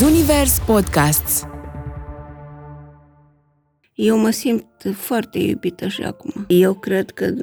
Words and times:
Zunivers 0.00 0.58
Podcasts 0.66 1.42
Eu 3.94 4.18
mă 4.18 4.30
simt 4.30 4.66
foarte 4.94 5.38
iubită 5.38 5.88
și 5.88 6.02
acum. 6.02 6.44
Eu 6.48 6.74
cred 6.74 7.10
că, 7.10 7.34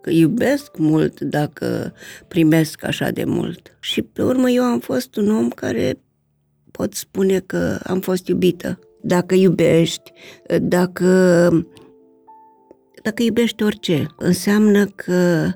că 0.00 0.10
iubesc 0.10 0.76
mult 0.78 1.20
dacă 1.20 1.92
primesc 2.28 2.84
așa 2.84 3.10
de 3.10 3.24
mult. 3.24 3.76
Și 3.80 4.02
pe 4.02 4.22
urmă 4.22 4.50
eu 4.50 4.62
am 4.62 4.78
fost 4.78 5.16
un 5.16 5.30
om 5.30 5.48
care 5.48 5.98
pot 6.70 6.94
spune 6.94 7.38
că 7.38 7.78
am 7.84 8.00
fost 8.00 8.26
iubită. 8.26 8.78
Dacă 9.00 9.34
iubești, 9.34 10.12
dacă, 10.60 11.48
dacă 13.02 13.22
iubești 13.22 13.62
orice, 13.62 14.06
înseamnă 14.16 14.84
că 14.84 15.50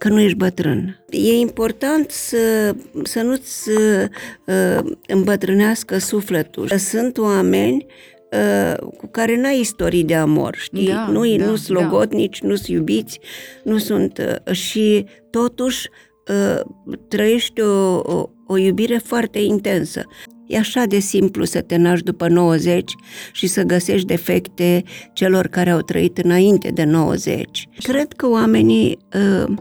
că 0.00 0.08
nu 0.08 0.20
ești 0.20 0.36
bătrân. 0.36 1.04
E 1.10 1.32
important 1.32 2.10
să, 2.10 2.74
să 3.02 3.22
nu-ți 3.22 3.68
uh, 3.70 4.92
îmbătrânească 5.06 5.98
sufletul. 5.98 6.68
Sunt 6.68 7.18
oameni 7.18 7.86
uh, 8.30 8.76
cu 8.96 9.06
care 9.06 9.40
n-ai 9.40 9.60
istorii 9.60 10.04
de 10.04 10.14
amor, 10.14 10.56
știi? 10.56 10.86
Da, 10.86 11.06
nu 11.06 11.36
da, 11.36 11.44
nu 11.44 11.56
sunt 11.56 11.78
da. 11.78 11.84
logotnici, 11.84 12.40
nu 12.40 12.54
sunt 12.54 12.68
iubiți, 12.68 13.20
nu 13.64 13.78
sunt... 13.78 14.38
Uh, 14.46 14.54
și 14.54 15.04
totuși 15.30 15.88
uh, 16.28 16.60
trăiești 17.08 17.60
o, 17.60 17.96
o, 17.96 18.30
o 18.46 18.56
iubire 18.56 19.00
foarte 19.04 19.38
intensă. 19.38 20.06
E 20.46 20.58
așa 20.58 20.84
de 20.84 20.98
simplu 20.98 21.44
să 21.44 21.60
te 21.60 21.76
naști 21.76 22.04
după 22.04 22.28
90 22.28 22.92
și 23.32 23.46
să 23.46 23.62
găsești 23.62 24.06
defecte 24.06 24.82
celor 25.12 25.46
care 25.46 25.70
au 25.70 25.80
trăit 25.80 26.18
înainte 26.18 26.70
de 26.70 26.84
90. 26.84 27.68
Cred 27.82 28.12
că 28.12 28.28
oamenii 28.28 28.98
uh, 29.14 29.54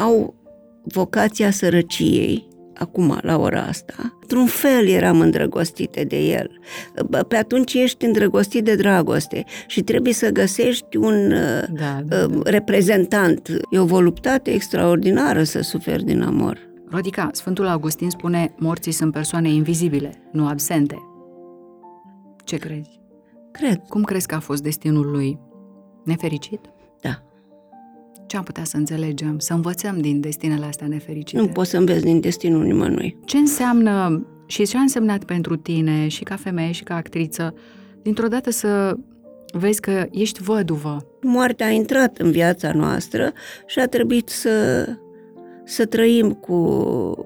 au 0.00 0.34
vocația 0.82 1.50
sărăciei, 1.50 2.48
acum, 2.74 3.18
la 3.22 3.38
ora 3.38 3.62
asta. 3.62 4.18
Într-un 4.20 4.46
fel 4.46 4.86
eram 4.88 5.20
îndrăgostite 5.20 6.04
de 6.04 6.16
el. 6.16 6.60
Bă, 7.08 7.18
Pe 7.18 7.36
atunci 7.36 7.74
ești 7.74 8.04
îndrăgostit 8.04 8.64
de 8.64 8.74
dragoste 8.74 9.44
și 9.66 9.82
trebuie 9.82 10.12
să 10.12 10.30
găsești 10.30 10.96
un 10.96 11.32
uh, 11.32 11.62
Da, 11.72 12.00
da, 12.04 12.26
uh, 12.30 12.40
reprezentant. 12.44 13.48
E 13.70 13.78
o 13.78 13.84
voluptate 13.84 14.50
extraordinară 14.50 15.42
să 15.42 15.60
suferi 15.60 16.04
din 16.04 16.22
amor. 16.22 16.68
Rodica, 16.90 17.28
Sfântul 17.32 17.66
Augustin 17.66 18.10
spune, 18.10 18.54
morții 18.58 18.92
sunt 18.92 19.12
persoane 19.12 19.48
invizibile, 19.48 20.28
nu 20.32 20.46
absente. 20.46 20.98
Ce 22.44 22.56
crezi? 22.56 23.00
Cred, 23.52 23.82
Cum 23.88 24.02
crezi 24.02 24.26
că 24.26 24.34
a 24.34 24.40
fost 24.40 24.62
destinul 24.62 25.10
lui? 25.10 25.38
Nefericit? 26.04 26.60
Da. 28.30 28.36
Ce 28.36 28.36
am 28.36 28.42
putea 28.42 28.64
să 28.64 28.76
înțelegem, 28.76 29.38
să 29.38 29.52
învățăm 29.52 30.00
din 30.00 30.20
destinele 30.20 30.64
astea 30.64 30.86
nefericite? 30.86 31.40
Nu 31.40 31.48
poți 31.48 31.70
să 31.70 31.76
înveți 31.76 32.04
din 32.04 32.20
destinul 32.20 32.64
nimănui. 32.64 33.16
Ce 33.24 33.36
înseamnă 33.36 34.26
și 34.46 34.66
ce 34.66 34.76
a 34.76 34.80
însemnat 34.80 35.24
pentru 35.24 35.56
tine 35.56 36.08
și 36.08 36.22
ca 36.22 36.36
femeie 36.36 36.72
și 36.72 36.82
ca 36.82 36.94
actriță, 36.94 37.54
dintr-o 38.02 38.26
dată 38.26 38.50
să 38.50 38.96
vezi 39.52 39.80
că 39.80 40.06
ești 40.10 40.42
văduvă? 40.42 41.06
Moartea 41.22 41.66
a 41.66 41.70
intrat 41.70 42.18
în 42.18 42.30
viața 42.30 42.72
noastră 42.72 43.32
și 43.66 43.78
a 43.78 43.86
trebuit 43.86 44.28
să, 44.28 44.86
să 45.64 45.84
trăim 45.84 46.32
cu, 46.32 46.70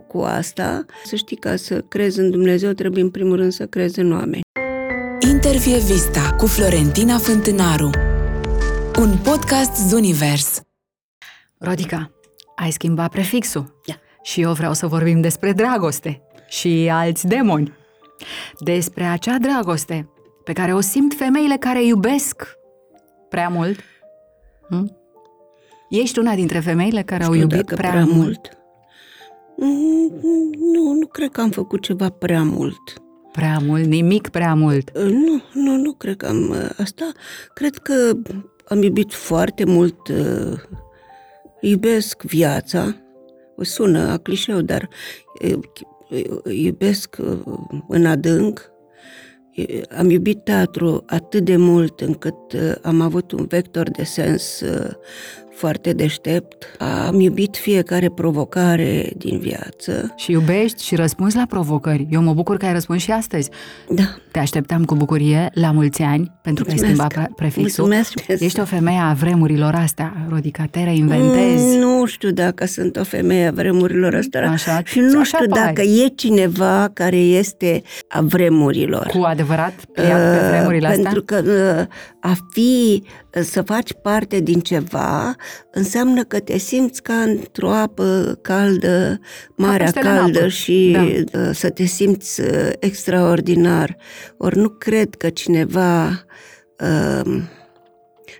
cu 0.09 0.19
asta. 0.19 0.85
Să 1.05 1.17
știi, 1.17 1.37
ca 1.37 1.57
să 1.57 1.81
crezi 1.89 2.21
în 2.21 2.31
Dumnezeu, 2.31 2.73
trebuie 2.73 3.03
în 3.03 3.11
primul 3.11 3.37
rând 3.37 3.53
să 3.53 3.67
crezi 3.67 4.01
în 4.01 4.13
oameni. 4.13 4.43
Intervie 5.31 5.79
Vista 5.79 6.35
cu 6.39 6.47
Florentina 6.47 7.19
Fântânaru 7.19 7.91
Un 8.99 9.19
podcast 9.23 9.89
Zunivers 9.89 10.63
Rodica, 11.59 12.11
ai 12.57 12.71
schimbat 12.71 13.11
prefixul. 13.11 13.81
Da. 13.87 13.95
Și 14.23 14.41
eu 14.41 14.53
vreau 14.53 14.73
să 14.73 14.87
vorbim 14.87 15.21
despre 15.21 15.53
dragoste 15.53 16.23
și 16.49 16.89
alți 16.93 17.27
demoni. 17.27 17.73
Despre 18.59 19.05
acea 19.05 19.39
dragoste 19.39 20.09
pe 20.45 20.53
care 20.53 20.75
o 20.75 20.81
simt 20.81 21.15
femeile 21.15 21.57
care 21.57 21.85
iubesc 21.85 22.49
prea 23.29 23.49
mult. 23.49 23.79
Hm? 24.69 24.97
Ești 25.89 26.19
una 26.19 26.35
dintre 26.35 26.61
femeile 26.61 27.03
care 27.03 27.25
au 27.25 27.33
Știu 27.33 27.43
iubit 27.43 27.67
dacă 27.67 27.75
prea, 27.75 28.05
mult. 28.05 28.49
Mm, 29.57 30.11
Nu, 30.73 30.93
nu 30.93 31.07
cred 31.07 31.31
că 31.31 31.41
am 31.41 31.51
făcut 31.51 31.83
ceva 31.83 32.09
prea 32.09 32.43
mult. 32.43 33.03
Prea 33.33 33.59
mult, 33.59 33.85
nimic 33.85 34.29
prea 34.29 34.55
mult. 34.55 34.91
Uh, 34.95 35.03
Nu, 35.03 35.43
nu, 35.53 35.77
nu 35.77 35.93
cred 35.93 36.17
că 36.17 36.27
am 36.27 36.49
uh, 36.49 36.71
asta. 36.77 37.13
Cred 37.55 37.77
că 37.77 38.13
am 38.69 38.83
iubit 38.83 39.13
foarte 39.13 39.65
mult, 39.65 40.09
uh, 40.09 40.61
iubesc 41.65 42.23
viața. 42.23 42.97
Sună 43.61 44.11
a 44.11 44.19
clișeu, 44.19 44.61
dar 44.61 44.89
uh, 45.43 45.59
iubesc 46.55 47.17
uh, 47.21 47.39
în 47.89 48.07
adânc. 48.07 48.71
Uh, 49.57 49.81
Am 49.97 50.11
iubit 50.11 50.45
teatru 50.45 51.03
atât 51.07 51.45
de 51.45 51.57
mult 51.57 52.01
încât 52.01 52.53
uh, 52.53 52.75
am 52.83 53.01
avut 53.01 53.33
un 53.33 53.45
vector 53.45 53.91
de 53.91 54.03
sens 54.03 54.61
uh, 54.61 54.91
foarte 55.57 55.93
deștept. 55.93 56.65
Am 57.07 57.21
iubit 57.21 57.57
fiecare 57.57 58.11
provocare 58.11 59.13
din 59.17 59.39
viață. 59.39 60.13
Și 60.17 60.31
iubești 60.31 60.85
și 60.85 60.95
răspunzi 60.95 61.37
la 61.37 61.45
provocări. 61.49 62.07
Eu 62.11 62.23
mă 62.23 62.33
bucur 62.33 62.57
că 62.57 62.67
ai 62.67 62.73
răspuns 62.73 63.03
și 63.03 63.11
astăzi. 63.11 63.51
Da, 63.89 64.03
Te 64.31 64.39
așteptam 64.39 64.85
cu 64.85 64.95
bucurie 64.95 65.51
la 65.55 65.71
mulți 65.71 66.03
ani, 66.03 66.33
pentru 66.43 66.65
că 66.65 66.71
ai 66.71 66.77
Mulțumesc. 66.77 66.85
schimbat 67.11 67.13
pre- 67.13 67.33
prefixul. 67.37 67.85
Mulțumesc. 67.85 68.43
Ești 68.43 68.61
o 68.61 68.65
femeie 68.65 68.99
a 68.99 69.13
vremurilor 69.13 69.75
astea, 69.75 70.27
Rodica, 70.29 70.65
te 70.71 70.83
reinventezi. 70.85 71.65
Mm, 71.77 71.81
Nu 71.81 72.07
știu 72.07 72.31
dacă 72.31 72.67
sunt 72.67 72.97
o 72.97 73.05
femeie 73.05 73.47
a 73.47 73.51
vremurilor 73.51 74.15
astea 74.15 74.51
Așa, 74.51 74.81
și 74.85 74.99
nu 74.99 75.19
așa 75.21 75.37
știu 75.39 75.49
pare. 75.49 75.65
dacă 75.67 75.83
e 75.83 76.07
cineva 76.15 76.91
care 76.93 77.17
este 77.17 77.83
a 78.09 78.21
vremurilor. 78.21 79.07
Cu 79.07 79.23
adevărat 79.23 79.73
pliat 79.93 80.39
pe 80.39 80.45
Uh, 80.45 80.49
vremurile 80.51 80.87
astea? 80.87 81.03
Pentru 81.03 81.23
că 81.23 81.43
uh, 81.81 82.31
a 82.31 82.35
fi, 82.51 83.03
uh, 83.37 83.43
să 83.43 83.63
faci 83.63 83.93
parte 84.03 84.41
din 84.41 84.61
ceva, 84.61 85.35
înseamnă 85.73 86.25
că 86.25 86.41
te 86.41 86.59
simți 86.59 87.03
ca 87.03 87.15
într-o 87.15 87.71
apă 87.71 88.39
caldă, 88.43 89.19
marea 89.57 89.85
peștele 89.85 90.09
în 90.09 90.17
caldă 90.17 90.39
apă. 90.39 90.49
și 90.49 90.91
Da. 90.93 91.39
uh, 91.41 91.51
să 91.53 91.71
te 91.71 91.85
simți 91.85 92.41
uh, 92.41 92.71
extraordinar. 92.79 93.97
Ori 94.37 94.57
nu 94.57 94.69
cred 94.69 95.15
că 95.15 95.29
cineva 95.29 96.25
uh, 96.81 97.43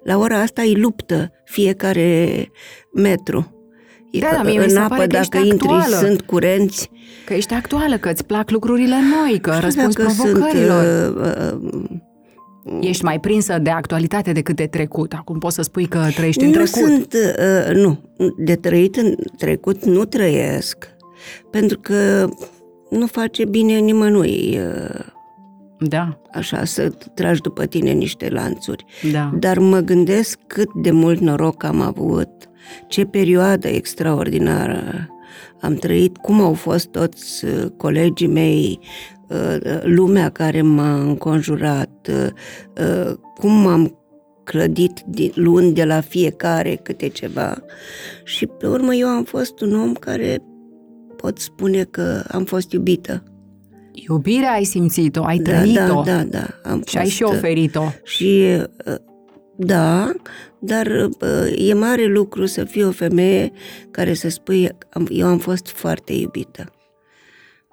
la 0.03 0.19
ora 0.19 0.39
asta 0.39 0.63
îi 0.63 0.75
luptă 0.75 1.33
fiecare 1.45 2.51
metru. 2.93 3.49
E 4.11 4.19
Da, 4.19 4.27
că 4.27 4.35
da, 4.35 4.43
mie 4.43 4.59
mi 4.59 4.65
în 4.65 4.71
se 4.71 4.79
apă, 4.79 4.89
pare 4.95 5.07
că 5.07 5.17
ești 5.17 5.31
dacă 5.31 5.47
intri, 5.47 5.69
actuală. 5.69 5.97
sunt 6.07 6.21
curenți. 6.21 6.91
Că 7.25 7.35
ești 7.35 7.55
actuală, 7.55 7.97
că 7.97 8.09
îți 8.09 8.25
plac 8.25 8.51
lucrurile 8.51 8.97
noi, 9.21 9.41
că 9.41 9.51
Nu 9.51 9.57
știu 9.57 9.67
răspunzi 9.67 9.97
dacă 9.97 10.13
provocărilor. 10.17 10.85
Sunt, 11.05 11.17
uh, 11.17 11.83
uh, 11.83 12.01
Ești 12.81 13.05
mai 13.05 13.21
prinsă 13.21 13.59
de 13.59 13.71
actualitate 13.71 14.33
decât 14.33 14.57
de 14.57 14.67
trecut. 14.67 15.13
Acum 15.13 15.39
poți 15.39 15.55
să 15.55 15.63
spui 15.63 15.87
că 15.87 16.07
trăiești 16.15 16.45
în 16.45 16.51
nu 16.51 16.55
trecut. 16.55 16.71
sunt, 16.73 17.13
uh, 17.13 17.75
nu, 17.75 17.99
de 18.39 18.55
trăit 18.55 18.97
în 18.97 19.15
trecut 19.39 19.85
nu 19.85 20.05
trăiesc, 20.05 20.89
pentru 21.51 21.79
că 21.79 22.29
nu 22.91 23.07
face 23.07 23.45
bine 23.45 23.79
nimănui 23.79 24.59
uh, 24.59 25.01
Da, 25.79 26.21
așa 26.33 26.65
să 26.65 26.93
tragi 27.15 27.41
după 27.41 27.67
tine 27.67 27.91
niște 27.91 28.29
lanțuri. 28.29 28.85
da. 29.13 29.33
Dar 29.39 29.59
mă 29.59 29.79
gândesc 29.79 30.39
cât 30.47 30.69
de 30.83 30.91
mult 30.91 31.21
noroc 31.21 31.63
am 31.65 31.81
avut, 31.81 32.31
ce 32.89 33.05
perioadă 33.05 33.69
extraordinară 33.69 35.09
am 35.61 35.75
trăit, 35.75 36.17
cum 36.17 36.41
au 36.41 36.53
fost 36.55 36.87
toți 36.87 37.45
uh, 37.45 37.67
colegii 37.77 38.27
mei, 38.27 38.79
uh, 38.81 39.14
lumea 39.83 40.29
care 40.29 40.63
m-a 40.63 41.01
înconjurat, 41.01 42.09
uh, 42.11 43.13
cum 43.39 43.67
am 43.67 43.99
clădit 44.45 45.01
din- 45.07 45.33
luând 45.35 45.75
de 45.75 45.85
la 45.85 46.01
fiecare 46.01 46.81
câte 46.83 47.09
ceva. 47.09 47.57
Și 48.25 48.47
pe 48.47 48.67
urmă 48.67 48.95
eu 48.95 49.09
am 49.09 49.25
fost 49.25 49.61
un 49.61 49.75
om 49.81 49.93
care 49.93 50.43
pot 51.17 51.39
spune 51.39 51.83
că 51.85 52.23
am 52.29 52.45
fost 52.45 52.73
iubită. 52.73 53.23
Iubirea 54.09 54.53
ai 54.53 54.65
simțit-o, 54.65 55.23
ai 55.25 55.39
Da, 55.39 55.53
trăit-o 55.53 56.03
da, 56.03 56.03
da, 56.03 56.23
da. 56.25 56.47
Am 56.71 56.83
și 56.87 56.97
ai 56.97 57.03
fost, 57.05 57.15
și 57.17 57.23
uh, 57.23 57.31
oferit-o. 57.33 57.83
Și 58.05 58.45
uh, 58.87 58.95
da, 59.57 60.13
dar 60.59 60.87
uh, 61.21 61.69
e 61.69 61.75
mare 61.75 62.05
lucru 62.07 62.47
să 62.47 62.65
fii 62.65 62.85
o 62.85 62.91
femeie 62.91 63.53
care 63.91 64.15
să 64.15 64.29
spui 64.29 64.69
"Am- 64.91 65.07
eu 65.11 65.27
am 65.27 65.39
fost 65.39 65.67
foarte 65.69 66.13
iubită. 66.13 66.65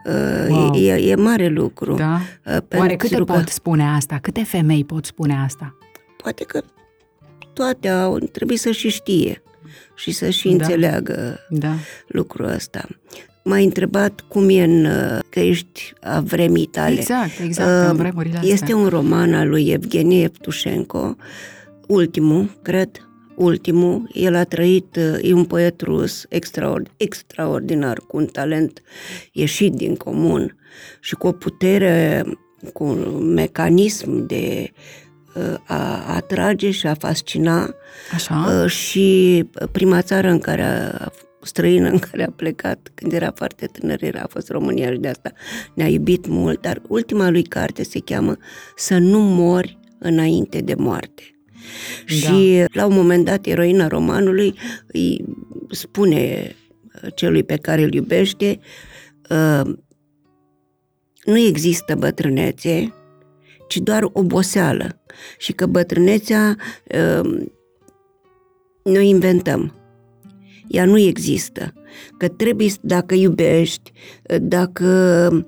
Uh, 0.06 0.48
Wow. 0.50 0.74
E, 0.76 0.94
e 0.94 1.16
mare 1.16 1.48
lucru. 1.48 1.94
Da? 1.96 2.20
Uh, 2.46 2.58
Oare 2.80 2.96
câte 2.96 3.08
pentru 3.16 3.26
că 3.26 3.34
pot 3.34 3.48
spune 3.48 3.84
asta? 3.84 4.20
Câte 4.22 4.44
femei 4.44 4.86
pot 4.86 5.06
spune 5.06 5.36
asta? 5.46 5.76
Poate 6.18 6.44
că 6.44 6.62
toate 7.54 7.88
au, 7.90 8.18
trebuie 8.18 8.58
să 8.58 8.72
și 8.72 8.90
știe 8.90 9.42
și 9.96 10.12
să 10.12 10.30
și 10.30 10.48
Da. 10.48 10.54
înțeleagă 10.54 11.40
Da. 11.50 11.74
lucrul 12.08 12.46
ăsta. 12.46 12.88
M-ai 13.44 13.64
întrebat 13.64 14.24
cum 14.28 14.50
e 14.50 14.64
în, 14.64 14.86
uh, 14.86 15.20
că 15.30 15.40
ești 15.40 15.94
a 16.02 16.20
vremii 16.20 16.66
tale. 16.66 16.94
Exact, 17.00 17.40
exact, 17.44 17.70
în 17.70 17.90
Uh, 17.90 17.96
vremurile 17.96 18.38
astea. 18.38 18.52
Este 18.54 18.74
un 18.74 18.88
roman 18.88 19.34
al 19.34 19.50
lui 19.50 19.70
Evgenie 19.70 20.24
Evtușenko, 20.24 21.16
ultimul, 21.88 22.50
cred, 22.62 22.90
ultimul, 23.42 24.10
el 24.14 24.36
a 24.36 24.44
trăit, 24.44 24.96
e 25.22 25.34
un 25.34 25.46
poet 25.46 25.82
rus 25.82 26.26
extraord, 26.30 26.92
extraordinar, 26.98 27.98
cu 28.08 28.18
un 28.18 28.26
talent 28.26 28.82
ieșit 29.32 29.74
din 29.74 29.96
comun 29.96 30.58
și 31.00 31.16
cu 31.16 31.28
o 31.28 31.32
putere, 31.32 32.24
cu 32.74 32.84
un 32.84 33.34
mecanism 33.34 34.26
de 34.26 34.72
a 35.66 36.16
atrage 36.16 36.72
și 36.72 36.88
a 36.88 36.94
fascina 36.94 37.76
Așa. 38.14 38.68
și 38.68 39.46
prima 39.72 40.02
țară 40.02 40.30
în 40.30 40.40
care 40.40 40.62
a 40.64 41.12
străină 41.42 41.90
în 41.90 42.00
care 42.00 42.24
a 42.24 42.32
plecat 42.32 42.92
când 42.94 43.14
era 43.14 43.32
foarte 43.36 43.66
tânăr, 43.66 44.04
era, 44.04 44.22
a 44.22 44.28
fost 44.28 44.50
România 44.50 44.92
și 44.92 44.98
de 44.98 45.08
asta 45.08 45.32
ne-a 45.74 45.88
iubit 45.88 46.28
mult, 46.28 46.62
dar 46.62 46.82
ultima 46.88 47.30
lui 47.30 47.44
carte 47.44 47.84
se 47.84 48.00
cheamă 48.00 48.38
Să 48.76 48.98
nu 48.98 49.20
mori 49.20 49.80
înainte 50.00 50.60
de 50.60 50.74
moarte. 50.78 51.24
Da. 52.08 52.14
Și 52.14 52.64
la 52.74 52.86
un 52.86 52.96
moment 52.96 53.26
dat, 53.26 53.46
eroina 53.46 53.88
romanului 53.88 54.54
îi 54.88 55.26
spune 55.70 56.56
celui 57.16 57.44
pe 57.44 57.56
care 57.56 57.84
îl 57.84 57.94
iubește 57.94 58.60
uh, 59.30 59.74
nu 61.26 61.38
există 61.38 61.96
bătrânețe, 61.96 62.94
ci 63.68 63.78
doar 63.78 64.10
oboseală. 64.12 65.02
Și 65.38 65.52
că 65.52 65.66
bătrânețea 65.66 66.56
uh, 66.86 67.44
noi 68.84 69.10
inventăm 69.10 69.82
ea 70.72 70.86
nu 70.86 70.98
există. 70.98 71.74
Că 72.18 72.28
trebuie, 72.28 72.70
dacă 72.82 73.16
iubești, 73.16 73.92
dacă, 74.42 75.46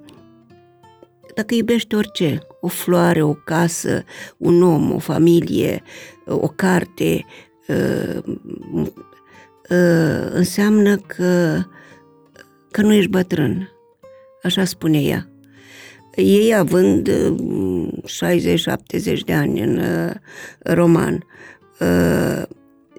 dacă 1.33 1.56
iubești 1.56 1.95
orice, 1.95 2.39
o 2.62 2.68
floare, 2.68 3.21
o 3.21 3.33
casă, 3.33 4.03
un 4.38 4.63
om, 4.63 4.94
o 4.94 5.00
familie, 5.00 5.83
o 6.25 6.47
carte, 6.47 7.25
uh, 7.68 8.18
uh, 9.69 10.30
înseamnă 10.31 10.95
că, 10.95 11.62
că 12.71 12.81
nu 12.81 12.94
ești 12.94 13.09
bătrân. 13.09 13.69
Așa 14.44 14.65
spune 14.65 15.01
ea. 15.01 15.27
Ei 16.15 16.56
având 16.56 17.09
60-70 17.09 17.13
de 19.25 19.33
ani 19.33 19.62
în 19.62 19.77
uh, 19.77 20.12
roman, 20.59 21.25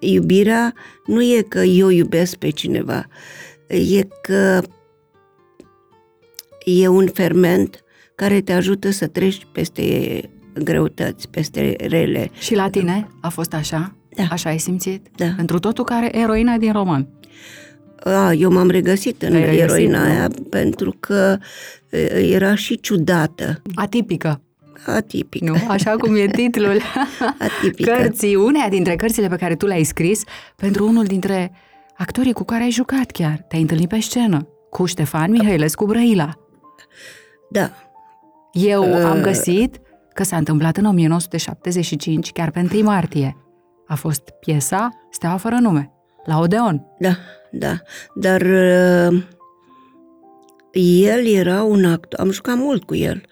iubirea 0.01 0.75
nu 1.07 1.23
e 1.23 1.45
că 1.49 1.59
eu 1.59 1.89
iubesc 1.89 2.37
pe 2.37 2.51
cineva, 2.51 3.07
e 3.67 4.09
că 4.23 4.63
e 6.65 6.89
un 6.89 7.07
ferment 7.07 7.84
care 8.15 8.41
te 8.41 8.53
ajută 8.53 8.91
să 8.91 9.07
treci 9.07 9.47
peste 9.53 9.83
greutăți, 10.63 11.29
peste 11.29 11.77
rele. 11.89 12.31
Și 12.39 12.55
la 12.55 12.71
tine 12.71 13.09
a 13.21 13.29
fost 13.29 13.55
așa? 13.55 13.95
Da. 14.17 14.23
Așa 14.31 14.49
ai 14.49 14.59
simțit? 14.59 15.07
Da. 15.17 15.27
Pentru 15.37 15.59
totul 15.59 15.85
care 15.85 16.19
eroina 16.19 16.57
din 16.57 16.73
roman. 16.73 17.09
A, 18.05 18.33
eu 18.33 18.53
m-am 18.53 18.71
regăsit 18.71 19.23
în 19.23 19.31
Te-ai 19.31 19.41
regăsit, 19.45 19.63
eroina 19.63 19.99
nu? 19.99 20.05
aia 20.11 20.29
pentru 20.51 20.97
că 21.01 21.39
e, 21.91 21.99
era 22.35 22.55
și 22.55 22.81
ciudată, 22.81 23.63
Atipică, 23.75 24.41
atipică. 24.87 25.45
nu? 25.45 25.57
Așa 25.69 25.91
cum 25.91 26.15
e 26.17 26.27
titlul 26.41 26.81
Atipică. 27.39 27.91
cărții, 27.91 28.35
uneia 28.35 28.69
dintre 28.69 28.97
cărțile 28.97 29.29
pe 29.29 29.37
care 29.37 29.55
tu 29.55 29.67
le-ai 29.67 29.83
scris 29.85 30.23
pentru 30.57 30.87
unul 30.89 31.05
dintre 31.05 31.53
actorii 31.97 32.33
cu 32.33 32.45
care 32.45 32.63
ai 32.63 32.71
jucat 32.71 33.11
chiar. 33.11 33.45
Te-ai 33.49 33.61
întâlnit 33.63 33.89
pe 33.89 34.01
scenă 34.01 34.49
cu 34.71 34.85
Ștefan 34.85 35.31
Mihailescu 35.31 35.85
Brăila. 35.87 36.39
Da, 37.51 37.71
Eu 38.55 38.83
Uh. 38.83 39.05
am 39.05 39.21
găsit 39.21 39.81
că 40.12 40.23
s-a 40.23 40.37
întâmplat 40.37 40.77
în 40.77 40.85
1975, 40.85 42.33
chiar 42.33 42.51
pe 42.51 42.69
1 42.75 42.83
martie. 42.83 43.37
A 43.87 43.95
fost 43.95 44.31
piesa 44.41 44.89
Steaua 45.11 45.37
fără 45.37 45.56
nume, 45.61 45.93
la 46.25 46.39
Odeon. 46.39 46.87
da, 46.99 47.17
da. 47.51 47.75
Dar 48.15 48.41
uh, 48.41 49.23
el 50.81 51.26
era 51.26 51.62
un 51.62 51.85
actor, 51.85 52.21
am 52.21 52.31
jucat 52.31 52.56
mult 52.56 52.85
cu 52.85 52.94
el, 52.94 53.23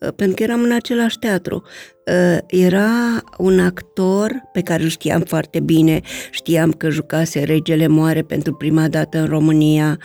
uh, 0.00 0.08
pentru 0.16 0.36
că 0.36 0.42
eram 0.42 0.62
în 0.62 0.72
același 0.72 1.18
teatru. 1.18 1.62
Uh, 2.06 2.38
Era 2.46 2.90
un 3.38 3.60
actor 3.60 4.32
pe 4.52 4.60
care 4.60 4.82
îl 4.82 4.88
știam 4.88 5.20
foarte 5.20 5.60
bine, 5.60 6.00
știam 6.30 6.72
că 6.72 6.88
jucase 6.88 7.42
Regele 7.42 7.86
Moare 7.86 8.22
pentru 8.22 8.54
prima 8.54 8.88
dată 8.88 9.18
în 9.18 9.26
România, 9.26 9.98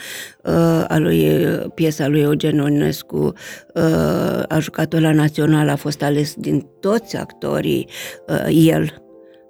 uh, 0.43 0.85
a 0.87 0.97
lui, 0.97 1.37
piesa 1.73 2.07
lui 2.07 2.21
Eugen 2.21 2.55
Ionescu, 2.55 3.33
uh, 3.73 4.43
a 4.47 4.59
jucat-o 4.59 4.99
la 4.99 5.11
Național, 5.11 5.69
a 5.69 5.75
fost 5.75 6.01
ales 6.01 6.33
din 6.37 6.67
toți 6.79 7.15
actorii, 7.17 7.87
uh, 8.27 8.67
el 8.67 9.04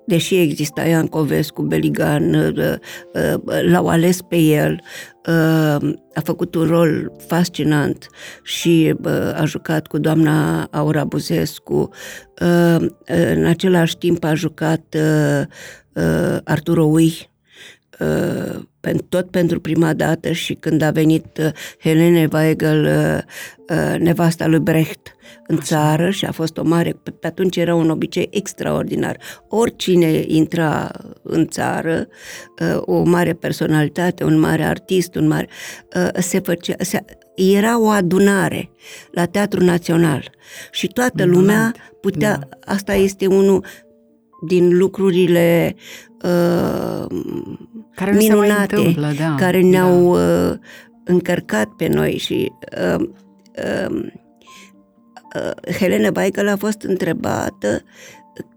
deși 0.06 0.36
exista 0.36 0.84
Ian 0.84 1.08
Covescu, 1.08 1.62
Beligan, 1.62 2.34
uh, 2.34 2.74
uh, 3.14 3.62
l-au 3.62 3.88
ales 3.88 4.22
pe 4.22 4.38
el, 4.38 4.82
uh, 5.28 5.94
a 6.14 6.22
făcut 6.24 6.56
un 6.56 6.66
rol 6.66 7.12
fascinant 7.28 8.08
și 8.44 8.96
uh, 9.04 9.34
a 9.36 9.46
jucat 9.46 9.88
cu 9.88 9.98
doamna 9.98 10.64
Aura 10.72 11.04
Buzescu, 11.04 11.90
uh, 12.42 12.88
în 13.36 13.46
același 13.46 13.98
timp 13.98 14.24
a 14.24 14.34
jucat 14.34 14.96
uh, 14.96 15.42
uh, 15.94 16.38
Arturo 16.44 16.84
Ui, 16.84 17.06
uh, 17.06 17.14
pen- 17.14 17.35
tot 19.10 19.30
pentru 19.30 19.60
prima 19.60 19.94
dată 19.94 20.32
și 20.32 20.54
când 20.54 20.82
a 20.82 20.92
venit 20.92 21.38
uh, 21.38 21.50
Helene 21.80 22.28
Weigel, 22.34 22.86
uh, 22.86 23.78
uh, 23.78 24.00
nevasta 24.00 24.48
lui 24.48 24.60
Brecht, 24.60 25.16
în 25.48 25.58
țară 25.58 26.10
și 26.10 26.26
a 26.26 26.32
fost 26.32 26.58
o 26.58 26.64
mare, 26.64 27.00
pe 27.04 27.12
pe 27.12 27.28
atunci 27.28 27.58
era 27.58 27.76
un 27.76 27.90
obicei 27.90 28.28
extraordinar. 28.32 29.18
Oricine 29.48 30.24
intra 30.28 30.92
în 31.22 31.48
țară, 31.48 32.08
uh, 32.62 32.82
o 32.82 33.04
mare 33.04 33.34
personalitate, 33.34 34.24
un 34.24 34.40
mare 34.40 34.64
artist, 34.64 35.16
un 35.16 35.28
mare, 35.28 35.48
uh, 35.96 36.10
se 36.20 36.40
făcea, 36.40 36.76
se, 36.80 37.06
era 37.36 37.80
o 37.80 37.88
adunare 37.88 38.70
la 39.12 39.26
Teatrul 39.26 39.64
Național 39.64 40.32
și 40.72 40.88
toată 40.88 41.26
Minunat. 41.26 41.42
lumea 41.42 41.74
putea, 42.02 42.50
asta 42.66 42.94
este 42.94 43.28
unul 43.28 43.66
din 44.48 44.78
lucrurile 44.78 45.76
uh, 46.24 47.06
Care 47.96 48.12
nu 48.12 48.20
se 48.20 48.28
mai 48.28 48.40
minunate 48.40 48.76
întâmplă, 48.76 49.12
da. 49.18 49.36
care 49.36 49.62
Da. 49.62 49.68
ne-au 49.68 50.06
uh, 50.06 50.58
încărcat 51.04 51.68
pe 51.68 51.88
noi 51.88 52.18
și 52.18 52.52
uh, 52.96 53.00
uh, 53.00 54.04
uh, 55.36 55.74
Helena 55.80 56.10
Weigel 56.16 56.48
a 56.48 56.56
fost 56.56 56.82
întrebată 56.82 57.84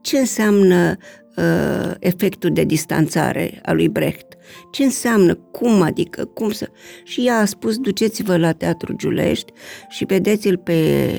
ce 0.00 0.19
înseamnă 0.19 0.96
uh, 1.38 1.94
efectul 1.99 2.50
de 2.52 2.64
distanțare 2.64 3.61
a 3.62 3.73
lui 3.73 3.88
Brecht. 3.88 4.26
Ce 4.70 4.85
înseamnă, 4.85 5.35
cum 5.35 5.82
adică, 5.82 6.25
cum 6.25 6.50
să... 6.50 6.69
Și 7.05 7.26
ea 7.26 7.38
a 7.38 7.44
spus, 7.44 7.76
duceți-vă 7.76 8.37
la 8.37 8.52
Teatru 8.52 8.93
Giulești 8.96 9.52
și 9.88 10.05
vedeți-l 10.05 10.56
pe 10.56 11.11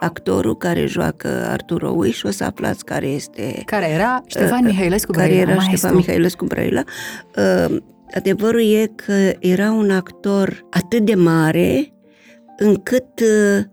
actorul 0.00 0.56
care 0.56 0.86
joacă 0.86 1.28
Arturo 1.28 1.90
Ui 1.90 2.10
și 2.10 2.26
o 2.26 2.30
să 2.30 2.44
aflați 2.44 2.84
care 2.84 3.06
este 3.06 3.62
Care 3.64 3.88
era 3.88 4.22
Ștefan 4.26 4.64
Mihailescu 4.64 5.12
care 5.12 5.26
Brăila, 5.26 5.42
era 5.42 5.54
maestru. 5.54 5.76
Ștefan 5.76 5.96
Mihailescu 5.96 6.44
Brăila. 6.44 6.82
Uh, 7.36 7.76
adevărul 8.14 8.72
e 8.72 8.90
că 8.94 9.32
era 9.38 9.72
un 9.72 9.90
actor 9.90 10.66
atât 10.70 11.04
de 11.04 11.14
mare 11.14 11.92
încât 12.56 13.20
uh, 13.20 13.64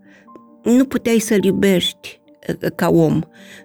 nu 0.64 0.86
puteai 0.86 1.20
să-l 1.20 1.44
iubești 1.44 2.16
uh, 2.16 2.21
ca 2.76 2.90
om 2.90 3.22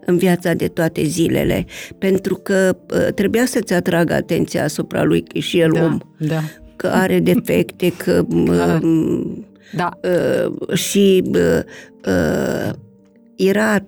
în 0.07 0.17
viața 0.17 0.55
de 0.55 0.69
toate 0.69 1.03
zilele, 1.05 1.65
pentru 1.99 2.35
că 2.35 2.77
uh, 2.93 3.13
trebuia 3.15 3.47
să-ți 3.47 3.73
atragă 3.73 4.15
atenția 4.15 4.65
asupra 4.65 5.03
lui, 5.03 5.21
că 5.21 5.33
e 5.33 5.41
și 5.41 5.61
el 5.61 5.71
da, 5.73 5.85
om, 5.85 5.99
da, 6.19 6.43
că 6.77 6.87
are 6.87 7.19
defecte, 7.19 7.93
că 7.97 8.23
Da. 8.57 8.79
uh, 8.83 9.21
da. 9.73 9.99
uh, 10.03 10.77
și 10.77 11.23
uh, 11.27 11.61
uh, 12.07 12.73
era 13.37 13.87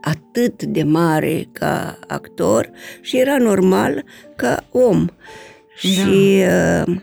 atât 0.00 0.62
de 0.62 0.82
mare 0.82 1.48
ca 1.52 1.98
actor 2.06 2.70
și 3.00 3.18
era 3.18 3.36
normal 3.38 4.04
ca 4.36 4.64
om. 4.70 5.06
Și 5.76 6.42
uh, 6.86 6.96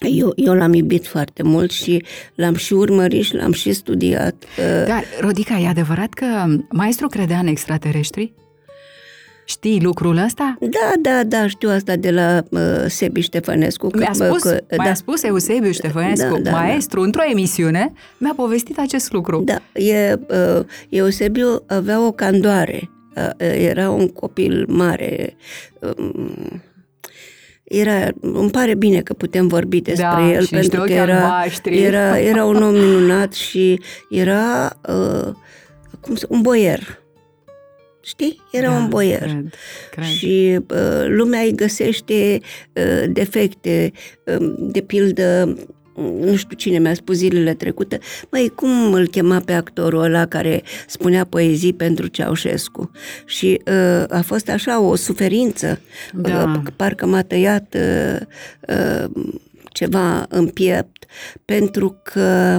eu, 0.00 0.32
eu 0.36 0.54
l-am 0.54 0.72
iubit 0.72 1.06
foarte 1.06 1.42
mult 1.42 1.70
și 1.70 2.04
l-am 2.34 2.54
și 2.54 2.72
urmărit 2.72 3.24
și 3.24 3.34
l-am 3.34 3.52
și 3.52 3.72
studiat. 3.72 4.34
Uh, 4.58 4.86
Dar, 4.86 5.04
Rodica, 5.20 5.58
e 5.58 5.68
adevărat 5.68 6.12
că 6.12 6.26
maestru 6.70 7.06
credea 7.08 7.38
în 7.38 7.46
extraterestri? 7.46 8.32
Știi 9.46 9.80
lucrul 9.82 10.16
ăsta? 10.16 10.56
da, 10.60 10.92
da, 11.00 11.22
da, 11.24 11.46
știu 11.46 11.68
asta 11.68 11.96
de 11.96 12.10
la 12.10 12.42
uh, 12.50 12.60
Sebi 12.86 13.20
Ștefănescu. 13.20 13.88
că- 13.88 13.98
Mi-a 13.98 14.12
spus, 14.12 14.42
că, 14.42 14.60
mi-a 14.76 14.84
da, 14.86 14.94
spus 14.94 15.22
Eusebiu 15.22 15.70
Ștefănescu, 15.70 16.28
Da, 16.34 16.38
da, 16.40 16.50
da. 16.50 16.56
maestru, 16.56 17.00
într-o 17.00 17.22
emisiune, 17.30 17.92
mi-a 18.18 18.32
povestit 18.36 18.78
acest 18.78 19.12
lucru. 19.12 19.42
Da, 19.44 19.62
e, 19.72 20.18
uh, 20.28 20.64
Eusebiu 20.88 21.62
avea 21.66 22.06
o 22.06 22.10
candoare. 22.12 22.90
Uh, 23.16 23.30
Era 23.38 23.90
un 23.90 24.08
copil 24.08 24.64
mare. 24.68 25.36
um, 25.98 26.62
Era, 27.64 28.08
îmi 28.20 28.50
pare 28.50 28.74
bine 28.74 29.00
că 29.00 29.12
putem 29.12 29.46
vorbi 29.48 29.80
despre 29.80 30.04
Da, 30.04 30.30
el, 30.32 30.44
și 30.44 30.54
niște 30.54 30.58
pentru 30.76 30.78
că 30.78 30.84
ochi 30.84 31.08
era, 31.08 31.22
albaștri. 31.22 31.82
era, 31.82 32.18
era 32.18 32.44
un 32.44 32.62
om 32.62 32.72
minunat 32.72 33.32
și 33.32 33.80
era 34.10 34.76
uh, 34.88 35.32
cum 36.00 36.14
să, 36.14 36.26
un 36.28 36.40
boier. 36.40 37.02
Știi? 38.00 38.40
Era 38.52 38.68
Da, 38.70 38.76
un 38.76 38.88
boier. 38.88 39.18
Cred, 39.22 39.54
cred. 39.90 40.04
Și 40.04 40.58
uh, 40.70 41.04
lumea 41.06 41.40
îi 41.40 41.54
găsește 41.54 42.40
uh, 42.72 43.04
defecte, 43.08 43.92
uh, 44.24 44.54
de 44.58 44.80
pildă, 44.80 45.56
nu 45.96 46.36
știu 46.36 46.56
cine 46.56 46.78
mi-a 46.78 46.94
spus 46.94 47.16
zilele 47.16 47.54
trecute, 47.54 47.98
măi, 48.30 48.52
cum 48.54 48.92
îl 48.92 49.06
chema 49.06 49.40
pe 49.44 49.52
actorul 49.52 50.02
ăla 50.02 50.26
care 50.26 50.62
spunea 50.86 51.24
poezii 51.24 51.72
pentru 51.72 52.06
Ceaușescu? 52.06 52.90
Și 53.24 53.60
uh, 53.66 54.04
a 54.08 54.22
fost 54.24 54.48
așa 54.48 54.80
o 54.80 54.94
suferință, 54.94 55.80
Da. 56.12 56.52
uh, 56.56 56.72
parcă 56.76 57.06
m-a 57.06 57.22
tăiat 57.22 57.76
uh, 57.76 58.20
uh, 58.68 59.10
ceva 59.72 60.26
în 60.28 60.46
piept, 60.46 61.04
pentru 61.44 62.00
că 62.02 62.58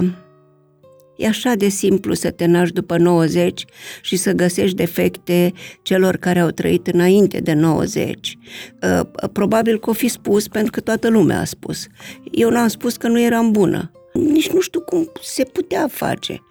E 1.16 1.26
așa 1.26 1.54
de 1.54 1.68
simplu 1.68 2.14
să 2.14 2.30
te 2.30 2.46
naști 2.46 2.74
după 2.74 2.96
90 2.96 3.64
și 4.02 4.16
să 4.16 4.32
găsești 4.32 4.76
defecte 4.76 5.52
celor 5.82 6.16
care 6.16 6.38
au 6.38 6.48
trăit 6.48 6.86
înainte 6.86 7.40
de 7.40 7.52
90. 7.52 8.38
Uh, 8.82 9.00
Probabil 9.32 9.78
că 9.78 9.90
o 9.90 9.92
fi 9.92 10.08
spus 10.08 10.48
pentru 10.48 10.70
că 10.70 10.80
toată 10.80 11.08
lumea 11.08 11.40
a 11.40 11.44
spus. 11.44 11.86
Eu 12.30 12.50
n-am 12.50 12.68
spus 12.68 12.96
că 12.96 13.08
nu 13.08 13.20
eram 13.20 13.50
bună. 13.50 13.90
Nici 14.12 14.50
nu 14.50 14.60
știu 14.60 14.80
cum 14.80 15.10
se 15.22 15.44
putea 15.44 15.88
face. 15.90 16.42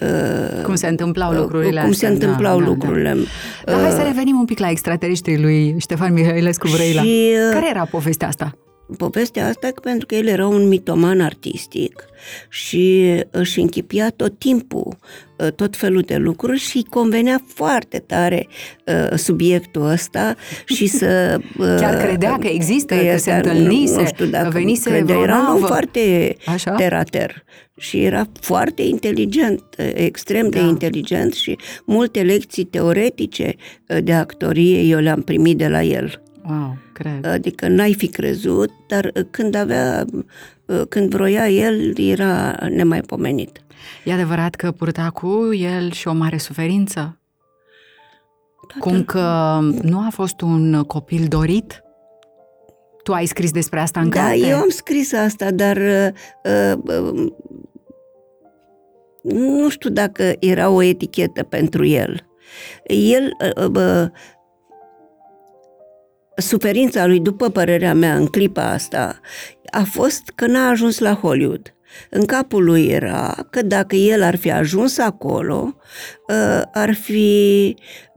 Uh, 0.00 0.62
Cum 0.62 0.74
se 0.74 0.86
întâmplau 0.86 1.32
lucrurile 1.32 1.80
Cum 1.80 1.92
se 1.92 2.06
astea, 2.06 2.08
da, 2.08 2.14
întâmplau 2.14 2.58
da, 2.58 2.64
da. 2.64 2.70
lucrurile. 2.70 3.16
Dar 3.64 3.80
hai 3.80 3.90
să 3.90 4.02
revenim 4.02 4.38
un 4.38 4.44
pic 4.44 4.58
la 4.58 4.70
extraterestrii 4.70 5.40
lui 5.40 5.74
Ștefan 5.78 6.12
Mihailescu 6.12 6.68
Vrăila. 6.68 7.02
Și, 7.02 7.32
uh, 7.46 7.52
Care 7.52 7.68
era 7.68 7.84
povestea 7.84 8.28
asta? 8.28 8.58
Povestea 8.96 9.46
asta 9.46 9.66
că 9.68 9.80
pentru 9.80 10.06
că 10.06 10.14
el 10.14 10.26
era 10.26 10.46
un 10.46 10.68
mitoman 10.68 11.20
artistic 11.20 12.04
și 12.48 13.14
își 13.30 13.60
închipia 13.60 14.10
tot 14.10 14.38
timpul 14.38 14.96
uh, 15.38 15.52
tot 15.52 15.76
felul 15.76 16.00
de 16.00 16.16
lucruri 16.16 16.58
și 16.58 16.76
îi 16.76 16.84
convenea 16.90 17.42
foarte 17.54 17.98
tare 17.98 18.46
uh, 18.86 19.16
subiectul 19.18 19.84
ăsta 19.84 20.34
și 20.64 20.86
să... 20.98 21.38
uh, 21.58 21.76
Chiar 21.78 21.96
credea 21.96 22.36
că 22.40 22.46
există, 22.46 22.94
că 22.94 23.00
se 23.00 23.06
este- 23.12 23.32
întâlnise, 23.32 23.94
nu, 23.94 24.00
nu 24.00 24.06
știu 24.06 24.26
dacă 24.26 24.44
că 24.48 24.58
venise 24.58 24.90
credea, 24.90 25.04
vreo 25.04 25.22
era 25.22 25.34
un 25.38 25.46
om 25.46 25.52
navă. 25.52 25.66
foarte 25.66 26.36
Așa? 26.46 26.70
terater 26.74 27.44
și 27.78 28.04
era 28.04 28.26
foarte 28.40 28.82
inteligent, 28.82 29.62
uh, 29.78 29.90
extrem 29.94 30.48
de 30.50 30.58
Da. 30.58 30.66
inteligent 30.66 31.32
și 31.32 31.58
multe 31.84 32.20
lecții 32.22 32.64
teoretice 32.64 33.54
uh, 33.88 33.98
de 34.02 34.12
actorie 34.12 34.80
eu 34.80 34.98
le-am 34.98 35.20
primit 35.22 35.56
de 35.58 35.68
la 35.68 35.82
el. 35.82 36.22
Wow, 36.48 36.76
cred. 36.92 37.26
Adică 37.26 37.68
n-ai 37.68 37.94
fi 37.94 38.06
crezut, 38.08 38.70
dar 38.88 39.10
uh, 39.14 39.22
când 39.30 39.54
avea, 39.54 40.04
uh, 40.66 40.82
când 40.88 41.10
vroia 41.10 41.48
el, 41.48 41.98
era 41.98 42.56
nemaipomenit. 42.70 43.62
E 44.04 44.12
adevărat 44.12 44.54
că 44.54 44.70
purta 44.70 45.10
cu 45.10 45.54
el 45.54 45.90
și 45.92 46.08
o 46.08 46.12
mare 46.12 46.38
suferință? 46.38 47.18
Toată 48.68 48.88
Cum 48.88 49.04
că 49.04 49.58
nu 49.82 49.98
a 49.98 50.08
fost 50.10 50.40
un 50.40 50.82
copil 50.82 51.26
dorit? 51.28 51.82
Tu 53.02 53.12
ai 53.12 53.26
scris 53.26 53.50
despre 53.50 53.80
asta 53.80 54.00
în 54.00 54.08
Da, 54.10 54.20
carte? 54.20 54.46
eu 54.46 54.56
am 54.56 54.68
scris 54.68 55.12
asta, 55.12 55.50
dar 55.50 55.76
uh, 55.76 56.72
uh, 56.84 57.32
nu 59.22 59.68
știu 59.68 59.90
dacă 59.90 60.32
era 60.40 60.68
o 60.70 60.82
etichetă 60.82 61.42
pentru 61.42 61.84
el. 61.84 62.26
El, 62.86 63.36
uh, 63.56 63.66
uh, 63.66 64.06
suferința 66.38 67.06
lui, 67.06 67.20
după 67.20 67.48
părerea 67.50 67.94
mea, 67.94 68.14
în 68.14 68.26
clipa 68.26 68.70
asta, 68.70 69.20
a 69.70 69.82
fost 69.82 70.32
că 70.34 70.46
n-a 70.46 70.68
ajuns 70.68 70.98
la 70.98 71.14
Hollywood. 71.14 71.72
În 72.10 72.24
capul 72.24 72.64
lui 72.64 72.86
era 72.86 73.46
că 73.50 73.62
dacă 73.62 73.96
el 73.96 74.22
ar 74.22 74.36
fi 74.36 74.50
ajuns 74.50 74.98
acolo, 74.98 75.76
uh, 76.28 76.62
ar 76.72 76.94
fi 76.94 77.76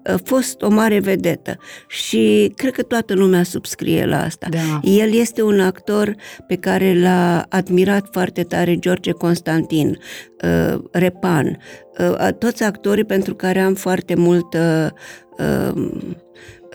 uh, 0.10 0.16
fost 0.24 0.62
o 0.62 0.70
mare 0.70 1.00
vedetă. 1.00 1.58
Și 1.88 2.54
cred 2.56 2.72
că 2.72 2.82
toată 2.82 3.14
lumea 3.14 3.44
subscrie 3.44 4.06
la 4.06 4.24
asta. 4.24 4.48
Da. 4.50 4.80
El 4.84 5.14
este 5.14 5.42
un 5.42 5.60
actor 5.60 6.16
pe 6.48 6.56
care 6.56 7.00
l-a 7.00 7.46
admirat 7.50 8.08
foarte 8.12 8.44
tare 8.44 8.80
George 8.80 9.12
Constantin, 9.12 9.98
uh, 10.44 10.80
Repan, 10.92 11.58
uh, 12.00 12.34
toți 12.38 12.64
actorii 12.64 13.06
pentru 13.06 13.36
care 13.36 13.60
am 13.60 13.74
foarte 13.74 14.16
multă 14.16 14.94
uh, 15.38 15.84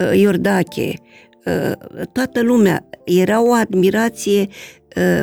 uh, 0.00 0.18
Iordache, 0.18 0.92
uh, 0.92 1.15
toată 2.12 2.42
lumea. 2.42 2.88
Era 3.04 3.42
o 3.42 3.52
admirație 3.52 4.48
uh, 4.96 5.20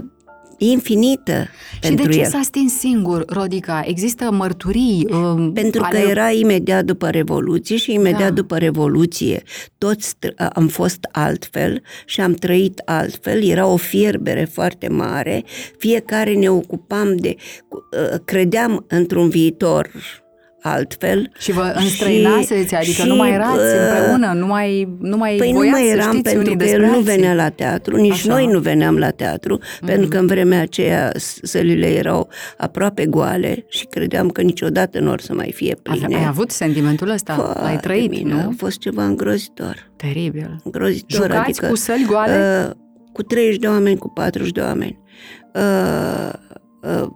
infinită 0.57 1.45
Și 1.73 1.79
pentru 1.79 2.05
de 2.05 2.11
ce 2.13 2.19
el. 2.19 2.25
s-a 2.25 2.39
stins 2.43 2.73
singur, 2.77 3.25
Rodica? 3.27 3.81
Există 3.85 4.31
mărturii? 4.31 5.07
Um, 5.11 5.51
Pentru 5.53 5.81
că 5.81 5.87
ale- 5.87 6.07
era 6.09 6.29
imediat 6.31 6.85
după 6.85 7.09
Revoluție 7.09 7.75
și 7.77 7.93
imediat 7.93 8.27
Da. 8.27 8.29
după 8.33 8.57
Revoluție 8.57 9.43
toți 9.77 10.13
tr- 10.15 10.47
am 10.53 10.67
fost 10.67 10.99
altfel 11.11 11.81
și 12.05 12.21
am 12.21 12.33
trăit 12.33 12.81
altfel, 12.85 13.43
era 13.43 13.65
o 13.65 13.75
fierbere 13.77 14.43
foarte 14.51 14.87
mare, 14.87 15.43
fiecare 15.77 16.33
ne 16.33 16.49
ocupam 16.49 17.15
de, 17.15 17.35
uh, 17.69 18.19
credeam 18.25 18.85
într-un 18.87 19.29
viitor 19.29 19.89
altfel. 20.63 21.31
Și 21.37 21.51
vă 21.51 21.73
înstrăinaseți, 21.75 22.75
adică 22.75 23.03
nu 23.03 23.15
mai 23.15 23.31
erați 23.31 23.57
uh, 23.57 23.89
împreună, 23.89 24.33
nu 24.39 24.45
mai, 24.47 24.95
nu 24.99 25.17
mai 25.17 25.35
Păi 25.35 25.51
nu 25.51 25.57
voiați 25.57 25.79
mai 25.79 25.87
să 25.89 25.95
eram 25.97 26.09
știți 26.11 26.23
pentru 26.23 26.39
unii 26.41 26.57
că 26.57 26.63
despre 26.63 26.81
el 26.83 26.89
nu 26.89 26.95
alții. 26.97 27.11
venea 27.15 27.33
la 27.33 27.49
teatru, 27.49 27.95
nici 27.95 28.11
Așa. 28.11 28.33
noi 28.33 28.45
nu 28.45 28.59
veneam 28.59 28.97
la 28.97 29.09
teatru, 29.09 29.59
mm-hmm. 29.59 29.85
pentru 29.85 30.07
că 30.07 30.17
în 30.17 30.27
vremea 30.27 30.61
aceea 30.61 31.11
s- 31.15 31.37
sălile 31.41 31.87
erau 31.87 32.29
aproape 32.57 33.05
goale 33.05 33.65
și 33.69 33.85
credeam 33.85 34.29
că 34.29 34.41
niciodată 34.41 34.99
nu 34.99 35.11
or 35.11 35.21
să 35.21 35.33
mai 35.33 35.51
fie 35.55 35.75
Ai, 35.83 35.97
pline. 35.97 36.15
ai 36.15 36.25
avut 36.25 36.51
sentimentul 36.51 37.09
ăsta? 37.09 37.35
L-ai 37.35 37.53
Foarte 37.53 37.77
trăit, 37.87 38.09
bine, 38.09 38.33
nu? 38.33 38.39
A 38.39 38.53
fost 38.57 38.77
ceva 38.79 39.05
îngrozitor. 39.05 39.91
Teribil. 39.95 40.55
Îngrozitor, 40.63 41.21
Jucați 41.25 41.49
adică... 41.49 41.67
cu 41.67 41.75
săli 41.75 42.05
goale? 42.07 42.65
Uh, 42.67 42.75
cu 43.13 43.21
30 43.23 43.57
de 43.59 43.67
oameni, 43.67 43.97
cu 43.97 44.09
40 44.09 44.51
de 44.51 44.59
oameni. 44.61 44.99
Uh, 45.53 46.29
uh, 46.81 47.07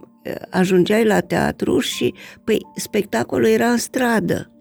ajungeai 0.50 1.06
la 1.06 1.20
teatru 1.20 1.80
și, 1.80 2.14
păi, 2.44 2.66
spectacolul 2.76 3.48
era 3.48 3.68
în 3.68 3.78
stradă. 3.78 4.52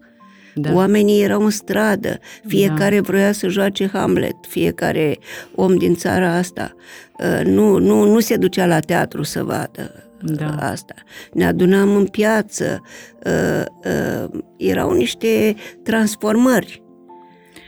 Da. 0.55 0.69
Da. 0.69 0.75
Oamenii 0.75 1.23
erau 1.23 1.43
în 1.43 1.49
stradă, 1.49 2.19
fiecare 2.47 2.95
da. 2.95 3.01
vroia 3.01 3.31
să 3.31 3.47
joace 3.47 3.89
Hamlet, 3.93 4.35
fiecare 4.47 5.17
om 5.55 5.77
din 5.77 5.95
țara 5.95 6.33
asta. 6.35 6.75
Uh, 7.19 7.45
Nu, 7.45 7.77
nu, 7.77 8.03
nu 8.03 8.19
se 8.19 8.35
ducea 8.35 8.65
la 8.65 8.79
teatru 8.79 9.23
să 9.23 9.43
vadă 9.43 10.09
Da. 10.21 10.45
uh, 10.45 10.57
asta. 10.59 10.93
Ne 11.33 11.45
adunam 11.45 11.95
în 11.95 12.05
piață, 12.05 12.81
uh, 13.25 13.65
uh, 13.85 14.39
erau 14.57 14.91
niște 14.91 15.55
transformări. 15.83 16.81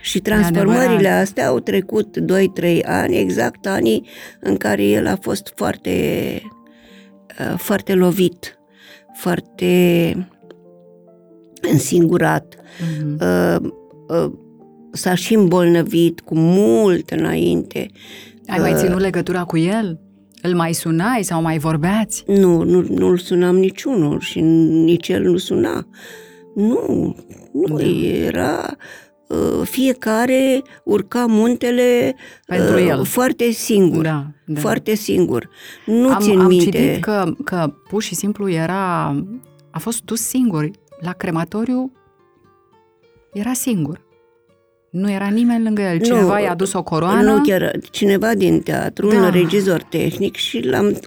Și 0.02 0.20
transformările 0.20 0.94
adevărat. 0.94 1.22
astea 1.22 1.48
au 1.48 1.60
trecut 1.60 2.18
2-3 2.20 2.82
ani, 2.84 3.18
exact 3.18 3.68
anii 3.68 4.08
în 4.40 4.58
care 4.58 4.84
el 4.84 5.08
a 5.08 5.18
fost 5.22 5.52
foarte, 5.56 5.92
uh, 6.46 6.59
foarte 7.58 7.94
lovit, 7.94 8.60
foarte 9.14 10.14
însingurat. 11.72 12.56
Mhm. 13.00 13.18
Uh, 13.22 13.72
uh, 14.08 14.32
s-a 14.92 15.16
și 15.16 15.34
îmbolnăvit 15.34 16.20
cu 16.20 16.36
mult 16.36 17.10
înainte. 17.10 17.90
Ai 18.48 18.60
mai 18.60 18.74
ținut 18.76 19.00
legătura 19.00 19.44
cu 19.44 19.58
el? 19.58 20.00
Îl 20.42 20.56
mai 20.56 20.74
sunai 20.74 21.24
sau 21.24 21.42
mai 21.42 21.58
vorbeați? 21.58 22.24
Nu, 22.28 22.64
nu, 22.64 22.86
nu-l 22.90 23.18
sunam 23.18 23.56
niciunul 23.58 24.20
și 24.20 24.40
nici 24.42 25.08
el 25.08 25.24
nu 25.24 25.38
suna. 25.38 25.88
Nu, 26.56 27.16
nu, 27.54 27.78
Da. 27.78 27.84
era... 27.84 28.60
uh, 28.60 28.76
Fiecare 29.64 30.62
urca 30.84 31.26
muntele 31.26 32.16
Pentru 32.46 32.76
uh, 32.76 32.86
el. 32.88 33.04
foarte 33.04 33.50
singur. 33.52 34.04
Da, 34.04 34.26
da. 34.46 34.60
Foarte 34.60 34.96
singur. 34.96 35.50
Nu 35.86 36.10
am, 36.10 36.20
țin 36.22 36.40
am 36.40 36.48
minte. 36.48 36.64
citit 36.66 37.02
că, 37.04 37.34
că 37.44 37.74
pur 37.90 38.02
și 38.02 38.16
simplu 38.16 38.50
era... 38.50 39.06
A 39.72 39.80
fost 39.80 40.04
dus 40.04 40.22
singur. 40.22 40.70
La 41.00 41.12
crematoriu 41.12 41.92
era 43.34 43.54
singur. 43.54 44.08
Nu 44.90 45.12
era 45.12 45.28
nimeni 45.28 45.64
lângă 45.64 45.82
el. 45.82 46.00
Cineva 46.00 46.38
Nu, 46.38 46.44
i-a 46.44 46.56
dus 46.56 46.74
o 46.74 46.84
coroană. 46.84 47.32
Nu 47.34 47.42
chiar 47.42 47.72
cineva 47.92 48.34
din 48.36 48.60
teatru, 48.62 49.10
Da. 49.10 49.16
un 49.18 49.30
regizor 49.32 49.82
tehnic 49.82 50.36
și 50.36 50.60
l-am 50.60 51.00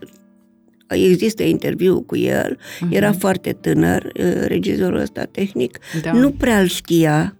Există 0.89 1.43
interviu 1.43 2.01
cu 2.03 2.17
el, 2.17 2.59
Mhm. 2.81 2.93
era 2.95 3.13
foarte 3.13 3.53
tânăr, 3.53 4.05
uh, 4.05 4.45
regizorul 4.47 4.99
ăsta 4.99 5.25
tehnic, 5.25 5.79
Da. 6.03 6.13
nu 6.13 6.31
prea 6.31 6.61
îl 6.61 6.67
știa, 6.67 7.37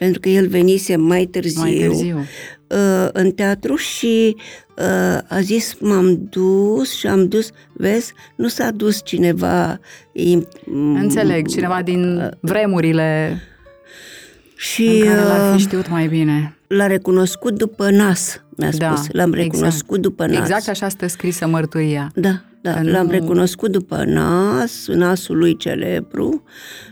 pentru 0.00 0.20
că 0.20 0.28
el 0.28 0.48
venise 0.48 0.96
mai 0.96 1.24
târziu, 1.24 1.60
mai 1.60 1.72
târziu. 1.86 2.16
uh, 2.18 3.08
în 3.12 3.30
teatru 3.30 3.74
și 3.76 4.36
uh, 4.76 5.18
a 5.28 5.40
zis, 5.40 5.74
m-am 5.80 6.26
dus 6.30 6.92
și 6.94 7.06
am 7.06 7.28
dus, 7.28 7.50
vezi, 7.72 8.12
nu 8.36 8.48
s-a 8.48 8.70
dus 8.70 9.00
cineva... 9.04 9.78
im- 10.12 10.48
Înțeleg, 10.94 11.48
cineva 11.48 11.82
din 11.82 12.30
vremurile 12.40 13.40
și 14.56 14.86
în 14.86 15.06
care 15.06 15.20
l-ar 15.22 15.48
uh, 15.50 15.56
fi 15.56 15.62
știut 15.62 15.88
mai 15.88 16.06
bine. 16.06 16.56
l-a 16.66 16.86
recunoscut 16.86 17.54
după 17.58 17.90
nas, 17.90 18.42
mi-a 18.56 18.70
Da, 18.78 18.94
spus. 18.94 19.06
L-am 19.12 19.32
exact. 19.32 19.52
recunoscut 19.52 20.00
după 20.00 20.26
nas. 20.26 20.36
Exact 20.38 20.68
așa 20.68 20.88
stă 20.88 21.06
scrisă 21.06 21.46
mărturia. 21.46 22.10
Da, 22.14 22.40
da, 22.62 22.72
Că 22.74 22.90
l-am 22.90 23.04
nu- 23.06 23.10
recunoscut 23.12 23.70
după 23.70 24.04
nas, 24.04 24.86
nasul 24.88 25.38
lui 25.38 25.56
celebru 25.56 26.42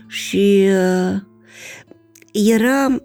și 0.07 0.67
uh, 0.67 1.15
era... 2.33 3.01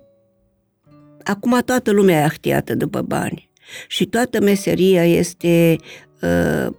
Acum 1.24 1.60
toată 1.64 1.90
lumea 1.90 2.20
e 2.20 2.24
ahtiată 2.24 2.74
după 2.74 3.02
bani 3.02 3.50
și 3.88 4.06
toată 4.06 4.40
meseria 4.40 5.04
este 5.04 5.76
uh, 6.20 6.74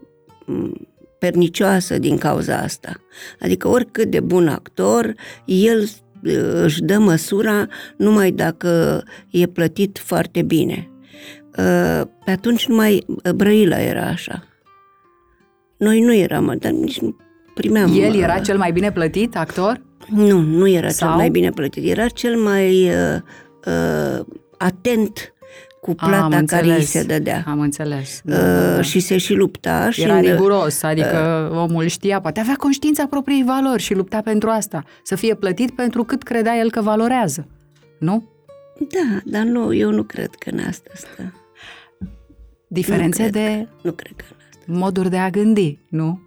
pernicioasă 1.20 1.98
din 1.98 2.18
cauza 2.18 2.58
asta. 2.58 2.94
Adică 3.40 3.68
oricât 3.68 4.10
de 4.10 4.20
bun 4.20 4.48
actor, 4.48 5.14
el 5.46 5.82
uh, 5.82 6.62
își 6.62 6.82
dă 6.82 6.98
măsura 6.98 7.68
numai 7.98 8.32
dacă 8.32 9.04
e 9.30 9.46
plătit 9.46 9.98
foarte 9.98 10.42
bine. 10.42 10.90
Uh, 11.58 12.02
pe 12.26 12.32
atunci 12.32 12.68
numai 12.68 13.04
uh, 13.08 13.32
Brăila 13.32 13.80
era 13.80 14.06
așa. 14.06 14.44
Noi 15.78 16.02
nu 16.02 16.14
eram, 16.14 16.56
dar 16.60 16.72
nici 16.72 17.00
nu 17.00 17.16
primeam... 17.54 18.02
El 18.02 18.16
era 18.16 18.40
cel 18.40 18.58
mai 18.58 18.72
bine 18.72 18.92
plătit 18.92 19.38
actor? 19.38 19.82
Nu, 20.10 20.40
nu 20.40 20.68
era 20.68 20.90
Sau? 20.90 21.08
cel 21.08 21.18
mai 21.18 21.30
bine 21.30 21.50
plătit. 21.50 21.90
Era 21.90 22.08
cel 22.08 22.38
mai 22.38 22.90
uh, 22.90 23.22
uh, 23.66 24.26
atent 24.58 25.30
cu 25.82 25.96
plata 25.96 26.36
Am 26.36 26.46
care 26.46 26.64
îi 26.66 26.70
înțeles. 26.72 26.90
se 26.90 27.04
dădea. 27.04 27.44
Am 27.48 27.60
înțeles. 27.60 28.22
Uh, 28.26 28.84
și 28.84 29.00
se 29.00 29.18
și 29.18 29.34
lupta. 29.34 29.90
Și 29.90 30.02
Era 30.02 30.16
în- 30.16 30.22
riguros, 30.22 30.84
adică 30.84 31.50
omul 31.56 31.86
știa, 31.88 32.22
poate 32.22 32.40
avea 32.40 32.56
conștiința 32.58 33.08
propriei 33.08 33.44
valori 33.44 33.82
și 33.82 33.94
lupta 33.94 34.22
pentru 34.22 34.50
asta. 34.50 34.84
Să 35.04 35.16
fie 35.16 35.36
plătit 35.36 35.72
pentru 35.72 36.04
cât 36.04 36.24
credea 36.24 36.56
el 36.58 36.72
că 36.72 36.82
valorează. 36.82 37.48
Nu? 38.00 38.24
Da, 38.80 39.20
dar 39.26 39.44
nu, 39.44 39.74
eu 39.74 39.92
nu 39.92 40.04
cred 40.04 40.30
că 40.40 40.50
în 40.50 40.60
asta 40.68 40.90
stă. 40.94 41.34
Diferențe 42.68 43.24
Nu 43.24 43.30
cred 43.30 43.44
de 43.44 43.68
Nu 43.82 43.92
cred 43.92 44.14
că 44.16 44.24
în 44.30 44.36
asta. 44.50 44.72
moduri 44.80 45.10
de 45.10 45.18
a 45.18 45.30
gândi, 45.30 45.80
nu? 45.90 46.20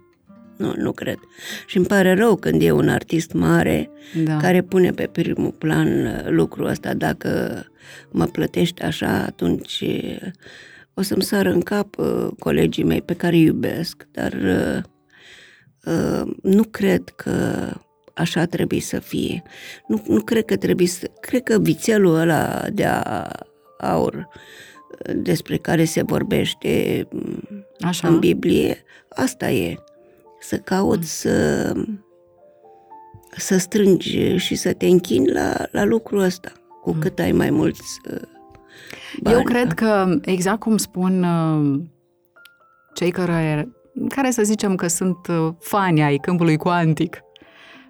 Nu, 0.59 0.73
nu 0.77 0.91
cred. 0.91 1.19
Și 1.65 1.77
îmi 1.77 1.85
pare 1.85 2.13
rău 2.13 2.35
când 2.35 2.61
e 2.61 2.71
un 2.71 2.89
artist 2.89 3.31
mare 3.31 3.89
Da. 4.23 4.37
care 4.37 4.61
pune 4.61 4.91
pe 4.91 5.07
primul 5.11 5.51
plan 5.51 6.05
uh, 6.05 6.25
lucrul 6.29 6.65
ăsta. 6.65 6.93
Dacă 6.93 7.63
mă 8.11 8.25
plătești 8.25 8.81
așa, 8.81 9.23
atunci 9.23 9.83
uh, 9.85 10.31
o 10.93 11.01
să-mi 11.01 11.23
sară 11.23 11.51
în 11.51 11.61
cap 11.61 11.97
uh, 11.97 12.27
colegii 12.39 12.83
mei 12.83 13.01
pe 13.01 13.13
care 13.13 13.35
îi 13.35 13.43
iubesc, 13.43 14.07
dar 14.11 14.33
uh, 14.33 14.81
uh, 15.93 16.31
nu 16.41 16.63
cred 16.63 17.03
că 17.15 17.67
așa 18.13 18.45
trebuie 18.45 18.81
să 18.81 18.99
fie. 18.99 19.43
Nu, 19.87 20.03
nu 20.07 20.21
cred 20.21 20.45
că 20.45 20.55
trebuie 20.57 20.87
să... 20.87 21.11
Cred 21.19 21.43
că 21.43 21.59
vițelul 21.59 22.15
ăla 22.15 22.65
de 22.73 22.85
a, 22.85 23.27
aur 23.79 24.13
uh, 24.15 25.13
despre 25.15 25.57
care 25.57 25.83
se 25.83 26.03
vorbește 26.03 27.07
mm, 27.11 27.65
Așa. 27.79 28.07
în 28.07 28.19
Biblie, 28.19 28.83
asta 29.09 29.51
e. 29.51 29.75
Să 30.39 30.57
cauți 30.57 31.19
să, 31.19 31.73
să 33.37 33.57
strângi 33.57 34.35
și 34.35 34.55
să 34.55 34.73
te 34.73 34.85
închini 34.85 35.31
la, 35.31 35.53
la 35.71 35.83
lucrul 35.83 36.19
ăsta, 36.19 36.51
cu 36.81 36.95
cât 36.99 37.19
ai 37.19 37.31
mai 37.31 37.49
mulți 37.49 37.99
uh, 38.11 38.21
bani. 39.21 39.35
Eu 39.35 39.43
cred 39.43 39.73
că, 39.73 40.19
exact 40.21 40.59
cum 40.59 40.77
spun 40.77 41.23
uh, 41.23 41.79
cei 42.93 43.11
care, 43.11 43.69
care 44.09 44.31
să 44.31 44.43
zicem 44.43 44.75
că 44.75 44.87
sunt 44.87 45.27
uh, 45.27 45.49
fani 45.59 46.01
ai 46.01 46.17
câmpului 46.17 46.57
cuantic 46.57 47.23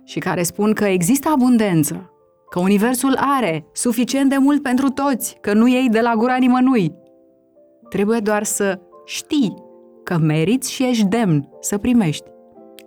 și 0.03 0.19
care 0.19 0.43
spun 0.43 0.73
că 0.73 0.85
există 0.85 1.29
abundență, 1.29 2.11
că 2.49 2.59
Universul 2.59 3.15
are 3.17 3.65
suficient 3.73 4.29
de 4.29 4.37
mult 4.37 4.61
pentru 4.61 4.89
toți, 4.89 5.37
că 5.41 5.53
nu 5.53 5.67
iei 5.67 5.89
de 5.89 5.99
la 5.99 6.15
gura 6.15 6.35
nimănui. 6.35 6.95
Trebuie 7.89 8.19
doar 8.19 8.43
să 8.43 8.79
știi 9.05 9.53
că 10.03 10.17
meriți 10.17 10.71
și 10.71 10.83
ești 10.83 11.05
demn 11.05 11.49
să 11.59 11.77
primești. 11.77 12.29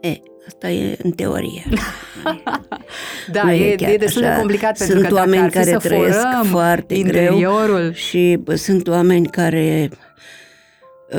E, 0.02 0.21
asta 0.47 0.71
e 0.71 0.99
în 1.02 1.11
teorie. 1.11 1.64
Da, 3.32 3.42
Nu 3.42 3.50
e, 3.50 3.75
chiar 3.75 3.90
e 3.90 3.97
destul 3.97 4.23
de 4.23 4.28
așa. 4.28 4.38
complicat 4.38 4.76
Sunt 4.76 4.88
pentru 4.88 5.09
că 5.09 5.14
dacă 5.14 5.25
oameni 5.26 5.42
ar 5.42 5.49
fi 5.50 5.56
care 5.56 5.71
să 5.71 5.76
trăiesc 5.88 6.18
forăm 6.21 6.44
foarte 6.44 6.94
interiorul, 6.94 7.76
greu 7.78 7.92
și 7.92 8.38
bă, 8.42 8.54
sunt 8.54 8.88
oameni 8.88 9.26
care 9.26 9.90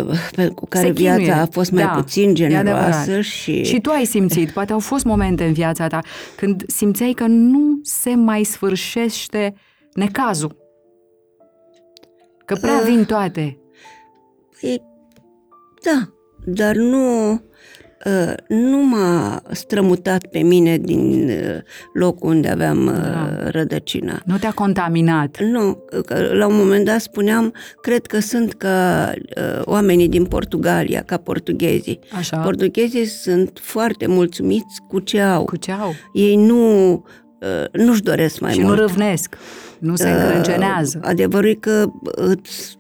uh, 0.06 0.18
pe- 0.36 0.48
cu 0.48 0.66
care 0.68 0.86
Se 0.88 0.94
chinuie. 0.94 1.18
viața 1.18 1.42
a 1.42 1.48
fost 1.52 1.72
mai 1.72 1.84
Da, 1.84 1.90
puțin 1.90 2.30
e 2.30 2.34
generoasă 2.34 3.00
adevărat. 3.00 3.24
și, 3.24 3.64
Și 3.64 3.82
tu 3.82 3.90
ai 3.90 4.06
simțit, 4.06 4.52
poate 4.52 4.74
au 4.74 4.80
fost 4.80 5.04
momente 5.06 5.44
în 5.44 5.54
viața 5.54 5.88
ta 5.88 6.00
când 6.36 6.64
simțeai 6.68 7.12
că 7.12 7.26
nu 7.28 7.80
se 7.84 8.16
mai 8.16 8.44
sfârșește 8.44 9.54
necazul. 9.94 10.58
Că 12.46 12.56
prea 12.62 12.76
Ah. 12.78 12.84
vin 12.86 13.06
toate. 13.06 13.58
E, 14.62 14.76
da, 15.84 16.14
dar 16.46 16.76
nu, 16.76 17.32
uh, 17.32 17.40
nu 18.48 18.78
m-a 18.86 19.42
strămutat 19.52 20.26
pe 20.26 20.40
mine 20.40 20.78
din 20.78 21.30
uh, 21.30 21.62
locul 21.94 22.30
unde 22.30 22.50
aveam 22.50 22.86
uh, 22.86 22.94
Da. 22.94 23.50
rădăcina. 23.50 24.22
Nu 24.26 24.38
te-a 24.38 24.52
contaminat. 24.52 25.38
Nu, 25.42 25.84
că 26.06 26.30
la 26.34 26.48
un 26.48 26.56
moment 26.56 26.86
dat 26.86 27.00
spuneam, 27.02 27.54
cred 27.82 28.06
că 28.06 28.20
sunt 28.20 28.54
ca 28.54 29.12
uh, 29.16 29.62
oamenii 29.66 30.08
din 30.10 30.26
Portugalia, 30.26 31.02
ca 31.02 31.18
portughezii. 31.18 32.00
Așa. 32.18 32.38
Portughezii 32.38 33.06
sunt 33.06 33.60
foarte 33.62 34.08
mulțumiți 34.08 34.82
cu 34.88 35.00
ce 35.00 35.22
au. 35.22 35.44
Cu 35.46 35.56
ce 35.56 35.72
au? 35.72 35.94
Ei 36.14 36.36
nu, 36.36 36.92
uh, 36.92 37.84
nu-și 37.86 38.02
doresc 38.02 38.40
mai 38.40 38.54
și 38.54 38.62
mult. 38.62 38.78
nu 38.78 38.82
râvnesc. 38.86 39.36
Nu 39.80 39.96
se 39.96 40.10
încrâncenează. 40.10 41.00
Uh, 41.02 41.10
adevărul 41.10 41.50
e 41.50 41.54
că 41.54 41.86
îți, 42.02 42.78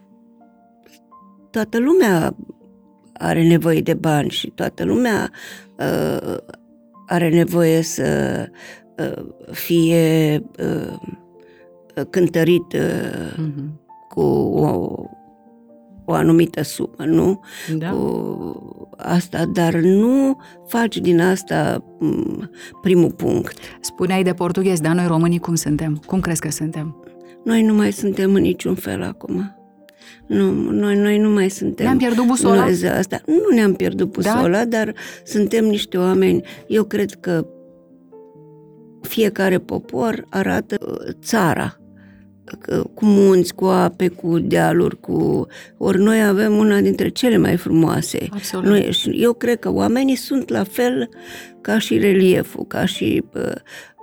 toată 1.51 1.79
lumea 1.79 2.35
are 3.23 3.43
nevoie 3.47 3.81
de 3.81 3.93
bani 3.93 4.29
și 4.29 4.47
toată 4.49 4.83
lumea 4.83 5.31
uh, 5.79 6.37
are 7.07 7.29
nevoie 7.29 7.81
să 7.81 8.03
uh, 8.97 9.25
fie 9.51 10.43
uh, 10.59 10.93
cântărit 12.09 12.73
uh, 12.73 13.37
Mhm. 13.37 13.79
cu 14.09 14.21
o, 14.21 14.95
o 16.05 16.13
anumită 16.13 16.61
sumă, 16.63 17.05
nu? 17.05 17.39
Da? 17.77 17.89
Cu 17.89 18.89
asta, 18.97 19.45
dar 19.53 19.73
nu 19.73 20.37
faci 20.67 20.97
din 20.97 21.21
asta 21.21 21.83
m, 21.99 22.49
primul 22.81 23.11
punct. 23.11 23.57
Spuneai 23.81 24.23
de 24.23 24.33
portughez, 24.33 24.79
dar 24.79 24.95
noi 24.95 25.07
românii 25.07 25.39
cum 25.39 25.55
suntem? 25.55 26.01
Cum 26.05 26.19
crezi 26.19 26.41
că 26.41 26.49
suntem? 26.49 26.95
Noi 27.43 27.61
nu 27.63 27.73
mai 27.73 27.91
suntem 27.91 28.33
în 28.33 28.41
niciun 28.41 28.75
fel 28.75 29.03
acum. 29.03 29.55
Nu, 30.27 30.51
noi, 30.71 30.95
noi 30.95 31.17
nu 31.17 31.29
mai 31.29 31.49
suntem. 31.49 31.85
Ne-am 31.85 31.97
pierdut 31.97 32.25
busola? 32.25 32.55
Noi, 32.63 32.73
zi- 32.73 32.85
asta. 32.85 33.21
Nu 33.25 33.55
ne-am 33.55 33.73
pierdut 33.73 34.11
busola, 34.11 34.49
da? 34.49 34.65
dar 34.65 34.93
suntem 35.25 35.65
niște 35.65 35.97
oameni. 35.97 36.41
Eu 36.67 36.83
cred 36.83 37.11
că 37.11 37.45
fiecare 39.01 39.57
popor 39.57 40.25
arată 40.29 40.77
uh, 40.87 41.13
țara 41.23 41.77
că- 42.59 42.83
cu 42.93 43.05
munți, 43.05 43.55
cu 43.55 43.65
ape, 43.65 44.07
cu 44.07 44.39
dealuri, 44.39 44.99
cu... 44.99 45.47
Ori 45.77 45.99
noi 45.99 46.23
avem 46.23 46.57
una 46.57 46.79
dintre 46.79 47.09
cele 47.09 47.37
mai 47.37 47.57
frumoase. 47.57 48.27
Absolut. 48.31 48.65
Noi, 48.65 48.91
și 48.91 49.09
eu 49.09 49.33
cred 49.33 49.59
că 49.59 49.71
oamenii 49.71 50.15
sunt 50.15 50.49
la 50.49 50.63
fel 50.63 51.09
ca 51.61 51.79
și 51.79 51.97
relieful, 51.97 52.65
ca 52.67 52.85
și 52.85 53.23
uh, 53.33 53.41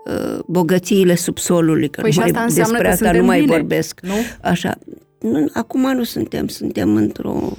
uh, 0.06 0.38
bogățiile 0.46 1.14
subsolului, 1.14 1.88
că 1.88 2.00
Păi 2.00 2.10
și 2.12 2.18
nu 2.18 2.24
asta 2.24 2.38
mai, 2.38 2.46
înseamnă 2.46 2.72
despre 2.72 2.86
că 2.88 2.92
asta 2.92 3.04
suntem 3.04 3.20
nu 3.20 3.26
mai 3.26 3.40
bine, 3.40 3.52
vorbesc. 3.56 4.00
nu? 4.02 4.14
Așa. 4.42 4.78
Nu, 5.20 5.48
acum 5.52 5.94
nu 5.94 6.02
suntem, 6.02 6.48
suntem 6.48 6.96
într-o 6.96 7.52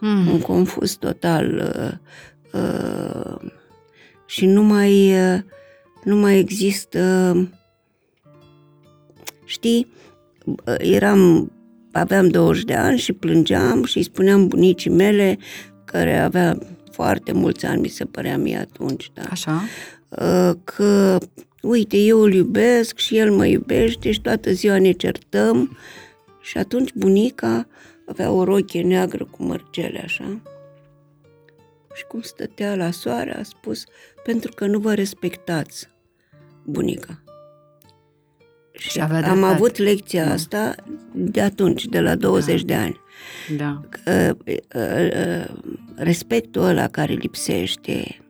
Mm. 0.00 0.28
un 0.28 0.40
confuz 0.40 0.94
total 0.94 1.62
uh, 1.74 2.62
uh, 2.62 3.50
și 4.26 4.46
nu 4.46 4.62
mai, 4.62 5.12
uh, 5.32 5.40
nu 6.04 6.16
mai 6.16 6.38
există 6.38 7.34
știi, 9.44 9.86
uh, 10.44 10.74
eram 10.78 11.52
aveam 11.92 12.28
20 12.28 12.64
de 12.64 12.74
ani 12.74 12.98
și 12.98 13.12
plângeam 13.12 13.84
și 13.84 13.96
îi 13.96 14.02
spuneam 14.02 14.48
bunicii 14.48 14.90
mele 14.90 15.38
care 15.84 16.18
avea 16.18 16.58
foarte 16.90 17.32
mulți 17.32 17.66
ani, 17.66 17.80
mi 17.80 17.88
se 17.88 18.04
părea 18.04 18.38
mie 18.38 18.56
atunci, 18.56 19.10
da? 19.14 19.22
Așa? 19.30 19.62
Uh, 20.08 20.56
că 20.64 21.18
uite, 21.62 21.96
eu 21.96 22.20
îl 22.20 22.34
iubesc 22.34 22.98
și 22.98 23.16
el 23.16 23.32
mă 23.32 23.46
iubește 23.46 24.10
și 24.10 24.20
toată 24.20 24.52
ziua 24.52 24.78
ne 24.78 24.92
certăm 24.92 25.76
și 26.50 26.58
atunci 26.58 26.92
bunica 26.94 27.66
avea 28.06 28.30
o 28.30 28.44
rochie 28.44 28.82
neagră 28.82 29.24
cu 29.24 29.42
mărgele 29.42 30.00
așa 30.04 30.40
și 31.94 32.04
cum 32.04 32.20
stătea 32.20 32.74
la 32.74 32.90
soare 32.90 33.36
a 33.38 33.42
spus 33.42 33.84
pentru 34.24 34.52
că 34.54 34.66
nu 34.66 34.78
vă 34.78 34.94
respectați 34.94 35.88
bunica. 36.64 37.22
Și, 38.72 38.90
Și 38.90 39.00
avea 39.00 39.16
am 39.16 39.22
dreptate. 39.22 39.54
avut 39.54 39.76
lecția 39.76 40.32
asta 40.32 40.74
de 41.14 41.40
atunci, 41.40 41.84
de 41.84 42.00
la 42.00 42.14
20 42.14 42.62
de 42.62 42.74
ani. 42.74 43.00
Da. 43.56 43.80
Că, 43.88 44.36
uh, 44.46 44.56
uh, 44.74 45.54
respectul 45.94 46.62
ăla 46.62 46.88
care 46.88 47.12
lipsește, 47.12 48.20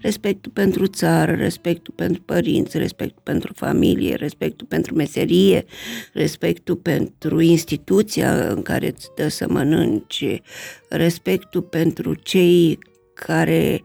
respectul 0.00 0.52
pentru 0.52 0.86
țară, 0.86 1.32
respectul 1.32 1.94
pentru 1.96 2.22
părinți, 2.22 2.78
respectul 2.78 3.22
pentru 3.22 3.52
familie, 3.54 4.14
respectul 4.14 4.66
pentru 4.66 4.94
meserie, 4.94 5.64
respectul 6.12 6.76
pentru 6.76 7.40
instituția 7.40 8.48
în 8.48 8.62
care 8.62 8.86
îți 8.86 9.08
dă 9.16 9.28
să 9.28 9.46
mănânci, 9.48 10.40
respectul 10.88 11.62
pentru 11.62 12.14
cei 12.14 12.78
care 13.14 13.82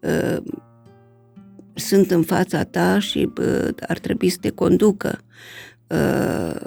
uh, 0.00 0.42
sunt 1.74 2.10
în 2.10 2.22
fața 2.22 2.64
ta 2.64 2.98
și 2.98 3.28
uh, 3.40 3.68
ar 3.88 3.98
trebui 3.98 4.28
să 4.28 4.38
te 4.40 4.50
conducă. 4.50 5.20
uh, 5.88 6.60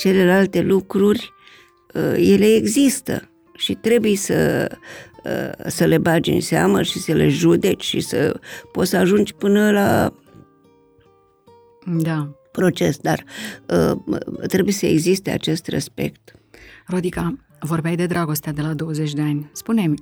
celelalte 0.00 0.60
lucruri, 0.60 1.32
uh, 1.94 2.14
ele 2.16 2.54
există 2.54 3.30
și 3.56 3.74
trebuie 3.74 4.16
să, 4.16 4.68
uh, 4.70 4.76
să 5.66 5.84
le 5.84 5.98
bagi 5.98 6.30
în 6.30 6.40
seamă 6.40 6.82
și 6.82 6.98
să 6.98 7.12
le 7.12 7.28
judeci 7.28 7.84
și 7.84 8.00
să 8.00 8.40
poți 8.72 8.90
să 8.90 8.96
ajungi 8.96 9.34
până 9.34 9.70
la 9.70 10.12
Da. 11.96 12.28
proces, 12.52 12.96
dar 12.98 13.24
uh, 13.68 14.16
trebuie 14.48 14.72
să 14.72 14.86
existe 14.86 15.30
acest 15.30 15.66
respect. 15.66 16.34
Rodica, 16.86 17.34
vorbeai 17.60 17.96
de 17.96 18.06
dragostea 18.06 18.52
de 18.52 18.60
la 18.62 18.74
20 18.74 19.12
de 19.12 19.20
ani. 19.20 19.50
Spune-mi, 19.52 19.94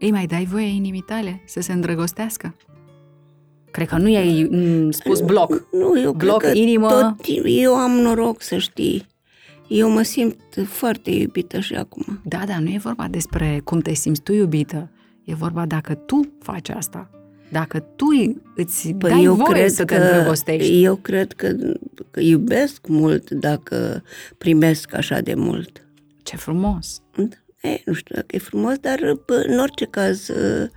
îi 0.00 0.10
mai 0.10 0.26
dai 0.26 0.44
voie 0.50 0.66
inimii 0.74 1.04
tale 1.06 1.42
să 1.46 1.60
se 1.60 1.72
îndrăgostească? 1.72 2.56
Cred 3.70 3.88
că 3.88 3.96
nu 3.96 4.08
i-ai 4.08 4.48
mm, 4.50 4.90
spus 4.90 5.20
bloc. 5.20 5.66
Nu, 5.72 6.00
eu 6.00 6.12
Bloc, 6.12 6.38
cred 6.40 6.52
că 6.52 6.58
inimă. 6.58 6.88
tot, 6.88 7.26
eu 7.44 7.74
am 7.74 7.90
noroc 7.90 8.42
să 8.42 8.56
știi. 8.56 9.06
Eu 9.68 9.90
mă 9.90 10.02
simt 10.02 10.36
foarte 10.66 11.10
iubită 11.10 11.60
și 11.60 11.74
acum. 11.74 12.20
Da, 12.24 12.42
da, 12.46 12.58
nu 12.58 12.68
e 12.68 12.78
vorba 12.82 13.08
despre 13.10 13.60
cum 13.64 13.80
te 13.80 13.94
simți 13.94 14.20
tu 14.20 14.32
iubită. 14.32 14.90
E 15.24 15.34
vorba 15.34 15.66
dacă 15.66 15.94
tu 15.94 16.32
faci 16.42 16.68
asta. 16.68 17.10
Dacă 17.50 17.78
tu 17.78 18.06
îți 18.56 18.92
Păi 18.92 19.10
dai 19.10 19.22
eu 19.24 19.34
voie 19.34 19.52
cred 19.52 19.70
să 19.70 19.84
că, 19.84 19.94
te 19.94 20.00
îndrăgostești. 20.00 20.82
Eu 20.82 20.94
cred 20.96 21.32
că, 21.32 21.56
că 22.10 22.20
iubesc 22.20 22.86
mult 22.88 23.30
dacă 23.30 24.02
primesc 24.38 24.94
așa 24.94 25.20
de 25.20 25.34
mult. 25.34 25.86
Ce 26.22 26.36
frumos! 26.36 27.02
E, 27.60 27.80
nu 27.84 27.92
știu 27.92 28.14
dacă 28.14 28.26
e 28.30 28.38
frumos, 28.38 28.76
dar 28.76 28.98
pă, 29.26 29.44
în 29.46 29.58
orice 29.58 29.84
caz 29.84 30.28
uh, 30.28 30.68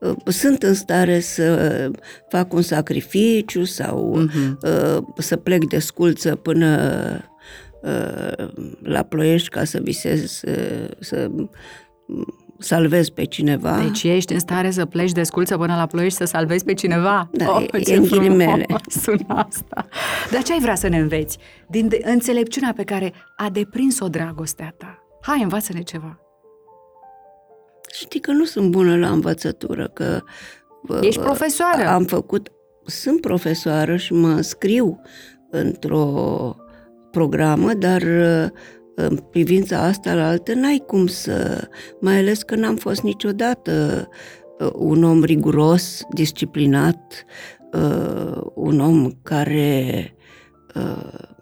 uh, 0.00 0.16
sunt 0.26 0.62
în 0.62 0.74
stare 0.74 1.20
să 1.20 1.90
fac 2.28 2.52
un 2.52 2.62
sacrificiu 2.62 3.64
sau 3.64 4.16
Mhm. 4.16 4.58
uh, 4.62 5.02
să 5.18 5.36
plec 5.36 5.64
de 5.68 5.78
sculță 5.78 6.34
până 6.34 6.76
uh, 7.16 7.32
la 8.82 9.02
ploiești 9.02 9.48
ca 9.48 9.64
să 9.64 9.78
visez, 9.82 10.42
uh, 10.42 10.88
să 10.98 11.30
salvez 12.58 13.08
pe 13.08 13.24
cineva. 13.24 13.78
Deci 13.82 14.02
ești 14.02 14.32
în 14.32 14.38
stare 14.38 14.70
să 14.70 14.84
pleci 14.84 15.12
de 15.12 15.22
sculță 15.22 15.56
până 15.56 15.74
la 15.76 15.86
ploiești 15.86 16.18
să 16.18 16.24
salvezi 16.24 16.64
pe 16.64 16.74
cineva? 16.74 17.28
Da, 17.32 17.50
oh, 17.50 17.64
e- 17.72 17.80
ce 17.80 17.92
e 17.92 17.96
în 17.96 18.04
frumos 18.04 18.26
ghilimele. 18.26 18.66
sună 18.86 19.24
asta. 19.28 19.86
Dar 20.30 20.42
ce 20.42 20.52
ai 20.52 20.60
vrea 20.60 20.74
să 20.74 20.88
ne 20.88 20.98
înveți? 20.98 21.38
Din 21.68 21.88
de- 21.88 22.00
înțelepciunea 22.04 22.72
pe 22.76 22.84
care 22.84 23.12
a 23.36 23.48
deprins-o 23.50 24.08
dragostea 24.08 24.74
ta. 24.78 24.98
Hai, 25.20 25.42
învață-ne 25.42 25.82
ceva. 25.82 26.18
Știi 27.92 28.20
că 28.20 28.30
nu 28.30 28.44
sunt 28.44 28.70
bună 28.70 28.96
la 28.96 29.08
învățătură, 29.08 29.88
că 29.88 30.22
uh, 30.88 30.98
Ești 31.00 31.20
profesoară. 31.20 31.88
Am 31.88 32.04
făcut, 32.04 32.52
sunt 32.84 33.20
profesoară 33.20 33.96
și 33.96 34.12
mă 34.12 34.28
înscriu 34.28 35.00
într-o 35.50 36.56
programă, 37.14 37.72
dar 37.74 38.02
uh, 38.02 38.50
în 38.94 39.16
privința 39.16 39.78
asta 39.78 40.14
la 40.14 40.28
altă 40.28 40.54
n-ai 40.54 40.82
cum 40.86 41.06
să, 41.06 41.68
mai 42.00 42.18
ales 42.18 42.42
că 42.42 42.54
n-am 42.56 42.76
fost 42.76 43.02
niciodată 43.02 44.08
uh, 44.58 44.70
un 44.74 45.04
om 45.04 45.22
riguros, 45.22 46.02
disciplinat, 46.12 47.24
uh, 47.72 48.40
un 48.54 48.80
om 48.80 49.10
care 49.22 50.14
uh, 50.74 51.32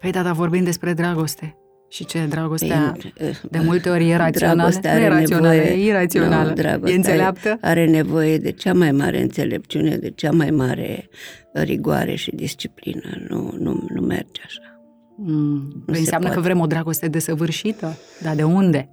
Păi 0.00 0.10
da, 0.10 0.22
dar 0.22 0.32
vorbim 0.32 0.64
despre 0.64 0.92
dragoste. 0.92 1.61
Și 1.92 2.04
ce, 2.04 2.26
dragostea 2.28 2.96
e- 3.18 3.32
de 3.50 3.58
multe 3.58 3.88
ori 3.90 4.10
e 4.10 4.16
rațională? 4.26 4.56
Dragostea 4.56 4.92
nu 4.94 5.00
e 5.00 5.04
are 5.04 5.14
rațională, 5.18 5.54
nevoie- 5.54 5.72
e 5.72 5.84
irațională. 5.86 6.48
Nu, 6.48 6.54
dragostea 6.54 6.92
e 6.92 6.96
înțeleaptă? 6.96 7.58
Are 7.60 7.86
nevoie 7.86 8.38
de 8.38 8.50
cea 8.50 8.72
mai 8.72 8.92
mare 8.92 9.20
înțelepciune, 9.22 9.96
de 9.96 10.10
cea 10.10 10.30
mai 10.30 10.50
mare 10.50 11.08
rigoare 11.52 12.14
și 12.14 12.30
disciplină. 12.34 13.02
Nu, 13.28 13.54
nu, 13.58 13.86
nu 13.94 14.00
merge 14.00 14.40
așa. 14.44 14.60
Mm. 15.16 15.84
se 15.92 15.98
Înseamnă 15.98 16.26
că 16.28 16.32
poate. 16.34 16.48
vrem 16.48 16.60
o 16.60 16.66
dragoste 16.66 17.08
desăvârșită. 17.08 17.96
Dar 18.22 18.34
de 18.34 18.42
unde? 18.42 18.88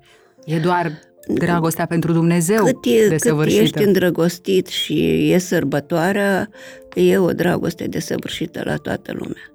E 0.46 0.60
doar 0.60 0.92
dragostea 1.34 1.86
pentru 1.86 2.12
Dumnezeu 2.12 2.64
Cât, 2.64 2.86
e, 2.86 3.00
cât 3.00 3.10
desăvârșită. 3.10 3.62
ești 3.62 3.84
îndrăgostit 3.84 4.68
și 4.68 5.32
e 5.32 5.38
sărbătoarea, 5.38 6.50
e 6.94 7.18
o 7.18 7.32
dragoste 7.32 7.86
desăvârșită 7.88 8.62
la 8.66 8.76
toată 8.76 9.12
lumea. 9.14 9.52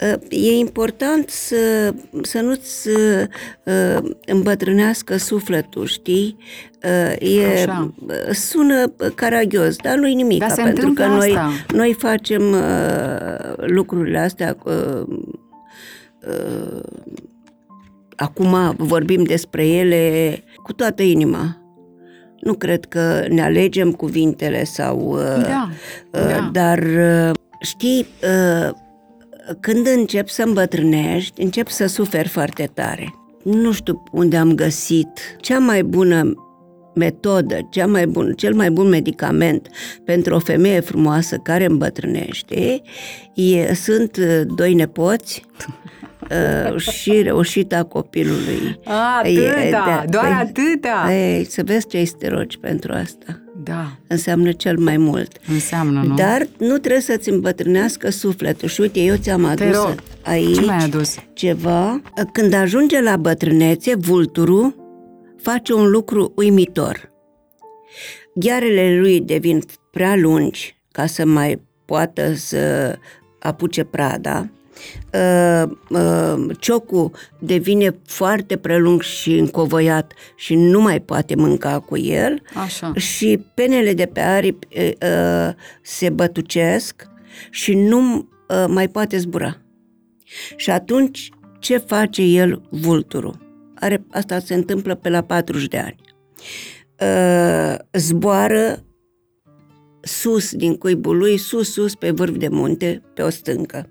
Ah. 0.00 0.14
E 0.28 0.52
important 0.58 1.28
să, 1.28 1.94
să 2.22 2.40
nu-ți 2.40 2.88
uh, 2.88 4.10
îmbătrânească 4.26 5.16
sufletul, 5.16 5.86
știi? 5.86 6.36
Uh, 6.84 7.16
E, 7.18 7.52
Așa. 7.52 7.94
sună 8.32 8.92
caragios, 9.14 9.76
dar 9.76 9.96
nu-i 9.96 10.14
nimic, 10.14 10.38
Dar 10.38 10.50
se 10.50 10.62
pentru 10.62 10.92
că 10.92 11.02
întâmplă 11.02 11.16
noi, 11.16 11.30
asta. 11.30 11.50
noi 11.74 11.96
facem 11.98 12.42
uh, 12.50 13.54
lucrurile 13.56 14.18
astea 14.18 14.56
uh, 14.64 15.02
uh, 16.28 16.80
acum 18.16 18.74
vorbim 18.76 19.22
despre 19.22 19.66
ele 19.66 20.42
cu 20.68 20.74
toată 20.74 21.02
inima. 21.02 21.62
Nu 22.40 22.54
cred 22.54 22.84
că 22.84 23.24
ne 23.28 23.42
alegem 23.42 23.92
cuvintele 23.92 24.64
sau... 24.64 24.98
uh, 24.98 25.42
Da, 25.42 25.68
uh, 26.12 26.26
da. 26.28 26.50
Dar, 26.52 26.78
uh, 26.78 27.30
știi, 27.60 28.06
uh, 28.22 28.70
când 29.60 29.86
încep 29.86 30.28
să 30.28 30.42
îmbătrânești, 30.42 31.42
încep 31.42 31.68
să 31.68 31.86
suferi 31.86 32.28
foarte 32.28 32.70
tare. 32.74 33.14
Nu 33.44 33.72
știu 33.72 34.02
unde 34.12 34.36
am 34.36 34.54
găsit 34.54 35.08
cea 35.40 35.58
mai 35.58 35.82
bună 35.82 36.32
metodă, 36.94 37.68
cea 37.70 37.86
mai 37.86 38.06
bun, 38.06 38.32
cel 38.32 38.54
mai 38.54 38.70
bun 38.70 38.88
medicament 38.88 39.68
pentru 40.04 40.34
o 40.34 40.38
femeie 40.38 40.80
frumoasă 40.80 41.36
care 41.36 41.64
îmbătrânește 41.64 42.82
e, 43.34 43.74
sunt 43.74 44.16
uh, 44.16 44.40
doi 44.54 44.74
nepoți 44.74 45.42
uh, 46.30 46.76
și 46.80 47.22
reușita 47.22 47.82
copilului. 47.84 48.80
A, 48.84 49.28
E, 49.28 49.48
atâta, 49.50 49.70
da, 49.70 50.04
doar 50.08 50.24
păi, 50.24 50.32
atâta. 50.64 51.12
Ei, 51.14 51.44
să 51.44 51.62
vezi 51.64 51.86
ce 51.86 51.98
îți 51.98 52.16
te 52.16 52.28
rogi 52.28 52.58
pentru 52.58 52.92
asta. 52.92 53.42
Da, 53.62 53.92
Înseamnă 54.06 54.52
cel 54.52 54.78
mai 54.78 54.96
mult. 54.96 55.38
înseamnă, 55.52 56.02
nu? 56.02 56.14
Dar 56.14 56.48
nu 56.58 56.78
trebuie 56.78 57.00
să-ți 57.00 57.28
îmbătrânească 57.30 58.10
sufletul. 58.10 58.68
Și 58.68 58.80
uite, 58.80 59.00
eu 59.00 59.16
ți-am 59.16 59.44
adus 59.44 59.74
rog. 59.76 59.94
aici 60.22 60.54
Ce 60.54 60.60
mi-ai 60.60 60.84
adus? 60.84 61.14
ceva. 61.32 62.00
Când 62.32 62.52
ajunge 62.52 63.00
la 63.02 63.16
bătrânețe, 63.16 63.94
vulturul 63.94 64.74
face 65.42 65.72
un 65.72 65.90
lucru 65.90 66.32
uimitor. 66.36 67.10
Ghearele 68.34 68.98
lui 69.00 69.20
devin 69.20 69.62
prea 69.90 70.16
lungi 70.16 70.76
ca 70.92 71.06
să 71.06 71.24
mai 71.26 71.62
poată 71.84 72.34
să 72.34 72.96
apuce 73.40 73.84
prada. 73.84 74.48
Uh, 75.12 75.70
uh, 75.88 76.56
ciocul 76.58 77.10
devine 77.38 77.98
foarte 78.06 78.56
prelung 78.56 79.02
și 79.02 79.38
încovăiat 79.38 80.12
și 80.36 80.54
nu 80.54 80.80
mai 80.80 81.00
poate 81.00 81.34
mânca 81.34 81.78
cu 81.78 81.96
el 81.98 82.42
Așa. 82.54 82.92
și 82.94 83.44
penele 83.54 83.92
de 83.92 84.06
pe 84.06 84.20
aripi 84.20 84.66
e, 84.70 84.92
uh, 85.02 85.54
se 85.82 86.10
bătucesc 86.10 87.08
și 87.50 87.74
nu 87.74 88.28
uh, 88.48 88.64
mai 88.68 88.88
poate 88.88 89.18
zbura. 89.18 89.56
Și 90.56 90.70
atunci 90.70 91.30
ce 91.58 91.76
face 91.76 92.22
el 92.22 92.62
vulturul? 92.70 93.46
Are, 93.74 94.04
asta 94.10 94.38
se 94.38 94.54
întâmplă 94.54 94.94
pe 94.94 95.08
la 95.08 95.22
40 95.22 95.68
de 95.68 95.78
ani. 95.78 95.96
Uh, 97.00 97.78
zboară 97.92 98.82
sus 100.08 100.54
din 100.54 100.76
cuibul 100.76 101.16
lui, 101.16 101.36
sus, 101.36 101.72
sus, 101.72 101.94
pe 101.94 102.10
vârf 102.10 102.36
de 102.36 102.48
munte, 102.48 103.02
pe 103.14 103.22
o 103.22 103.30
stâncă. 103.30 103.90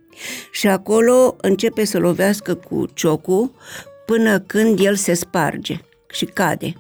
Și 0.52 0.68
acolo 0.68 1.36
începe 1.42 1.84
să 1.84 1.98
lovească 1.98 2.56
cu 2.56 2.86
ciocul 2.94 3.52
până 4.06 4.40
când 4.40 4.80
el 4.80 4.96
se 4.96 5.14
sparge 5.14 5.80
și 6.10 6.26
cade. 6.26 6.74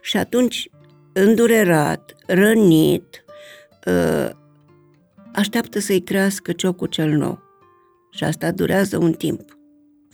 Și 0.00 0.16
atunci, 0.16 0.70
îndurerat, 1.12 2.14
rănit, 2.26 3.24
ă, 3.86 4.30
așteaptă 5.34 5.78
să-i 5.78 6.00
crească 6.00 6.52
ciocul 6.52 6.86
cel 6.86 7.10
nou. 7.10 7.42
Și 8.10 8.24
asta 8.24 8.50
durează 8.50 8.98
un 8.98 9.12
timp 9.12 9.58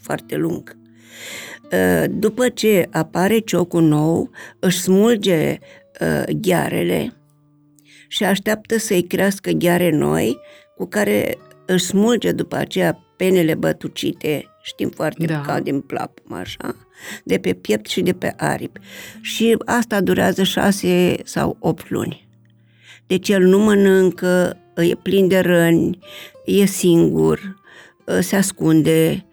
foarte 0.00 0.36
lung. 0.36 0.76
Ă, 1.72 2.06
După 2.06 2.48
ce 2.48 2.88
apare 2.90 3.38
ciocul 3.38 3.82
nou, 3.82 4.30
își 4.58 4.80
smulge 4.80 5.58
ă, 6.00 6.24
ghearele 6.40 7.17
și 8.08 8.24
așteaptă 8.24 8.78
să-i 8.78 9.02
crească 9.02 9.50
gheare 9.50 9.90
noi, 9.90 10.38
cu 10.76 10.86
care 10.86 11.38
își 11.66 11.84
smulge 11.84 12.32
după 12.32 12.56
aceea 12.56 13.00
penele 13.16 13.54
bătucite, 13.54 14.44
știm 14.62 14.88
foarte 14.88 15.24
Da. 15.26 15.34
da. 15.34 15.40
ca 15.40 15.60
din 15.60 15.80
plapum, 15.80 16.36
așa, 16.36 16.76
de 17.24 17.38
pe 17.38 17.52
piept 17.52 17.86
și 17.88 18.00
de 18.00 18.12
pe 18.12 18.34
aripi. 18.36 18.80
Și 19.20 19.56
asta 19.64 20.00
durează 20.00 20.42
șase 20.42 21.16
sau 21.24 21.56
opt 21.60 21.90
luni. 21.90 22.28
Deci 23.06 23.28
el 23.28 23.42
nu 23.42 23.58
mănâncă, 23.58 24.56
e 24.76 24.94
plin 24.94 25.28
de 25.28 25.38
răni, 25.38 25.98
e 26.44 26.64
singur, 26.64 27.56
se 28.20 28.36
ascunde, 28.36 29.26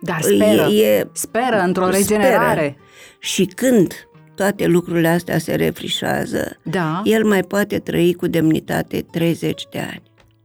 Dar 0.00 0.20
speră. 0.20 0.68
E, 0.70 0.86
e, 0.86 1.08
Speră 1.12 1.62
într-o 1.66 1.84
Speră. 1.84 1.98
regenerare. 1.98 2.76
și 3.18 3.44
când 3.44 4.08
toate 4.40 4.66
lucrurile 4.66 5.08
astea 5.08 5.38
se 5.38 5.54
refrișează, 5.54 6.56
Da. 6.62 7.00
el 7.04 7.24
mai 7.24 7.42
poate 7.42 7.78
trăi 7.78 8.14
cu 8.14 8.26
demnitate 8.26 9.06
30 9.10 9.62
de 9.70 9.78
ani. 9.78 10.02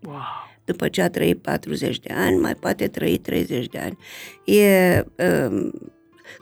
Wow. 0.08 0.22
După 0.66 0.88
ce 0.88 1.02
a 1.02 1.10
trăit 1.10 1.42
40 1.42 2.00
de 2.00 2.14
ani, 2.14 2.38
mai 2.40 2.56
poate 2.56 2.88
trăi 2.88 3.18
30 3.18 3.66
de 3.68 3.78
ani. 3.80 3.98
E, 4.60 5.00
uh, 5.18 5.72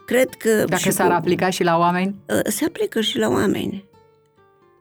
cred 0.06 0.28
că... 0.38 0.64
Dacă 0.66 0.76
și 0.82 0.90
s-ar 0.90 1.06
cu- 1.06 1.12
aplica 1.12 1.50
și 1.50 1.62
la 1.64 1.78
oameni? 1.78 2.14
Uh, 2.28 2.40
se 2.44 2.64
aplică 2.64 3.00
și 3.00 3.18
la 3.18 3.28
oameni. 3.28 3.84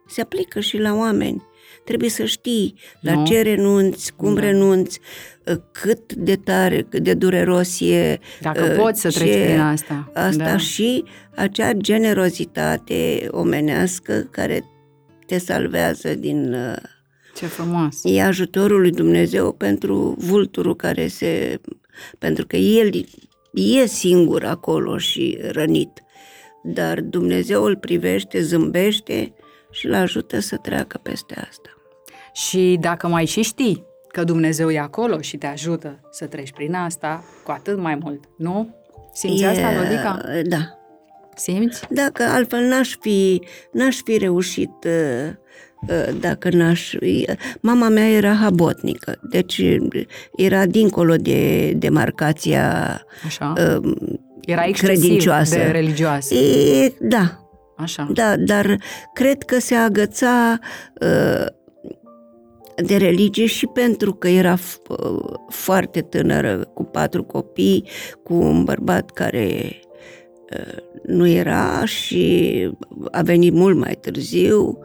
Se 0.08 0.22
aplică 0.22 0.60
și 0.60 0.78
la 0.78 0.94
oameni. 0.94 1.44
Trebuie 1.86 2.10
să 2.10 2.26
știi 2.26 2.76
la 3.00 3.14
Nu? 3.14 3.26
ce 3.26 3.42
renunți, 3.42 4.14
cum 4.16 4.34
Da. 4.34 4.42
renunți, 4.42 5.00
uh, 5.46 5.56
cât 5.72 6.14
de 6.14 6.36
tare, 6.36 6.82
cât 6.90 7.04
de 7.04 7.14
dureros 7.14 7.80
e. 7.80 8.20
Dacă 8.42 8.64
uh, 8.64 8.76
poți 8.78 9.02
să 9.02 9.10
treci 9.12 9.32
ce- 9.32 9.44
prin 9.46 9.60
asta. 9.60 10.12
Asta 10.14 10.44
da. 10.44 10.58
și 10.58 11.04
acea 11.36 11.72
generozitate 11.74 13.28
omenească 13.32 14.28
care 14.32 14.64
te 15.26 15.38
salvează 15.38 16.14
din... 16.16 16.54
uh, 16.54 16.76
Ce 17.36 17.46
frumos. 17.46 18.00
E 18.04 18.22
ajutorul 18.22 18.80
lui 18.82 18.92
Dumnezeu 18.92 19.52
pentru 19.52 20.16
vulturul 20.18 20.76
care 20.76 21.08
se... 21.08 21.62
Pentru 22.20 22.46
că 22.48 22.56
el 22.56 23.06
e 23.54 23.86
singur 23.86 24.44
acolo 24.46 24.98
și 24.98 25.38
rănit. 25.52 26.04
Dar 26.64 27.02
Dumnezeu 27.02 27.64
îl 27.64 27.76
privește, 27.78 28.42
zâmbește 28.42 29.34
și 29.72 29.86
îl 29.86 29.94
ajută 29.94 30.40
să 30.40 30.58
treacă 30.58 31.00
peste 31.04 31.46
asta. 31.50 31.70
Și 32.34 32.78
dacă 32.80 33.08
mai 33.08 33.26
și 33.26 33.42
știi 33.42 33.86
că 34.08 34.24
Dumnezeu 34.24 34.72
e 34.72 34.80
acolo 34.80 35.22
și 35.22 35.38
te 35.38 35.48
ajută 35.48 36.00
să 36.12 36.26
treci 36.26 36.52
prin 36.52 36.74
asta, 36.74 37.24
cu 37.44 37.52
atât 37.52 37.78
mai 37.78 37.96
mult, 37.96 38.24
nu? 38.38 38.76
Simți 39.14 39.44
asta, 39.44 39.74
Lodica? 39.82 40.22
Da. 40.44 40.78
Simți? 41.36 41.82
Dacă 41.90 42.24
altfel 42.24 42.64
n-aș 42.64 42.96
fi, 43.00 43.42
n-aș 43.72 43.98
fi 44.04 44.18
reușit 44.18 44.72
uh, 44.86 45.34
uh, 45.88 46.16
dacă 46.20 46.50
n-aș... 46.50 46.94
Mama 47.62 47.90
mea 47.90 48.10
era 48.10 48.34
habotnică, 48.34 49.20
deci 49.30 49.58
uh, 49.58 50.06
era 50.36 50.66
dincolo 50.66 51.16
de 51.16 51.72
demarcația 51.72 53.02
Așa? 53.26 53.54
uh, 53.58 53.94
Era 54.42 54.64
excesiv 54.66 55.00
credincioasă. 55.00 55.56
de 55.56 55.64
religioasă. 55.64 56.34
E, 56.34 56.94
da, 57.00 57.48
Așa. 57.78 58.08
da, 58.14 58.36
dar 58.38 58.78
cred 59.14 59.44
că 59.44 59.60
se 59.60 59.76
agăța 59.76 60.60
uh, 61.02 61.46
de 62.76 62.98
religie 62.98 63.46
și 63.46 63.66
pentru 63.66 64.14
că 64.14 64.28
era 64.28 64.58
f- 64.58 64.88
uh, 64.90 65.34
foarte 65.50 66.02
tânără, 66.02 66.72
cu 66.74 66.84
patru 66.84 67.24
copii, 67.24 67.88
cu 68.24 68.34
un 68.34 68.64
bărbat 68.64 69.12
care 69.12 69.80
uh, 70.58 70.78
nu 71.04 71.28
era 71.28 71.86
și 71.86 72.70
a 73.12 73.22
venit 73.22 73.54
mult 73.54 73.78
mai 73.78 73.98
târziu, 74.02 74.80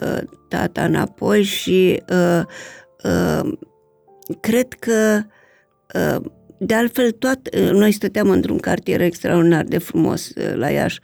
uh, 0.00 0.18
tata 0.48 0.84
înapoi 0.84 1.42
și 1.42 2.02
uh, 2.12 2.42
uh, 3.04 3.52
cred 4.40 4.72
că 4.72 5.22
uh, 5.94 6.24
de 6.58 6.74
altfel, 6.74 7.10
toat, 7.10 7.48
noi 7.72 7.92
stăteam 7.92 8.30
într-un 8.30 8.58
cartier 8.58 9.00
extraordinar 9.00 9.64
de 9.64 9.78
frumos 9.78 10.28
uh, 10.28 10.54
la 10.54 10.70
Iași. 10.70 11.00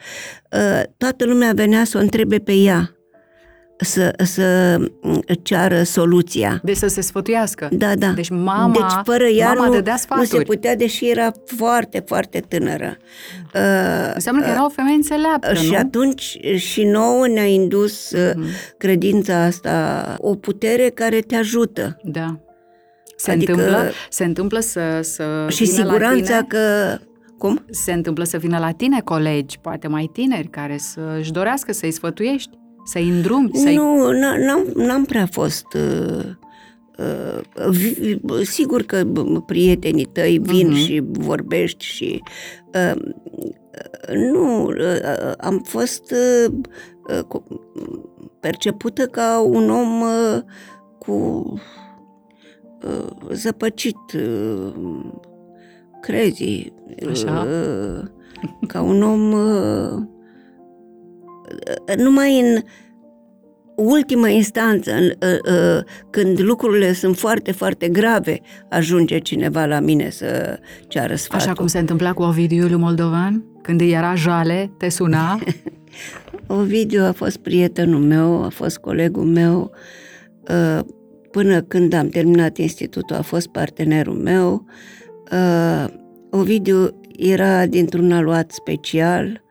Uh, 0.52 0.82
Toată 0.96 1.24
lumea 1.24 1.52
venea 1.54 1.84
să 1.84 1.98
o 1.98 2.00
întrebe 2.00 2.38
pe 2.38 2.52
ea 2.52 2.94
să, 3.80 4.12
să 4.24 4.76
mm, 5.02 5.22
ceară 5.42 5.82
soluția. 5.82 6.60
Deci 6.62 6.76
să 6.76 6.86
se 6.86 7.00
sfătuiască. 7.00 7.68
Da, 7.72 7.94
da. 7.94 8.08
Deci 8.08 8.28
mama, 8.28 8.72
deci 8.72 9.04
fără 9.04 9.24
ea 9.24 9.52
mama 9.52 9.66
nu, 9.66 9.72
dădea 9.72 9.92
nu 9.92 9.98
sfaturi. 9.98 10.26
se 10.28 10.40
putea, 10.40 10.76
deși 10.76 11.08
era 11.10 11.32
foarte, 11.56 12.02
foarte 12.06 12.40
tânără. 12.48 12.96
Uh, 13.54 14.10
Înseamnă 14.14 14.42
că 14.42 14.48
era 14.50 14.64
o 14.64 14.68
femeie 14.68 14.94
înțeleaptă, 14.96 15.54
și 15.54 15.70
nu? 15.70 15.76
atunci 15.78 16.38
și 16.56 16.84
nouă 16.84 17.28
ne-a 17.28 17.46
indus 17.46 18.10
Mhm. 18.12 18.40
uh, 18.40 18.46
credința 18.78 19.42
asta, 19.42 20.14
o 20.18 20.34
putere 20.34 20.88
care 20.94 21.20
te 21.20 21.36
ajută. 21.36 22.00
Da. 22.02 22.40
Se, 23.16 23.30
Adică- 23.30 23.52
întâmplă, 23.52 23.90
se 24.10 24.24
întâmplă 24.24 24.60
să, 24.60 24.80
să 25.02 25.46
Și 25.48 25.64
vină 25.64 25.76
la 25.76 25.82
siguranța 25.90 26.34
tine, 26.36 26.46
că... 26.48 26.98
Cum? 27.38 27.64
se 27.70 27.92
întâmplă 27.92 28.24
să 28.24 28.36
vină 28.36 28.58
la 28.58 28.70
tine 28.70 29.00
colegi, 29.04 29.58
poate 29.58 29.88
mai 29.88 30.10
tineri, 30.12 30.48
care 30.48 30.76
să-și 30.78 31.32
dorească 31.32 31.72
să-i 31.72 31.90
sfătuiești, 31.90 32.50
să-i 32.84 33.08
îndrumi, 33.08 33.50
să-i... 33.54 33.74
Nu, 33.76 34.10
n- 34.12 34.44
n-am, 34.46 34.64
n-am 34.74 35.04
prea 35.04 35.26
fost... 35.30 35.64
Uh, 35.74 36.24
uh, 36.98 37.68
vi- 37.68 38.20
sigur 38.44 38.82
că 38.82 39.02
b- 39.04 39.46
prietenii 39.46 40.04
tăi 40.04 40.38
vin 40.42 40.66
Mhm. 40.68 40.76
și 40.76 41.02
vorbești 41.04 41.84
și... 41.84 42.22
Uh, 42.74 43.02
uh, 43.02 44.16
nu, 44.32 44.64
uh, 44.64 45.32
am 45.38 45.58
fost 45.58 46.12
uh, 46.12 46.52
uh, 47.16 47.22
cu- 47.22 47.44
percepută 48.40 49.06
ca 49.06 49.40
un 49.46 49.70
om 49.70 50.00
uh, 50.00 50.38
cu 50.98 51.12
uh, 52.84 53.32
zăpăcit, 53.32 53.96
uh, 54.14 54.72
crezi, 56.00 56.72
Așa. 57.10 57.46
uh, 57.48 58.04
ca 58.68 58.82
un 58.82 59.02
om 59.02 59.32
uh, 59.32 60.02
numai 61.96 62.40
în 62.40 62.62
ultimă 63.76 64.28
instanță, 64.28 64.92
în, 64.92 65.04
uh, 65.04 65.38
uh, 65.52 65.84
când 66.10 66.40
lucrurile 66.40 66.92
sunt 66.92 67.16
foarte, 67.16 67.52
foarte 67.52 67.88
grave, 67.88 68.40
ajunge 68.68 69.18
cineva 69.18 69.64
la 69.64 69.80
mine 69.80 70.10
să 70.10 70.58
ceară 70.88 71.14
sfatul. 71.14 71.46
Așa 71.46 71.52
cum 71.52 71.66
se 71.66 71.78
întâmpla 71.78 72.12
cu 72.12 72.22
Ovidiu 72.22 72.56
Iuliu 72.56 72.78
Moldovan, 72.78 73.44
când 73.62 73.80
îi 73.80 73.90
era 73.90 74.14
jale, 74.14 74.70
te 74.78 74.88
suna, 74.88 75.38
Ovidiu 76.46 77.04
a 77.04 77.12
fost 77.12 77.36
prietenul 77.36 78.00
meu, 78.00 78.42
a 78.44 78.48
fost 78.48 78.78
colegul 78.78 79.24
meu, 79.24 79.70
uh, 80.48 80.84
până 81.30 81.60
când 81.60 81.92
am 81.92 82.08
terminat 82.08 82.56
institutul 82.56 83.16
a 83.16 83.22
fost 83.22 83.46
partenerul 83.46 84.14
meu. 84.14 84.64
Uh, 85.32 85.84
Ovidiu 86.30 87.00
era 87.16 87.66
dintr-un 87.66 88.12
aluat 88.12 88.50
special, 88.50 89.42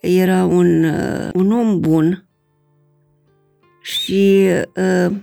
era 0.00 0.44
un, 0.44 0.84
uh, 0.84 1.28
un 1.34 1.52
om 1.52 1.80
bun 1.80 2.24
și, 3.82 4.46
uh, 4.76 5.16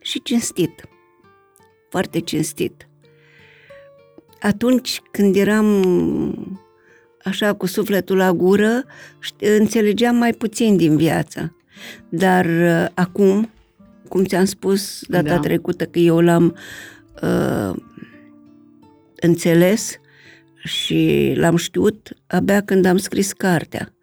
și 0.00 0.22
cinstit, 0.22 0.88
foarte 1.90 2.20
cinstit. 2.20 2.88
Atunci 4.40 5.00
când 5.10 5.36
eram 5.36 5.66
așa 7.24 7.54
cu 7.54 7.66
sufletul 7.66 8.16
la 8.16 8.32
gură, 8.32 8.84
ști- 9.20 9.58
înțelegeam 9.58 10.16
mai 10.16 10.32
puțin 10.32 10.76
din 10.76 10.96
viață. 10.96 11.56
Dar 12.08 12.44
uh, 12.46 12.86
acum, 12.94 13.50
cum 14.08 14.24
ți-am 14.24 14.44
spus 14.44 15.00
data 15.08 15.28
Da. 15.28 15.38
trecută 15.38 15.84
că 15.86 15.98
eu 15.98 16.20
l-am 16.20 16.56
uh, 17.22 17.76
înțeles 19.20 19.96
și 20.64 21.32
l-am 21.36 21.56
știut 21.56 22.16
abia 22.26 22.60
când 22.60 22.84
am 22.84 22.96
scris 22.96 23.32
cartea. 23.32 23.94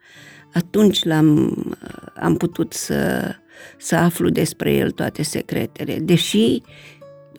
Atunci 0.54 1.04
l-am 1.04 1.48
uh, 1.70 2.00
am 2.16 2.38
putut 2.38 2.74
să, 2.74 3.32
să 3.78 3.96
aflu 3.96 4.30
despre 4.30 4.74
el 4.74 4.92
toate 4.92 5.24
secretele. 5.24 6.00
Deși 6.00 6.62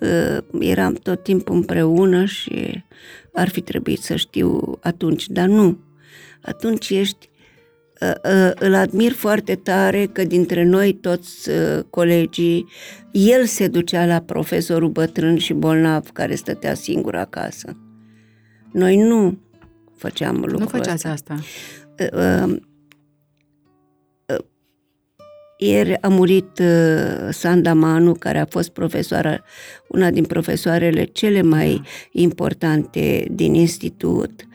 uh, 0.00 0.38
eram 0.60 0.94
tot 0.94 1.22
timpul 1.22 1.54
împreună 1.54 2.24
și 2.24 2.84
ar 3.32 3.48
fi 3.48 3.60
trebuit 3.60 4.00
să 4.00 4.16
știu 4.16 4.78
atunci, 4.80 5.26
dar 5.26 5.46
nu. 5.46 5.78
Atunci 6.42 6.90
ești 6.90 7.30
uh, 8.00 8.12
uh, 8.24 8.50
îl 8.54 8.74
admir 8.74 9.12
foarte 9.12 9.54
tare 9.54 10.06
că 10.06 10.24
dintre 10.24 10.64
noi 10.64 10.92
toți 10.92 11.48
uh, 11.48 11.82
colegii, 11.90 12.66
el 13.12 13.44
se 13.44 13.68
ducea 13.68 14.06
la 14.06 14.20
profesorul 14.20 14.88
bătrân 14.88 15.38
și 15.38 15.52
bolnav 15.52 16.10
care 16.10 16.34
stătea 16.34 16.74
singur 16.74 17.14
acasă. 17.16 17.76
Noi 18.72 18.96
nu 18.96 19.38
făceam 19.96 20.34
lucrul 20.34 20.58
nu 20.58 20.66
făceați 20.66 21.08
ăsta. 21.08 21.32
asta. 21.32 21.38
Uh, 22.16 22.52
uh, 22.52 22.58
Ieri 25.58 26.02
a 26.02 26.08
murit 26.08 26.58
uh, 26.58 27.28
Sanda 27.30 27.74
Manu, 27.74 28.12
care 28.12 28.38
a 28.38 28.46
fost 28.46 28.70
profesoara, 28.70 29.42
una 29.88 30.10
din 30.10 30.24
profesoarele 30.24 31.04
cele 31.04 31.42
mai 31.42 31.82
importante 32.12 33.26
din 33.30 33.54
institut 33.54 34.46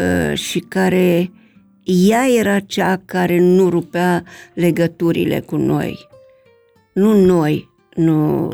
uh, 0.00 0.38
și 0.38 0.58
care 0.58 1.30
ea 1.82 2.28
era 2.38 2.60
cea 2.60 3.02
care 3.04 3.38
nu 3.38 3.68
rupea 3.68 4.22
legăturile 4.54 5.40
cu 5.40 5.56
noi. 5.56 6.08
Nu 6.92 7.24
noi, 7.24 7.68
nu... 7.94 8.50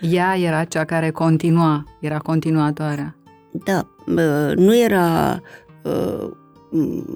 Ea 0.00 0.36
era 0.38 0.64
cea 0.64 0.84
care 0.84 1.10
continua, 1.10 1.84
era 2.00 2.18
continuatoarea. 2.18 3.15
Da, 3.64 3.88
uh, 4.06 4.56
nu 4.56 4.76
era... 4.76 5.40
uh, 5.84 6.30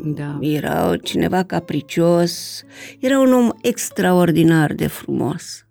Da. 0.04 0.38
Era 0.40 0.96
cineva 1.02 1.42
capricios, 1.44 2.64
era 3.00 3.18
un 3.18 3.32
om 3.32 3.52
extraordinar 3.62 4.74
de 4.74 4.86
frumos. 4.86 5.66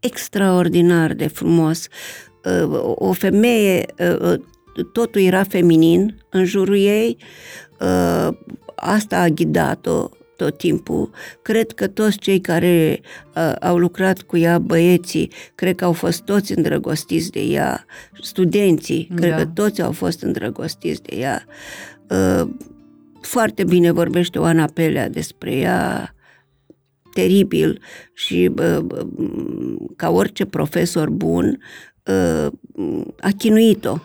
Extraordinar 0.00 1.14
de 1.14 1.28
frumos. 1.28 1.88
Uh, 2.44 2.94
O 2.96 3.12
femeie, 3.12 3.86
uh, 3.98 4.40
totul 4.92 5.20
era 5.20 5.42
feminin 5.42 6.14
în 6.30 6.44
jurul 6.44 6.76
ei, 6.76 7.16
uh, 7.80 8.36
asta 8.74 9.20
a 9.20 9.28
ghidat-o 9.28 10.08
tot 10.36 10.58
timpul. 10.58 11.10
Cred 11.42 11.72
că 11.72 11.86
toți 11.86 12.18
cei 12.18 12.40
care 12.40 13.00
uh, 13.36 13.52
au 13.60 13.78
lucrat 13.78 14.22
cu 14.22 14.36
ea, 14.36 14.58
băieții, 14.58 15.30
cred 15.54 15.76
că 15.76 15.84
au 15.84 15.92
fost 15.92 16.22
toți 16.22 16.52
îndrăgostiți 16.52 17.30
de 17.30 17.40
ea, 17.40 17.84
studenții, 18.22 19.10
cred 19.16 19.30
Da. 19.30 19.36
că 19.36 19.46
toți 19.46 19.82
au 19.82 19.92
fost 19.92 20.22
îndrăgostiți 20.22 21.02
de 21.02 21.16
ea. 21.16 21.44
Uh, 22.10 22.48
foarte 23.20 23.64
bine 23.64 23.90
vorbește 23.90 24.38
Oana 24.38 24.64
Pelea 24.74 25.08
despre 25.08 25.54
ea, 25.54 26.14
teribil 27.12 27.80
și 28.14 28.50
uh, 28.58 28.86
ca 29.96 30.10
orice 30.10 30.44
profesor 30.44 31.10
bun 31.10 31.58
uh, 32.04 32.46
a 33.20 33.28
chinuit-o. 33.38 33.98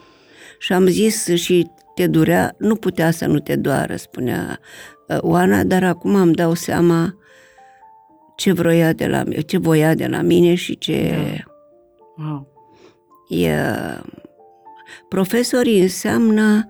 Și 0.60 0.74
am 0.74 0.86
zis 0.86 1.26
și 1.26 1.68
te 2.00 2.08
durea, 2.08 2.56
nu 2.58 2.76
putea 2.76 3.12
să 3.12 3.26
nu 3.26 3.40
te 3.40 3.56
doară, 3.56 3.96
spunea 3.96 4.60
uh, 5.08 5.18
Oana, 5.20 5.64
dar 5.64 5.84
acum 5.84 6.16
îmi 6.16 6.34
dau 6.34 6.54
seama 6.54 7.16
ce 8.36 8.52
vroia 8.54 8.94
de 8.94 9.08
la 9.08 9.24
mine, 9.24 9.42
ce 9.42 9.58
voia 9.58 9.94
de 9.94 10.08
la 10.08 10.22
mine 10.22 10.56
și 10.56 10.78
ce 10.78 11.14
Wow. 12.18 12.48
e 13.30 13.54
profesorii 15.10 15.82
înseamnă 15.82 16.68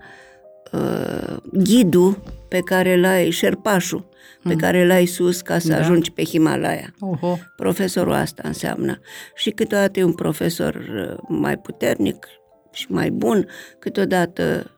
uh, 0.72 1.38
ghidul 1.54 2.22
pe 2.48 2.60
care 2.60 3.00
l-ai, 3.00 3.30
șerpașul, 3.30 4.10
pe 4.44 4.56
care 4.56 4.88
l-ai 4.88 5.06
sus 5.06 5.42
ca 5.42 5.60
să 5.60 5.68
Da. 5.68 5.78
ajungi 5.78 6.12
pe 6.12 6.24
Himalaya. 6.24 6.94
Oho. 7.00 7.38
Profesorul 7.56 8.14
asta 8.14 8.42
înseamnă. 8.46 9.00
Și 9.36 9.50
câteodată 9.50 10.00
e 10.00 10.04
un 10.04 10.14
profesor 10.14 10.76
uh, 10.76 11.18
mai 11.28 11.58
puternic 11.58 12.28
și 12.72 12.86
mai 12.90 13.10
bun, 13.10 13.48
câteodată 13.80 14.72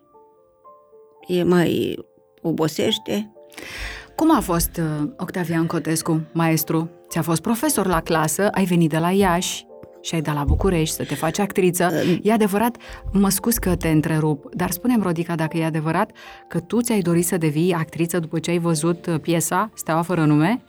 e 1.37 1.43
mai 1.43 1.99
obosește. 2.41 3.31
Cum 4.15 4.35
a 4.35 4.39
fost 4.39 4.77
uh, 4.77 5.09
Octavian 5.17 5.65
Cotescu, 5.65 6.21
maestru? 6.33 6.89
Ți-a 7.09 7.21
fost 7.21 7.41
profesor 7.41 7.85
la 7.87 8.01
clasă, 8.01 8.47
ai 8.47 8.65
venit 8.65 8.89
de 8.89 8.97
la 8.97 9.11
Iași 9.11 9.65
și 10.01 10.15
ai 10.15 10.21
dat 10.21 10.35
la 10.35 10.43
București 10.43 10.95
să 10.95 11.03
te 11.03 11.15
faci 11.15 11.39
actriță. 11.39 11.91
E 12.21 12.31
adevărat, 12.31 12.77
mă 13.11 13.29
scuz 13.29 13.57
că 13.57 13.75
te 13.75 13.87
întrerup, 13.87 14.55
dar 14.55 14.71
spune-mi, 14.71 15.03
Rodica, 15.03 15.35
dacă 15.35 15.57
e 15.57 15.65
adevărat 15.65 16.11
că 16.47 16.59
tu 16.59 16.81
ți-ai 16.81 17.01
dorit 17.01 17.25
să 17.25 17.37
devii 17.37 17.73
actriță 17.73 18.19
după 18.19 18.39
ce 18.39 18.51
ai 18.51 18.59
văzut 18.59 19.05
uh, 19.05 19.19
piesa 19.21 19.71
Steaua 19.75 20.01
fără 20.01 20.25
nume? 20.25 20.63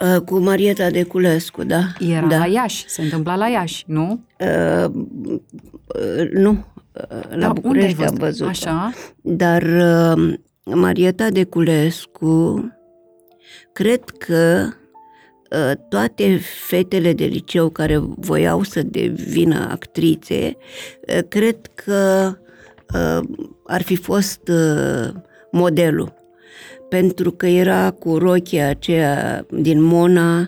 Uh, 0.00 0.20
Cu 0.20 0.38
Marieta 0.38 0.90
Deculescu, 0.90 1.64
da. 1.64 1.80
Era 1.98 2.26
da. 2.26 2.38
la 2.38 2.46
Iași, 2.46 2.88
se 2.88 3.02
întâmpla 3.02 3.36
la 3.36 3.48
Iași, 3.48 3.84
nu? 3.86 4.20
Uh, 4.40 4.84
uh, 4.84 6.30
nu, 6.32 6.50
uh, 6.50 6.77
la 7.28 7.36
Da, 7.36 7.36
unde 7.36 7.44
ai 7.44 7.52
București 7.52 8.04
am 8.04 8.14
văzut? 8.14 8.18
văzut 8.18 8.46
Așa? 8.46 8.92
Dar 9.22 9.62
uh, 9.62 10.34
Marieta 10.64 11.28
Deculescu, 11.28 12.68
cred 13.72 14.04
că 14.04 14.68
uh, 15.50 15.72
toate 15.88 16.40
fetele 16.66 17.12
de 17.12 17.24
liceu 17.24 17.68
care 17.68 17.98
voiau 18.16 18.62
să 18.62 18.82
devină 18.82 19.68
actrițe, 19.70 20.56
uh, 21.08 21.18
cred 21.28 21.58
că 21.74 22.32
uh, 22.94 23.28
ar 23.66 23.82
fi 23.82 23.96
fost 23.96 24.48
uh, 24.48 25.14
modelul. 25.50 26.16
Pentru 26.88 27.30
că 27.30 27.46
era 27.46 27.90
cu 27.90 28.16
rochia 28.16 28.68
aceea 28.68 29.46
din 29.50 29.82
Mona, 29.82 30.38
uh, 30.40 30.46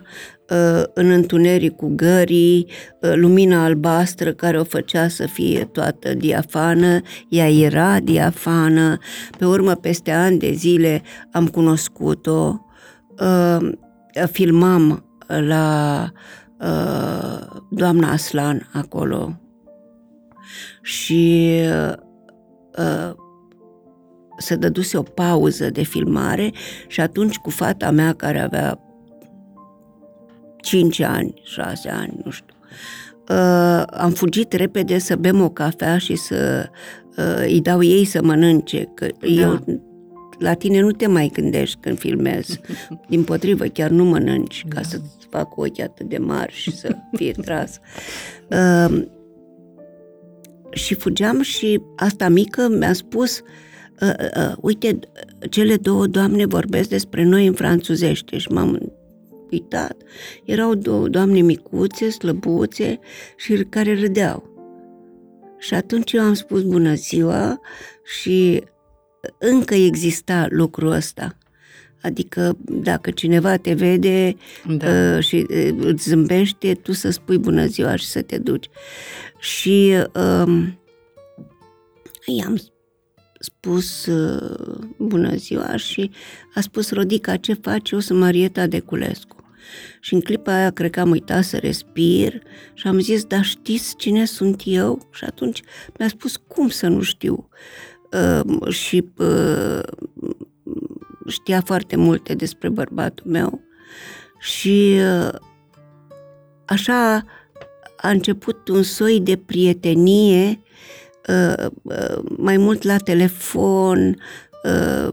în 0.94 1.10
întuneric 1.10 1.76
cu 1.76 1.92
gării, 1.94 2.66
uh, 3.00 3.12
lumina 3.14 3.64
albastră 3.64 4.32
care 4.32 4.58
o 4.58 4.64
făcea 4.64 5.08
să 5.08 5.26
fie 5.26 5.64
toată 5.64 6.14
diafană, 6.14 7.00
ea 7.28 7.50
era 7.50 8.00
diafană, 8.00 8.98
pe 9.38 9.44
urmă 9.44 9.74
peste 9.74 10.10
ani 10.10 10.38
de 10.38 10.52
zile 10.52 11.02
am 11.32 11.46
cunoscut-o, 11.46 12.66
uh, 13.20 13.70
filmam 14.30 15.04
la 15.26 16.08
uh, 16.60 17.46
doamna 17.70 18.10
Aslan 18.10 18.68
acolo. 18.72 19.40
Și 20.82 21.50
uh, 22.78 23.12
se 24.38 24.54
dăduse 24.56 24.96
o 24.96 25.02
pauză 25.02 25.70
de 25.70 25.82
filmare 25.82 26.52
și 26.86 27.00
atunci 27.00 27.36
cu 27.36 27.50
fata 27.50 27.90
mea 27.90 28.12
care 28.12 28.40
avea 28.40 28.89
5 30.61 31.01
ani, 31.01 31.35
6 31.44 31.88
ani, 31.88 32.20
nu 32.25 32.31
știu, 32.31 32.55
uh, 33.29 33.83
am 33.90 34.11
fugit 34.11 34.53
repede 34.53 34.99
să 34.99 35.16
bem 35.16 35.40
o 35.40 35.49
cafea 35.49 35.99
și 35.99 36.16
să 36.16 36.68
uh, 37.16 37.42
îi 37.46 37.61
dau 37.61 37.83
ei 37.83 38.05
să 38.05 38.23
mănânce, 38.23 38.88
că 38.94 39.07
da. 39.20 39.27
eu 39.27 39.64
la 40.38 40.55
tine 40.55 40.81
nu 40.81 40.90
te 40.90 41.07
mai 41.07 41.31
gândești 41.33 41.79
când 41.81 41.99
filmezi. 41.99 42.61
Din 43.09 43.25
potrivă, 43.25 43.64
chiar 43.64 43.90
nu 43.90 44.05
mănânci 44.05 44.64
ca 44.68 44.83
să-ți 44.83 45.27
fac 45.31 45.57
ochii 45.57 45.83
atât 45.83 46.09
de 46.09 46.18
mari 46.18 46.53
și 46.53 46.77
să 46.77 46.96
fie 47.16 47.33
tras. 47.33 47.79
Uh, 48.51 49.03
și 50.70 50.94
fugeam 50.94 51.42
și 51.42 51.81
asta 51.96 52.29
mică 52.29 52.68
mi-a 52.68 52.92
spus 52.92 53.40
uh, 54.01 54.12
uh, 54.37 54.53
uite, 54.61 54.99
cele 55.51 55.77
două 55.77 56.07
doamne 56.07 56.46
vorbesc 56.46 56.88
despre 56.88 57.25
noi 57.25 57.46
în 57.46 57.53
franțuzește 57.53 58.38
și 58.38 58.49
m-am 58.49 58.92
uitat. 59.52 59.96
Erau 60.44 60.74
două 60.74 61.08
doamne 61.08 61.40
micuțe, 61.40 62.10
slăbuțe 62.10 62.98
și 63.36 63.66
care 63.68 64.00
râdeau. 64.00 64.48
Și 65.58 65.74
atunci 65.74 66.12
eu 66.12 66.22
am 66.22 66.34
spus 66.34 66.62
bună 66.62 66.94
ziua 66.94 67.60
și 68.04 68.64
încă 69.38 69.74
exista 69.74 70.46
lucrul 70.50 70.90
ăsta. 70.90 71.36
Adică 72.02 72.56
dacă 72.64 73.10
cineva 73.10 73.56
te 73.56 73.72
vede 73.72 74.36
Da. 74.66 75.16
uh, 75.16 75.24
și 75.24 75.46
uh, 75.50 75.74
îți 75.78 76.08
zâmbește, 76.08 76.74
tu 76.74 76.92
să 76.92 77.10
spui 77.10 77.38
bună 77.38 77.66
ziua 77.66 77.96
și 77.96 78.06
să 78.06 78.22
te 78.22 78.38
duci. 78.38 78.68
Și 79.38 79.94
um, 80.14 80.78
i-am 82.26 82.60
spus 83.38 84.06
uh, 84.06 84.78
bună 84.98 85.34
ziua 85.36 85.76
și 85.76 86.10
a 86.54 86.60
spus 86.60 86.90
Rodica, 86.90 87.36
ce 87.36 87.52
faci? 87.54 87.90
Eu 87.90 87.98
sunt 87.98 88.18
Marieta 88.18 88.66
Deculescu. 88.66 89.39
Și 90.00 90.14
în 90.14 90.20
clipa 90.20 90.52
aia 90.52 90.70
cred 90.70 90.90
că 90.90 91.00
am 91.00 91.11
uitat 91.11 91.44
să 91.44 91.56
respir 91.56 92.42
și 92.74 92.87
am 92.87 93.00
zis, 93.00 93.24
dar 93.24 93.44
știți 93.44 93.96
cine 93.96 94.24
sunt 94.24 94.62
eu? 94.64 95.09
Și 95.12 95.24
atunci 95.24 95.62
mi-a 95.98 96.09
spus, 96.09 96.37
cum 96.37 96.68
să 96.68 96.88
nu 96.88 97.02
știu? 97.02 97.48
Uh, 98.12 98.72
și 98.72 99.11
uh, 99.16 99.80
știa 101.26 101.61
foarte 101.61 101.96
multe 101.96 102.35
despre 102.35 102.68
bărbatul 102.68 103.30
meu 103.30 103.61
și 104.38 104.98
uh, 104.98 105.35
așa 106.64 107.24
a 107.96 108.09
început 108.09 108.68
un 108.68 108.83
soi 108.83 109.20
de 109.20 109.37
prietenie 109.37 110.61
uh, 111.28 111.66
uh, 111.83 112.18
mai 112.37 112.56
mult 112.56 112.83
la 112.83 112.96
telefon, 112.96 114.16
uh, 114.64 115.09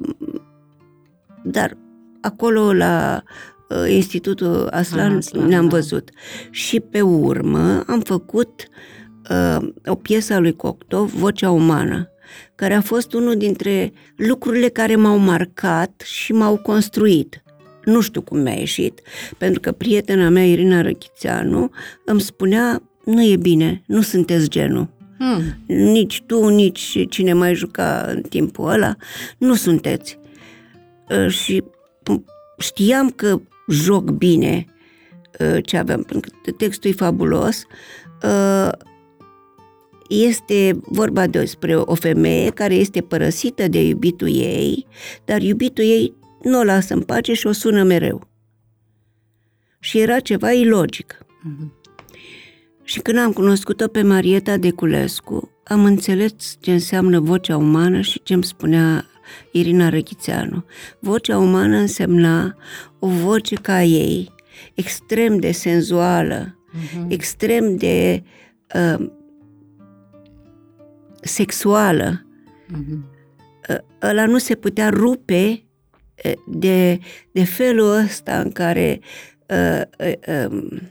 dar 1.43 1.77
acolo 2.21 2.73
la 2.73 3.23
uh, 3.23 3.56
Institutul 3.89 4.67
Aslan, 4.71 5.15
Aslan, 5.15 5.47
ne-am 5.47 5.67
da. 5.67 5.75
văzut. 5.75 6.09
Și 6.49 6.79
pe 6.79 7.01
urmă 7.01 7.83
am 7.87 7.99
făcut 7.99 8.63
uh, 9.29 9.67
o 9.85 9.95
piesă 9.95 10.33
a 10.33 10.39
lui 10.39 10.55
Cocteau, 10.55 11.03
Vocea 11.03 11.51
Umană, 11.51 12.09
care 12.55 12.73
a 12.73 12.81
fost 12.81 13.13
unul 13.13 13.35
dintre 13.35 13.93
lucrurile 14.15 14.67
care 14.67 14.95
m-au 14.95 15.17
marcat 15.17 16.01
și 16.05 16.33
m-au 16.33 16.57
construit. 16.57 17.41
Nu 17.83 18.01
știu 18.01 18.21
cum 18.21 18.39
mi-a 18.39 18.53
ieșit, 18.53 19.01
pentru 19.37 19.59
că 19.59 19.71
prietena 19.71 20.29
mea, 20.29 20.45
Irina 20.45 20.81
Răchițeanu, 20.81 21.71
îmi 22.05 22.21
spunea, 22.21 22.81
nu 23.05 23.23
e 23.23 23.35
bine, 23.35 23.83
nu 23.85 24.01
sunteți 24.01 24.49
genul. 24.49 24.89
Hmm. 25.17 25.41
Nici 25.65 26.23
tu, 26.25 26.47
nici 26.47 27.05
cine 27.09 27.33
mai 27.33 27.55
juca 27.55 28.05
în 28.07 28.21
timpul 28.21 28.69
ăla, 28.69 28.95
nu 29.37 29.53
sunteți. 29.53 30.19
Uh, 31.09 31.29
Și 31.29 31.63
știam 32.57 33.09
că 33.09 33.41
joc 33.67 34.09
bine 34.09 34.65
uh, 35.39 35.57
ce 35.65 35.77
aveam, 35.77 36.01
pentru 36.03 36.31
că 36.43 36.51
textul 36.51 36.89
e 36.89 36.93
fabulos. 36.93 37.65
Uh, 38.23 38.71
Este 40.09 40.79
vorba 40.81 41.27
despre 41.27 41.75
o 41.75 41.95
femeie 41.95 42.49
care 42.49 42.75
este 42.75 43.01
părăsită 43.01 43.67
de 43.67 43.81
iubitul 43.81 44.27
ei, 44.27 44.87
dar 45.25 45.41
iubitul 45.41 45.83
ei 45.83 46.13
nu 46.43 46.59
o 46.59 46.63
lasă 46.63 46.93
în 46.93 47.01
pace 47.01 47.33
și 47.33 47.47
o 47.47 47.51
sună 47.51 47.83
mereu. 47.83 48.27
Și 49.79 49.99
era 49.99 50.19
ceva 50.19 50.51
ilogic. 50.51 51.17
Și 52.83 52.99
când 52.99 53.17
am 53.17 53.31
cunoscut-o 53.31 53.87
pe 53.87 54.01
Marieta 54.01 54.57
Deculescu, 54.57 55.51
am 55.63 55.85
înțeles 55.85 56.33
ce 56.59 56.71
înseamnă 56.71 57.19
vocea 57.19 57.57
umană 57.57 58.01
și 58.01 58.21
ce 58.23 58.33
îmi 58.33 58.43
spunea 58.43 59.05
Irina 59.51 59.89
Răchițeanu. 59.89 60.65
Vocea 60.99 61.37
umană 61.37 61.77
însemna 61.77 62.55
o 62.99 63.07
voce 63.07 63.55
ca 63.55 63.83
ei, 63.83 64.33
extrem 64.73 65.37
de 65.37 65.51
senzuală, 65.51 66.57
uh-huh. 66.73 67.05
extrem 67.07 67.75
de 67.75 68.23
uh, 68.75 69.09
sexuală. 71.21 72.25
Uh-huh. 72.71 73.15
Ăla 74.01 74.25
nu 74.25 74.37
se 74.37 74.55
putea 74.55 74.89
rupe 74.89 75.67
de, 76.47 76.99
de 77.31 77.43
felul 77.43 77.89
ăsta 77.89 78.39
în 78.39 78.51
care 78.51 78.99
uh, 79.47 79.81
uh, 79.99 80.45
um, 80.49 80.81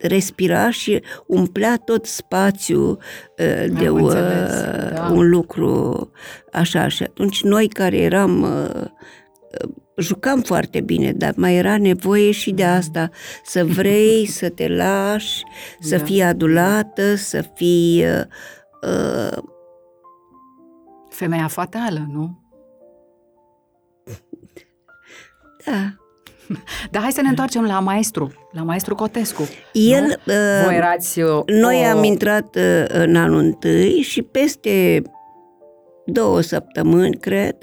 respira 0.00 0.70
și 0.70 1.02
umplea 1.26 1.76
tot 1.76 2.06
spațiul 2.06 2.90
uh, 2.90 3.64
de 3.78 3.86
Am 3.86 3.94
uh, 3.94 4.00
înțeles, 4.02 4.62
da. 4.94 5.10
un 5.12 5.28
lucru 5.28 6.10
așa. 6.52 6.88
Și 6.88 7.02
atunci 7.02 7.42
noi 7.42 7.68
care 7.68 7.96
eram 7.96 8.42
uh, 8.42 8.84
jucam 9.96 10.40
foarte 10.40 10.80
bine, 10.80 11.12
dar 11.12 11.32
mai 11.36 11.54
era 11.54 11.78
nevoie 11.78 12.30
și 12.30 12.52
de 12.52 12.64
asta, 12.64 13.10
să 13.44 13.64
vrei, 13.64 14.26
să 14.40 14.48
te 14.48 14.68
lași, 14.68 15.42
să 15.80 15.96
Da. 15.96 16.04
fii 16.04 16.22
adulată, 16.22 17.14
să 17.14 17.44
fii... 17.54 18.04
Uh, 18.04 18.22
uh, 18.82 19.38
Femeia 21.08 21.46
fatală, 21.48 22.06
nu? 22.12 22.42
da. 25.64 25.94
Dar 26.90 27.02
hai 27.02 27.12
să 27.12 27.20
ne 27.20 27.28
întoarcem 27.28 27.64
la 27.64 27.80
maestru, 27.80 28.32
la 28.52 28.62
maestru 28.62 28.94
Cotescu. 28.94 29.48
El, 29.72 30.02
nu? 30.02 30.32
uh, 30.32 30.64
Voi 30.64 30.76
erați 30.76 31.20
uh, 31.20 31.42
Noi 31.46 31.82
o... 31.84 31.96
am 31.96 32.04
intrat 32.04 32.56
uh, 32.56 32.84
în 32.88 33.16
anul 33.16 33.38
întâi 33.38 34.00
și 34.00 34.22
peste 34.22 35.02
două 36.06 36.40
săptămâni, 36.40 37.16
cred, 37.16 37.56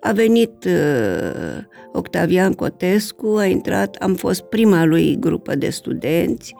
a 0.00 0.12
venit 0.12 0.64
uh, 0.64 1.62
Octavian 1.92 2.52
Cotescu, 2.52 3.36
a 3.38 3.44
intrat, 3.44 3.94
am 3.94 4.14
fost 4.14 4.42
prima 4.42 4.84
lui 4.84 5.16
grupă 5.20 5.54
de 5.54 5.70
studenți, 5.70 6.54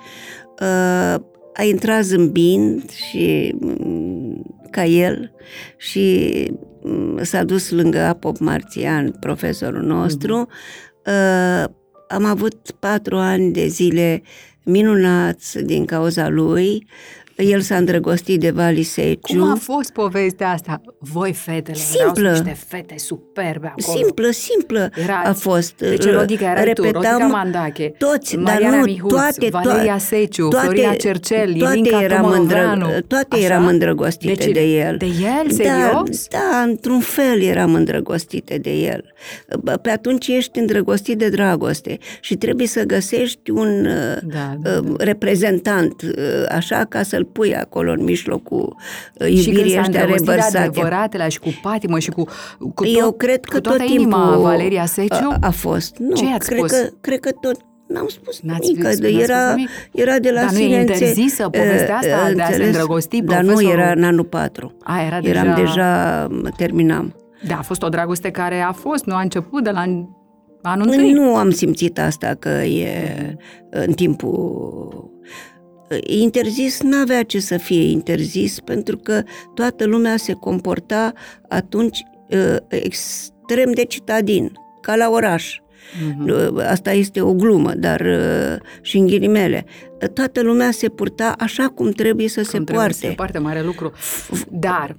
uh, 0.61 1.15
a 1.55 1.63
intrat 1.63 2.03
zâmbind 2.03 2.91
și 2.91 3.55
mm, 3.61 4.61
ca 4.71 4.85
el 4.85 5.33
și 5.77 6.31
mm, 6.83 7.19
s-a 7.23 7.45
dus 7.45 7.71
lângă 7.71 7.99
Apop 7.99 8.39
Marțian, 8.39 9.11
profesorul 9.21 9.83
nostru. 9.83 10.37
Uh, 10.37 10.47
am 12.09 12.25
avut 12.25 12.71
patru 12.79 13.17
ani 13.17 13.53
de 13.53 13.67
zile 13.67 14.23
minunați 14.63 15.59
din 15.59 15.85
cauza 15.85 16.29
lui. 16.29 16.87
El 17.45 17.61
s-a 17.61 17.77
îndrăgostit 17.77 18.41
de 18.41 18.51
Vali 18.51 18.83
Seciu. 18.83 19.39
Cum 19.39 19.51
a 19.51 19.55
fost 19.55 19.91
povestea 19.91 20.51
asta? 20.51 20.81
Voi, 20.99 21.33
fetele, 21.33 21.77
Simplă. 21.77 22.29
erau 22.29 22.33
niște 22.43 22.57
fete 22.69 22.95
superbe 22.99 23.75
acolo. 23.77 23.97
Simplă, 23.99 24.31
simplă 24.31 24.91
Erați. 24.95 25.29
a 25.29 25.33
fost. 25.33 25.75
Deci 25.77 26.05
Uh, 26.05 26.13
Rodica 26.13 26.45
era 26.51 26.73
tu, 26.73 26.83
repetam 26.83 26.93
Rodica 27.19 27.27
Mandache, 27.27 27.93
toți, 27.99 28.37
Mariana 28.37 28.71
dar 28.71 28.79
nu, 28.79 28.85
Mihuț, 28.85 29.11
toate, 29.11 29.49
Valeria 29.51 29.85
toate, 29.85 29.99
Seciu, 30.05 30.49
toate, 30.49 30.67
Floria 30.67 30.95
Cercel, 30.95 31.55
toate 31.59 31.79
Ilinca 31.79 32.03
eram, 32.03 32.23
Tomoveanu. 32.31 32.87
toate 33.07 33.27
Așa? 33.37 33.45
eram 33.45 33.67
îndrăgostite 33.67 34.33
de, 34.33 34.41
cine? 34.43 34.53
de 34.53 34.61
el. 34.67 34.97
De 34.97 35.07
el? 35.07 35.47
Da, 35.47 35.55
Serios? 35.55 36.27
da, 36.29 36.63
într-un 36.67 37.01
fel 37.01 37.41
eram 37.43 37.75
îndrăgostite 37.75 38.59
de 38.59 38.71
el. 38.71 39.05
Bă, 39.63 39.73
Pe 39.73 39.91
atunci 39.91 40.27
ești 40.29 40.59
îndrăgostit 40.59 41.19
de 41.19 41.29
dragoste 41.29 41.99
și 42.21 42.35
trebuie 42.37 42.67
să 42.67 42.83
găsești 42.85 43.51
un 43.51 43.87
uh, 43.87 44.17
Da, 44.27 44.57
da, 44.63 44.81
uh, 44.85 44.95
reprezentant, 44.99 46.03
uh, 46.03 46.13
așa, 46.49 46.85
ca 46.89 47.03
să-l 47.03 47.25
pui 47.33 47.57
acolo 47.57 47.93
în 47.93 48.05
mijlocul 48.05 48.77
uh, 49.21 49.27
și 49.27 49.33
când 49.33 49.47
iubirii 49.47 49.73
s-a 49.73 49.81
ăștia 49.81 50.01
îndrăgostit 50.01 50.27
de 50.27 50.33
revărsate. 50.33 50.59
adevăratele 50.67 51.29
și 51.29 51.39
cu 51.39 51.49
patimă 51.63 51.99
și 51.99 52.11
cu, 52.11 52.25
cu 52.75 52.85
tot, 52.85 52.97
Eu 52.99 53.13
cred 53.13 53.45
că 53.45 53.55
cu 53.57 53.61
toată 53.61 53.79
tot 53.79 53.89
inima 53.89 54.23
timpul 54.23 54.43
Valeria 54.43 54.87
Seciu? 54.87 55.29
a, 55.31 55.37
a 55.41 55.51
fost. 55.51 55.97
Nu, 55.97 56.15
Ce 56.15 56.25
i-ați 56.25 56.47
cred 56.49 56.59
spus? 56.59 56.71
că, 56.71 56.89
cred 57.01 57.21
că 57.21 57.31
tot 57.31 57.57
N-am 57.89 58.07
spus 58.09 58.41
N-ați 58.41 58.61
nimic, 58.71 58.85
spus- 58.87 58.95
că 58.99 59.03
n-ați 59.03 59.23
era, 59.23 59.39
spus 59.41 59.55
nimic? 59.55 59.69
era 59.93 60.19
de 60.19 60.31
la 60.31 60.41
Dar 60.41 60.51
nu 60.51 60.59
e 60.59 60.61
sine 60.63 60.81
înțe- 60.81 60.93
interzisă 60.93 61.49
povestea 61.49 61.97
asta 61.97 62.27
uh, 62.29 62.35
de 62.35 62.43
a 62.43 62.45
se 62.47 62.51
înțeles, 62.53 62.67
îndrăgosti 62.67 63.23
Dar 63.23 63.41
nu 63.43 63.47
profesorul? 63.47 63.79
era 63.81 63.91
în 63.91 64.05
anul 64.05 64.25
4. 64.25 64.77
A, 64.85 65.03
era 65.07 65.19
Eram 65.23 65.43
deja... 65.45 65.55
deja, 65.61 66.27
mă, 66.43 66.49
terminam. 66.57 67.15
Da, 67.47 67.57
a 67.59 67.63
fost 67.63 67.83
o 67.83 67.89
dragoste 67.89 68.31
care 68.31 68.61
a 68.61 68.73
fost, 68.73 69.05
nu 69.05 69.15
a 69.15 69.21
început 69.21 69.65
de 69.65 69.71
la 69.71 69.81
anul 70.63 70.87
întâi. 70.91 71.13
Nu 71.13 71.37
am 71.37 71.51
simțit 71.51 71.99
asta 71.99 72.35
că 72.39 72.49
e 72.49 73.37
în 73.71 73.93
timpul 73.93 75.11
interzis, 76.07 76.81
n-avea 76.81 77.23
ce 77.23 77.39
să 77.41 77.57
fie 77.57 77.83
interzis, 77.91 78.61
pentru 78.61 78.97
că 78.97 79.23
toată 79.55 79.87
lumea 79.87 80.17
se 80.17 80.33
comporta 80.33 81.13
atunci 81.49 82.03
uh, 82.31 82.57
extrem 82.69 83.73
de 83.75 83.85
citadin, 83.85 84.53
ca 84.81 84.97
la 84.97 85.11
oraș. 85.11 85.59
Mhm. 86.17 86.59
Asta 86.59 86.93
este 86.93 87.21
o 87.21 87.33
glumă, 87.35 87.75
dar 87.75 88.01
uh, 88.01 88.57
și 88.81 88.97
în 88.99 89.07
ghilimele. 89.07 89.65
Toată 90.15 90.43
lumea 90.43 90.71
se 90.71 90.89
purta 90.89 91.35
așa 91.39 91.69
cum 91.69 91.91
trebuie 91.91 92.29
să 92.29 92.43
se 92.43 92.57
Cum 92.57 92.65
trebuie 92.65 92.77
poarte. 92.77 92.93
să 92.93 93.07
se 93.07 93.13
poarte 93.15 93.39
mare 93.39 93.63
lucru. 93.63 93.93
Dar, 94.51 94.97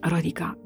Rodica, 0.00 0.58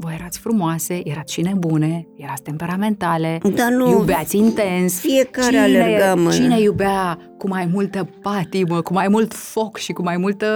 voi 0.00 0.14
erați 0.18 0.38
frumoase, 0.38 1.00
erați 1.08 1.32
și 1.32 1.40
nebune, 1.40 2.06
erați 2.16 2.42
temperamentale, 2.42 3.38
Dar 3.54 3.70
nu, 3.70 3.90
iubeați 3.90 4.36
intens. 4.36 5.00
fiecare 5.00 5.46
cine, 5.46 5.60
alergam 5.60 6.24
în- 6.26 6.30
Cine 6.32 6.60
iubea 6.60 7.18
cu 7.38 7.48
mai 7.48 7.66
multă 7.72 8.08
patimă, 8.22 8.80
cu 8.82 8.92
mai 8.92 9.08
mult 9.08 9.34
foc 9.34 9.76
și 9.76 9.92
cu 9.92 10.02
mai 10.02 10.16
multă, 10.16 10.46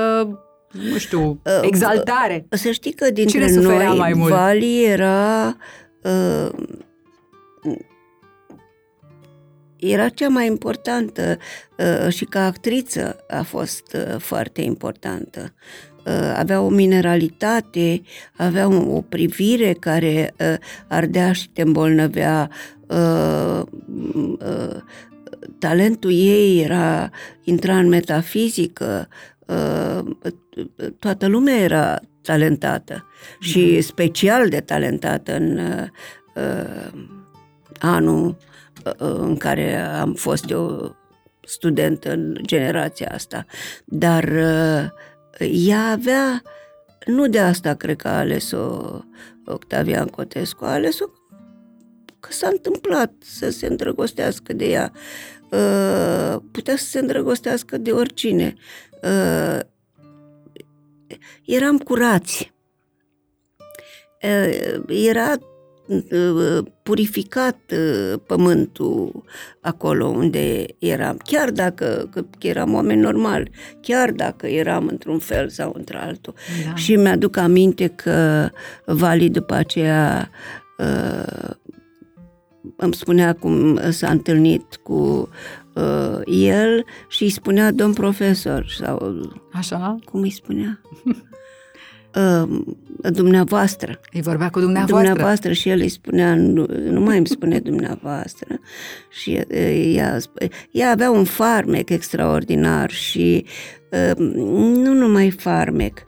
nu 0.91 0.97
știu, 0.99 1.21
Uh, 1.45 1.59
exaltare? 1.63 2.47
Să 2.51 2.71
știi 2.71 2.93
că 2.93 3.11
dintre 3.11 3.39
Cine 3.47 3.51
suferea 3.63 3.89
noi, 3.89 3.99
mai 3.99 4.13
mult? 4.13 4.31
Vali 4.33 4.85
era... 4.85 5.57
Uh, 6.03 6.49
era 9.77 10.09
cea 10.09 10.29
mai 10.29 10.47
importantă 10.47 11.39
uh, 11.79 12.13
și 12.13 12.25
ca 12.25 12.45
actriță 12.47 13.17
a 13.29 13.43
fost 13.43 13.97
uh, 14.09 14.19
foarte 14.21 14.61
importantă. 14.63 15.55
Uh, 16.07 16.35
avea 16.37 16.61
o 16.61 16.69
mineralitate, 16.69 18.03
avea 18.37 18.69
o, 18.69 18.95
o 18.97 19.01
privire 19.01 19.73
care 19.73 20.35
uh, 20.39 20.55
ardea 20.89 21.33
și 21.33 21.49
te 21.49 21.63
îmbolnăvea. 21.63 22.51
Uh, 22.87 23.63
uh, 24.39 24.77
talentul 25.59 26.13
ei 26.13 26.63
era 26.63 27.11
intra 27.43 27.79
în 27.79 27.89
metafizică, 27.89 29.09
uh, 29.47 30.17
toată 30.99 31.27
lumea 31.27 31.57
era 31.57 32.01
talentată 32.23 33.07
și 33.41 33.81
special 33.81 34.49
de 34.49 34.61
talentată 34.61 35.37
în 35.37 35.59
uh, 35.59 36.93
anul 37.79 38.37
uh, 38.85 38.93
în 38.99 39.37
care 39.37 39.77
am 39.77 40.15
fost 40.15 40.51
eu 40.51 40.97
student 41.45 42.05
în 42.05 42.39
generația 42.43 43.11
asta. 43.13 43.45
Dar 43.85 44.25
uh, 44.25 44.91
ea 45.39 45.91
avea, 45.91 46.43
nu 47.07 47.29
de 47.29 47.39
asta 47.39 47.75
cred 47.75 47.97
că 47.97 48.09
a 48.09 48.19
ales-o 48.19 48.99
Octavian 49.45 50.07
Cotescu, 50.07 50.65
a 50.65 50.73
ales-o 50.73 51.05
că 52.21 52.33
s-a 52.33 52.49
întâmplat 52.49 53.13
să 53.19 53.51
se 53.51 53.67
îndrăgostească 53.67 54.53
de 54.53 54.65
ea. 54.65 54.93
Uh, 55.51 56.37
putea 56.51 56.77
să 56.77 56.85
se 56.85 56.99
îndrăgostească 56.99 57.79
de 57.79 57.93
oricine. 57.93 58.55
Uh, 59.03 59.59
eram 61.45 61.79
curați. 61.79 62.53
Uh, 64.23 64.83
era 64.89 65.33
uh, 65.33 65.54
purificat 66.83 67.59
uh, 67.73 68.21
pământul 68.27 69.25
acolo 69.61 70.07
unde 70.07 70.67
eram, 70.79 71.17
chiar 71.25 71.51
dacă 71.51 72.09
că 72.13 72.25
eram 72.41 72.75
oameni 72.75 73.01
normali, 73.01 73.51
chiar 73.81 74.11
dacă 74.11 74.47
eram 74.47 74.87
într-un 74.87 75.19
fel 75.19 75.49
sau 75.49 75.73
într-altul. 75.77 76.35
Da. 76.67 76.75
Și 76.75 76.97
mi-aduc 76.97 77.37
aminte 77.37 77.87
că 77.87 78.49
Vali 78.87 79.31
după 79.31 79.55
aceea 79.55 80.31
uh, 80.79 81.51
îmi 82.77 82.95
spunea 82.95 83.35
cum 83.35 83.81
s-a 83.91 84.11
întâlnit 84.11 84.77
cu 84.83 85.29
uh, 85.75 86.21
el 86.27 86.85
și 87.09 87.23
îi 87.23 87.31
spunea 87.31 87.73
domn 87.73 87.93
profesor 87.93 88.67
sau 88.79 89.21
Așa? 89.53 89.97
cum 90.05 90.21
îi 90.21 90.31
spunea? 90.31 90.81
uh, 92.15 92.63
dumneavoastră. 93.13 94.01
Îi 94.13 94.23
vorbea 94.23 94.51
cu 94.51 94.61
dumneavoastră. 94.61 95.09
Dumneavoastră 95.09 95.53
și 95.53 95.69
el 95.69 95.81
îi 95.81 95.89
spunea, 95.89 96.35
nu, 96.35 96.67
nu 96.91 97.01
mai 97.01 97.17
îmi 97.17 97.27
spune 97.27 97.59
dumneavoastră. 97.59 98.61
Și 99.11 99.41
uh, 99.51 99.95
ea, 99.95 100.19
sp- 100.19 100.51
ea 100.71 100.91
avea 100.91 101.11
un 101.11 101.25
farmec 101.25 101.91
extraordinar 101.91 102.91
și 102.91 103.47
uh, 103.91 104.17
nu 104.57 104.93
numai 104.93 105.31
farmec, 105.31 106.07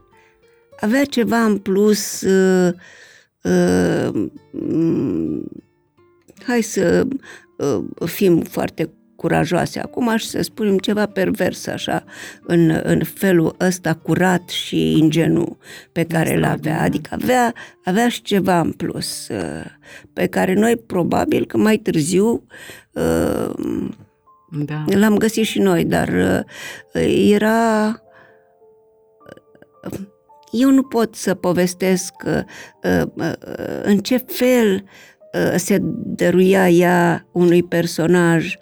avea 0.80 1.04
ceva 1.04 1.44
în 1.44 1.58
plus, 1.58 2.20
uh, 2.20 2.72
uh, 3.42 4.28
mm, 4.50 5.48
hai 6.46 6.62
să 6.62 7.06
uh, 7.56 8.08
fim 8.08 8.40
foarte 8.40 8.90
curajoase 9.26 9.80
acum 9.80 10.16
și 10.16 10.26
să 10.26 10.42
spunem 10.42 10.78
ceva 10.78 11.06
pervers 11.06 11.66
așa, 11.66 12.04
în, 12.42 12.80
în 12.82 13.02
felul 13.04 13.54
ăsta 13.60 13.94
curat 13.94 14.48
și 14.48 14.98
ingenu 14.98 15.58
pe 15.92 16.04
care 16.04 16.34
îl 16.34 16.44
avea. 16.44 16.54
Extraordinar. 16.54 16.84
Adică 16.84 17.08
avea, 17.12 17.54
avea 17.84 18.08
și 18.08 18.22
ceva 18.22 18.60
în 18.60 18.72
plus, 18.72 19.28
uh, 19.28 19.64
pe 20.12 20.26
care 20.26 20.54
noi 20.54 20.76
probabil 20.76 21.46
că 21.46 21.56
mai 21.56 21.76
târziu 21.76 22.46
uh, 22.92 23.54
Da. 24.64 24.84
L-am 24.86 25.16
găsit 25.16 25.44
și 25.44 25.58
noi, 25.58 25.84
dar 25.84 26.08
uh, 26.08 27.30
era... 27.30 28.00
Eu 30.52 30.70
nu 30.70 30.82
pot 30.82 31.14
să 31.14 31.34
povestesc 31.34 32.12
uh, 32.24 33.02
uh, 33.16 33.32
în 33.82 33.98
ce 33.98 34.16
fel 34.16 34.84
uh, 35.32 35.54
se 35.56 35.78
dăruia 35.92 36.68
ea 36.68 37.26
unui 37.32 37.62
personaj 37.62 38.54
uh, 38.54 38.60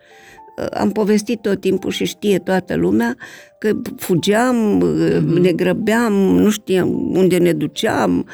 am 0.72 0.90
povestit 0.90 1.40
tot 1.40 1.60
timpul 1.60 1.90
și 1.90 2.04
știe 2.04 2.38
toată 2.38 2.74
lumea 2.74 3.16
că 3.58 3.72
fugeam, 3.96 4.82
mm-hmm. 4.82 5.40
ne 5.40 5.52
grăbeam, 5.52 6.12
nu 6.12 6.50
știam 6.50 7.16
unde 7.16 7.38
ne 7.38 7.52
duceam, 7.52 8.28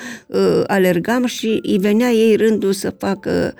alergam 0.66 1.26
și 1.26 1.60
îi 1.62 1.78
venea 1.78 2.10
ei 2.10 2.36
rândul 2.36 2.72
să 2.72 2.94
facă 2.98 3.54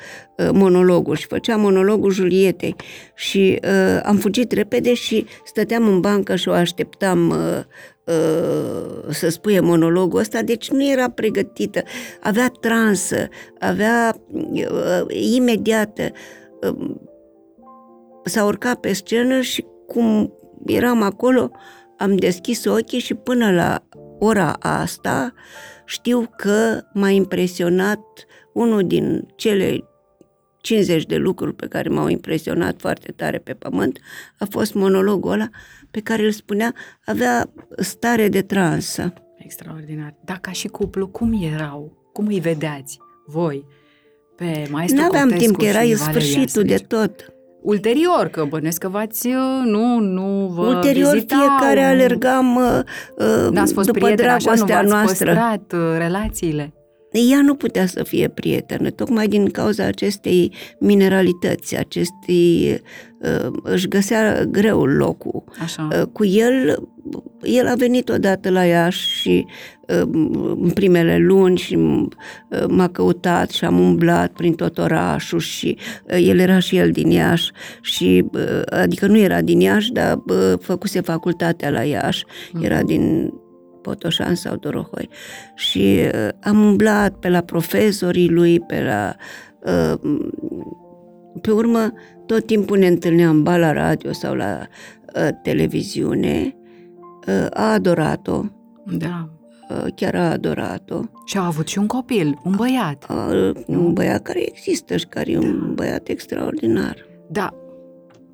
monologul 0.52 1.16
și 1.16 1.26
făcea 1.26 1.56
monologul 1.56 2.10
Julietei 2.10 2.74
și 3.14 3.58
am 4.02 4.16
fugit 4.16 4.52
repede 4.52 4.94
și 4.94 5.26
stăteam 5.44 5.86
în 5.86 6.00
bancă 6.00 6.36
și 6.36 6.48
o 6.48 6.52
așteptam 6.52 7.34
să 9.10 9.28
spuie 9.28 9.60
monologul 9.60 10.20
ăsta, 10.20 10.42
deci 10.42 10.70
nu 10.70 10.90
era 10.90 11.10
pregătită, 11.10 11.82
avea 12.20 12.52
transă, 12.60 13.28
avea 13.58 14.16
imediată 15.34 16.12
s-a 18.24 18.44
urcat 18.44 18.80
pe 18.80 18.92
scenă 18.92 19.40
și 19.40 19.64
cum 19.86 20.32
eram 20.66 21.02
acolo, 21.02 21.50
am 21.98 22.16
deschis 22.16 22.64
ochii 22.64 22.98
și 22.98 23.14
până 23.14 23.52
la 23.52 23.82
ora 24.18 24.52
asta 24.52 25.32
știu 25.84 26.30
că 26.36 26.80
m-a 26.92 27.10
impresionat 27.10 28.00
unul 28.52 28.86
din 28.86 29.26
cele 29.36 29.84
50 30.60 31.04
de 31.04 31.16
lucruri 31.16 31.54
pe 31.54 31.66
care 31.66 31.88
m-au 31.88 32.08
impresionat 32.08 32.80
foarte 32.80 33.12
tare 33.12 33.38
pe 33.38 33.52
pământ, 33.52 33.98
a 34.38 34.46
fost 34.50 34.74
monologul 34.74 35.30
ăla 35.32 35.48
pe 35.90 36.00
care 36.00 36.24
îl 36.24 36.30
spunea, 36.30 36.74
avea 37.04 37.52
stare 37.76 38.28
de 38.28 38.42
transă. 38.42 39.12
Extraordinar. 39.36 40.14
Dar 40.24 40.38
ca 40.38 40.50
și 40.50 40.68
cuplu, 40.68 41.08
cum 41.08 41.42
erau? 41.42 42.10
Cum 42.12 42.26
îi 42.26 42.40
vedeați 42.40 42.98
voi? 43.26 43.64
Pe 44.36 44.68
maestru 44.70 45.00
Nu 45.00 45.06
aveam 45.06 45.28
timp, 45.28 45.56
că 45.56 45.64
era 45.64 45.96
sfârșitul 45.96 46.62
de 46.62 46.76
tot. 46.76 47.32
Ulterior, 47.62 48.28
că 48.28 48.44
bănesc 48.44 48.78
că 48.78 48.88
v-ați, 48.88 49.26
uh, 49.26 49.62
nu, 49.64 49.98
nu 49.98 50.50
vă 50.54 50.66
Ulterior 50.66 51.12
vizitau, 51.12 51.38
fiecare 51.38 51.84
alergam 51.84 52.56
uh, 52.56 52.78
uh 53.16 53.50
N-ați 53.50 53.72
fost 53.72 53.86
după 53.86 53.98
prieten, 53.98 54.28
așa, 54.28 54.52
nu 54.54 54.64
v-ați 54.64 54.88
noastră. 54.88 55.34
păstrat 55.34 55.72
uh, 55.72 55.98
relațiile? 55.98 56.74
Ea 57.18 57.42
nu 57.42 57.54
putea 57.54 57.86
să 57.86 58.02
fie 58.02 58.28
prietenă, 58.28 58.90
tocmai 58.90 59.28
din 59.28 59.50
cauza 59.50 59.84
acestei 59.84 60.52
mineralități, 60.78 61.76
acestei, 61.76 62.80
uh, 63.18 63.52
își 63.62 63.88
găsea 63.88 64.44
greu 64.44 64.84
locul. 64.84 65.44
Așa. 65.62 65.88
Uh, 65.92 66.06
cu 66.12 66.24
el, 66.24 66.88
el 67.42 67.66
a 67.66 67.74
venit 67.74 68.08
odată 68.08 68.50
la 68.50 68.64
Iași 68.64 69.20
și 69.20 69.46
uh, 69.88 70.08
în 70.60 70.70
primele 70.74 71.18
luni 71.18 71.58
și 71.58 71.78
m-a 72.68 72.88
căutat 72.88 73.50
și 73.50 73.64
am 73.64 73.80
umblat 73.80 74.32
prin 74.32 74.54
tot 74.54 74.78
orașul 74.78 75.38
și 75.38 75.76
el 76.06 76.38
era 76.38 76.58
și 76.58 76.76
el 76.76 76.90
din 76.90 77.10
Iași 77.10 77.50
și 77.80 78.24
adică 78.66 79.06
nu 79.06 79.18
era 79.18 79.40
din 79.40 79.60
Iași, 79.60 79.92
dar 79.92 80.22
făcuse 80.60 81.00
facultatea 81.00 81.70
la 81.70 81.82
Iași, 81.82 82.24
mm. 82.52 82.62
era 82.62 82.82
din 82.82 83.32
Potoșan 83.82 84.34
sau 84.34 84.56
Dorohoi. 84.56 85.08
Și 85.54 85.98
uh, 86.14 86.28
am 86.40 86.64
umblat 86.64 87.14
pe 87.14 87.28
la 87.28 87.40
profesorii 87.40 88.28
lui, 88.28 88.60
pe 88.60 88.82
la... 88.82 89.14
Uh, 89.60 90.18
pe 91.40 91.50
urmă, 91.50 91.92
tot 92.26 92.46
timpul 92.46 92.78
ne 92.78 92.86
întâlneam 92.86 93.42
ba 93.42 93.56
la 93.56 93.72
radio 93.72 94.12
sau 94.12 94.34
la 94.34 94.58
uh, 95.16 95.28
televiziune. 95.42 96.56
Uh, 97.26 97.46
a 97.50 97.72
adorat-o. 97.72 98.42
Da. 98.86 99.28
Uh, 99.70 99.86
chiar 99.94 100.14
a 100.14 100.30
adorat-o. 100.30 101.00
Și 101.24 101.36
a 101.36 101.46
avut 101.46 101.68
și 101.68 101.78
un 101.78 101.86
copil, 101.86 102.38
un 102.44 102.54
băiat. 102.56 103.06
Uh, 103.10 103.50
un 103.66 103.92
băiat 103.92 104.22
care 104.22 104.48
există 104.48 104.96
și 104.96 105.06
care 105.06 105.30
e 105.30 105.38
un 105.38 105.72
băiat 105.74 106.08
extraordinar. 106.08 106.96
Da. 107.28 107.54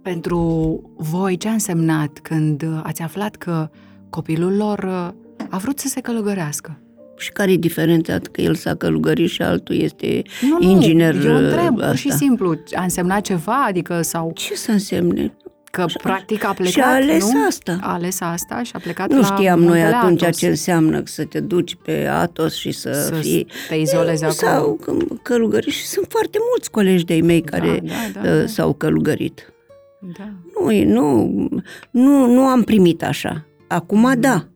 Pentru 0.03 0.81
voi 0.97 1.37
ce 1.37 1.49
a 1.49 1.53
însemnat 1.53 2.19
când 2.19 2.65
ați 2.83 3.03
aflat 3.03 3.37
că 3.37 3.69
copilul 4.11 4.57
lor 4.57 4.79
uh, 4.79 5.26
a 5.51 5.57
vrut 5.59 5.79
să 5.79 5.89
se 5.89 6.01
călugărească. 6.01 6.79
Și 7.19 7.33
care 7.33 7.53
e 7.53 7.57
diferența 7.57 8.19
că 8.33 8.41
el 8.41 8.55
s-a 8.55 8.75
călugărit 8.75 9.29
și 9.31 9.43
altul 9.43 9.77
este 9.77 10.23
nu, 10.41 10.71
inginer? 10.71 11.15
Nu, 11.15 11.31
eu 11.31 11.37
întreb, 11.37 11.81
pur 11.81 11.95
și 11.97 12.11
simplu, 12.13 12.55
a 12.75 12.83
însemnat 12.83 13.21
ceva? 13.21 13.65
Adică 13.65 14.03
sau... 14.03 14.31
Ce 14.35 14.55
să 14.55 14.71
însemne? 14.71 15.33
Că 15.71 15.85
și 15.89 15.97
practic 16.03 16.45
a 16.45 16.53
plecat, 16.53 16.73
Și 16.73 16.81
a 16.81 16.95
ales 16.95 17.33
nu? 17.33 17.45
asta. 17.47 17.79
A 17.81 17.93
ales 17.93 18.21
asta 18.21 18.63
și 18.63 18.71
a 18.75 18.79
plecat 18.79 19.11
Nu 19.11 19.19
la 19.21 19.25
știam 19.25 19.61
noi 19.63 19.83
atunci 19.83 20.23
Atos. 20.23 20.37
ce 20.39 20.47
înseamnă 20.47 21.03
să 21.05 21.25
te 21.25 21.41
duci 21.41 21.75
pe 21.85 22.07
Atos 22.07 22.55
și 22.55 22.71
să, 22.71 22.93
să 22.93 23.15
fii... 23.15 23.47
te 23.69 23.75
izolezi 23.75 24.25
acolo. 24.25 24.51
Sau 24.53 24.79
călugărit 25.23 25.73
și 25.73 25.85
sunt 25.87 26.07
foarte 26.09 26.39
mulți 26.51 26.71
colegi 26.71 27.05
de-ai 27.05 27.21
mei 27.21 27.43
Da, 27.43 27.59
care 27.59 27.81
da, 27.83 28.21
da, 28.23 28.31
uh, 28.31 28.41
da. 28.41 28.47
s-au 28.47 28.73
călugărit. 28.73 29.53
Da. 30.19 30.29
Nu, 30.61 30.71
e- 30.71 30.85
nu, 30.85 31.25
nu, 31.91 32.27
nu 32.33 32.41
am 32.47 32.63
primit 32.63 33.03
așa. 33.03 33.47
Acum 33.69 34.01
Mm. 34.01 34.21
da. 34.21 34.47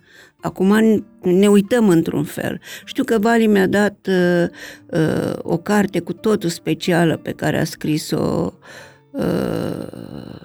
Acum 0.40 1.04
ne 1.22 1.48
uităm 1.48 1.88
într-un 1.88 2.24
fel. 2.24 2.60
Știu 2.84 3.04
că 3.04 3.18
Vali 3.18 3.46
mi-a 3.46 3.66
dat 3.66 4.08
uh, 4.08 4.48
uh, 4.86 5.32
o 5.42 5.56
carte 5.56 6.00
cu 6.00 6.12
totul 6.12 6.48
specială 6.48 7.16
pe 7.16 7.32
care 7.32 7.60
a 7.60 7.64
scris-o 7.64 8.52
uh, 9.10 10.40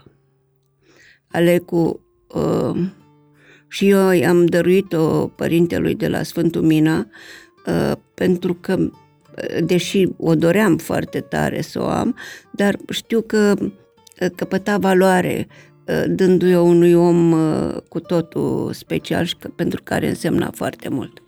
Alecu 1.31 1.99
uh, 2.27 2.85
și 3.67 3.89
eu 3.89 4.27
am 4.27 4.45
dăruit-o 4.45 5.27
părintelui 5.27 5.95
de 5.95 6.07
la 6.07 6.23
Sfântul 6.23 6.61
Mina 6.61 7.07
uh, 7.65 7.91
pentru 8.13 8.53
că, 8.53 8.75
uh, 8.77 9.63
deși 9.63 10.07
o 10.17 10.35
doream 10.35 10.77
foarte 10.77 11.19
tare 11.19 11.61
să 11.61 11.81
o 11.81 11.87
am, 11.87 12.15
dar 12.51 12.75
știu 12.89 13.21
că 13.21 13.53
uh, 13.59 14.27
căpăta 14.35 14.77
valoare 14.77 15.47
uh, 15.49 15.74
dându-i 16.07 16.55
o 16.55 16.61
unui 16.61 16.93
om 16.93 17.31
uh, 17.31 17.75
cu 17.89 17.99
totul 17.99 18.73
special 18.73 19.25
și 19.25 19.35
că, 19.39 19.47
pentru 19.55 19.81
care 19.83 20.07
însemna 20.07 20.51
foarte 20.53 20.89
mult. 20.89 21.21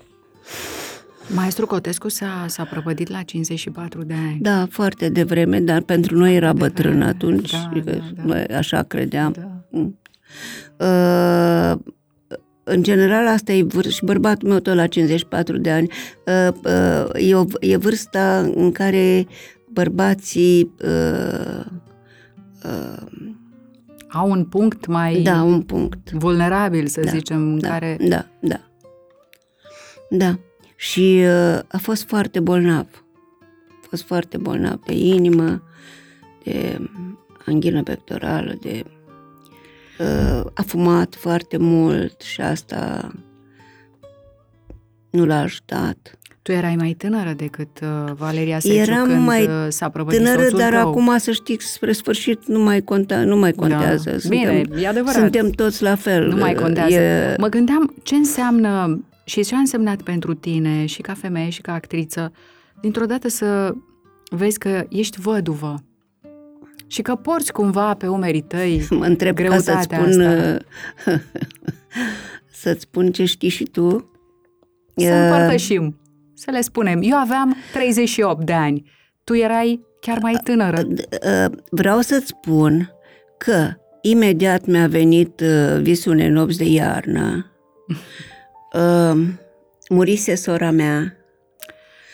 Maestru 1.34 1.66
Cotescu 1.66 2.10
s-a, 2.10 2.45
s-a 2.47 2.64
prăpădit 2.64 3.10
la 3.10 3.22
54 3.22 4.03
de 4.03 4.14
ani. 4.14 4.38
Da, 4.41 4.68
foarte 4.70 5.10
devreme, 5.10 5.60
dar 5.60 5.82
pentru 5.82 6.18
noi 6.18 6.36
era 6.36 6.53
Devreme, 6.53 6.74
bătrân 6.74 7.01
atunci, 7.01 7.51
da, 7.51 7.58
și 7.58 7.82
da, 7.84 7.91
că 7.91 7.97
da. 8.16 8.24
noi 8.24 8.43
așa 8.43 8.84
credeam. 8.84 9.32
Da. 9.32 9.64
Mm. 9.70 9.99
Uh, 10.78 11.78
în 12.64 12.84
general, 12.84 13.28
asta 13.28 13.51
e 13.51 13.64
vârsta, 13.64 13.91
și 13.91 14.05
bărbatul 14.05 14.49
meu 14.49 14.60
tot 14.60 14.76
la 14.76 14.88
54 14.88 15.58
de 15.58 15.72
ani, 15.72 15.91
uh, 16.26 16.53
uh, 16.64 17.30
e, 17.30 17.36
o, 17.36 17.45
e 17.60 17.78
vârsta 17.78 18.51
în 18.55 18.72
care 18.72 19.28
bărbații 19.72 20.72
uh, 20.84 21.66
uh, 22.64 23.37
Au 24.10 24.30
un 24.32 24.45
punct 24.45 24.86
mai 24.86 25.22
da, 25.22 25.41
un 25.41 25.62
punct. 25.62 26.12
vulnerabil, 26.12 26.88
să 26.88 27.01
Da, 27.01 27.10
zicem, 27.12 27.38
în 27.38 27.60
Da, 27.60 27.68
care... 27.70 27.97
da, 28.08 28.26
da. 28.39 28.60
Da. 30.10 30.39
Și 30.76 31.22
uh, 31.24 31.60
a 31.68 31.78
fost 31.82 32.08
foarte 32.08 32.39
bolnav. 32.39 32.88
A 33.70 33.86
fost 33.89 34.03
foarte 34.03 34.38
bolnav 34.38 34.80
de 34.86 34.93
inimă, 34.93 35.64
de 36.43 36.80
anghină 37.45 37.84
pectorală, 37.84 38.58
de... 38.62 38.84
Uh, 39.99 40.45
a 40.53 40.62
fumat 40.62 41.16
foarte 41.16 41.58
mult 41.58 42.22
și 42.22 42.41
asta 42.41 43.12
nu 45.10 45.26
l-a 45.26 45.39
ajutat. 45.39 46.18
Tu 46.48 46.54
erai 46.54 46.76
mai 46.76 46.93
tânără 46.98 47.34
decât 47.36 47.80
uh, 47.82 48.14
Valeria 48.14 48.60
Seciu 48.60 48.76
Eram 48.76 49.08
când 49.08 49.26
mai 49.26 49.43
uh, 49.43 49.52
s-a 49.70 49.89
prăpădit 49.89 50.20
Tânără, 50.20 50.41
soțul 50.41 50.58
dar 50.58 50.74
tău. 50.74 50.88
acum 50.88 51.18
să 51.18 51.32
știți 51.32 51.58
că 51.58 51.66
spre 51.66 51.91
sfârșit 51.91 52.45
nu 52.45 52.60
mai, 52.60 52.82
conta, 52.82 53.24
nu 53.24 53.38
mai 53.38 53.52
contează. 53.52 54.10
Da. 54.10 54.18
Suntem, 54.18 54.39
Bine, 54.62 54.82
e 54.82 54.88
adevărat. 54.88 55.16
suntem 55.16 55.50
toți 55.50 55.84
la 55.84 55.95
fel. 55.95 56.28
Nu 56.28 56.36
mai 56.36 56.54
contează. 56.54 56.93
E, 56.93 57.36
Mă 57.38 57.48
gândeam 57.48 57.93
ce 58.04 58.16
înseamnă 58.16 59.04
și 59.24 59.43
ce 59.43 59.56
a 59.56 59.58
însemnat 59.58 60.02
pentru 60.02 60.34
tine 60.34 60.86
și 60.86 61.02
ca 61.02 61.14
femeie 61.14 61.50
și 61.50 61.62
ca 61.62 61.74
actriță 61.74 62.32
dintr-o 62.82 63.06
dată 63.06 63.28
să 63.28 63.74
vezi 64.30 64.58
că 64.58 64.86
ești 64.89 65.20
văduvă 65.20 65.84
și 66.88 67.02
că 67.02 67.16
porți 67.16 67.52
cumva 67.52 67.93
pe 67.93 68.08
umerii 68.08 68.41
tăi 68.41 68.88
Mă 68.89 69.06
întreb 69.06 69.36
ca 69.38 69.58
să-ți 69.58 69.64
greutatea 69.66 70.00
spun, 70.00 70.22
asta. 70.22 70.66
să-ți 72.62 72.82
spun 72.82 73.12
ce 73.12 73.26
știi 73.26 73.50
și 73.50 73.64
tu. 73.64 74.12
Să 74.95 75.06
E, 75.06 75.20
împărtășim, 75.20 75.95
să 76.38 76.52
le 76.52 76.62
spunem. 76.62 77.00
Eu 77.04 77.18
aveam 77.18 77.56
38 77.74 78.46
de 78.46 78.54
ani, 78.54 78.92
tu 79.24 79.36
erai 79.36 79.82
chiar 80.00 80.18
mai 80.22 80.34
tânără. 80.44 80.78
e, 80.78 81.50
Vreau 81.70 82.00
să-ți 82.00 82.26
spun 82.28 82.92
că 83.38 83.68
imediat 84.02 84.66
mi-a 84.66 84.88
venit 84.88 85.42
e, 85.42 85.80
visul 85.82 86.12
unei 86.12 86.30
nopți 86.30 86.58
de 86.58 86.64
iarnă. 86.66 87.52
E, 88.74 88.80
Murise 89.90 90.36
sora 90.36 90.72
mea. 90.72 91.12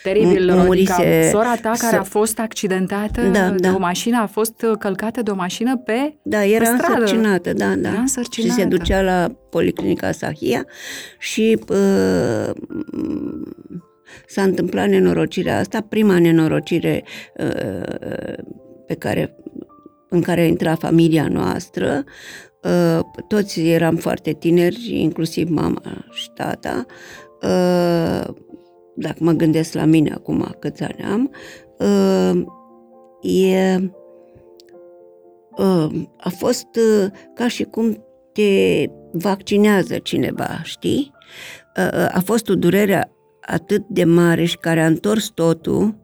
Teribil, 0.04 0.52
mu- 0.54 0.64
Rodica. 0.66 0.96
murise- 0.96 1.30
Sora 1.32 1.56
ta 1.56 1.72
care 1.78 1.94
să- 1.94 2.00
a 2.00 2.04
fost 2.04 2.40
accidentată 2.40 3.22
Da, 3.22 3.50
de 3.50 3.56
da. 3.68 3.74
o 3.76 3.78
mașină, 3.78 4.18
a 4.22 4.26
fost 4.26 4.66
călcată 4.80 5.22
de 5.22 5.32
o 5.32 5.36
mașină 5.36 5.78
pe... 5.78 6.16
Da, 6.24 6.46
era 6.46 6.70
Pe 6.70 6.76
stradă. 6.78 6.94
însărcinată, 7.02 7.54
da, 7.54 7.76
da. 7.76 7.90
Era 7.90 8.00
însărcinată. 8.00 8.54
Și 8.54 8.60
se 8.60 8.66
ducea 8.68 9.02
la 9.02 9.32
Policlinica 9.50 10.12
Sahia 10.12 10.66
și 11.20 11.60
uh, 11.70 12.50
s-a 14.28 14.44
întâmplat 14.44 14.90
nenorocirea 14.90 15.60
asta, 15.60 15.86
prima 15.90 16.20
nenorocire 16.20 17.04
uh, 17.38 18.44
pe 18.86 18.94
care, 18.94 19.36
în 20.10 20.22
care 20.22 20.42
a 20.42 20.46
intrat 20.46 20.80
familia 20.80 21.28
noastră. 21.28 22.04
Uh, 22.64 23.00
toți 23.28 23.62
eram 23.62 23.96
foarte 23.96 24.32
tineri, 24.32 24.92
inclusiv 24.94 25.50
mama 25.50 26.06
și 26.12 26.30
tata. 26.34 26.86
Uh, 27.42 28.34
dacă 28.96 29.18
mă 29.20 29.32
gândesc 29.32 29.74
la 29.74 29.86
mine 29.86 30.12
acum 30.12 30.56
câți 30.60 30.84
ani 30.84 31.04
am, 31.12 31.32
uh, 31.78 32.44
e, 33.22 33.92
uh, 35.58 36.02
a 36.18 36.30
fost 36.30 36.68
uh, 36.76 37.12
ca 37.34 37.48
și 37.48 37.64
cum 37.64 38.06
te 38.34 38.86
vaccinează 39.12 39.98
cineva, 39.98 40.60
știi? 40.64 41.12
Uh, 41.78 42.08
a 42.12 42.22
fost 42.26 42.50
o 42.50 42.56
durere 42.56 43.13
atât 43.46 43.84
de 43.88 44.04
mare 44.04 44.46
și 44.46 44.58
care 44.58 44.82
a 44.82 44.86
întors 44.86 45.28
totul, 45.28 45.96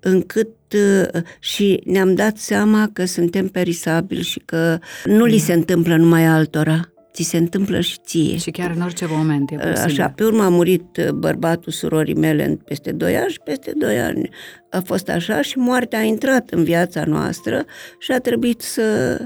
încât 0.00 0.48
uh, 0.74 1.22
și 1.38 1.80
ne-am 1.84 2.14
dat 2.14 2.36
seama 2.36 2.90
că 2.92 3.04
suntem 3.04 3.48
perisabili 3.48 4.22
și 4.22 4.38
că 4.38 4.78
nu 5.04 5.24
li 5.24 5.38
se 5.38 5.52
întâmplă 5.52 5.96
numai 5.96 6.24
altora, 6.24 6.92
ți 7.12 7.22
se 7.22 7.36
întâmplă 7.36 7.80
și 7.80 7.98
ție. 8.04 8.36
Și 8.36 8.50
chiar 8.50 8.72
în 8.76 8.82
orice 8.82 9.06
moment 9.08 9.50
e 9.50 9.54
posibil. 9.54 9.82
Așa, 9.82 10.08
pe 10.08 10.24
urmă 10.24 10.42
a 10.42 10.48
murit 10.48 10.96
uh, 10.96 11.10
bărbatul 11.10 11.72
surorii 11.72 12.14
mele 12.14 12.58
peste 12.64 12.92
2 12.92 13.16
ani 13.16 13.30
și 13.30 13.40
peste 13.44 13.72
2 13.76 14.00
ani 14.00 14.28
a 14.70 14.80
fost 14.80 15.08
așa 15.08 15.42
și 15.42 15.58
moartea 15.58 15.98
a 15.98 16.02
intrat 16.02 16.50
în 16.50 16.64
viața 16.64 17.04
noastră 17.04 17.64
și 17.98 18.12
a 18.12 18.18
trebuit 18.18 18.60
să, 18.60 19.18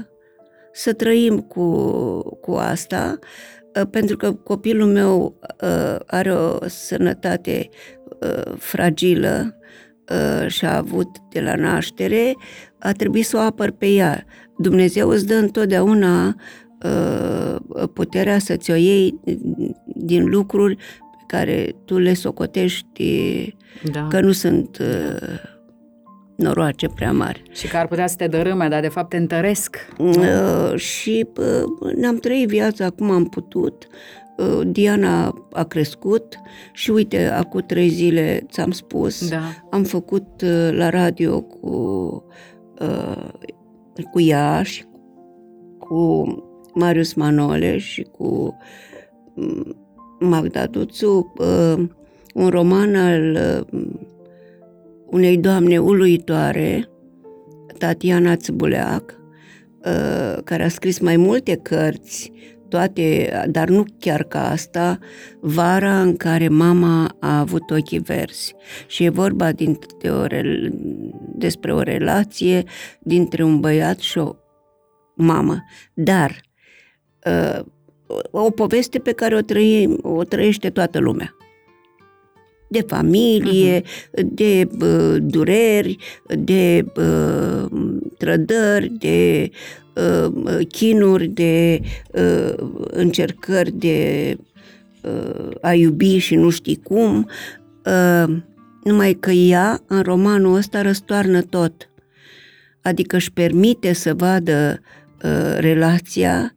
să 0.73 0.93
trăim 0.93 1.39
cu, 1.39 1.79
cu 2.41 2.51
asta, 2.51 3.19
uh, 3.21 3.27
pentru 3.89 4.17
că 4.17 4.33
copilul 4.33 4.87
meu 4.91 5.39
uh, 5.41 5.95
are 6.05 6.33
o 6.33 6.67
sănătate 6.67 7.69
fragilă 8.57 9.57
și 10.47 10.65
a 10.65 10.77
avut 10.77 11.07
de 11.31 11.41
la 11.41 11.55
naștere, 11.55 12.35
a 12.79 12.91
trebuit 12.91 13.25
să 13.25 13.37
o 13.37 13.39
apăr 13.39 13.71
pe 13.71 13.87
ea. 13.87 14.25
Dumnezeu 14.57 15.09
îți 15.09 15.25
dă 15.25 15.33
întotdeauna 15.33 16.35
Uh, 16.85 17.55
puterea 17.93 18.39
să-ți 18.39 18.71
o 18.71 18.75
iei 18.75 19.19
din 19.85 20.29
lucruri 20.29 20.75
pe 20.75 21.23
care 21.27 21.75
tu 21.85 21.97
le 21.97 22.13
socotești 22.13 23.55
da. 23.91 24.07
că 24.07 24.19
nu 24.19 24.31
sunt 24.31 24.77
uh, 24.77 25.27
noroace 26.35 26.87
prea 26.87 27.11
mari. 27.11 27.43
Și 27.51 27.67
că 27.67 27.77
ar 27.77 27.87
putea 27.87 28.07
să 28.07 28.15
te 28.15 28.27
dărâme, 28.27 28.67
dar 28.67 28.81
de 28.81 28.87
fapt 28.87 29.09
te 29.09 29.17
întăresc. 29.17 29.77
Uh, 29.97 30.75
și 30.75 31.27
uh, 31.37 31.93
ne-am 31.95 32.17
trăit 32.17 32.47
viața 32.47 32.89
cum 32.89 33.11
am 33.11 33.25
putut. 33.25 33.87
Uh, 34.37 34.61
Diana 34.67 35.45
a 35.51 35.63
crescut 35.63 36.39
și 36.73 36.91
uite, 36.91 37.25
acum 37.27 37.59
trei 37.59 37.89
zile 37.89 38.45
ți-am 38.51 38.71
spus, 38.71 39.29
da. 39.29 39.41
am 39.69 39.83
făcut 39.83 40.41
uh, 40.41 40.69
la 40.71 40.89
radio 40.89 41.41
cu, 41.41 41.69
uh, 42.79 43.29
cu 44.11 44.21
ea 44.21 44.63
și 44.63 44.85
cu 45.79 46.25
Marius 46.73 47.13
Manole 47.13 47.77
și 47.77 48.01
cu 48.01 48.57
mm, 49.33 49.75
Magda 50.19 50.65
Duțu, 50.65 51.33
uh, 51.37 51.83
un 52.33 52.47
roman 52.49 52.95
al 52.95 53.37
uh, 53.71 53.79
unei 55.05 55.37
doamne 55.37 55.77
uluitoare, 55.77 56.89
Tatiana 57.77 58.35
Țbuleac, 58.35 59.19
uh, 59.85 60.43
care 60.43 60.63
a 60.63 60.69
scris 60.69 60.99
mai 60.99 61.17
multe 61.17 61.55
cărți, 61.55 62.31
toate, 62.69 63.31
dar 63.49 63.69
nu 63.69 63.85
chiar 63.99 64.23
ca 64.23 64.49
asta, 64.49 64.99
vara 65.39 66.01
în 66.01 66.17
care 66.17 66.47
mama 66.47 67.15
a 67.19 67.39
avut 67.39 67.71
ochii 67.71 67.99
verzi. 67.99 68.55
Și 68.87 69.03
e 69.03 69.09
vorba 69.09 69.51
de 69.51 69.77
o, 70.09 70.25
despre 71.35 71.73
o 71.73 71.81
relație 71.81 72.63
dintre 72.99 73.43
un 73.43 73.59
băiat 73.59 73.99
și 73.99 74.17
o 74.17 74.35
mamă. 75.15 75.63
Dar 75.93 76.41
uh, 77.25 77.59
o 78.31 78.49
poveste 78.49 78.99
pe 78.99 79.11
care 79.11 79.35
o, 79.35 79.41
trăi, 79.41 79.97
o 80.01 80.23
trăiește 80.23 80.69
toată 80.69 80.99
lumea. 80.99 81.35
De 82.67 82.83
familie, 82.87 83.81
uh-huh. 83.81 84.23
de 84.23 84.67
uh, 84.81 85.17
dureri, 85.19 85.97
de 86.27 86.85
uh, 86.95 87.65
trădări, 88.17 88.91
de 88.99 89.49
uh, 89.95 90.67
chinuri, 90.67 91.27
de 91.27 91.81
uh, 92.11 92.53
încercări 92.91 93.71
de 93.71 94.37
uh, 95.01 95.49
a 95.61 95.73
iubi 95.73 96.17
și 96.17 96.35
nu 96.35 96.49
știi 96.49 96.79
cum. 96.83 97.29
Uh, 97.85 98.35
numai 98.83 99.13
că 99.13 99.31
ea, 99.31 99.81
în 99.87 100.01
romanul 100.01 100.55
ăsta, 100.55 100.81
răstoarnă 100.81 101.41
tot. 101.41 101.89
Adică 102.81 103.15
își 103.15 103.33
permite 103.33 103.93
să 103.93 104.13
vadă 104.13 104.81
uh, 105.23 105.55
relația 105.57 106.55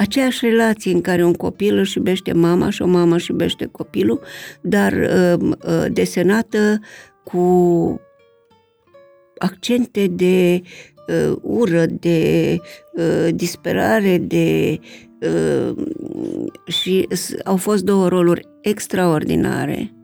aceeași 0.00 0.46
relație 0.46 0.92
în 0.92 1.00
care 1.00 1.24
un 1.24 1.32
copil 1.32 1.76
își 1.76 1.96
iubește 1.96 2.32
mama 2.32 2.70
și 2.70 2.82
o 2.82 2.86
mamă 2.86 3.14
își 3.14 3.30
iubește 3.30 3.66
copilul, 3.66 4.20
dar 4.60 4.92
uh, 4.92 5.40
uh, 5.40 5.84
desenată 5.92 6.80
cu 7.24 8.00
accente 9.38 10.06
de 10.06 10.60
uh, 11.08 11.36
ură, 11.42 11.86
de 11.86 12.56
uh, 12.92 13.28
disperare, 13.34 14.18
de 14.18 14.78
uh, 15.20 15.76
și 16.66 17.08
au 17.44 17.56
fost 17.56 17.84
două 17.84 18.08
roluri 18.08 18.48
extraordinare 18.60 19.94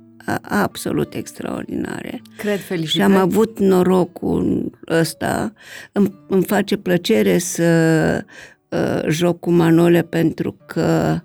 absolut 0.42 1.14
extraordinare. 1.14 2.22
Cred, 2.36 2.60
felicitări. 2.60 3.08
Și 3.08 3.14
am 3.14 3.20
avut 3.20 3.58
norocul 3.58 4.70
ăsta. 4.88 5.52
Îmi, 5.92 6.24
îmi 6.28 6.44
face 6.44 6.76
plăcere 6.76 7.38
să 7.38 8.24
uh, 8.70 9.08
joc 9.08 9.40
cu 9.40 9.50
Manole 9.50 10.02
pentru 10.02 10.56
că 10.66 11.20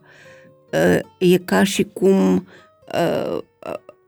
uh, 0.71 0.99
e 1.17 1.37
ca 1.37 1.63
și 1.63 1.83
cum 1.83 2.47
uh, 2.93 3.37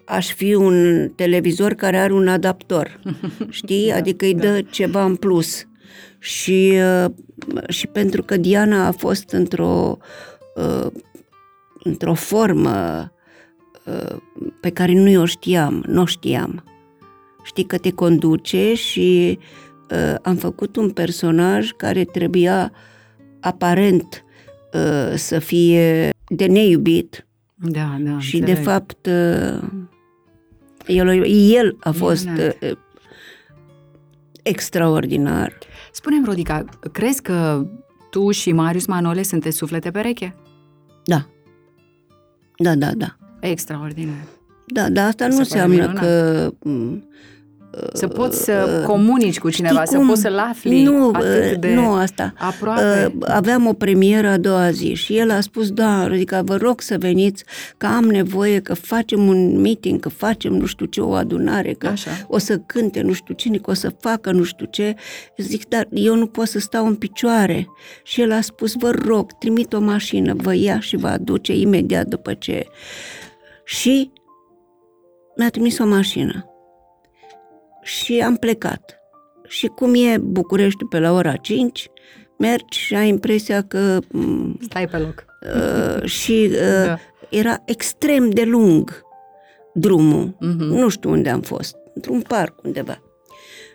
aș 0.05 0.33
fi 0.33 0.53
un 0.53 1.09
televizor 1.15 1.73
care 1.73 1.97
are 1.97 2.13
un 2.13 2.27
adaptor, 2.27 2.99
știi? 3.49 3.89
Da, 3.89 3.95
adică 3.95 4.25
îi 4.25 4.33
da. 4.33 4.41
dă 4.41 4.61
ceva 4.61 5.05
în 5.05 5.15
plus. 5.15 5.67
Și, 6.19 6.73
uh, 7.03 7.11
și 7.67 7.87
pentru 7.87 8.23
că 8.23 8.37
Diana 8.37 8.85
a 8.87 8.91
fost 8.91 9.29
într-o 9.29 9.97
uh, 10.55 10.91
într-o 11.83 12.13
formă 12.13 13.11
uh, 13.85 14.17
pe 14.61 14.69
care 14.69 14.93
nu 14.93 15.21
o 15.21 15.25
știam, 15.25 15.83
nu 15.87 16.01
o 16.01 16.05
știam. 16.05 16.63
Știi 17.43 17.63
că 17.63 17.77
te 17.77 17.91
conduce 17.91 18.73
și 18.73 19.39
uh, 19.91 20.15
am 20.21 20.35
făcut 20.35 20.75
un 20.75 20.89
personaj 20.89 21.71
care 21.71 22.03
trebuia 22.03 22.71
uh, 22.73 22.92
aparent 23.43 24.23
uh, 24.73 25.13
să 25.15 25.39
fie 25.39 26.09
de 26.27 26.45
neiubit. 26.45 27.27
Da, 27.55 27.97
da. 27.99 28.19
Și 28.19 28.35
înțeleg. 28.35 28.57
de 28.57 28.63
fapt 28.63 29.05
uh, 29.05 29.69
el, 30.87 31.25
el 31.51 31.77
a 31.79 31.91
fost 31.91 32.27
uh, 32.27 32.71
extraordinar. 34.43 35.57
Spune-mi, 35.91 36.25
Rodica, 36.25 36.65
crezi 36.91 37.21
că 37.21 37.67
tu 38.09 38.31
și 38.31 38.51
Marius 38.51 38.85
Manole 38.85 39.23
sunteți 39.23 39.57
suflete 39.57 39.91
pereche? 39.91 40.35
Da. 41.05 41.27
Da, 42.57 42.75
da, 42.75 42.91
da. 42.91 43.17
Extraordinar. 43.39 44.23
Da, 44.67 44.89
dar 44.89 45.07
asta 45.07 45.27
nu 45.27 45.37
înseamnă 45.37 45.93
că 45.93 46.51
să 47.93 48.07
poți 48.07 48.43
să 48.43 48.77
uh, 48.79 48.85
comunici 48.85 49.39
cu 49.39 49.49
cineva, 49.49 49.85
să 49.85 49.97
poți 50.07 50.21
să-l 50.21 50.37
afli 50.37 50.83
nu, 50.83 51.11
atât 51.13 51.51
uh, 51.51 51.59
de 51.59 51.73
Nu 51.73 51.93
asta. 51.93 52.33
aproape. 52.37 53.11
Uh, 53.15 53.23
aveam 53.27 53.67
o 53.67 53.73
premieră 53.73 54.27
a 54.27 54.37
doua 54.37 54.71
zi 54.71 54.93
și 54.93 55.17
el 55.17 55.31
a 55.31 55.39
spus, 55.39 55.71
da, 55.71 55.99
adică 55.99 56.41
vă 56.45 56.55
rog 56.55 56.81
să 56.81 56.97
veniți, 56.97 57.43
că 57.77 57.85
am 57.85 58.05
nevoie, 58.05 58.59
că 58.59 58.73
facem 58.73 59.27
un 59.27 59.61
meeting, 59.61 59.99
că 59.99 60.09
facem 60.09 60.53
nu 60.53 60.65
știu 60.65 60.85
ce, 60.85 61.01
o 61.01 61.13
adunare, 61.13 61.73
că 61.73 61.87
Așa. 61.87 62.11
o 62.27 62.37
să 62.37 62.57
cânte 62.57 63.01
nu 63.01 63.13
știu 63.13 63.33
cine, 63.33 63.57
că 63.57 63.69
o 63.69 63.73
să 63.73 63.91
facă 63.99 64.31
nu 64.31 64.43
știu 64.43 64.65
ce. 64.65 64.95
Zic, 65.37 65.67
dar 65.67 65.87
eu 65.91 66.15
nu 66.15 66.27
pot 66.27 66.47
să 66.47 66.59
stau 66.59 66.85
în 66.85 66.95
picioare. 66.95 67.67
Și 68.03 68.21
el 68.21 68.31
a 68.31 68.41
spus, 68.41 68.73
vă 68.79 68.91
rog, 69.05 69.31
trimit 69.31 69.73
o 69.73 69.79
mașină, 69.79 70.33
vă 70.37 70.55
ia 70.55 70.79
și 70.79 70.95
vă 70.95 71.07
aduce 71.07 71.55
imediat 71.55 72.05
după 72.05 72.33
ce... 72.33 72.65
Și 73.65 74.11
mi-a 75.37 75.49
trimis 75.49 75.79
o 75.79 75.85
mașină 75.85 76.52
și 77.83 78.19
am 78.19 78.35
plecat. 78.35 78.97
Și 79.47 79.67
cum 79.67 79.93
e 79.95 80.17
București 80.17 80.85
pe 80.85 80.99
la 80.99 81.11
ora 81.11 81.35
5, 81.35 81.89
mergi 82.37 82.79
și 82.79 82.95
ai 82.95 83.07
impresia 83.07 83.63
că... 83.63 83.99
Mm, 84.11 84.57
Stai 84.61 84.87
pe 84.87 84.97
loc. 84.97 85.25
Uh, 85.55 86.03
și 86.19 86.49
uh, 86.51 86.85
da. 86.85 86.97
era 87.29 87.61
extrem 87.65 88.29
de 88.29 88.43
lung 88.43 89.03
drumul. 89.73 90.35
Uh-huh. 90.35 90.69
Nu 90.69 90.89
știu 90.89 91.09
unde 91.09 91.29
am 91.29 91.41
fost. 91.41 91.75
Într-un 91.93 92.21
parc 92.21 92.63
undeva. 92.63 93.01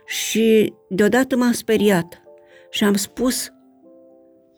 Și 0.06 0.72
deodată 0.88 1.36
m-am 1.36 1.52
speriat 1.52 2.22
și 2.70 2.84
am 2.84 2.94
spus, 2.94 3.52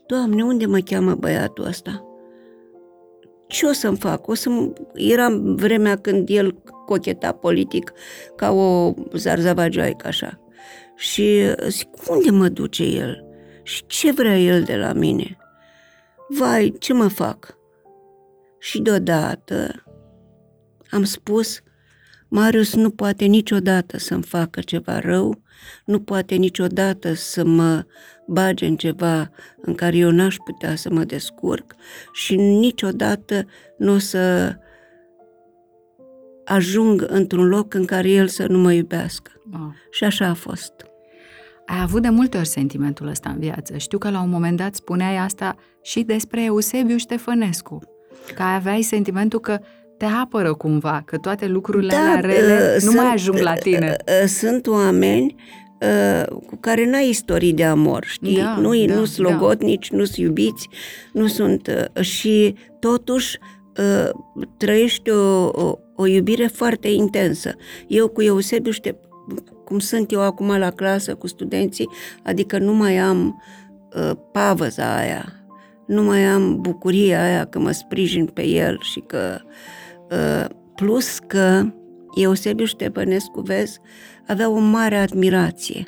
Doamne, 0.07 0.45
unde 0.45 0.67
mă 0.67 0.79
cheamă 0.79 1.15
băiatul 1.15 1.67
ăsta? 1.67 2.10
Ce 3.51 3.67
o 3.67 3.73
să-mi 3.73 3.97
fac? 3.97 4.29
O 4.29 4.35
să 4.35 4.51
Era 4.95 5.29
vremea 5.43 5.97
când 5.97 6.29
el 6.29 6.53
cocheta 6.87 7.33
politic 7.33 7.93
ca 8.37 8.51
o 8.51 8.95
zarzavagioaică 9.15 10.07
așa. 10.07 10.41
Și 10.97 11.55
zic, 11.69 11.89
unde 12.09 12.31
mă 12.31 12.49
duce 12.49 12.85
el? 12.85 13.25
Și 13.63 13.87
ce 13.87 14.13
vrea 14.13 14.39
el 14.39 14.63
de 14.63 14.77
la 14.77 14.93
mine? 14.93 15.37
Vai, 16.29 16.75
ce 16.79 16.93
mă 16.93 17.09
fac? 17.09 17.59
Și 18.59 18.81
deodată 18.81 19.85
am 20.91 21.05
spus, 21.05 21.61
Marius 22.29 22.75
nu 22.75 22.91
poate 22.91 23.25
niciodată 23.25 23.99
să-mi 23.99 24.23
facă 24.23 24.61
ceva 24.61 24.99
rău, 24.99 25.43
nu 25.85 26.01
poate 26.01 26.35
niciodată 26.35 27.15
să 27.15 27.45
mă 27.45 27.85
bage 28.27 28.67
în 28.67 28.77
ceva 28.77 29.31
în 29.61 29.75
care 29.75 29.97
eu 29.97 30.11
n-aș 30.11 30.37
putea 30.37 30.77
să 30.77 30.91
mă 30.91 31.05
descurc 31.05 31.75
și 32.13 32.37
niciodată 32.37 33.47
nu 33.77 33.93
o 33.93 33.99
să 33.99 34.55
ajung 36.45 37.05
într-un 37.09 37.49
loc 37.49 37.75
în 37.75 37.85
care 37.85 38.09
el 38.09 38.29
să 38.29 38.47
nu 38.47 38.59
mă 38.59 38.73
iubească. 38.73 39.31
Oh. 39.53 39.59
Și 39.91 40.05
așa 40.05 40.27
a 40.27 40.35
fost. 40.35 40.73
Ai 41.67 41.81
avut 41.81 42.03
de 42.03 42.09
multe 42.09 42.37
ori 42.37 42.47
sentimentul 42.47 43.07
ăsta 43.07 43.31
în 43.31 43.39
viață. 43.39 43.77
Știu 43.77 43.99
că 43.99 44.11
la 44.11 44.21
un 44.21 44.31
moment 44.31 44.57
dat 44.57 44.75
spuneai 44.75 45.17
asta 45.17 45.57
și 45.83 46.03
despre 46.03 46.45
Eusebiu 46.45 46.97
Ștefănescu. 46.97 47.79
Că 48.35 48.43
aveai 48.43 48.83
sentimentul 48.83 49.41
că 49.41 49.59
te 50.01 50.07
apără 50.07 50.55
cumva, 50.55 51.03
că 51.05 51.19
toate 51.19 51.47
lucrurile 51.47 51.93
da, 51.93 51.99
alea 51.99 52.21
rele 52.21 52.55
uh, 52.55 52.73
nu 52.75 52.79
sunt, 52.79 52.97
mai 52.97 53.13
ajung 53.13 53.39
la 53.39 53.55
tine. 53.55 53.97
Uh, 54.07 54.23
uh, 54.23 54.29
sunt 54.29 54.67
oameni 54.67 55.35
uh, 55.81 56.27
cu 56.47 56.57
care 56.61 56.91
n-ai 56.91 57.09
istorii 57.09 57.53
de 57.53 57.65
amor, 57.65 58.05
știi? 58.05 58.37
Da, 58.37 58.57
nu 58.57 58.85
da, 58.87 58.95
nu 58.95 59.05
sunt 59.05 59.27
da. 59.27 59.33
logotnici, 59.33 59.91
nu 59.91 60.05
sunt 60.05 60.17
iubiți, 60.17 60.69
nu 61.13 61.27
sunt... 61.27 61.91
Uh, 61.97 62.03
și 62.03 62.55
totuși 62.79 63.39
uh, 63.79 64.11
trăiești 64.57 65.11
o, 65.11 65.45
o, 65.47 65.79
o 65.97 66.07
iubire 66.07 66.47
foarte 66.47 66.89
intensă. 66.89 67.55
Eu 67.87 68.09
cu 68.09 68.23
Eusebiu 68.23 68.73
știu 68.73 68.97
cum 69.65 69.79
sunt 69.79 70.13
eu 70.13 70.21
acum 70.21 70.49
la 70.59 70.71
clasă 70.71 71.15
cu 71.15 71.27
studenții, 71.27 71.89
adică 72.23 72.59
nu 72.59 72.75
mai 72.75 72.99
am 72.99 73.43
uh, 73.97 74.11
pavăza 74.33 74.97
aia, 74.97 75.33
nu 75.87 76.03
mai 76.03 76.25
am 76.25 76.61
bucuria 76.61 77.23
aia 77.23 77.45
că 77.45 77.59
mă 77.59 77.71
sprijin 77.71 78.27
pe 78.27 78.47
el 78.47 78.79
și 78.83 79.03
că 79.07 79.41
uh, 79.45 79.51
Uh, 79.51 79.80
plus 80.75 81.19
că 81.19 81.65
Eusebiu 82.15 82.65
Ștepănescu, 82.65 83.41
vezi, 83.41 83.79
avea 84.27 84.51
o 84.51 84.59
mare 84.59 84.97
admirație. 84.97 85.85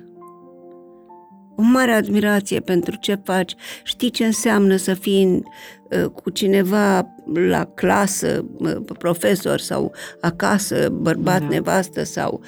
O 1.56 1.62
mare 1.62 1.92
admirație 1.92 2.60
pentru 2.60 2.96
ce 3.00 3.20
faci. 3.24 3.54
Știi 3.82 4.10
ce 4.10 4.24
înseamnă 4.24 4.76
să 4.76 4.94
fii 4.94 5.42
uh, 5.90 6.04
cu 6.04 6.30
cineva 6.30 7.14
la 7.48 7.64
clasă, 7.64 8.44
uh, 8.58 8.76
profesor 8.98 9.58
sau 9.58 9.92
acasă, 10.20 10.88
bărbat, 10.92 11.40
da. 11.40 11.46
nevastă 11.48 12.04
sau 12.04 12.40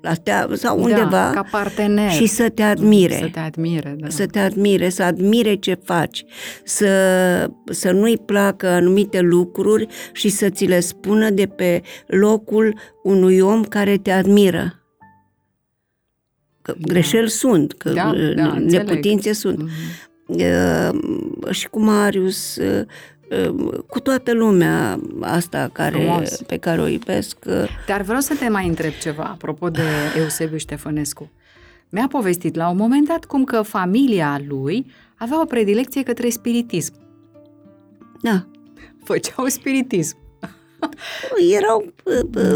la 0.00 0.14
stea, 0.14 0.48
sau 0.52 0.76
da, 0.76 0.82
undeva 0.82 1.30
ca 1.30 1.46
partener. 1.50 2.10
și 2.10 2.26
să 2.26 2.48
te 2.48 2.62
admire. 2.62 3.16
Să 3.16 3.28
te 3.32 3.38
admire, 3.38 3.96
da. 3.98 4.08
Să 4.08 4.26
te 4.26 4.38
admire, 4.38 4.88
să 4.88 5.02
admire 5.02 5.54
ce 5.54 5.78
faci, 5.84 6.24
să, 6.64 6.90
să 7.70 7.90
nu-i 7.90 8.18
placă 8.18 8.68
anumite 8.68 9.20
lucruri 9.20 9.86
și 10.12 10.28
să 10.28 10.48
ți 10.48 10.64
le 10.64 10.80
spună 10.80 11.30
de 11.30 11.46
pe 11.46 11.82
locul 12.06 12.78
unui 13.02 13.40
om 13.40 13.64
care 13.64 13.96
te 13.96 14.10
admiră. 14.10 14.74
Că 16.62 16.74
da. 16.78 16.92
greșeli 16.92 17.30
sunt, 17.30 17.72
că 17.72 17.90
da, 17.90 18.12
da, 18.36 18.58
neputințe 18.58 19.32
sunt. 19.32 19.62
Mm-hmm. 19.62 20.08
Uh, 20.26 21.50
și 21.50 21.68
cu 21.68 21.80
Marius, 21.80 22.56
uh, 22.56 22.86
cu 23.86 24.00
toată 24.00 24.32
lumea 24.32 25.00
asta 25.20 25.70
care, 25.72 26.24
pe 26.46 26.56
care 26.56 26.80
o 26.80 26.86
iubesc. 26.86 27.36
Dar 27.86 28.02
vreau 28.02 28.20
să 28.20 28.34
te 28.34 28.48
mai 28.48 28.66
întreb 28.66 28.92
ceva 29.00 29.22
apropo 29.22 29.70
de 29.70 29.82
Eusebiu 30.16 30.56
Ștefănescu. 30.56 31.30
Mi-a 31.88 32.06
povestit 32.10 32.54
la 32.54 32.68
un 32.68 32.76
moment 32.76 33.08
dat 33.08 33.24
cum 33.24 33.44
că 33.44 33.62
familia 33.62 34.40
lui 34.48 34.86
avea 35.16 35.40
o 35.40 35.44
predilecție 35.44 36.02
către 36.02 36.28
spiritism. 36.28 36.94
Da. 38.20 38.46
Făceau 39.04 39.46
spiritism. 39.46 40.16
Erau... 41.56 41.92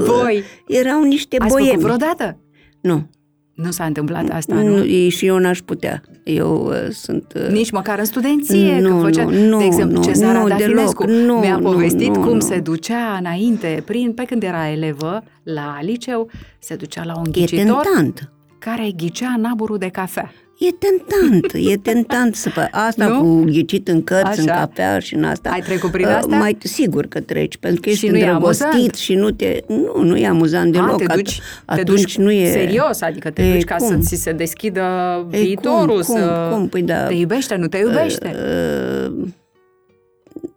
Voi? 0.05 0.43
Erau 0.67 1.03
niște 1.03 1.37
Ați 1.39 1.49
boiemi. 1.49 1.83
vreodată? 1.83 2.39
Nu. 2.81 3.11
Nu 3.55 3.71
s-a 3.71 3.85
întâmplat 3.85 4.29
asta, 4.29 4.55
nu? 4.55 4.77
nu? 4.77 5.09
Și 5.09 5.27
eu 5.27 5.39
n-aș 5.39 5.61
putea. 5.61 6.03
Eu 6.25 6.67
uh, 6.67 6.91
sunt... 6.91 7.33
Uh... 7.37 7.53
Nici 7.53 7.71
măcar 7.71 7.99
în 7.99 8.05
studenție? 8.05 8.81
Nu, 8.81 8.97
că 8.97 9.03
făcea, 9.03 9.25
nu, 9.25 9.59
de 9.59 9.65
exemplu, 9.65 9.97
nu, 9.97 10.05
Cezara 10.05 10.39
nu, 10.39 10.49
Dafinescu 10.49 11.07
nu, 11.07 11.35
mi-a 11.35 11.59
povestit 11.59 12.15
nu, 12.15 12.21
cum 12.21 12.35
nu. 12.35 12.41
se 12.41 12.59
ducea 12.59 13.17
înainte, 13.19 13.83
prin, 13.87 14.13
pe 14.13 14.25
când 14.25 14.43
era 14.43 14.69
elevă, 14.69 15.23
la 15.43 15.79
liceu, 15.83 16.31
se 16.59 16.75
ducea 16.75 17.05
la 17.05 17.17
un 17.17 17.33
ghicitor 17.33 17.81
e 17.81 17.89
tentant. 17.89 18.33
care 18.59 18.91
ghicea 18.97 19.35
naburul 19.39 19.79
de 19.79 19.89
cafea. 19.89 20.33
E 20.59 20.71
tentant, 20.71 21.53
e 21.73 21.77
tentant 21.77 22.35
să 22.35 22.51
fac 22.51 22.69
asta 22.71 23.07
nu? 23.07 23.21
cu 23.21 23.45
ghicit 23.45 23.89
în 23.89 24.05
cărți, 24.05 24.41
Așa. 24.41 24.41
în 24.41 24.47
cafea 24.47 24.99
și 24.99 25.15
în 25.15 25.25
asta. 25.25 25.51
Ai 25.51 25.61
trecut 25.61 25.91
prin 25.91 26.07
asta? 26.07 26.35
Uh, 26.35 26.37
mai 26.39 26.57
sigur 26.63 27.07
că 27.07 27.21
treci, 27.21 27.57
pentru 27.57 27.81
că 27.81 27.89
ești 27.89 28.05
și 28.05 28.11
îndrăgostit 28.13 28.95
și 28.95 29.15
nu 29.15 29.31
te... 29.31 29.61
Nu, 29.69 30.03
nu 30.03 30.17
e 30.17 30.27
amuzant 30.27 30.73
deloc. 30.73 30.93
A, 30.93 30.97
te 30.97 31.15
duci, 31.15 31.41
atunci 31.65 31.87
te 31.87 31.93
duci 31.93 32.17
nu 32.17 32.31
e... 32.31 32.51
serios, 32.51 33.01
adică 33.01 33.31
te 33.31 33.43
e, 33.43 33.53
duci 33.53 33.65
ca 33.65 33.75
cum? 33.75 33.89
să 33.89 33.97
ți 33.97 34.23
se 34.23 34.33
deschidă 34.33 34.83
e, 35.31 35.39
viitorul, 35.39 36.03
cum, 36.03 36.17
să... 36.17 36.49
Cum, 36.51 36.59
cum? 36.59 36.69
Păi 36.69 36.83
da, 36.83 37.07
te 37.07 37.15
iubește, 37.15 37.55
nu 37.55 37.67
te 37.67 37.79
iubește? 37.79 38.35
Uh, 38.35 39.11
uh, 39.21 39.29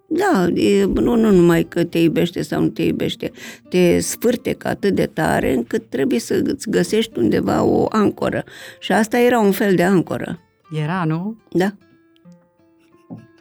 da, 0.08 0.48
e, 0.54 0.86
nu, 0.86 1.16
nu 1.16 1.32
numai 1.32 1.64
că 1.64 1.84
te 1.84 2.00
iubește 2.00 2.42
sau 2.42 2.62
nu 2.62 2.68
te 2.68 2.82
iubește, 2.82 3.32
te 3.70 4.00
sfârtecă 4.00 4.68
atât 4.68 4.96
de 4.96 5.06
tare 5.06 5.54
încât 5.54 5.90
trebuie 5.90 6.20
să 6.20 6.42
îți 6.44 6.70
găsești 6.70 7.20
undeva 7.20 7.64
o 7.64 7.86
ancoră. 7.90 8.44
Și 8.80 8.92
asta 8.92 9.20
era 9.20 9.40
un 9.40 9.52
fel 9.52 9.76
de 9.76 9.84
ancoră. 9.84 10.40
Era, 10.84 11.04
nu? 11.04 11.38
Da. 11.52 11.74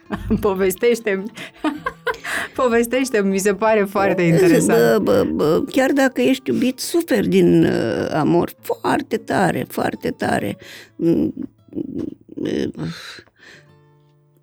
povestește 0.40 1.22
povestește 2.54 3.22
mi 3.32 3.38
se 3.38 3.54
pare 3.54 3.84
foarte 3.84 4.22
interesant. 4.22 4.78
Bă, 4.78 4.98
bă, 5.02 5.26
bă, 5.32 5.62
chiar 5.70 5.92
dacă 5.92 6.20
ești 6.20 6.50
iubit, 6.50 6.78
suferi 6.78 7.28
din 7.28 7.64
uh, 7.64 8.10
amor 8.12 8.52
foarte 8.60 9.16
tare, 9.16 9.66
foarte 9.68 10.10
tare. 10.10 10.56
Mm, 10.96 11.34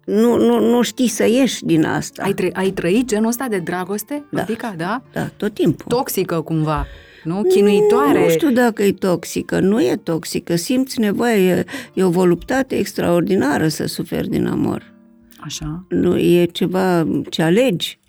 nu, 0.06 0.38
nu, 0.38 0.70
nu 0.70 0.82
știi 0.82 1.08
să 1.08 1.28
ieși 1.28 1.64
din 1.66 1.86
asta. 1.86 2.24
Ai, 2.24 2.34
tră- 2.34 2.54
ai 2.54 2.70
trăit 2.72 3.08
genul 3.08 3.28
ăsta 3.28 3.48
de 3.48 3.58
dragoste? 3.58 4.24
Da. 4.32 4.42
Adică, 4.42 4.74
da? 4.78 5.04
Da, 5.14 5.26
tot 5.38 5.54
timpul. 5.54 5.86
Toxică 5.88 6.42
cumva 6.42 6.86
nu? 7.24 7.42
Chinuitoare. 7.44 8.20
Nu, 8.20 8.24
nu 8.24 8.30
știu 8.30 8.52
dacă 8.52 8.84
e 8.84 8.92
toxică, 8.92 9.60
nu 9.60 9.82
e 9.82 9.96
toxică, 9.96 10.56
simți 10.56 11.00
nevoie, 11.00 11.50
e, 11.50 11.66
e 11.94 12.04
o 12.04 12.10
voluptate 12.10 12.76
extraordinară 12.76 13.68
să 13.68 13.86
suferi 13.86 14.30
din 14.30 14.46
amor. 14.46 14.94
Așa. 15.40 15.86
Nu 15.90 16.18
e 16.18 16.46
ceva 16.46 17.08
ce 17.30 17.42
alegi, 17.42 18.00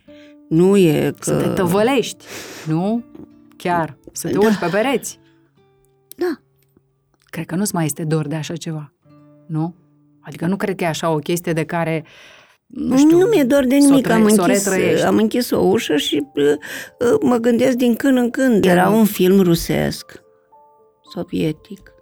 nu 0.49 0.77
e 0.77 1.15
că... 1.19 1.31
Să 1.31 1.37
te 1.37 1.49
tăvălești, 1.49 2.25
nu? 2.67 3.05
Chiar, 3.57 3.97
să 4.13 4.27
te 4.27 4.33
da. 4.33 4.39
urci 4.39 4.59
pe 4.59 4.67
pereți. 4.67 5.19
Da. 6.17 6.39
Cred 7.25 7.47
că 7.47 7.55
nu-ți 7.55 7.75
mai 7.75 7.85
este 7.85 8.05
dor 8.05 8.27
de 8.27 8.35
așa 8.35 8.57
ceva, 8.57 8.93
nu? 9.47 9.75
Adică 10.27 10.47
nu 10.47 10.57
cred 10.57 10.77
că 10.77 10.85
e 10.85 10.87
așa 10.87 11.11
o 11.11 11.16
chestie 11.16 11.53
de 11.53 11.64
care 11.64 12.05
nu 12.66 12.97
știu, 12.99 13.18
Nu 13.18 13.27
mi-e 13.27 13.45
dor 13.45 13.64
de 13.64 13.77
nimic, 13.77 14.11
am 14.11 14.25
închis, 14.25 14.66
am 15.05 15.16
închis 15.16 15.51
o 15.51 15.59
ușă 15.59 15.97
și 15.97 16.27
uh, 16.35 16.45
uh, 16.45 17.18
mă 17.20 17.37
gândesc 17.37 17.77
din 17.77 17.95
când 17.95 18.16
în 18.16 18.31
când. 18.31 18.64
Era 18.64 18.89
un 18.89 19.05
film 19.05 19.41
rusesc, 19.41 20.22
sovietic, 21.12 21.93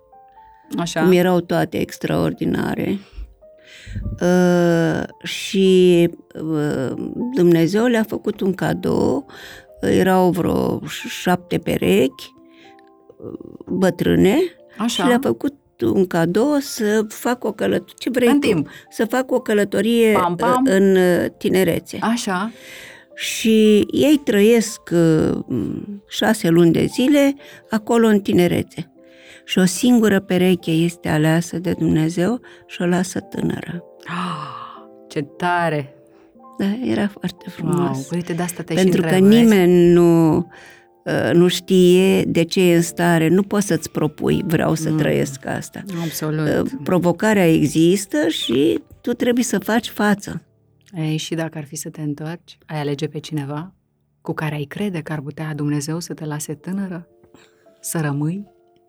Așa. 0.78 1.00
cum 1.00 1.12
erau 1.12 1.40
toate 1.40 1.80
extraordinare. 1.80 2.98
Uh, 4.20 5.02
și 5.22 6.08
uh, 6.42 6.92
Dumnezeu 7.34 7.86
le-a 7.86 8.02
făcut 8.02 8.40
un 8.40 8.54
cadou, 8.54 9.26
erau 9.80 10.30
vreo 10.30 10.80
șapte 11.08 11.58
perechi 11.58 12.32
uh, 13.16 13.38
bătrâne 13.66 14.36
Așa. 14.78 15.02
și 15.02 15.08
le-a 15.08 15.18
făcut 15.22 15.54
un 15.82 16.06
cadou 16.06 16.58
să 16.58 17.04
fac 17.08 17.44
o 17.44 17.52
călătorie, 17.52 17.94
ce 17.98 18.10
vrei 18.10 18.28
în 18.28 18.40
tu, 18.40 18.46
timp. 18.46 18.68
să 18.90 19.04
fac 19.04 19.30
o 19.30 19.40
călătorie 19.40 20.12
pam, 20.12 20.34
pam. 20.36 20.66
în 20.70 20.96
uh, 20.96 21.26
tinerețe. 21.38 21.98
Așa. 22.00 22.50
Și 23.14 23.86
ei 23.90 24.20
trăiesc 24.24 24.80
uh, 24.92 25.38
șase 26.08 26.48
luni 26.48 26.72
de 26.72 26.84
zile 26.84 27.34
acolo 27.70 28.06
în 28.06 28.20
tinerețe. 28.20 28.92
Și 29.44 29.58
o 29.58 29.64
singură 29.64 30.20
pereche 30.20 30.70
este 30.70 31.08
aleasă 31.08 31.58
de 31.58 31.72
Dumnezeu 31.78 32.40
și 32.66 32.82
o 32.82 32.86
lasă 32.86 33.20
tânără. 33.20 33.84
Oh, 33.98 34.86
ce 35.10 35.20
tare! 35.20 35.96
Da, 36.58 36.90
era 36.90 37.08
foarte 37.08 37.50
frumos. 37.50 37.96
Wow, 37.96 38.06
uite, 38.12 38.32
de 38.32 38.42
asta 38.42 38.62
te 38.62 38.74
Pentru 38.74 39.02
și 39.02 39.08
că 39.08 39.14
întreb, 39.14 39.30
nimeni 39.30 39.92
nu, 39.92 40.36
uh, 40.36 40.44
nu 41.32 41.48
știe 41.48 42.22
de 42.22 42.42
ce 42.42 42.60
e 42.60 42.76
în 42.76 42.82
stare. 42.82 43.28
Nu 43.28 43.42
poți 43.42 43.66
să-ți 43.66 43.90
propui, 43.90 44.42
vreau 44.46 44.74
să 44.74 44.90
mm. 44.90 44.96
trăiesc 44.96 45.46
asta. 45.46 45.82
Absolut. 46.04 46.64
Uh, 46.64 46.70
provocarea 46.82 47.52
există 47.52 48.28
și 48.28 48.82
tu 49.00 49.12
trebuie 49.12 49.44
să 49.44 49.58
faci 49.58 49.88
față. 49.88 50.42
Ei, 50.96 51.16
și 51.16 51.34
dacă 51.34 51.58
ar 51.58 51.64
fi 51.64 51.76
să 51.76 51.88
te 51.88 52.00
întorci, 52.00 52.58
ai 52.66 52.80
alege 52.80 53.06
pe 53.06 53.18
cineva 53.18 53.74
cu 54.20 54.32
care 54.32 54.54
ai 54.54 54.64
crede 54.64 55.00
că 55.00 55.12
ar 55.12 55.20
putea 55.20 55.54
Dumnezeu 55.54 55.98
să 55.98 56.14
te 56.14 56.24
lase 56.24 56.54
tânără? 56.54 57.08
Să 57.80 58.00
rămâi 58.00 58.46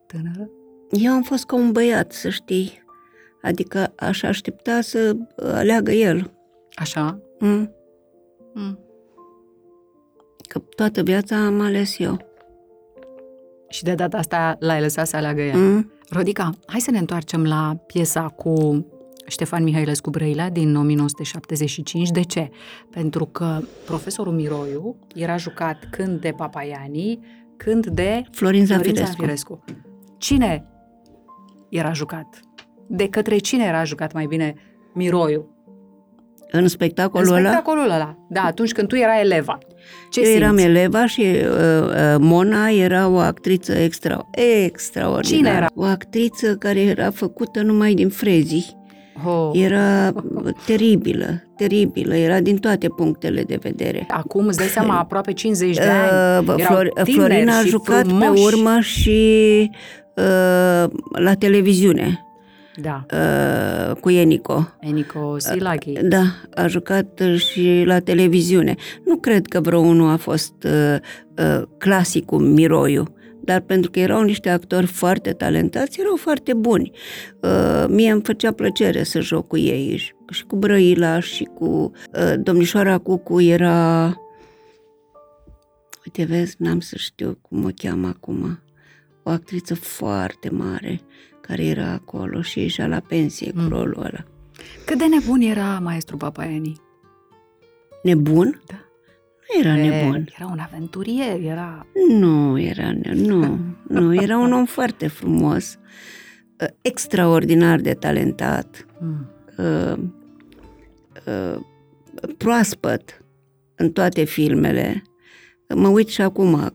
tânără? 0.08 0.50
Eu 0.92 1.12
am 1.12 1.22
fost 1.22 1.46
ca 1.46 1.56
un 1.56 1.72
băiat, 1.72 2.12
să 2.12 2.30
știi. 2.30 2.84
Adică 3.42 3.94
aș 3.96 4.24
aștepta 4.24 4.82
să 4.82 5.16
aleagă 5.38 5.92
el. 5.92 6.32
Așa? 6.74 7.20
Mm? 7.40 7.72
Mm. 8.54 8.80
Că 10.54 10.60
toată 10.76 11.02
viața 11.02 11.46
am 11.46 11.62
ales 11.62 12.00
eu. 12.00 12.18
Și 13.70 13.84
de 13.84 13.94
data 13.94 14.18
asta 14.18 14.56
l-ai 14.60 14.82
lăsat 14.82 15.08
să 15.08 15.16
aleagă 15.16 15.42
el. 15.42 15.60
Mm? 15.60 15.92
Rodica, 16.10 16.50
hai 16.66 16.80
să 16.80 16.92
ne 16.92 16.98
întoarcem 16.98 17.44
la 17.44 17.78
piesa 17.88 18.28
cu 18.28 18.86
Ștefan 19.28 19.64
Mihailescu 19.64 20.10
Brăila 20.10 20.50
din 20.50 20.76
1975. 20.76 22.10
De 22.10 22.22
ce? 22.22 22.50
Pentru 22.90 23.26
că 23.26 23.60
profesorul 23.86 24.34
Miroiu 24.34 24.96
era 25.16 25.38
jucat 25.38 25.88
când 25.92 26.22
de 26.22 26.34
Papaiani, 26.38 27.20
când 27.58 27.88
de 27.88 28.04
Florin 28.04 28.30
Florin 28.32 28.66
Zanfirescu. 28.66 29.06
Zanfirescu. 29.06 29.64
Cine 30.18 30.66
era 31.70 31.94
jucat? 31.94 32.40
De 32.88 33.10
către 33.10 33.38
cine 33.38 33.64
era 33.64 33.84
jucat 33.84 34.14
mai 34.14 34.26
bine 34.26 34.56
Miroiu? 34.94 35.53
În 36.56 36.68
spectacolul 36.68 37.28
În 37.28 37.34
ăla, 37.34 37.50
spectacolul 37.50 37.84
ăla. 37.84 38.16
Da, 38.30 38.42
atunci 38.42 38.72
când 38.72 38.88
tu 38.88 38.96
erai 38.96 39.22
eleva. 39.22 39.58
Ce 40.12 40.20
eu 40.20 40.26
simți? 40.26 40.42
eram 40.42 40.58
eleva 40.58 41.06
și 41.06 41.22
uh, 41.22 41.88
uh, 41.88 42.16
Mona 42.20 42.68
era 42.70 43.08
o 43.08 43.18
actriță 43.18 43.72
extra, 43.74 44.30
extraordinară. 44.66 45.36
Cine 45.36 45.50
era? 45.50 45.68
O 45.76 45.84
actriță 45.84 46.56
care 46.56 46.80
era 46.80 47.12
făcută 47.12 47.62
numai 47.62 47.94
din 47.94 48.10
frezii. 48.10 48.82
Oh. 49.26 49.50
Era 49.54 50.14
teribilă, 50.66 51.44
teribilă, 51.58 52.16
era 52.16 52.40
din 52.40 52.58
toate 52.58 52.88
punctele 52.88 53.44
de 53.44 53.58
vedere. 53.62 54.06
Acum 54.10 54.48
îți 54.48 54.58
dai 54.58 54.68
seama, 54.68 55.00
aproape 55.00 55.34
50 55.34 55.76
de 55.76 55.82
ani. 56.04 56.48
Uh, 56.48 56.56
erau 56.58 56.76
Flor- 56.76 57.04
tineri 57.04 57.12
Florina 57.28 57.58
a 57.58 57.62
și 57.62 57.68
jucat 57.68 58.06
frumoși. 58.08 58.32
pe 58.34 58.40
urmă 58.56 58.80
și 58.80 59.70
uh, 60.16 60.90
la 61.20 61.34
televiziune 61.40 62.26
Da, 62.82 63.06
uh, 63.14 63.96
cu 63.96 64.10
Enico. 64.10 64.76
Enico 64.80 65.38
Silaghi. 65.38 65.92
Da, 66.02 66.24
a 66.56 66.68
jucat 66.68 67.22
și 67.38 67.84
la 67.86 68.00
televiziune. 68.00 68.76
Nu 69.06 69.18
cred 69.18 69.48
că 69.48 69.62
vreo 69.62 69.80
unul 69.80 70.10
a 70.10 70.18
fost 70.18 70.54
uh, 70.64 70.96
uh, 71.38 71.64
clasicul 71.78 72.40
Miroiu, 72.40 73.16
dar 73.44 73.60
pentru 73.60 73.92
că 73.92 74.00
erau 74.00 74.22
niște 74.24 74.50
actori 74.50 74.86
foarte 74.86 75.32
talentați, 75.32 76.00
erau 76.00 76.16
foarte 76.16 76.54
buni. 76.54 76.92
Uh, 77.42 77.86
mie 77.88 78.12
îmi 78.12 78.22
făcea 78.24 78.52
plăcere 78.52 79.04
să 79.04 79.20
joc 79.20 79.48
cu 79.48 79.58
ei 79.58 79.98
și, 79.98 80.14
și 80.30 80.44
cu 80.44 80.56
Brăila 80.56 81.20
și 81.20 81.44
cu 81.44 81.66
uh, 81.66 82.34
domnișoara 82.38 82.98
Cucu 82.98 83.42
era... 83.42 84.06
Uite, 86.06 86.24
vezi, 86.24 86.56
n-am 86.60 86.80
să 86.80 86.96
știu 86.98 87.38
cum 87.42 87.66
o 87.66 87.70
cheamă 87.76 88.08
acum. 88.08 88.60
O 89.24 89.30
actriță 89.30 89.76
foarte 89.76 90.50
mare 90.50 91.02
care 91.48 91.66
era 91.66 91.92
acolo 91.92 92.42
și 92.42 92.60
ieșea 92.60 92.88
la 92.88 93.00
pensie 93.08 93.52
cu 93.52 93.60
Mm. 93.60 93.68
rolul 93.70 93.98
ăla. 93.98 94.24
Cât 94.86 94.98
de 94.98 95.06
nebun 95.08 95.42
era 95.42 95.80
maestru 95.80 96.18
Papaiani? 96.18 96.82
Nebun? 98.04 98.62
Da. 98.68 98.76
Nu 99.54 99.60
era 99.60 99.78
E, 99.78 99.90
nebun. 99.90 100.28
Era 100.38 100.50
un 100.52 100.60
aventurier, 100.60 101.40
era... 101.42 101.86
Nu 102.10 102.60
era, 102.60 102.92
ne- 102.92 103.14
nu, 103.14 103.60
nu, 104.00 104.16
era 104.16 104.38
un 104.38 104.54
om 104.54 104.66
foarte 104.66 105.08
frumos, 105.08 105.78
uh, 106.62 106.68
extraordinar 106.82 107.80
de 107.80 107.94
talentat, 107.94 108.86
Mm. 109.00 109.28
uh, 109.58 109.98
uh, 111.28 111.60
proaspăt 112.38 113.24
în 113.76 113.92
toate 113.92 114.24
filmele. 114.24 115.02
Mă 115.76 115.88
uit 115.88 116.08
și 116.08 116.22
acum, 116.22 116.74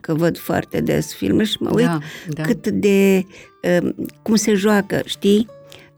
că 0.00 0.14
văd 0.14 0.38
foarte 0.38 0.80
des 0.80 1.14
filme 1.14 1.44
și 1.44 1.56
mă 1.60 1.70
uit 1.74 1.84
da, 1.84 1.98
da. 2.28 2.42
cât 2.42 2.68
de... 2.68 3.26
uh, 3.82 3.88
cum 4.22 4.34
se 4.34 4.54
joacă, 4.54 5.00
știi? 5.04 5.46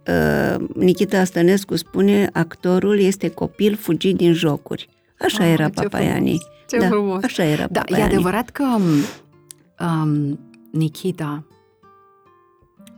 Uh, 0.08 0.64
Nikita 0.74 1.24
Stănescu 1.24 1.76
spune, 1.76 2.30
actorul 2.32 2.98
este 2.98 3.28
copil 3.28 3.76
fugit 3.76 4.16
din 4.16 4.32
jocuri. 4.32 4.88
Așa 5.20 5.44
Ah, 5.44 5.50
era 5.50 5.68
ce 5.68 5.82
Papaiani. 5.82 6.24
frumos, 6.24 6.42
ce 6.68 6.78
da, 6.78 6.86
frumos. 6.86 7.22
Așa 7.24 7.42
era 7.44 7.66
Da, 7.70 7.80
e 7.80 7.82
Papaiani. 7.82 8.12
adevărat 8.12 8.50
că 8.50 8.64
um, 9.84 10.38
Nikita 10.72 11.46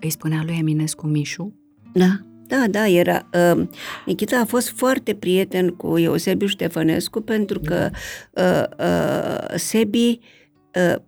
îi 0.01 0.11
spunea 0.11 0.43
lui 0.45 0.57
Eminescu 0.59 1.07
Mișu. 1.07 1.55
Da, 1.93 2.20
da, 2.47 2.64
da, 2.70 2.89
era. 2.89 3.28
Uh, 3.55 3.66
Nikita 4.07 4.39
a 4.39 4.45
fost 4.45 4.68
foarte 4.68 5.14
prieten 5.14 5.68
cu 5.68 5.99
Eusebiu 5.99 6.47
Ștefănescu 6.47 7.20
pentru 7.20 7.61
că 7.61 7.91
uh, 8.31 8.64
uh, 8.78 9.55
Sebi 9.57 10.09
uh, 10.09 10.18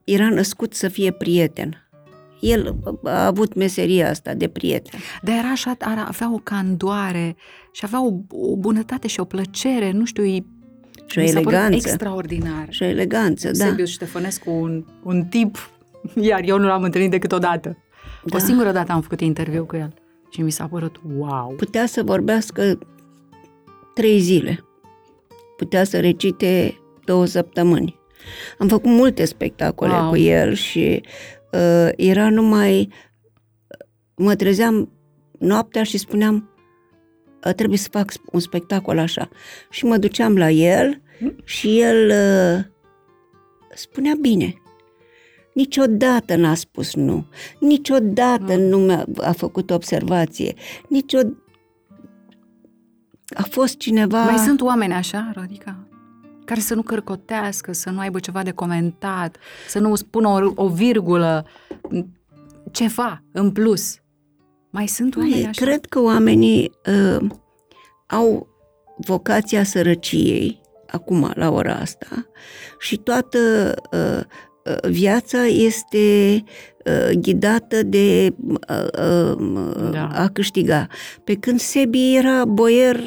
era 0.05 0.29
născut 0.29 0.75
să 0.75 0.89
fie 0.89 1.11
prieten. 1.11 1.77
El 2.41 2.77
a 3.05 3.27
avut 3.27 3.55
meseria 3.55 4.11
asta 4.11 4.35
de 4.35 4.49
prieten. 4.49 5.01
Dar 5.23 5.35
era 5.39 5.49
așa, 5.49 5.77
ar 5.79 6.05
avea 6.09 6.33
o 6.33 6.39
candoare 6.39 7.37
și 7.73 7.85
avea 7.85 8.05
o, 8.05 8.13
o 8.31 8.57
bunătate 8.57 9.07
și 9.07 9.21
o 9.21 9.25
plăcere, 9.25 9.91
nu 9.91 10.05
știu, 10.05 10.25
e, 10.25 10.45
Și 11.07 11.19
o 11.19 11.21
mi 11.21 11.29
s-a 11.29 11.41
părut 11.41 11.53
eleganță. 11.53 11.89
extraordinar. 11.89 12.67
Și 12.69 12.83
o 12.83 12.87
eleganță, 12.87 13.51
da. 13.51 13.65
Eusebiu 13.65 13.85
Ștefănescu, 13.85 14.51
un, 14.51 14.85
un 15.03 15.25
tip, 15.25 15.71
iar 16.31 16.41
eu 16.45 16.59
nu 16.59 16.67
l-am 16.67 16.83
întâlnit 16.83 17.11
decât 17.11 17.33
o 17.33 17.39
dată. 17.39 17.77
Da. 18.25 18.37
O 18.37 18.39
singură 18.39 18.73
dată 18.73 18.93
am 18.93 19.01
făcut 19.01 19.21
interviu 19.21 19.65
cu 19.65 19.77
el 19.77 19.95
și 20.31 20.41
mi 20.41 20.51
s-a 20.51 20.67
părut 20.67 21.01
wow. 21.17 21.55
Putea 21.57 21.87
să 21.87 22.03
vorbească 22.03 22.79
trei 23.95 24.19
zile. 24.21 24.65
Putea 25.57 25.85
să 25.85 26.01
recite 26.01 26.81
două 27.05 27.25
săptămâni. 27.25 28.01
Am 28.59 28.69
făcut 28.69 28.91
multe 28.91 29.25
spectacole 29.25 29.93
Wow. 29.93 30.09
cu 30.09 30.17
el 30.17 30.55
și 30.55 31.03
uh, 31.53 31.89
era 31.97 32.31
numai... 32.31 32.89
Mă 34.17 34.35
trezeam 34.35 34.93
noaptea 35.39 35.83
și 35.83 35.99
spuneam 35.99 36.51
"A, 37.41 37.53
trebuie 37.53 37.79
să 37.79 37.89
fac 37.91 38.13
un 38.33 38.41
spectacol 38.41 38.99
așa. 38.99 39.29
Și 39.71 39.85
mă 39.85 39.97
duceam 39.97 40.37
la 40.37 40.51
el 40.51 41.01
și 41.45 41.81
el 41.81 42.11
uh, 42.11 42.65
spunea 43.75 44.13
bine. 44.21 44.55
Niciodată 45.55 46.37
n-a 46.37 46.55
spus 46.55 46.95
nu. 46.95 47.27
Niciodată 47.59 48.57
Mm. 48.57 48.61
nu 48.63 48.79
mi-a 48.79 49.07
a 49.21 49.33
făcut 49.33 49.71
observație. 49.71 50.55
Nicio... 50.89 51.19
A 53.35 53.43
fost 53.51 53.77
cineva... 53.77 54.25
Mai 54.25 54.39
sunt 54.39 54.61
oameni 54.61 54.93
așa, 54.93 55.31
Rodica? 55.35 55.87
Care 56.53 56.65
să 56.65 56.75
nu 56.75 56.83
cărcotească, 56.83 57.73
să 57.73 57.91
nu 57.91 57.99
aibă 57.99 58.19
ceva 58.19 58.43
de 58.43 58.51
comentat, 58.51 59.37
să 59.69 59.79
nu 59.79 59.95
spună 59.95 60.29
o, 60.29 60.53
o 60.55 60.69
virgulă, 60.69 61.47
ceva 62.71 63.23
în 63.33 63.51
plus. 63.51 63.99
Mai 64.71 64.87
sunt 64.87 65.17
oameni 65.17 65.35
Ei, 65.35 65.47
așa? 65.47 65.65
Cred 65.65 65.85
că 65.85 66.01
oamenii 66.01 66.71
uh, 66.87 67.29
au 68.07 68.49
vocația 68.97 69.65
sărăciei, 69.65 70.61
acum, 70.87 71.31
la 71.35 71.51
ora 71.51 71.75
asta, 71.75 72.27
și 72.79 72.97
toată 72.97 73.39
uh, 73.93 74.21
uh, 74.65 74.91
viața 74.91 75.45
este 75.45 76.45
uh, 76.85 77.19
ghidată 77.19 77.83
de 77.83 78.35
uh, 78.49 79.35
uh, 79.37 79.91
Da. 79.91 80.09
a 80.15 80.29
câștiga. 80.33 80.87
Pe 81.25 81.35
când 81.35 81.61
Sebi 81.61 82.17
era 82.17 82.45
boier 82.45 83.01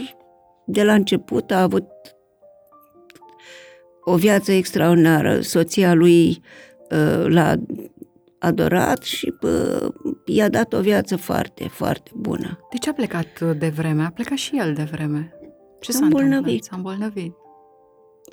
de 0.65 0.83
la 0.83 0.93
început, 0.93 1.51
a 1.51 1.61
avut 1.61 1.85
o 4.05 4.15
viață 4.15 4.51
extraordinară. 4.51 5.41
Soția 5.41 5.93
lui 5.93 6.41
uh, 6.91 7.25
l-a 7.27 7.55
adorat 8.39 9.01
și 9.01 9.33
uh, 9.41 9.87
i-a 10.25 10.49
dat 10.49 10.73
o 10.73 10.81
viață 10.81 11.15
foarte, 11.15 11.67
foarte 11.67 12.11
bună. 12.15 12.59
De 12.71 12.77
ce 12.77 12.89
a 12.89 12.93
plecat 12.93 13.39
de 13.57 13.67
vreme? 13.67 14.03
A 14.03 14.09
plecat 14.09 14.37
și 14.37 14.57
el 14.57 14.73
de 14.73 14.87
vreme. 14.91 15.33
Ce 15.79 15.91
S-a 15.91 15.97
s-a 15.97 16.03
întâmplat? 16.05 16.31
îmbolnăvit. 16.31 16.63
S-a 16.63 16.75
îmbolnăvit. 16.75 17.33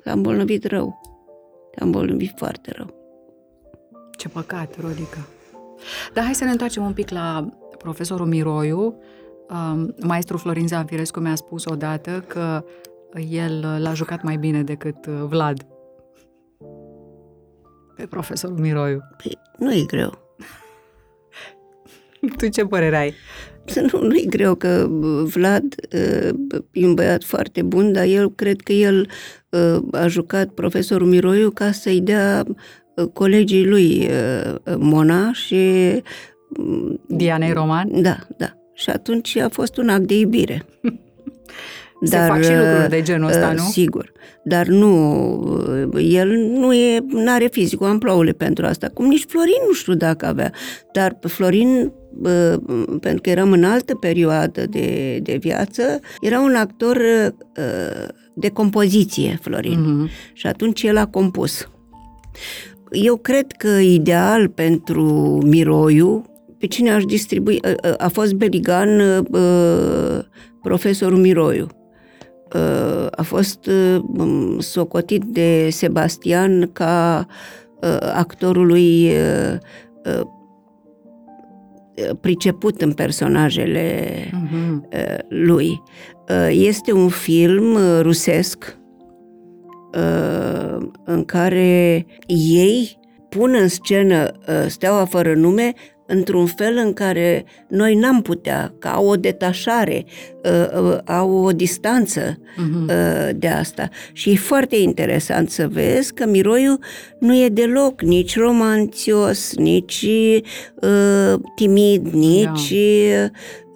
S-a 0.03 0.11
îmbolnăvit 0.11 0.65
rău. 0.65 1.01
S-a 1.77 1.85
îmbolnăvit 1.85 2.31
foarte 2.35 2.71
rău. 2.75 2.93
Ce 4.17 4.29
păcat, 4.29 4.79
Rodica. 4.79 5.27
Dar 6.13 6.23
hai 6.23 6.35
să 6.35 6.43
ne 6.43 6.51
întoarcem 6.51 6.85
un 6.85 6.93
pic 6.93 7.09
la 7.09 7.49
profesorul 7.77 8.27
Miroiu. 8.27 8.95
Um, 9.49 9.95
Maestru 10.01 10.37
Florin 10.37 10.67
Zanfirescu 10.67 11.19
mi-a 11.19 11.35
spus 11.35 11.65
odată 11.65 12.23
că 12.27 12.63
el 13.19 13.59
l-a 13.79 13.93
jucat 13.93 14.23
mai 14.23 14.37
bine 14.37 14.63
decât 14.63 15.05
uh, 15.05 15.23
Vlad. 15.27 15.65
Pe 17.95 18.05
profesorul 18.05 18.57
Miroiu. 18.57 18.99
Păi, 19.17 19.37
nu 19.57 19.73
e 19.73 19.83
greu. 19.87 20.11
Tu 22.37 22.47
ce 22.47 22.65
părere 22.65 22.97
ai? 22.97 23.13
Nu, 23.91 24.01
nu 24.01 24.15
e 24.15 24.25
greu 24.25 24.55
că 24.55 24.89
uh, 24.89 25.23
Vlad 25.23 25.75
uh, 25.93 26.29
e 26.71 26.85
un 26.85 26.93
băiat 26.93 27.23
foarte 27.23 27.61
bun, 27.61 27.91
dar 27.91 28.05
eu 28.05 28.29
cred 28.29 28.61
că 28.61 28.71
el 28.71 29.09
uh, 29.49 29.77
a 29.91 30.07
jucat 30.07 30.49
profesorul 30.49 31.07
Miroiu 31.07 31.49
ca 31.49 31.71
să-i 31.71 32.01
dea 32.01 32.43
uh, 32.95 33.05
colegii 33.13 33.65
lui 33.67 34.07
uh, 34.07 34.75
Mona 34.77 35.33
și... 35.33 35.57
Dianei 37.07 37.53
Roman? 37.53 38.01
Da, 38.01 38.17
da. 38.37 38.53
Și 38.73 38.89
atunci 38.89 39.35
a 39.35 39.49
fost 39.49 39.77
un 39.77 39.89
act 39.89 40.07
de 40.07 40.17
iubire. 40.17 40.65
Se 42.03 42.17
fac 42.17 42.43
și 42.43 42.49
lucruri 42.51 42.89
de 42.89 43.01
genul 43.01 43.27
ăsta, 43.29 43.47
uh, 43.53 43.57
nu? 43.57 43.63
Sigur, 43.63 44.11
dar 44.43 44.67
nu, 44.67 45.31
uh, 45.93 46.05
el 46.13 46.27
nu 46.37 46.73
e, 46.73 47.03
are 47.27 47.47
fizicul 47.51 47.87
amploule 47.87 48.31
pentru 48.31 48.65
asta, 48.65 48.87
cum 48.93 49.05
nici 49.07 49.25
Florin 49.27 49.61
nu 49.67 49.73
știu 49.73 49.93
dacă 49.93 50.25
avea, 50.25 50.51
dar 50.93 51.17
Florin 51.21 51.91
uh, 52.23 52.53
pentru 52.99 53.21
că 53.21 53.29
eram 53.29 53.51
în 53.51 53.63
altă 53.63 53.95
perioadă 53.95 54.65
de, 54.69 55.19
de 55.23 55.37
viață, 55.41 55.99
era 56.21 56.39
un 56.39 56.55
actor 56.55 56.95
uh, 56.97 58.07
de 58.33 58.49
compoziție, 58.49 59.39
Florin. 59.41 59.79
Mhm. 59.81 60.09
Și 60.33 60.47
atunci 60.47 60.83
el 60.83 60.97
a 60.97 61.05
compus. 61.07 61.67
Eu 62.91 63.15
cred 63.17 63.51
că 63.51 63.67
ideal 63.67 64.47
pentru 64.47 65.03
Miroiu, 65.45 66.25
pe 66.59 66.67
cine 66.67 66.91
aș 66.91 67.03
distribui, 67.03 67.59
a- 67.61 67.87
a- 67.89 67.93
a 67.97 68.07
fost 68.07 68.33
Beligan, 68.33 68.99
uh, 68.99 70.19
profesorul 70.61 71.17
Miroiu. 71.17 71.67
Uh, 72.53 73.07
A 73.11 73.21
fost 73.21 73.65
uh, 73.65 74.03
socotit 74.59 75.23
de 75.23 75.67
Sebastian 75.71 76.69
ca 76.73 77.25
uh, 77.81 77.97
actorul 78.13 78.65
lui 78.65 79.05
uh, 79.07 79.57
uh, 80.05 80.21
priceput 82.21 82.81
în 82.81 82.91
personajele 82.93 84.09
Mhm. 84.31 84.87
uh, 84.93 85.17
lui. 85.29 85.81
Uh, 86.29 86.47
Este 86.51 86.91
un 86.91 87.09
film 87.09 87.73
uh, 87.73 87.99
rusesc 88.01 88.77
uh, 89.97 90.87
în 91.05 91.23
care 91.25 92.05
ei 92.27 92.99
pun 93.29 93.55
în 93.61 93.67
scenă 93.67 94.31
uh, 94.47 94.65
Steaua 94.67 95.05
fără 95.05 95.33
nume 95.33 95.73
într-un 96.13 96.45
fel 96.45 96.77
în 96.77 96.93
care 96.93 97.45
noi 97.67 97.95
n-am 97.95 98.21
putea, 98.21 98.73
că 98.79 98.87
au 98.87 99.07
o 99.07 99.15
detașare, 99.15 100.05
uh, 100.43 100.81
uh, 100.81 100.97
au 101.05 101.31
o 101.31 101.51
distanță 101.51 102.37
Mhm. 102.57 102.83
uh, 102.83 103.29
de 103.35 103.47
asta. 103.47 103.89
Și 104.13 104.29
e 104.31 104.35
foarte 104.35 104.75
interesant 104.75 105.49
să 105.49 105.67
vezi 105.67 106.13
că 106.13 106.25
Miroiu 106.25 106.77
nu 107.19 107.35
e 107.35 107.49
deloc 107.49 108.01
nici 108.01 108.37
romanțios, 108.37 109.55
nici 109.55 110.05
uh, 110.75 111.33
timid, 111.55 112.07
nici... 112.07 112.73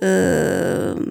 Uh, 0.02 1.02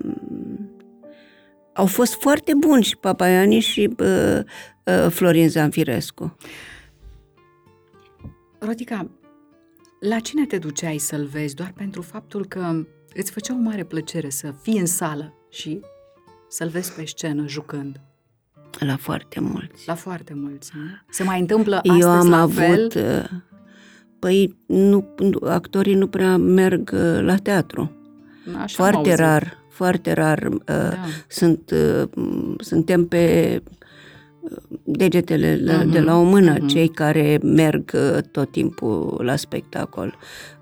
au 1.73 1.87
fost 1.87 2.15
foarte 2.15 2.53
buni 2.59 2.83
și 2.83 2.97
Papaiani 2.97 3.59
și 3.59 3.91
uh, 3.99 4.39
uh, 4.85 5.07
Florin 5.11 5.49
Zanfirescu. 5.49 6.37
Rodica, 8.59 9.11
la 10.09 10.19
cine 10.19 10.47
te 10.47 10.59
duceai 10.59 10.99
să-l 10.99 11.25
vezi 11.25 11.55
doar 11.55 11.73
pentru 11.77 12.03
faptul 12.03 12.47
că 12.47 12.87
îți 13.15 13.31
făcea 13.31 13.55
o 13.55 13.59
mare 13.59 13.85
plăcere 13.85 14.31
să 14.31 14.55
fii 14.63 14.79
în 14.79 14.87
sală 14.87 15.35
și 15.51 15.81
să-l 16.49 16.69
vezi 16.69 16.93
pe 16.93 17.05
scenă 17.05 17.47
jucând? 17.47 18.01
La 18.79 18.97
foarte 18.97 19.41
mulți. 19.41 19.87
La 19.87 19.95
foarte 19.95 20.35
mulți, 20.35 20.73
nu? 20.75 20.83
Se 21.11 21.23
mai 21.23 21.41
întâmplă 21.41 21.77
astăzi 21.77 22.01
Eu 22.01 22.09
am 22.09 22.29
la 22.29 22.41
avut... 22.41 22.55
fel? 22.55 22.93
uh, 22.97 23.29
Păi, 24.19 24.57
nu, 24.67 25.15
nu, 25.19 25.49
actorii 25.49 25.95
nu 25.95 26.07
prea 26.07 26.37
merg 26.37 26.91
uh, 26.95 27.21
la 27.21 27.37
teatru. 27.37 27.93
Așa 28.47 28.59
am 28.59 28.67
foarte 28.67 28.97
auzit. 28.97 29.15
rar, 29.15 29.57
foarte 29.71 30.13
rar. 30.13 30.47
uh, 30.47 30.59
Da. 30.65 30.97
Sunt, 31.29 31.71
uh, 31.71 32.09
m, 32.15 32.57
suntem 32.59 33.07
pe 33.07 33.63
uh, 33.65 33.73
degetele 34.85 35.61
la, 35.65 35.77
Mhm, 35.77 35.91
de 35.91 36.01
la 36.01 36.17
o 36.19 36.23
mână 36.23 36.51
mhm. 36.53 36.67
cei 36.67 36.89
care 36.89 37.39
merg 37.43 37.91
uh, 37.95 38.23
tot 38.31 38.51
timpul 38.51 39.21
la 39.25 39.37
spectacol. 39.37 40.17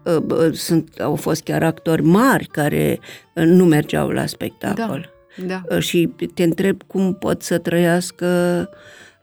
Uh, 0.04 0.16
bă, 0.16 0.50
Sunt, 0.54 0.98
au 1.00 1.14
fost 1.14 1.42
chiar 1.42 1.62
actori 1.62 2.02
mari 2.02 2.46
care 2.46 2.98
uh, 3.34 3.44
nu 3.44 3.64
mergeau 3.64 4.08
la 4.08 4.26
spectacol. 4.26 5.10
Da. 5.46 5.62
Uh, 5.70 5.78
Și 5.78 6.10
te 6.34 6.42
întreb 6.42 6.82
cum 6.82 7.14
pot 7.14 7.42
să 7.42 7.58
trăiască 7.58 8.26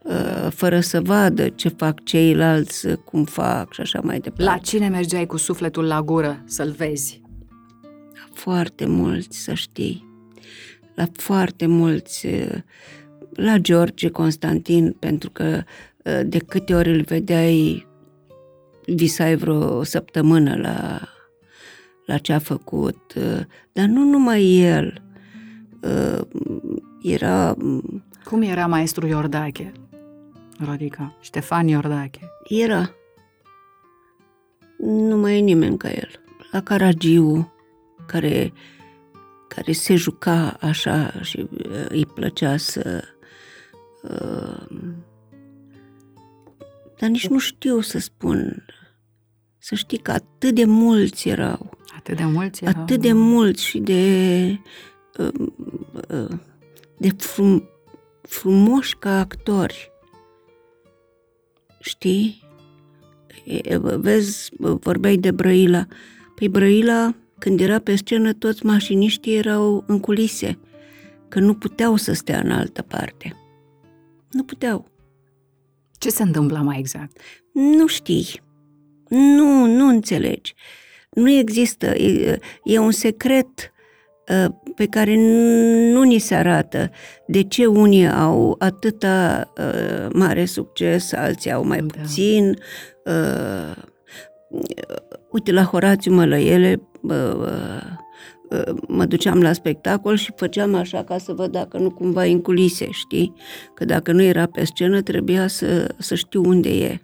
uh, 0.04 0.48
fără 0.50 0.80
să 0.80 1.02
vadă 1.02 1.50
ce 1.50 1.70
fac 1.70 2.04
ceilalți, 2.04 2.88
uh, 2.88 2.94
cum 3.06 3.24
fac 3.24 3.74
și 3.74 3.82
așa 3.82 4.00
mai 4.04 4.20
departe. 4.20 4.44
La 4.44 4.58
cine 4.58 4.88
mergeai 4.88 5.26
cu 5.26 5.38
sufletul 5.38 5.84
la 5.84 6.02
gură 6.02 6.44
să-l 6.46 6.74
vezi? 6.78 7.22
foarte 8.34 8.86
mulți, 8.86 9.38
să 9.38 9.54
știi. 9.54 10.10
La 10.96 11.06
foarte 11.14 11.66
mulți. 11.66 12.26
uh, 12.26 12.58
La 13.36 13.58
George 13.58 14.10
Constantin, 14.10 14.96
pentru 15.00 15.30
că 15.30 15.64
uh, 16.04 16.20
de 16.26 16.38
câte 16.38 16.74
ori 16.76 16.90
îl 16.90 17.02
vedeai, 17.02 17.88
visai 18.86 19.36
vreo 19.36 19.84
săptămână 19.84 20.56
la, 20.56 21.00
la 22.06 22.18
ce 22.18 22.34
a 22.34 22.40
făcut. 22.40 23.14
uh, 23.16 23.40
Dar 23.72 23.86
nu 23.86 24.04
numai 24.04 24.58
el. 24.60 25.02
Uh, 25.82 26.22
Era, 27.02 27.56
Cum 28.24 28.42
era 28.42 28.68
maestru 28.68 29.08
Iordache? 29.08 29.72
Rodica, 30.66 31.18
Ștefan 31.22 31.68
Iordache. 31.68 32.20
era. 32.48 32.96
Nu 34.78 35.18
mai 35.18 35.38
e 35.38 35.42
nimeni 35.42 35.78
ca 35.78 35.90
el. 35.90 36.10
La 36.52 36.62
Caragiu, 36.62 37.54
care, 38.08 38.54
care 39.48 39.72
se 39.72 39.96
juca 39.96 40.58
așa 40.60 41.12
și 41.22 41.48
uh, 41.52 41.86
îi 41.90 42.06
plăcea 42.06 42.58
să... 42.58 43.04
Uh, 44.04 44.82
dar 46.98 47.10
nici 47.10 47.28
nu 47.28 47.40
știu 47.40 47.80
să 47.80 48.00
spun. 48.00 48.66
Să 49.58 49.76
știi 49.76 49.98
că 49.98 50.12
atât 50.12 50.56
de 50.56 50.66
mulți 50.66 51.30
erau. 51.30 51.78
Atât 51.98 52.18
de 52.18 52.24
mulți 52.24 52.64
erau. 52.64 52.82
Atât 52.82 53.02
de 53.02 53.14
mulți 53.14 53.66
și 53.66 53.80
de... 53.80 54.60
uh, 55.18 55.48
uh, 56.10 56.38
de 56.98 57.10
frum, 57.18 57.70
frumoși 58.22 58.96
ca 58.96 59.20
actori. 59.20 59.92
Știi? 61.80 62.44
E, 63.46 63.78
Vezi, 63.78 64.52
vorbeai 64.58 65.18
de 65.18 65.32
Brăila. 65.32 65.86
Păi 66.36 66.50
Brăila, 66.50 67.16
când 67.40 67.60
era 67.60 67.80
pe 67.80 67.96
scenă, 67.96 68.34
toți 68.34 68.66
mașiniștii 68.66 69.36
erau 69.36 69.84
în 69.88 70.00
culise, 70.00 70.60
că 71.28 71.40
nu 71.40 71.54
puteau 71.54 71.96
să 71.96 72.14
stea 72.14 72.40
în 72.40 72.52
altă 72.52 72.82
parte. 72.82 73.36
Nu 74.32 74.44
puteau. 74.44 74.90
Ce 75.98 76.10
se 76.10 76.24
întâmpla 76.24 76.62
mai 76.62 76.80
exact? 76.80 77.18
Nu 77.54 77.88
știi. 77.88 78.42
Nu, 79.10 79.66
nu 79.66 79.88
înțelegi. 79.88 80.54
Nu 81.10 81.30
există. 81.30 81.86
E, 81.86 82.40
e 82.64 82.78
un 82.80 82.92
secret 82.92 83.74
uh, 84.28 84.54
pe 84.76 84.86
care 84.86 85.16
nu 85.92 86.02
ni 86.04 86.18
se 86.20 86.36
arată. 86.36 86.92
De 87.28 87.44
ce 87.44 87.66
unii 87.66 88.08
au 88.08 88.56
atâta 88.60 89.52
uh, 89.58 90.08
mare 90.14 90.46
succes, 90.46 91.12
alții 91.14 91.52
au 91.52 91.64
mai 91.64 91.80
Da. 91.80 92.02
puțin. 92.02 92.58
Uh, 93.06 93.84
uite, 95.32 95.52
la 95.52 95.64
Horațiu 95.64 96.14
Mălăiele 96.14 96.82
uh, 97.02 97.34
uh, 97.36 98.00
mă 98.88 99.06
duceam 99.06 99.42
la 99.42 99.54
spectacol 99.54 100.16
și 100.16 100.32
făceam 100.36 100.76
așa 100.76 101.04
ca 101.04 101.18
să 101.18 101.34
văd 101.34 101.52
dacă 101.52 101.78
nu 101.78 101.90
cumva 101.92 102.26
e 102.26 102.32
în 102.32 102.42
culise, 102.42 102.88
știi? 102.92 103.34
Că 103.76 103.86
dacă 103.86 104.12
nu 104.12 104.22
era 104.22 104.46
pe 104.46 104.66
scenă, 104.66 105.02
trebuia 105.02 105.48
să, 105.48 105.94
să 105.98 106.16
știu 106.16 106.44
unde 106.46 106.70
e. 106.70 107.02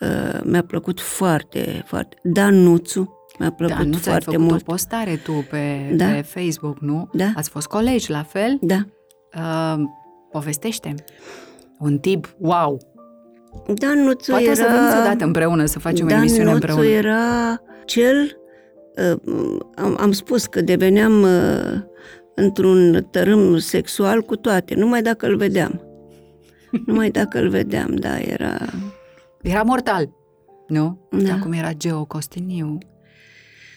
Uh, 0.00 0.40
mi-a 0.44 0.62
plăcut 0.62 1.00
foarte, 1.00 1.82
foarte. 1.86 2.16
Dan 2.22 2.54
Nuțu 2.62 3.16
mi-a 3.38 3.50
plăcut 3.50 3.76
Da, 3.76 3.82
nu 3.82 3.90
ți-ai 3.92 4.02
foarte 4.02 4.24
făcut 4.30 4.40
mult. 4.40 4.60
o 4.60 4.64
postare 4.64 5.16
tu 5.24 5.32
pe, 5.50 5.92
Da. 5.96 6.04
pe 6.06 6.20
Facebook, 6.20 6.78
nu? 6.80 7.08
Da. 7.12 7.32
Ați 7.34 7.50
fost 7.50 7.66
colegi 7.66 8.10
la 8.10 8.22
fel? 8.22 8.58
Da. 8.60 8.78
Uh, 9.36 9.82
povestește 10.30 10.94
Un 11.78 11.98
tip, 11.98 12.34
wow! 12.38 12.78
Dan 13.74 14.04
Nuțu 14.04 14.30
Poate 14.30 14.44
era... 14.44 14.52
o 14.52 14.54
să 14.54 14.66
veniți 14.70 14.96
odată 15.00 15.24
împreună 15.24 15.64
să 15.64 15.78
facem 15.78 16.08
Dan 16.08 16.18
emisiune 16.18 16.44
Nuțu 16.44 16.54
împreună. 16.54 16.84
era 16.88 17.16
cel... 17.84 18.36
uh, 18.98 19.58
Am, 19.74 19.96
am 20.00 20.12
spus 20.12 20.46
că 20.46 20.60
deveneam 20.60 21.22
uh, 21.22 21.80
într-un 22.34 23.06
tărâm 23.10 23.58
sexual 23.58 24.22
cu 24.22 24.36
toate, 24.36 24.74
numai 24.74 25.02
dacă 25.02 25.26
îl 25.26 25.36
vedeam. 25.36 25.80
numai 26.86 27.10
dacă 27.10 27.38
îl 27.38 27.48
vedeam, 27.48 27.94
da, 27.94 28.18
era... 28.18 28.56
Era 29.42 29.62
mortal, 29.62 30.08
nu? 30.68 31.08
Da. 31.10 31.32
Acum 31.32 31.52
era 31.52 31.72
Geo 31.72 32.04
Costiniu. 32.04 32.78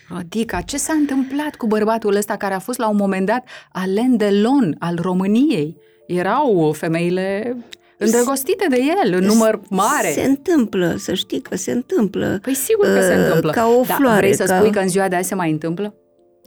Rodica, 0.10 0.62
ce 0.62 0.78
s-a 0.78 0.94
întâmplat 0.94 1.56
cu 1.56 1.68
bărbatul 1.68 2.16
ăsta 2.16 2.36
care 2.38 2.54
a 2.54 2.60
fost 2.60 2.80
la 2.80 2.90
un 2.90 2.96
moment 2.96 3.26
dat 3.26 3.48
alen 3.72 4.18
de 4.18 4.30
lon 4.30 4.76
al 4.80 4.98
României? 5.02 5.78
Erau 6.08 6.72
femeile 6.72 7.58
îndrăgostite 8.06 8.66
de 8.70 8.78
el, 9.04 9.14
în 9.14 9.26
număr 9.26 9.60
mare. 9.70 10.12
Se 10.14 10.22
întâmplă, 10.24 10.96
să 10.98 11.14
știi 11.14 11.42
că 11.42 11.56
se 11.58 11.72
întâmplă. 11.72 12.40
Păi 12.42 12.54
sigur 12.54 12.86
că 12.86 13.02
se 13.02 13.14
Uh, 13.18 13.24
întâmplă. 13.26 13.52
ca 13.52 13.68
o 13.68 13.82
Dar 13.88 13.96
floare, 13.98 14.18
vrei 14.20 14.34
să 14.36 14.44
ca- 14.44 14.58
spui 14.58 14.72
că 14.72 14.80
în 14.80 14.88
ziua 14.88 15.08
de 15.08 15.16
azi 15.16 15.28
se 15.28 15.36
mai 15.36 15.52
întâmplă? 15.52 15.94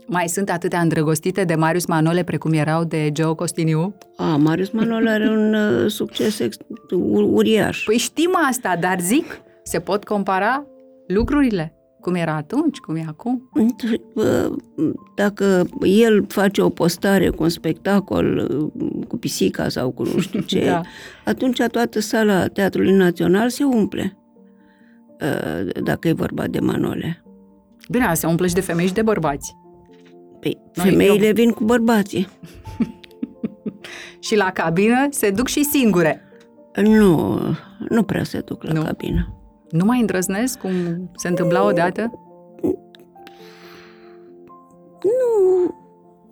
Mai 0.07 0.27
sunt 0.27 0.49
atâtea 0.49 0.79
îndrăgostite 0.79 1.43
de 1.43 1.55
Marius 1.55 1.85
Manole 1.85 2.23
precum 2.23 2.53
erau 2.53 2.83
de 2.83 3.09
Geo 3.11 3.35
Costiniu? 3.35 3.95
A, 4.17 4.35
Marius 4.35 4.69
Manol 4.69 5.07
are 5.07 5.27
un 5.29 5.53
uh, 5.53 5.91
succes 5.91 6.39
ex- 6.39 6.57
u- 6.91 7.35
uriaș. 7.35 7.83
Păi 7.83 7.97
știm 7.97 8.31
asta, 8.49 8.77
dar 8.79 8.99
zic, 8.99 9.41
se 9.63 9.79
pot 9.79 10.03
compara 10.03 10.65
lucrurile 11.07 11.74
Cum 12.05 12.15
era 12.15 12.35
atunci, 12.35 12.77
cum 12.77 12.95
e 12.95 13.03
acum? 13.07 13.49
Bă, 14.13 14.51
Dacă 15.15 15.65
el 15.81 16.25
face 16.27 16.61
o 16.61 16.69
postare 16.69 17.29
cu 17.29 17.43
un 17.43 17.49
spectacol 17.49 18.47
uh, 18.73 19.05
cu 19.07 19.17
pisica 19.17 19.69
sau 19.69 19.91
cu 19.91 20.03
nu 20.03 20.19
știu 20.19 20.39
ce, 20.39 20.65
Da. 20.69 20.81
atunci 21.25 21.61
toată 21.71 21.99
sala 21.99 22.47
Teatrului 22.47 22.93
Național 22.93 23.49
se 23.49 23.63
umple. 23.63 24.17
Uh, 25.21 25.81
Dacă 25.83 26.07
e 26.07 26.13
vorba 26.13 26.47
de 26.47 26.59
Manole. 26.59 27.23
Bine, 27.89 28.13
se 28.13 28.27
umple 28.27 28.47
și 28.47 28.53
de 28.53 28.61
femei 28.61 28.87
și 28.87 28.93
de 28.93 29.01
bărbați. 29.01 29.55
Păi, 30.39 30.57
Noi, 30.75 30.89
femeile 30.89 31.31
vin 31.31 31.51
cu 31.51 31.63
bărbații. 31.63 32.27
Și 34.19 34.35
la 34.35 34.51
cabină 34.51 35.07
se 35.09 35.29
duc 35.31 35.47
și 35.47 35.63
singure. 35.63 36.21
Nu, 36.83 37.39
nu 37.89 38.03
prea 38.03 38.23
se 38.23 38.39
duc 38.39 38.63
la 38.63 38.73
Nu. 38.73 38.81
cabină. 38.81 39.39
Nu 39.75 39.85
mai 39.85 39.99
îndrăznesc 39.99 40.59
cum 40.59 40.71
se 41.15 41.27
întâmpla 41.27 41.65
odată? 41.65 42.11
Nu, 45.03 45.73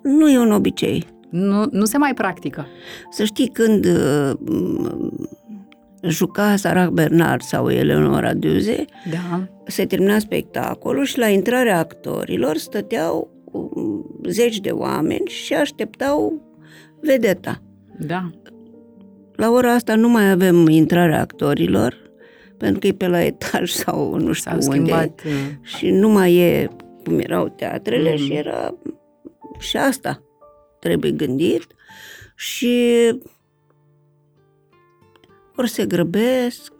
nu 0.01 0.29
e 0.29 0.37
un 0.39 0.51
obicei. 0.51 1.05
Nu, 1.29 1.65
nu 1.71 1.85
se 1.85 1.97
mai 1.97 2.13
practică. 2.13 2.67
Să 3.11 3.23
știi 3.23 3.47
când 3.47 3.85
uh, 3.85 4.31
m, 4.39 5.27
juca 6.07 6.55
Sarah 6.55 6.87
Bernard 6.89 7.41
sau 7.41 7.69
Eleonora 7.69 8.33
Duze, 8.33 8.85
Da. 9.11 9.47
se 9.67 9.85
termina 9.85 10.19
spectacolul 10.19 11.05
și 11.05 11.17
la 11.19 11.27
intrarea 11.27 11.79
actorilor 11.79 12.57
stăteau 12.57 13.29
um, 13.51 14.19
zeci 14.27 14.59
de 14.59 14.69
oameni 14.69 15.27
și 15.27 15.53
așteptau 15.53 16.41
vedeta. 17.01 17.61
Da. 17.99 18.29
La 19.35 19.51
ora 19.51 19.71
asta 19.73 19.95
nu 19.95 20.09
mai 20.09 20.31
avem 20.31 20.67
intrarea 20.67 21.21
actorilor, 21.21 21.95
pentru 22.64 22.80
că 22.80 22.88
e 22.88 22.93
pe 22.93 23.07
la 23.07 23.24
etaj 23.24 23.72
sau 23.84 24.16
nu 24.16 24.32
știu 24.32 24.51
S-au 24.51 24.59
unde. 24.59 24.72
schimbat. 24.91 25.22
uh, 25.26 25.32
Și 25.61 25.89
nu 25.89 26.09
mai 26.09 26.36
e 26.36 26.70
cum 27.03 27.20
erau 27.20 27.49
teatrele 27.49 28.09
Mhm. 28.14 28.24
și 28.24 28.34
era 28.34 28.74
și 29.59 29.78
asta 29.78 30.24
trebuie 30.80 31.11
gândit 31.11 31.68
și 32.36 32.80
ori 35.55 35.70
se 35.70 35.86
grăbesc, 35.86 36.74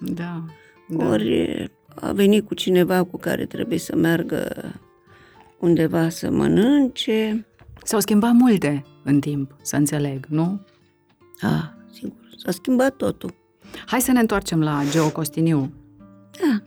Da. 0.00 0.44
da. 0.88 1.04
da. 1.04 1.08
ori 1.08 1.70
a 1.94 2.12
venit 2.12 2.46
cu 2.46 2.54
cineva 2.54 3.04
cu 3.04 3.16
care 3.16 3.46
trebuie 3.46 3.78
să 3.78 3.96
meargă 3.96 4.72
undeva 5.58 6.08
să 6.08 6.30
mănânce. 6.30 7.46
S-au 7.84 8.00
schimbat 8.00 8.32
multe 8.32 8.84
în 9.04 9.20
timp, 9.20 9.56
să 9.62 9.76
înțeleg, 9.76 10.26
nu? 10.28 10.60
Ah, 11.40 11.64
sigur, 11.92 12.16
s-a 12.36 12.50
schimbat 12.50 12.96
totul. 12.96 13.34
Hai 13.86 14.00
să 14.00 14.12
ne 14.12 14.20
întoarcem 14.20 14.62
la 14.62 14.80
Geo 14.90 15.08
Costiniu. 15.10 15.72
Da. 16.40 16.62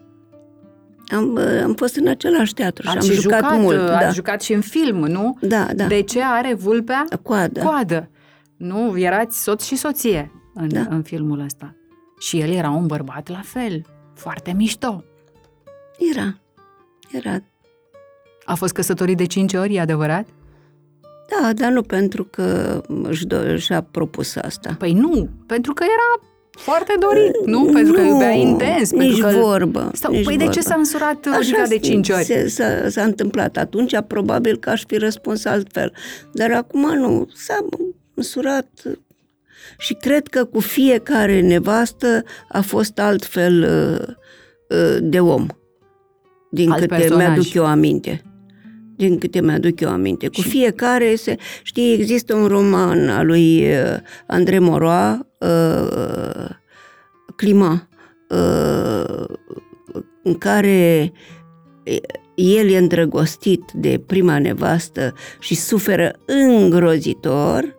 Am, 1.18 1.38
am 1.64 1.74
fost 1.76 1.96
în 1.96 2.08
același 2.08 2.54
teatru 2.54 2.84
și 2.84 2.98
Ați 2.98 3.08
am 3.10 3.14
și 3.16 3.22
jucat, 3.22 3.40
jucat, 3.44 3.60
mult. 3.60 3.80
ați 3.80 4.04
Da. 4.04 4.10
jucat 4.10 4.42
și 4.42 4.54
în 4.54 4.62
film, 4.62 4.98
nu? 4.98 5.38
da, 5.42 5.68
da. 5.76 5.86
De 5.88 6.02
ce 6.02 6.22
are 6.24 6.54
vulpea 6.54 7.06
Coadă. 7.22 7.60
coadă? 7.64 8.10
Nu, 8.58 9.00
erați 9.00 9.44
soț 9.44 9.64
și 9.64 9.76
soție 9.76 10.32
în, 10.54 10.68
Da. 10.74 10.86
în 10.90 11.02
filmul 11.02 11.40
ăsta. 11.40 11.76
Și 12.20 12.40
el 12.40 12.50
era 12.50 12.70
un 12.70 12.86
bărbat 12.86 13.30
la 13.30 13.42
fel, 13.44 13.86
foarte 14.14 14.54
mișto. 14.58 15.04
Era. 16.14 16.38
Era. 17.12 17.40
A 18.46 18.54
fost 18.56 18.74
căsătorit 18.74 19.18
de 19.18 19.26
cinci 19.26 19.54
ori, 19.54 19.74
e 19.76 19.80
adevărat? 19.80 20.28
Da, 21.42 21.54
dar 21.54 21.72
nu 21.72 21.82
pentru 21.82 22.24
că 22.24 22.82
își 23.04 23.26
do- 23.28 23.58
și-a 23.58 23.82
propus 23.82 24.36
asta. 24.36 24.76
Păi 24.80 24.94
nu, 24.94 25.30
pentru 25.46 25.74
că 25.74 25.84
era 25.84 26.28
foarte 26.60 26.94
dorit, 27.00 27.46
nu? 27.46 27.66
Pentru 27.74 27.94
că 27.94 28.02
iubea 28.02 28.32
intens. 28.32 28.92
nici 28.92 29.20
pentru 29.20 29.40
că... 29.40 29.46
vorbă. 29.46 29.92
Sau, 29.94 30.12
nici 30.12 30.24
păi 30.24 30.38
de 30.38 30.44
vorbă. 30.44 30.60
ce 30.60 30.66
s-a 30.68 30.76
însurat 30.76 31.26
Așa 31.26 31.38
Odica 31.38 31.66
de 31.68 31.78
cinci 31.78 32.10
ori? 32.10 32.24
Se, 32.24 32.48
s-a, 32.48 32.90
s-a 32.90 33.04
întâmplat 33.04 33.58
atunci, 33.58 33.96
probabil 34.08 34.58
că 34.58 34.70
aș 34.70 34.84
fi 34.88 34.98
răspuns 34.98 35.46
altfel. 35.46 35.94
Dar 36.32 36.52
acum 36.52 36.94
nu, 36.96 37.28
s-a 37.34 37.66
însurat 38.14 38.70
și 39.78 39.94
cred 39.94 40.28
că 40.28 40.46
cu 40.46 40.60
fiecare 40.60 41.42
nevastă 41.42 42.24
a 42.50 42.62
fost 42.62 43.00
altfel 43.00 43.64
uh, 43.64 44.16
uh, 44.78 44.98
de 45.02 45.20
om, 45.20 45.48
din 46.52 46.72
Alt 46.72 46.80
câte 46.80 46.96
personaj. 46.96 47.26
mi-aduc 47.26 47.54
eu 47.54 47.66
aminte. 47.66 48.24
Din 49.08 49.18
câte 49.18 49.42
mi-aduc 49.42 49.80
eu 49.80 49.90
aminte. 49.90 50.28
Cu 50.28 50.42
Și- 50.42 50.48
fiecare, 50.50 51.16
se, 51.16 51.36
știi, 51.64 51.94
există 51.94 52.36
un 52.36 52.46
roman 52.48 53.10
al 53.10 53.26
lui 53.26 53.62
uh, 53.64 53.98
André 54.28 54.60
Moroa, 54.60 55.28
uh, 55.38 56.50
Clima, 57.36 57.88
uh, 58.30 59.24
în 60.24 60.38
care 60.38 61.12
el 62.36 62.70
e 62.70 62.78
îndrăgostit 62.78 63.64
de 63.74 64.02
prima 64.06 64.40
nevastă 64.40 65.14
și 65.40 65.56
suferă 65.56 66.12
îngrozitor 66.26 67.76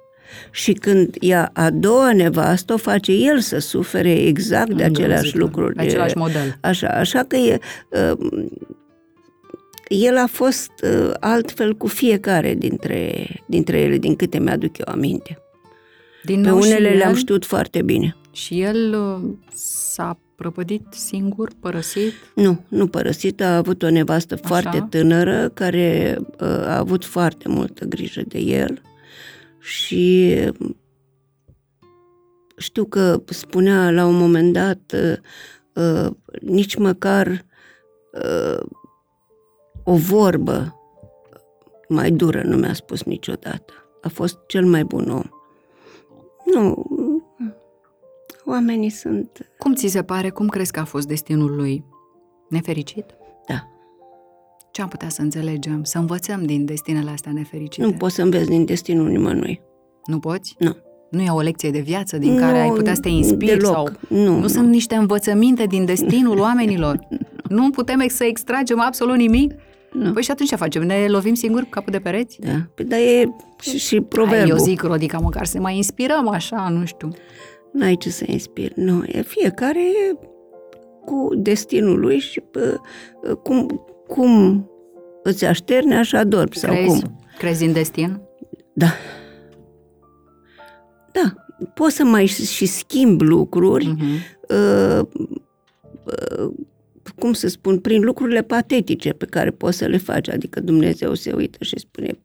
și 0.50 0.72
când 0.72 1.14
ia 1.20 1.50
a 1.52 1.70
doua 1.70 2.12
nevastă, 2.12 2.72
o 2.72 2.76
face 2.76 3.12
el 3.12 3.38
să 3.40 3.58
sufere 3.58 4.12
exact 4.12 4.72
de 4.72 4.82
aceleași 4.82 5.24
Îngrozitor, 5.34 5.40
lucruri. 5.40 5.74
pe 5.74 5.82
același 5.82 6.16
model. 6.16 6.56
Așa, 6.60 6.86
așa 6.88 7.24
că 7.28 7.36
e, 7.36 7.58
uh, 7.88 8.18
el 9.88 10.16
a 10.16 10.26
fost 10.26 10.70
uh, 10.82 11.12
altfel 11.20 11.74
cu 11.74 11.86
fiecare 11.86 12.54
dintre, 12.54 13.26
dintre 13.46 13.80
ele, 13.80 13.98
din 13.98 14.16
câte 14.16 14.38
mi-aduc 14.38 14.78
eu 14.78 14.94
aminte. 14.94 15.38
Din 16.24 16.42
Pe 16.42 16.48
nou 16.48 16.60
și 16.60 16.66
unele 16.66 16.90
el, 16.90 16.96
le-am 16.96 17.14
știut 17.14 17.44
foarte 17.44 17.82
bine. 17.82 18.16
Și 18.32 18.60
el 18.60 18.94
uh, 18.94 19.30
s-a 19.54 20.18
prăpădit 20.36 20.86
singur, 20.90 21.50
părăsit? 21.60 22.12
Nu, 22.34 22.64
nu 22.68 22.86
părăsit, 22.86 23.40
a 23.40 23.56
avut 23.56 23.82
o 23.82 23.90
nevastă 23.90 24.34
Așa. 24.34 24.46
foarte 24.46 24.86
tânără 24.90 25.48
care 25.48 26.18
uh, 26.40 26.48
a 26.48 26.78
avut 26.78 27.04
foarte 27.04 27.48
multă 27.48 27.84
grijă 27.84 28.22
de 28.26 28.38
el 28.38 28.82
și 29.58 30.34
uh, 30.58 30.70
știu 32.56 32.84
că 32.84 33.22
spunea 33.26 33.90
la 33.90 34.06
un 34.06 34.16
moment 34.16 34.52
dat 34.52 34.94
uh, 34.94 35.16
uh, 35.84 36.10
nici 36.40 36.76
măcar 36.76 37.44
uh, 38.12 38.66
o 39.84 39.94
vorbă 39.96 40.78
mai 41.88 42.10
dură 42.10 42.42
nu 42.44 42.56
mi-a 42.56 42.72
spus 42.74 43.02
niciodată. 43.02 43.72
A 44.02 44.08
fost 44.08 44.38
cel 44.46 44.64
mai 44.66 44.84
bun 44.84 45.10
om. 45.10 45.22
Nu, 46.54 46.84
oamenii 48.46 48.90
sunt... 48.90 49.50
Cum 49.58 49.74
ți 49.74 49.86
se 49.86 50.02
pare, 50.02 50.30
cum 50.30 50.48
crezi 50.48 50.72
că 50.72 50.80
a 50.80 50.84
fost 50.84 51.06
destinul 51.06 51.54
lui? 51.56 51.84
Nefericit? 52.48 53.04
Da, 53.48 53.68
Ce 54.70 54.82
am 54.82 54.88
putea 54.88 55.08
să 55.08 55.22
înțelegem, 55.22 55.82
să 55.84 55.98
învățăm 55.98 56.44
din 56.44 56.64
destinele 56.64 57.10
astea 57.10 57.32
nefericite? 57.32 57.86
nu 57.86 57.92
poți 57.92 58.14
să 58.14 58.22
înveți 58.22 58.48
din 58.48 58.64
destinul 58.64 59.08
nimănui. 59.08 59.60
Nu 60.06 60.18
poți? 60.18 60.54
Nu. 60.58 60.76
Nu 61.10 61.20
e 61.22 61.30
o 61.30 61.40
lecție 61.40 61.70
de 61.70 61.80
viață 61.80 62.18
din 62.18 62.38
care 62.38 62.52
Nu, 62.56 62.62
ai 62.62 62.70
putea 62.76 62.94
să 62.94 63.00
te 63.00 63.08
inspiri? 63.08 63.56
deloc. 63.58 63.72
Sau... 63.74 63.88
Nu, 64.08 64.24
nu 64.24 64.38
nu. 64.38 64.46
sunt 64.46 64.68
niște 64.68 64.94
învățăminte 64.94 65.64
din 65.64 65.84
destinul 65.84 66.38
oamenilor? 66.48 66.98
Nu 67.48 67.70
putem 67.70 68.00
ex- 68.00 68.14
să 68.14 68.24
extragem 68.24 68.80
absolut 68.80 69.16
nimic? 69.16 69.52
Nu. 69.94 70.12
Păi 70.12 70.22
și 70.22 70.30
atunci 70.30 70.48
ce 70.48 70.56
facem? 70.56 70.82
Ne 70.82 71.06
lovim 71.08 71.34
singuri 71.34 71.64
cu 71.64 71.70
capul 71.70 71.92
de 71.92 71.98
pereți? 71.98 72.38
Da, 72.40 72.66
păi, 72.74 72.84
dar 72.84 72.98
e 72.98 73.34
și, 73.60 73.78
și 73.78 73.96
Hai, 73.96 74.04
proverbul. 74.08 74.48
eu 74.50 74.56
zic, 74.56 74.82
Rodica, 74.82 75.18
măcar 75.18 75.44
să 75.46 75.56
ne 75.56 75.62
mai 75.62 75.76
inspirăm 75.76 76.28
așa, 76.28 76.68
nu 76.68 76.84
știu. 76.84 77.08
N-ai 77.72 77.96
ce 77.96 78.10
să 78.10 78.24
inspiri. 78.26 78.72
Nu, 78.76 79.02
e 79.06 79.22
fiecare 79.22 79.80
e 79.80 80.16
cu 81.04 81.28
destinul 81.36 82.00
lui 82.00 82.18
și 82.18 82.40
pă, 82.40 82.80
cum, 83.42 83.84
cum 84.08 84.64
îți 85.22 85.44
așterne, 85.44 85.96
așa 85.96 86.24
dormi. 86.24 86.54
Sau 86.54 86.70
Crezi? 86.74 87.00
cum. 87.00 87.20
Crezi 87.38 87.64
în 87.64 87.72
destin? 87.72 88.20
Da. 88.72 88.86
Da, 91.12 91.34
poți 91.74 91.94
să 91.96 92.04
mai 92.04 92.26
și 92.26 92.46
și 92.46 92.66
schimbi 92.66 93.24
lucruri, 93.24 93.86
Mhm. 93.86 94.04
uh, 94.48 95.06
uh, 96.04 96.50
cum 97.18 97.32
să 97.32 97.48
spun, 97.48 97.78
prin 97.78 98.02
lucrurile 98.02 98.42
patetice 98.42 99.12
pe 99.12 99.24
care 99.24 99.50
poți 99.50 99.76
să 99.76 99.86
le 99.86 99.96
faci. 99.96 100.28
Adică 100.28 100.60
Dumnezeu 100.60 101.14
se 101.14 101.32
uită 101.32 101.58
și 101.64 101.78
spune, 101.78 102.18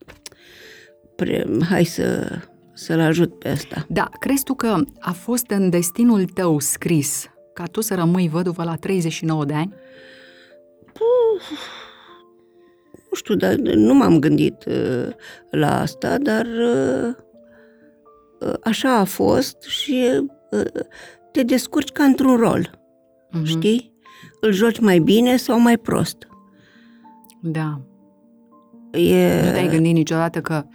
pre, 1.15 1.45
hai 1.69 1.83
să, 1.83 2.37
să-l 2.73 2.99
ajut 2.99 3.39
pe 3.39 3.49
ăsta. 3.51 3.85
Da, 3.89 4.09
crezi 4.19 4.43
tu 4.43 4.53
că 4.53 4.83
a 4.99 5.11
fost 5.11 5.49
în 5.49 5.69
destinul 5.69 6.25
tău 6.25 6.59
scris 6.59 7.25
ca 7.53 7.63
tu 7.65 7.81
să 7.81 7.95
rămâi 7.95 8.27
văduvă 8.29 8.63
la 8.63 8.75
39 8.75 9.45
de 9.45 9.53
ani? 9.53 9.73
Nu 13.09 13.15
știu, 13.15 13.35
dar 13.35 13.53
nu 13.55 13.93
m-am 13.93 14.19
gândit 14.19 14.65
uh, 14.67 15.07
la 15.51 15.79
asta, 15.79 16.17
dar 16.17 16.45
uh, 16.45 17.13
uh, 18.39 18.53
așa 18.63 18.95
a 18.95 19.03
fost 19.03 19.61
și 19.61 20.21
uh, 20.51 20.61
te 21.31 21.43
descurci 21.43 21.89
ca 21.91 22.03
într-un 22.03 22.35
rol, 22.37 22.79
Mhm. 23.31 23.45
știi? 23.45 23.88
Îl 24.39 24.51
joci 24.51 24.79
mai 24.79 24.99
bine 24.99 25.35
sau 25.35 25.59
mai 25.59 25.77
prost. 25.77 26.27
Da. 27.41 27.81
E... 28.91 29.41
Nu 29.45 29.51
te-ai 29.51 29.69
gândit 29.69 29.93
niciodată 29.93 30.41
că 30.41 30.65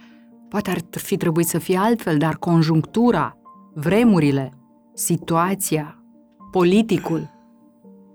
poate 0.49 0.69
ar 0.69 0.77
fi 0.91 1.17
trebuit 1.17 1.47
să 1.47 1.57
fie 1.57 1.77
altfel, 1.77 2.17
dar 2.17 2.35
conjunctura, 2.35 3.37
vremurile, 3.73 4.51
situația, 4.93 6.03
politicul 6.51 7.33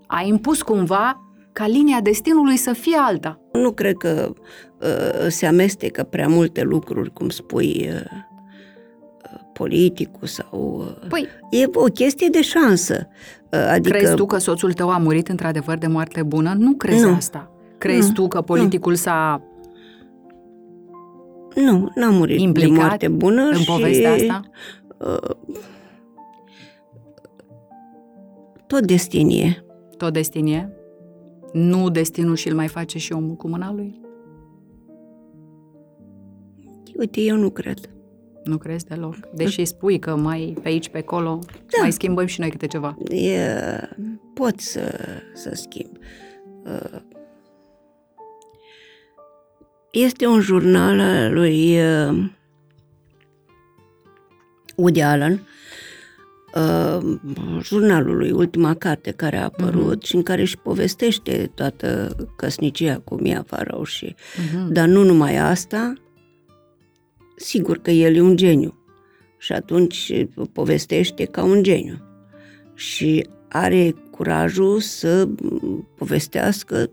a 0.07 0.21
impus 0.21 0.61
cumva 0.61 1.25
ca 1.51 1.67
linia 1.67 2.01
destinului 2.01 2.57
să 2.57 2.73
fie 2.73 2.97
alta. 2.97 3.39
Nu 3.53 3.71
cred 3.71 3.97
că 3.97 4.33
uh, 4.79 5.27
se 5.27 5.45
amestecă 5.45 6.03
prea 6.03 6.27
multe 6.27 6.61
lucruri, 6.61 7.13
cum 7.13 7.29
spui, 7.29 7.89
uh, 7.89 8.01
uh, 8.01 9.39
politicul 9.53 10.27
sau... 10.27 10.85
Uh, 11.01 11.07
Păi, 11.09 11.27
e 11.49 11.69
o 11.73 11.83
chestie 11.83 12.27
de 12.27 12.41
șansă. 12.41 13.07
Uh, 13.53 13.67
adică, 13.71 13.97
crezi 13.97 14.15
tu 14.15 14.25
că 14.25 14.37
soțul 14.37 14.73
tău 14.73 14.89
a 14.89 14.97
murit 14.97 15.27
într-adevăr 15.27 15.77
de 15.77 15.87
moarte 15.87 16.23
bună? 16.23 16.53
Nu 16.57 16.73
crezi 16.73 17.03
Nu. 17.03 17.13
asta. 17.13 17.51
Crezi 17.77 18.07
Nu. 18.07 18.13
tu 18.13 18.27
că 18.27 18.41
politicul 18.41 18.95
s-a 18.95 19.41
Nu, 21.55 21.91
n-a 21.95 22.09
murit 22.09 22.39
implicat 22.39 22.69
de 22.69 22.77
moarte 22.79 23.07
bună 23.07 23.41
în 23.41 23.55
și, 23.55 23.65
povestea 23.65 24.13
asta? 24.13 24.41
Uh, 24.97 25.35
tot 28.67 28.85
destinie. 28.85 29.65
Tot 29.97 30.13
destinie? 30.13 30.73
Nu 31.53 31.89
destinul 31.89 32.35
și 32.35 32.47
îl 32.47 32.55
mai 32.55 32.67
face 32.67 32.97
și 32.97 33.13
omul 33.13 33.35
cu 33.35 33.47
mâna 33.47 33.73
lui? 33.73 34.01
Uite, 36.97 37.21
eu 37.21 37.35
nu 37.35 37.49
cred. 37.49 37.89
Nu 38.43 38.57
crezi 38.57 38.85
deloc? 38.85 39.15
Deși 39.33 39.65
spui 39.65 39.99
că 39.99 40.15
mai 40.15 40.57
pe 40.61 40.67
aici, 40.67 40.89
pe 40.89 40.97
acolo, 40.97 41.39
Da. 41.45 41.81
mai 41.81 41.91
schimbăm 41.91 42.25
și 42.25 42.39
noi 42.39 42.49
câte 42.49 42.67
ceva. 42.67 42.97
E, 43.09 43.39
pot 44.33 44.59
să, 44.59 44.99
să 45.33 45.51
schimb. 45.53 45.97
Uh, 46.65 46.99
Este 49.91 50.25
un 50.27 50.39
jurnal 50.39 50.99
al 50.99 51.33
lui 51.33 51.79
uh, 51.79 52.29
Woody 54.75 55.01
Allen, 55.01 55.47
uh, 56.55 57.17
jurnalul 57.61 58.17
lui, 58.17 58.31
ultima 58.31 58.73
carte 58.73 59.11
care 59.11 59.37
a 59.37 59.43
apărut 59.43 60.03
și 60.03 60.15
în 60.15 60.23
care 60.23 60.41
își 60.41 60.57
povestește 60.57 61.51
toată 61.55 62.15
căsnicia 62.35 62.99
cu 63.03 63.15
Mia 63.15 63.43
Farrow 63.47 63.83
și... 63.83 64.15
Mhm. 64.53 64.71
Dar 64.71 64.87
nu 64.87 65.03
numai 65.03 65.37
asta, 65.37 65.93
sigur 67.41 67.77
că 67.77 67.91
el 67.91 68.15
e 68.15 68.21
un 68.21 68.35
geniu 68.37 68.75
și 69.37 69.51
atunci 69.53 70.25
povestește 70.53 71.25
ca 71.25 71.43
un 71.43 71.63
geniu 71.63 71.97
și 72.73 73.27
are 73.49 73.95
curajul 74.11 74.79
să 74.79 75.25
m, 75.41 75.87
povestească 75.97 76.89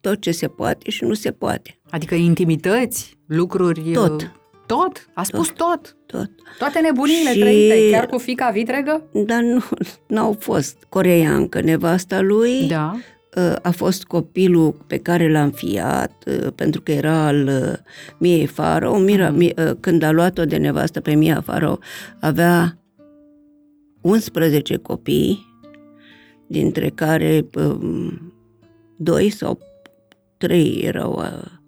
tot 0.00 0.20
ce 0.20 0.30
se 0.30 0.48
poate 0.48 0.90
și 0.90 1.04
nu 1.04 1.14
se 1.14 1.30
poate. 1.30 1.78
Adică 1.90 2.14
intimități, 2.14 3.18
lucruri... 3.26 3.80
Tot. 3.92 4.22
uh, 4.22 4.28
Tot? 4.66 5.08
A 5.14 5.22
spus 5.22 5.48
tot. 5.48 5.96
Tot. 6.06 6.30
Toate 6.58 6.80
nebunile 6.80 7.32
Și- 7.32 7.38
trăite, 7.38 7.90
chiar 7.90 8.06
cu 8.06 8.18
fica 8.18 8.50
vitregă? 8.50 9.02
Dar 9.26 9.42
nu 9.42 9.62
n-au 10.06 10.36
fost 10.38 10.86
coreeancă 10.88 11.60
nevasta 11.60 12.20
lui, 12.20 12.66
Da. 12.68 12.96
Uh, 13.36 13.54
a 13.62 13.70
fost 13.70 14.04
copilul 14.04 14.72
pe 14.86 14.96
care 14.98 15.30
l-a 15.30 15.42
înfiat, 15.42 16.24
uh, 16.26 16.52
pentru 16.54 16.80
că 16.80 16.92
era 16.92 17.26
al 17.26 17.46
uh, 17.46 17.72
Miei 18.18 18.46
Farrow. 18.46 18.98
Mira, 18.98 19.28
Mhm. 19.30 19.38
Mi- 19.38 19.54
uh, 19.58 19.70
când 19.80 20.02
a 20.02 20.10
luat-o 20.10 20.44
de 20.44 20.56
nevastă 20.56 21.00
pe 21.00 21.14
Mia 21.14 21.40
Farrow, 21.40 21.78
avea 22.20 22.78
11 24.00 24.76
copii, 24.76 25.52
dintre 26.46 26.88
care 26.88 27.46
um, 27.54 28.32
doi 28.96 29.30
sau 29.30 29.58
trei 30.36 30.80
erau 30.82 31.18
a, 31.18 31.60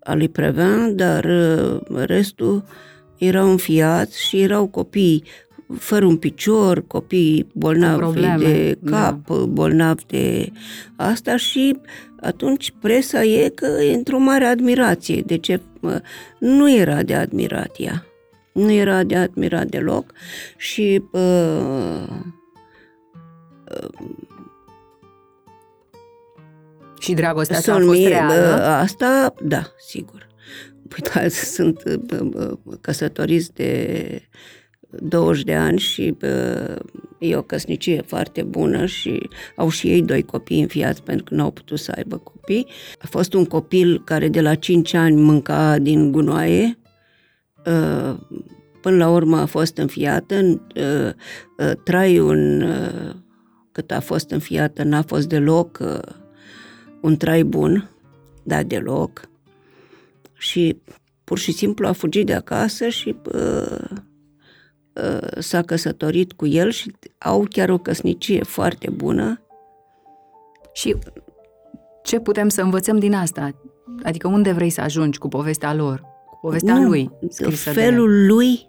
a 0.00 0.14
lui 0.14 0.28
Previn, 0.28 0.96
dar 0.96 1.24
uh, 1.24 1.80
restul 2.04 2.64
erau 3.18 3.50
înfiați 3.50 4.22
și 4.22 4.40
erau 4.40 4.66
copii 4.66 5.24
fără 5.78 6.04
un 6.04 6.16
picior, 6.16 6.86
copii 6.86 7.46
bolnavi 7.52 7.98
probleme, 7.98 8.44
de 8.44 8.78
da. 8.80 8.90
cap, 8.90 9.38
bolnavi 9.38 10.04
de 10.06 10.52
asta 10.96 11.36
și 11.36 11.76
atunci 12.20 12.74
presa 12.80 13.22
e 13.22 13.48
că 13.48 13.66
e 13.66 13.94
într-o 13.94 14.18
mare 14.18 14.44
admirație. 14.44 15.20
De 15.26 15.36
ce? 15.36 15.60
Mă, 15.80 16.02
Nu 16.38 16.72
era 16.72 17.02
de 17.02 17.14
admirat 17.14 17.74
ea. 17.78 18.04
Nu 18.52 18.70
era 18.70 19.02
de 19.02 19.16
admirat 19.16 19.66
deloc 19.66 20.12
și 20.56 21.02
uh, 21.10 22.08
Și 26.98 27.14
dragostea 27.14 27.56
asta 27.56 27.72
a 27.72 27.74
Sunt 27.74 27.86
fost 27.86 27.98
mie, 27.98 28.08
reală. 28.08 28.32
bă, 28.32 28.62
asta, 28.62 29.34
da, 29.42 29.62
sigur. 29.78 30.28
Păi 30.88 30.98
da, 31.14 31.28
sunt 31.28 31.96
bă, 31.96 32.24
bă, 32.24 32.56
căsătoriți 32.80 33.52
de 33.54 34.22
20 34.90 35.42
de 35.42 35.54
ani 35.54 35.78
și 35.78 36.14
bă, 36.18 36.78
e 37.18 37.36
o 37.36 37.42
căsnicie 37.42 38.02
foarte 38.06 38.42
bună 38.42 38.86
și 38.86 39.28
au 39.56 39.68
și 39.68 39.88
ei 39.88 40.02
doi 40.02 40.22
copii 40.22 40.60
înfiați 40.60 41.02
pentru 41.02 41.24
că 41.24 41.34
n-au 41.34 41.50
putut 41.50 41.78
să 41.78 41.92
aibă 41.96 42.16
copii. 42.16 42.66
A 43.00 43.06
fost 43.06 43.34
un 43.34 43.44
copil 43.44 44.02
care 44.04 44.28
de 44.28 44.40
la 44.40 44.54
5 44.54 44.94
ani 44.94 45.16
mânca 45.16 45.78
din 45.78 46.12
gunoaie, 46.12 46.78
uh, 47.66 48.16
până 48.80 48.96
la 48.96 49.10
urmă 49.10 49.36
a 49.38 49.46
fost 49.46 49.76
înfiată, 49.76 50.36
uh, 50.76 51.12
uh, 51.58 51.72
traiul 51.84 52.36
în, 52.36 52.62
uh, 52.62 53.14
cât 53.72 53.90
a 53.90 54.00
fost 54.00 54.30
înfiată 54.30 54.82
n-a 54.82 55.02
fost 55.02 55.28
deloc 55.28 55.78
uh, 55.82 56.14
un 57.00 57.16
trai 57.16 57.42
bun, 57.42 57.90
da, 58.42 58.62
deloc. 58.62 59.28
Și 60.38 60.80
pur 61.24 61.38
și 61.38 61.52
simplu 61.52 61.86
a 61.86 61.92
fugit 61.92 62.26
de 62.26 62.34
acasă 62.34 62.88
și 62.88 63.16
uh, 63.24 63.34
uh, 63.34 64.09
s-a 65.38 65.62
căsătorit 65.62 66.32
cu 66.32 66.46
el 66.46 66.70
și 66.70 66.92
au 67.18 67.46
chiar 67.50 67.68
o 67.68 67.78
căsnicie 67.78 68.42
foarte 68.42 68.90
bună. 68.90 69.42
Și 70.72 70.96
ce 72.02 72.20
putem 72.20 72.48
să 72.48 72.62
învățăm 72.62 72.98
din 72.98 73.14
asta? 73.14 73.50
Adică 74.02 74.28
unde 74.28 74.52
vrei 74.52 74.70
să 74.70 74.80
ajungi 74.80 75.18
cu 75.18 75.28
povestea 75.28 75.74
lor? 75.74 76.00
Cu 76.26 76.38
povestea 76.40 76.74
Nu, 76.74 76.88
lui 76.88 77.10
scrisă 77.28 77.70
felul 77.70 78.26
lui 78.26 78.68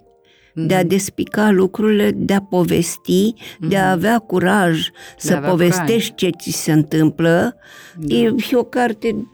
de... 0.53 0.65
de 0.65 0.75
a 0.75 0.83
despica 0.83 1.51
lucrurile, 1.51 2.11
de 2.11 2.33
a 2.33 2.41
povesti, 2.41 3.33
de 3.59 3.77
a 3.77 3.91
avea 3.91 4.19
curaj 4.19 4.89
să 5.17 5.35
avea 5.35 5.49
povestești 5.49 6.15
ce 6.15 6.29
ți 6.29 6.51
se 6.51 6.71
întâmplă. 6.71 7.55
Da. 7.97 8.15
E, 8.15 8.35
e 8.51 8.55
o 8.55 8.63
carte 8.63 9.27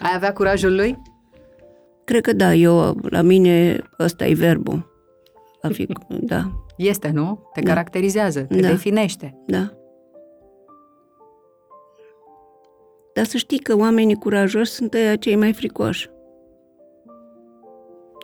Ai 0.00 0.12
avea 0.14 0.32
curajul 0.32 0.74
lui? 0.74 0.98
Cred 2.04 2.22
că 2.22 2.32
da, 2.32 2.54
eu, 2.54 3.00
la 3.02 3.22
mine, 3.22 3.82
ăsta 3.98 4.26
e 4.26 4.34
verbul. 4.34 4.91
A 5.62 5.68
fi, 5.68 5.86
da, 6.20 6.50
Este, 6.76 7.10
nu? 7.10 7.50
Te 7.52 7.60
Da. 7.60 7.68
caracterizează, 7.68 8.42
te 8.42 8.60
Da. 8.60 8.68
definește. 8.68 9.42
da. 9.46 9.72
Dar 13.14 13.24
să 13.24 13.36
știi 13.36 13.58
că 13.58 13.76
oamenii 13.76 14.14
curajoși 14.14 14.70
sunt 14.70 14.94
ăia 14.94 15.16
cei 15.16 15.36
mai 15.36 15.52
fricoși. 15.52 16.10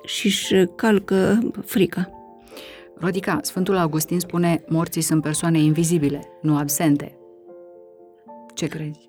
Și 0.05 0.27
își 0.27 0.67
calcă 0.77 1.39
frica. 1.65 2.11
Rodica, 2.95 3.39
Sfântul 3.43 3.77
Augustin 3.77 4.19
spune, 4.21 4.65
morții 4.69 5.01
sunt 5.01 5.23
persoane 5.23 5.59
invizibile, 5.59 6.21
nu 6.43 6.57
absente. 6.57 7.19
Ce 8.55 8.67
crezi? 8.67 9.01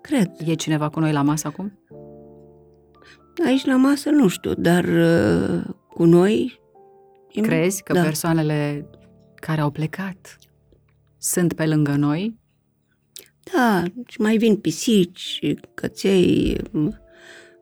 Cred. 0.00 0.30
E 0.46 0.54
cineva 0.54 0.88
cu 0.88 1.00
noi 1.00 1.12
la 1.12 1.22
masă 1.22 1.46
acum? 1.46 1.78
Aici 3.46 3.64
la 3.64 3.76
masă 3.76 4.10
nu 4.10 4.28
știu, 4.28 4.52
dar 4.54 4.84
uh, 4.84 5.64
cu 5.94 6.04
noi... 6.04 6.60
e- 7.32 7.40
Crezi 7.40 7.82
că 7.82 7.92
da. 7.92 8.02
persoanele 8.02 8.86
care 9.34 9.60
au 9.60 9.70
plecat 9.70 10.38
sunt 11.18 11.52
pe 11.52 11.66
lângă 11.66 11.94
noi? 11.96 12.38
Da, 13.54 13.82
și 14.06 14.20
mai 14.20 14.36
vin 14.36 14.56
pisici, 14.56 15.40
căței, 15.74 16.60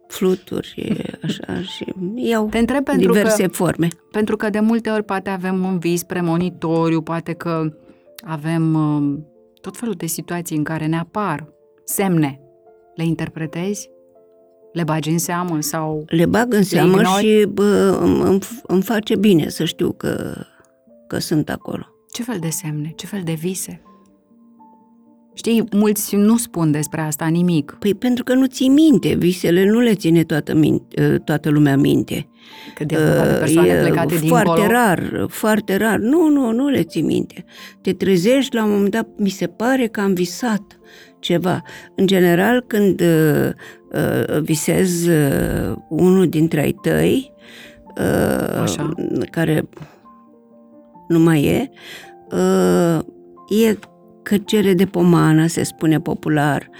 fluturi, 0.08 1.02
așa, 1.22 1.62
și 1.62 1.84
iau 2.14 2.48
Te 2.48 2.58
întreb 2.58 2.84
pentru 2.84 3.12
diverse 3.12 3.42
că, 3.42 3.48
forme. 3.52 3.88
pentru 4.10 4.36
că 4.36 4.50
de 4.50 4.60
multe 4.60 4.90
ori 4.90 5.04
poate 5.04 5.30
avem 5.30 5.64
un 5.64 5.78
vis 5.78 6.02
premonitoriu, 6.02 7.02
poate 7.02 7.32
că 7.32 7.76
avem 8.24 8.74
uh, 8.74 9.18
tot 9.60 9.76
felul 9.76 9.94
de 9.94 10.06
situații 10.06 10.56
în 10.56 10.64
care 10.64 10.86
ne 10.86 10.98
apar 10.98 11.52
semne. 11.84 12.40
Le 12.94 13.04
interpretezi? 13.04 13.90
Le 14.76 14.84
bagi 14.84 15.10
în 15.10 15.18
seamă 15.18 15.60
sau... 15.60 16.04
Le 16.06 16.26
bag 16.26 16.52
în 16.52 16.62
seamă 16.62 16.96
ignori? 16.96 17.26
și 17.26 17.46
bă, 17.46 17.98
îmi, 18.00 18.20
îmi, 18.20 18.38
îmi 18.66 18.82
face 18.82 19.16
bine 19.16 19.48
să 19.48 19.64
știu 19.64 19.92
că, 19.92 20.34
că 21.06 21.18
sunt 21.18 21.50
acolo. 21.50 21.86
Ce 22.12 22.22
fel 22.22 22.36
de 22.40 22.48
semne? 22.48 22.92
Ce 22.96 23.06
fel 23.06 23.20
de 23.24 23.32
vise? 23.32 23.80
Știi, 25.34 25.64
mulți 25.72 26.16
nu 26.16 26.36
spun 26.36 26.70
despre 26.70 27.00
asta 27.00 27.26
nimic. 27.26 27.76
Păi 27.78 27.94
pentru 27.94 28.24
că 28.24 28.34
nu 28.34 28.46
ții 28.46 28.68
minte, 28.68 29.14
visele 29.14 29.70
nu 29.70 29.80
le 29.80 29.94
ține 29.94 30.24
toată, 30.24 30.54
minte, 30.54 31.18
toată 31.24 31.50
lumea 31.50 31.76
minte. 31.76 32.28
Că 32.74 32.84
de 32.84 32.96
vorba 32.96 33.32
de 33.32 33.38
persoane 33.38 33.68
E 33.68 33.80
plecate 33.80 34.14
foarte 34.14 34.50
dincolo. 34.50 34.72
rar, 34.72 35.26
foarte 35.28 35.76
rar. 35.76 35.98
Nu, 35.98 36.28
nu, 36.28 36.52
nu 36.52 36.68
le 36.68 36.82
ții 36.82 37.02
minte. 37.02 37.44
Te 37.80 37.92
trezești 37.92 38.54
la 38.54 38.64
un 38.64 38.70
moment 38.70 38.90
dat, 38.90 39.08
mi 39.16 39.28
se 39.28 39.46
pare 39.46 39.86
că 39.86 40.00
am 40.00 40.12
visat 40.14 40.78
ceva. 41.26 41.62
În 41.94 42.06
general, 42.06 42.64
când 42.66 43.00
uh, 43.00 43.50
uh, 43.92 44.40
visez 44.40 45.06
uh, 45.06 45.76
unul 45.88 46.28
dintre 46.28 46.60
ai 46.60 46.72
tăi, 46.82 47.32
uh, 47.96 48.60
Așa. 48.62 48.92
care 49.30 49.68
nu 51.08 51.18
mai 51.18 51.44
e, 51.44 51.70
uh, 52.32 52.98
e 53.66 53.78
că 54.22 54.36
cere 54.36 54.74
de 54.74 54.84
pomană, 54.84 55.46
se 55.46 55.62
spune 55.62 56.00
popular, 56.00 56.70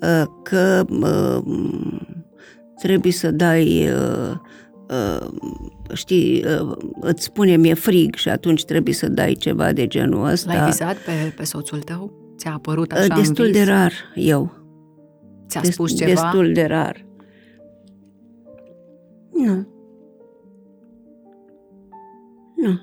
uh, 0.00 0.24
că 0.42 0.84
uh, 0.88 1.42
trebuie 2.82 3.12
să 3.12 3.30
dai, 3.30 3.88
știi, 5.92 6.44
îți 7.00 7.22
spune 7.22 7.56
mi-e 7.56 7.74
frig 7.74 8.14
și 8.14 8.28
atunci 8.28 8.64
trebuie 8.64 8.94
să 8.94 9.08
dai 9.08 9.32
ceva 9.32 9.72
de 9.72 9.86
genul 9.86 10.26
ăsta. 10.26 10.54
L-ai 10.54 10.64
visat 10.64 10.96
pe, 10.96 11.32
pe 11.36 11.44
soțul 11.44 11.78
tău? 11.78 12.25
Ți-a 12.36 12.52
apărut 12.52 12.92
așa 12.92 13.14
Destul 13.14 13.44
în 13.44 13.52
de 13.52 13.62
rar, 13.62 13.92
eu. 14.14 14.52
Ți-a 15.48 15.62
spus 15.62 15.96
ceva? 15.96 16.10
Destul 16.10 16.52
de 16.52 16.64
rar. 16.64 17.06
Nu. 19.32 19.66
Nu. 22.56 22.80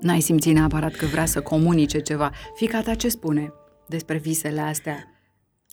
N-ai 0.00 0.20
simțit 0.20 0.54
neapărat 0.54 0.94
că 0.94 1.06
vrea 1.06 1.24
să 1.24 1.40
comunice 1.40 1.98
ceva. 1.98 2.30
Fica 2.54 2.80
ta 2.80 2.94
ce 2.94 3.08
spune 3.08 3.52
despre 3.86 4.18
visele 4.18 4.60
astea? 4.60 5.12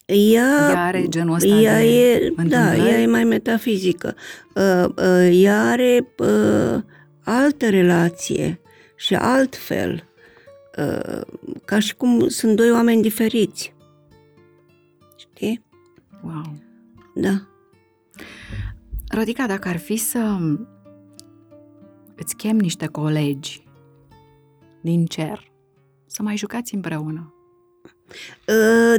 Ea, 0.05 0.69
ea 0.71 0.83
are 0.83 1.05
genul 1.07 1.35
ăsta 1.35 1.47
ea 1.47 1.77
de 1.77 1.85
e, 1.85 2.33
Da, 2.47 2.75
ea 2.75 3.01
e 3.01 3.05
mai 3.05 3.23
metafizică. 3.23 4.15
Uh, 4.55 4.85
uh, 4.97 5.29
ea 5.31 5.61
are 5.61 6.13
uh, 6.17 6.81
altă 7.23 7.69
relație 7.69 8.59
și 8.95 9.15
altfel. 9.15 10.03
Uh, 10.77 11.21
ca 11.65 11.79
și 11.79 11.95
cum 11.95 12.27
sunt 12.27 12.55
doi 12.55 12.71
oameni 12.71 13.01
diferiți. 13.01 13.73
Știi? 15.15 15.65
Wow. 16.23 16.55
Da. 17.15 17.47
Rodica, 19.09 19.47
dacă 19.47 19.67
ar 19.67 19.77
fi 19.77 19.95
să 19.95 20.37
îți 22.15 22.35
chem 22.35 22.57
niște 22.57 22.85
colegi 22.85 23.63
din 24.81 25.05
cer 25.05 25.51
să 26.05 26.23
mai 26.23 26.37
jucați 26.37 26.75
împreună, 26.75 27.29
Ă, 27.29 27.34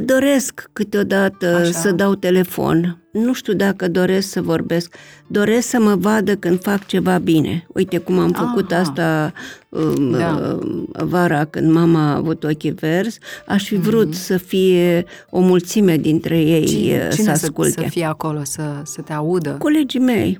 doresc 0.03 0.69
câteodată 0.73 1.55
Așa. 1.55 1.71
să 1.71 1.91
dau 1.91 2.15
telefon. 2.15 3.01
Nu 3.11 3.33
știu 3.33 3.53
dacă 3.53 3.87
doresc 3.87 4.29
să 4.29 4.41
vorbesc. 4.41 4.95
Doresc 5.27 5.67
să 5.67 5.79
mă 5.79 5.95
vadă 5.95 6.35
când 6.35 6.61
fac 6.61 6.85
ceva 6.85 7.17
bine. 7.17 7.65
Uite 7.73 7.97
cum 7.97 8.19
am 8.19 8.31
făcut 8.31 8.71
Aha. 8.71 8.81
asta 8.81 9.33
um, 9.69 10.11
Da. 10.11 10.57
vara 10.91 11.45
când 11.45 11.71
mama 11.71 12.11
a 12.11 12.15
avut 12.15 12.43
ochii 12.43 12.71
verzi. 12.71 13.19
Aș 13.47 13.67
fi 13.67 13.75
vrut 13.75 14.13
să 14.15 14.37
fie 14.37 15.05
o 15.29 15.39
mulțime 15.39 15.97
dintre 15.97 16.39
ei 16.39 16.59
Mhm. 16.61 16.67
cine, 16.69 16.95
uh, 16.95 17.07
să 17.09 17.15
cine 17.15 17.25
să, 17.35 17.45
asculte. 17.45 17.81
să 17.81 17.87
fie 17.89 18.05
acolo, 18.05 18.39
să, 18.43 18.61
să 18.83 19.01
te 19.01 19.13
audă? 19.13 19.49
Colegii 19.59 19.99
mei. 19.99 20.39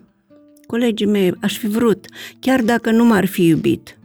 Colegii 0.66 1.06
mei, 1.08 1.34
aș 1.42 1.58
fi 1.58 1.68
vrut. 1.68 2.06
Chiar 2.40 2.62
dacă 2.62 2.92
nu 2.92 3.06
m-ar 3.06 3.26
fi 3.26 3.46
iubit. 3.48 3.98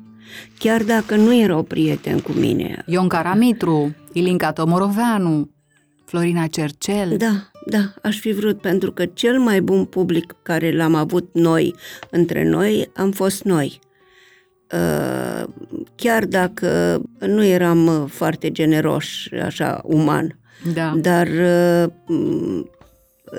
Chiar 0.58 0.82
dacă 0.82 1.16
nu 1.16 1.36
erau 1.40 1.62
prieteni 1.62 2.20
cu 2.20 2.32
mine. 2.32 2.82
Ion 2.86 3.08
Caramitru, 3.08 3.94
Ilinca 4.12 4.52
Tomoroveanu, 4.52 5.50
Florina 6.04 6.46
Cercel. 6.46 7.16
Da, 7.16 7.50
da, 7.66 7.92
aș 8.02 8.18
fi 8.18 8.32
vrut, 8.32 8.60
pentru 8.60 8.92
că 8.92 9.06
cel 9.06 9.38
mai 9.38 9.60
bun 9.60 9.84
public 9.84 10.34
care 10.42 10.76
l-am 10.76 10.94
avut 10.94 11.28
noi, 11.32 11.74
între 12.10 12.48
noi, 12.48 12.90
am 12.94 13.10
fost 13.10 13.42
noi. 13.42 13.80
Uh, 14.72 15.44
Chiar 15.94 16.24
dacă 16.24 17.00
nu 17.18 17.44
eram 17.44 17.86
uh, 17.86 18.04
foarte 18.08 18.50
generoși, 18.50 19.34
așa, 19.34 19.80
uman, 19.84 20.38
da. 20.74 20.94
dar 20.96 21.28
uh, 21.28 22.64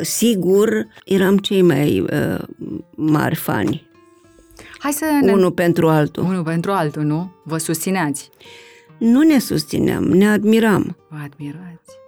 sigur 0.01 0.87
eram 1.05 1.37
cei 1.37 1.61
mai 1.61 1.99
uh, 1.99 2.39
mari 2.95 3.35
fani, 3.35 3.91
Hai 4.83 4.91
să 4.91 5.05
ne... 5.21 5.31
unul 5.31 5.51
pentru 5.51 5.89
altul. 5.89 6.23
Unul 6.23 6.43
pentru 6.43 6.71
altul, 6.71 7.03
nu? 7.03 7.31
Vă 7.43 7.57
susțineați. 7.57 8.29
Nu 8.97 9.21
ne 9.21 9.39
susțineam, 9.39 10.03
ne 10.03 10.29
admiram. 10.29 10.97
Vă 11.09 11.17
admirați. 11.23 12.01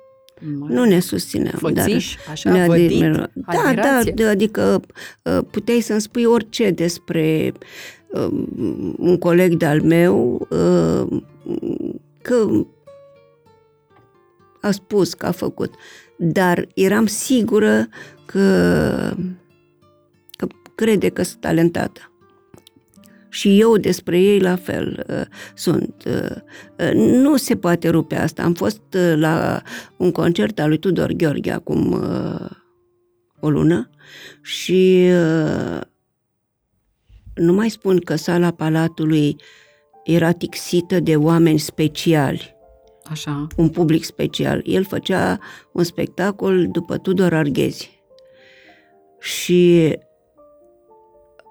Mă, 0.57 0.65
Nu 0.69 0.83
ne 0.83 0.99
susțineam. 0.99 1.57
Fățiși, 1.57 2.15
dar 2.15 2.31
așa, 2.31 2.51
ne 2.51 2.65
vădit, 2.65 2.91
admiram. 2.91 3.31
Da, 3.33 3.53
da, 3.53 3.59
admirație. 3.59 4.11
da, 4.11 4.29
adică 4.29 4.81
uh, 5.21 5.39
puteai 5.51 5.79
să-mi 5.79 6.01
spui 6.01 6.25
orice 6.25 6.69
despre 6.69 7.51
uh, 8.07 8.27
un 8.97 9.17
coleg 9.17 9.53
de-al 9.53 9.81
meu, 9.81 10.47
uh, 10.49 11.21
că 12.21 12.47
a 14.61 14.71
spus 14.71 15.13
că 15.13 15.25
a 15.25 15.31
făcut, 15.31 15.73
dar 16.17 16.67
eram 16.73 17.05
sigură 17.05 17.87
că, 18.25 18.47
că 20.31 20.47
crede 20.75 21.09
că 21.09 21.23
sunt 21.23 21.41
talentată. 21.41 22.11
Și 23.35 23.59
eu 23.59 23.77
despre 23.77 24.19
ei 24.19 24.39
la 24.39 24.55
fel 24.55 25.05
uh, 25.09 25.21
sunt. 25.55 26.03
Uh, 26.05 26.35
uh, 26.79 26.91
nu 26.93 27.37
se 27.37 27.55
poate 27.55 27.89
rupe 27.89 28.15
asta. 28.15 28.43
Am 28.43 28.53
fost 28.53 28.81
uh, 28.93 29.13
la 29.15 29.61
un 29.97 30.11
concert 30.11 30.59
al 30.59 30.67
lui 30.67 30.77
Tudor 30.77 31.11
Gheorghe 31.11 31.51
acum 31.51 31.91
uh, 31.91 32.49
o 33.39 33.49
lună 33.49 33.89
și 34.41 35.07
uh, 35.11 35.81
nu 37.35 37.53
mai 37.53 37.69
spun 37.69 37.99
că 37.99 38.15
sala 38.15 38.51
Palatului 38.51 39.35
era 40.03 40.31
tixită 40.31 40.99
de 40.99 41.15
oameni 41.15 41.59
speciali, 41.59 42.55
Așa. 43.03 43.47
un 43.57 43.69
public 43.69 44.03
special. 44.03 44.61
El 44.65 44.85
făcea 44.85 45.39
un 45.71 45.83
spectacol 45.83 46.67
după 46.67 46.97
Tudor 46.97 47.33
Arghezi. 47.33 47.99
Și 49.19 49.93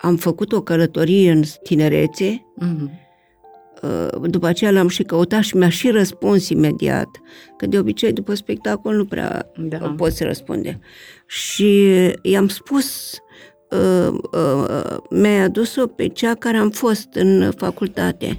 am 0.04 0.16
făcut 0.16 0.52
o 0.52 0.60
călătorie 0.62 1.30
în 1.30 1.42
tinerețe, 1.62 2.46
Mhm. 2.56 2.90
uh, 3.82 4.28
după 4.30 4.46
aceea 4.46 4.70
l-am 4.70 4.88
și 4.88 5.02
căutat 5.02 5.42
și 5.42 5.56
mi-a 5.56 5.68
și 5.68 5.90
răspuns 5.90 6.48
imediat, 6.48 7.08
că 7.56 7.66
de 7.66 7.78
obicei 7.78 8.12
după 8.12 8.34
spectacol 8.34 8.94
nu 8.96 9.04
prea 9.04 9.50
Da. 9.56 9.76
da. 9.78 9.94
poți 9.96 10.24
răspunde. 10.24 10.80
Și 11.26 11.90
i-am 12.22 12.48
spus, 12.48 13.18
uh, 13.70 14.18
uh, 14.32 14.96
mi-ai 15.10 15.38
adus-o 15.40 15.86
pe 15.86 16.06
cea 16.08 16.34
care 16.34 16.56
am 16.56 16.70
fost 16.70 17.08
în 17.14 17.50
facultate. 17.56 18.38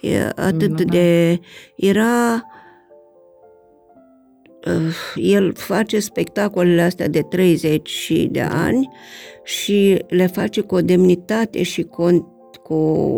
E 0.00 0.22
atât 0.36 0.70
Da. 0.76 0.82
de... 0.84 1.40
Era... 1.76 2.46
Uh, 4.66 4.94
el 5.14 5.54
face 5.54 5.98
spectacolele 6.00 6.82
astea 6.82 7.08
de 7.08 7.20
30 7.22 7.88
și 7.88 8.28
de 8.30 8.40
ani 8.40 8.88
și 9.44 10.04
le 10.08 10.26
face 10.26 10.60
cu 10.60 10.74
o 10.74 10.80
demnitate 10.80 11.62
și 11.62 11.82
cu 11.82 12.02
o, 12.02 12.10
cu 12.62 12.74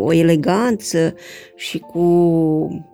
o 0.06 0.12
eleganță 0.12 1.14
și 1.56 1.78
cu 1.78 2.84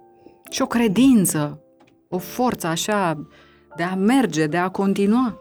Și 0.51 0.63
o 0.63 0.67
credință, 0.67 1.61
o 2.09 2.19
forță 2.19 2.67
așa 2.67 3.29
de 3.77 3.83
a 3.83 3.95
merge, 3.95 4.47
de 4.47 4.57
a 4.57 4.69
continua. 4.69 5.39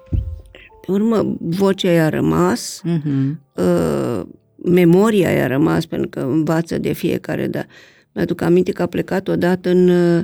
Pe 0.86 0.91
urmă, 0.91 1.36
vocea 1.40 1.91
i-a 1.91 2.10
rămas, 2.10 2.82
Mhm. 2.84 3.41
uh, 3.56 4.22
memoria 4.66 5.30
i-a 5.32 5.48
rămas, 5.48 5.86
pentru 5.86 6.10
că 6.10 6.20
învață 6.20 6.78
de 6.78 6.91
fiecare 6.91 7.48
dată. 7.48 7.68
Mi-aduc 8.14 8.41
aminte 8.41 8.72
că 8.72 8.82
a 8.82 8.86
plecat 8.86 9.28
odată 9.28 9.70
în 9.70 9.90
uh, 9.90 10.24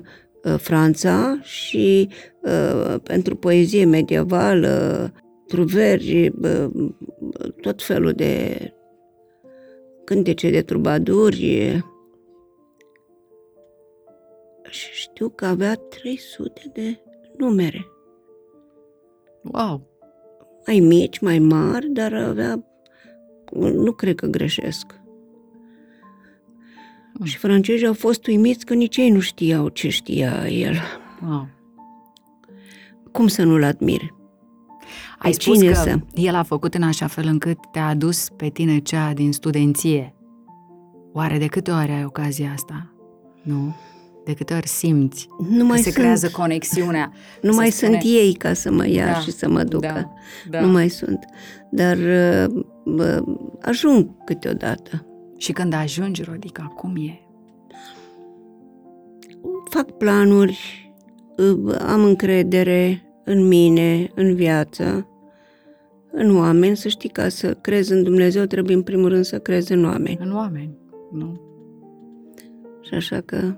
Franța 0.58 1.40
și 1.42 2.10
uh, 2.42 2.96
pentru 3.04 3.36
poezie 3.36 3.86
medievală, 3.86 5.12
truveri, 5.48 6.28
uh, 6.28 6.92
tot 7.62 7.84
felul 7.84 8.12
de 8.12 8.58
cântece 10.04 10.50
de 10.50 10.62
trubaduri. 10.62 11.84
Și 14.70 14.92
știu 14.94 15.30
că 15.30 15.46
avea 15.46 15.76
300 15.76 16.72
de 16.74 17.00
numere. 17.38 17.88
Wow! 19.44 19.96
mai 20.66 20.80
mici, 20.80 21.20
mai 21.20 21.40
mari, 21.40 21.90
dar 21.90 22.14
avea, 22.14 22.66
nu 23.54 23.92
cred 23.92 24.16
că 24.16 24.26
greșesc. 24.26 25.00
Mm. 27.14 27.26
Și 27.26 27.38
francezii 27.38 27.88
au 27.88 27.94
fost 27.94 28.28
uimiți 28.28 28.66
că 28.66 28.74
nici 28.74 28.98
ei 28.98 29.10
nu 29.10 29.20
știau 29.20 29.70
ce 29.70 29.90
știa 29.90 30.48
el. 30.48 30.76
wow. 31.28 31.48
Cum 33.12 33.28
să 33.28 33.44
nu-l 33.44 33.64
admiri? 33.64 34.15
Ai 35.26 35.32
Pe 35.32 35.42
spus 35.42 35.58
cine 35.58 35.72
că 35.72 35.76
să? 35.78 36.00
el 36.14 36.36
a 36.36 36.44
făcut 36.44 36.74
în 36.74 36.84
așa 36.84 37.08
fel 37.08 37.28
încât 37.28 37.58
te-a 37.72 37.88
adus 37.88 38.30
pe 38.30 38.48
tine 38.50 38.78
cea 38.80 39.14
din 39.14 39.32
studenție. 39.32 40.16
Oare 41.14 41.38
de 41.38 41.46
câte 41.46 41.72
ori 41.72 41.92
ai 41.92 42.06
ocazia 42.06 42.52
asta? 42.54 42.94
Nu? 43.44 43.76
De 44.26 44.34
câte 44.34 44.54
ori 44.54 44.68
simți 44.68 45.28
Nu 45.50 45.58
că 45.58 45.64
mai 45.64 45.78
se 45.78 45.84
sunt, 45.84 45.96
creează 45.96 46.30
conexiunea? 46.30 47.12
nu 47.42 47.50
se 47.52 47.56
mai 47.58 47.70
spune- 47.72 47.92
sunt 47.92 48.04
ei 48.14 48.34
ca 48.34 48.54
să 48.54 48.72
mă 48.72 48.88
ia 48.88 49.06
Da, 49.06 49.20
și 49.20 49.32
să 49.32 49.50
mă 49.50 49.64
ducă. 49.64 49.88
Da, 49.88 50.12
da. 50.50 50.62
Nu 50.66 50.72
mai 50.72 50.90
sunt. 50.90 51.20
Dar 51.72 51.98
uh, 51.98 52.64
bă, 52.86 53.24
ajung 53.62 54.10
câteodată. 54.26 55.06
Și 55.38 55.52
când 55.52 55.74
ajungi, 55.74 56.24
Rodica, 56.24 56.64
cum 56.64 56.96
e? 56.96 57.20
Fac 59.70 59.92
planuri, 59.92 60.94
uh, 61.38 61.76
am 61.88 62.04
încredere 62.04 63.02
în 63.24 63.48
mine, 63.48 64.10
în 64.16 64.36
viață, 64.36 65.08
în 66.16 66.38
oameni. 66.38 66.78
Să 66.78 66.88
știi, 66.88 67.10
ca 67.10 67.30
să 67.30 67.54
crezi 67.54 67.92
în 67.92 68.04
Dumnezeu, 68.04 68.46
trebuie 68.46 68.76
în 68.76 68.82
primul 68.82 69.10
rând 69.10 69.26
să 69.26 69.40
crezi 69.40 69.72
în 69.72 69.86
oameni. 69.86 70.18
În 70.20 70.36
oameni, 70.36 70.78
nu? 71.12 71.42
Și 72.82 72.94
așa 72.94 73.22
că 73.22 73.58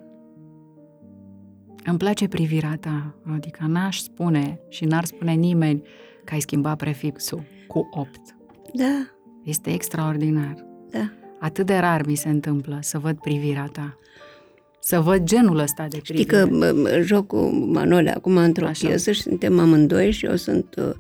Îmi 1.90 1.98
place 1.98 2.28
privirea 2.28 2.78
ta, 2.80 3.16
Rodica. 3.24 3.66
N-aș 3.68 4.00
spune 4.00 4.60
și 4.70 4.86
n-ar 4.86 5.06
spune 5.06 5.34
nimeni 5.34 5.82
că 6.24 6.34
ai 6.34 6.40
schimbat 6.40 6.78
prefixul 6.78 7.44
cu 7.68 7.90
8. 7.92 8.20
Da, 8.74 9.08
Este 9.44 9.74
extraordinar. 9.74 10.66
da. 10.92 11.12
Atât 11.40 11.66
de 11.66 11.78
rar 11.78 12.06
mi 12.06 12.16
se 12.16 12.30
întâmplă 12.30 12.78
să 12.82 13.00
văd 13.00 13.18
privirea 13.18 13.70
ta. 13.72 13.98
Să 14.88 15.00
văd 15.00 15.24
genul 15.24 15.58
ăsta 15.58 15.88
de 15.90 16.00
Știi 16.04 16.14
privire. 16.14 16.38
că 16.38 16.48
mă, 16.56 16.72
mă, 16.72 17.02
joc 17.04 17.28
cu 17.28 17.38
Manole 17.50 18.14
acum 18.16 18.38
într-o 18.38 18.66
Așa. 18.66 18.88
piesă 18.88 19.12
și 19.12 19.22
suntem 19.22 19.60
amândoi 19.60 20.12
și 20.12 20.26
eu 20.26 20.36
sunt 20.36 20.76
uh, 20.78 20.92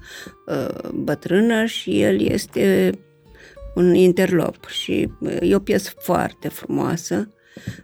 uh, 0.48 0.90
bătrână 0.94 1.66
și 1.66 2.02
el 2.02 2.22
este 2.22 2.92
un 3.76 3.94
interlop. 3.94 4.66
Și 4.68 5.12
uh, 5.20 5.38
e 5.42 5.56
o 5.56 5.60
piesă 5.60 5.92
foarte 5.98 6.48
frumoasă 6.48 7.34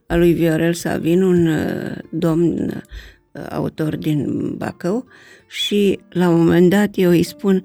a 0.08 0.16
lui 0.16 0.34
Viorel 0.34 0.74
Savin, 0.74 1.22
un 1.22 1.48
uh, 1.48 1.98
domn 2.10 2.84
uh, 3.32 3.46
autor 3.50 3.96
din 3.96 4.52
Bacău 4.58 5.06
și 5.48 6.00
la 6.10 6.30
un 6.30 6.38
moment 6.38 6.70
dat 6.70 6.90
eu 6.94 7.10
îi 7.10 7.24
spun 7.24 7.64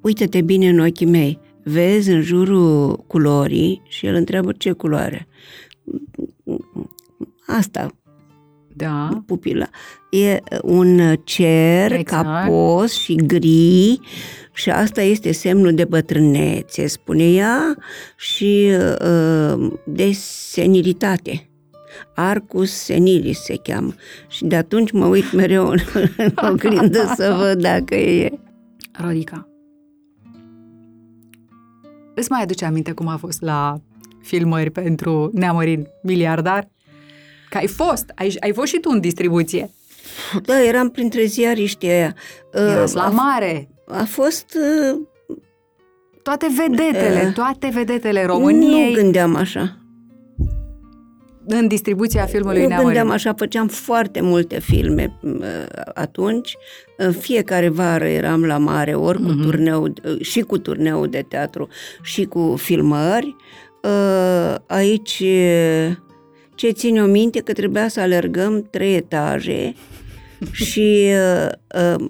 uite-te 0.00 0.40
bine 0.40 0.68
în 0.68 0.78
ochii 0.78 1.06
mei, 1.06 1.40
vezi 1.62 2.10
în 2.10 2.22
jurul 2.22 2.96
culorii 2.96 3.82
și 3.88 4.06
el 4.06 4.14
întreabă 4.14 4.52
ce 4.52 4.72
culoare. 4.72 5.28
Asta, 7.56 7.90
Da, 8.74 9.08
pupila. 9.26 9.68
E 10.10 10.40
un 10.62 11.16
cer 11.24 11.92
Exact. 11.92 12.24
capos 12.24 12.92
și 12.98 13.14
gri 13.14 14.00
și 14.52 14.70
asta 14.70 15.02
este 15.02 15.32
semnul 15.32 15.74
de 15.74 15.84
bătrânețe, 15.84 16.86
spune 16.86 17.32
ea, 17.32 17.76
și 18.16 18.70
uh, 19.02 19.72
de 19.86 20.10
senilitate. 20.12 21.50
Arcus 22.14 22.70
senilis 22.72 23.38
se 23.38 23.56
cheamă. 23.62 23.94
Și 24.28 24.44
de 24.44 24.56
atunci 24.56 24.90
mă 24.92 25.06
uit 25.06 25.32
mereu 25.32 25.68
în, 25.68 25.78
în 26.16 26.32
oglindă 26.50 27.12
să 27.16 27.36
văd 27.38 27.62
dacă 27.62 27.94
e. 27.94 28.38
Rodica. 28.92 29.48
Îți 32.14 32.30
mai 32.30 32.42
aduce 32.42 32.64
aminte 32.64 32.92
cum 32.92 33.08
a 33.08 33.16
fost 33.16 33.40
la 33.42 33.80
filmări 34.22 34.70
pentru 34.70 35.30
Neamărin 35.34 35.86
Miliardar? 36.02 36.68
Că 37.48 37.56
ai 37.58 37.66
fost, 37.66 38.12
ai, 38.14 38.36
ai 38.40 38.52
fost 38.52 38.72
și 38.72 38.78
tu 38.80 38.90
în 38.92 39.00
distribuție. 39.00 39.70
Da, 40.42 40.62
eram 40.64 40.90
printre 40.90 41.24
ziariștii 41.24 41.88
aia. 41.88 42.14
Uh, 42.54 42.60
Erați 42.60 42.94
la 42.94 43.04
a, 43.04 43.08
mare. 43.08 43.68
a 43.86 44.04
fost... 44.04 44.44
uh, 44.90 44.98
Toate 46.22 46.46
vedetele, 46.66 47.20
Eh. 47.26 47.32
toate 47.34 47.70
vedetele 47.72 48.20
Nu 48.20 48.26
României 48.32 48.94
gândeam 48.94 49.34
așa. 49.34 49.76
în 51.46 51.66
distribuția 51.68 52.24
filmului 52.26 52.60
Nu 52.62 52.66
Neamărin. 52.68 52.92
gândeam 52.92 53.10
așa, 53.14 53.34
făceam 53.36 53.68
foarte 53.68 54.20
multe 54.20 54.60
filme 54.60 55.18
uh, 55.22 55.40
atunci. 55.94 56.56
În 56.96 57.12
fiecare 57.12 57.68
vară 57.68 58.04
eram 58.08 58.44
la 58.44 58.58
mare, 58.58 58.94
ori 58.94 59.18
cu 59.22 59.28
Mhm. 59.28 59.42
turneu, 59.42 59.82
uh, 59.82 60.20
și 60.20 60.40
cu 60.40 60.58
turneu 60.58 61.06
de 61.06 61.24
teatru, 61.28 61.68
și 62.02 62.24
cu 62.24 62.54
filmări. 62.58 63.36
Uh, 63.82 64.54
Aici, 64.66 65.22
uh, 65.24 65.96
ce 66.58 66.70
țin 66.70 66.96
eu 66.96 67.06
minte, 67.06 67.40
că 67.40 67.52
trebuia 67.52 67.88
să 67.88 68.00
alergăm 68.00 68.66
trei 68.70 68.94
etaje 68.94 69.74
și 70.52 71.06
uh, 71.44 71.94
uh, 71.96 72.04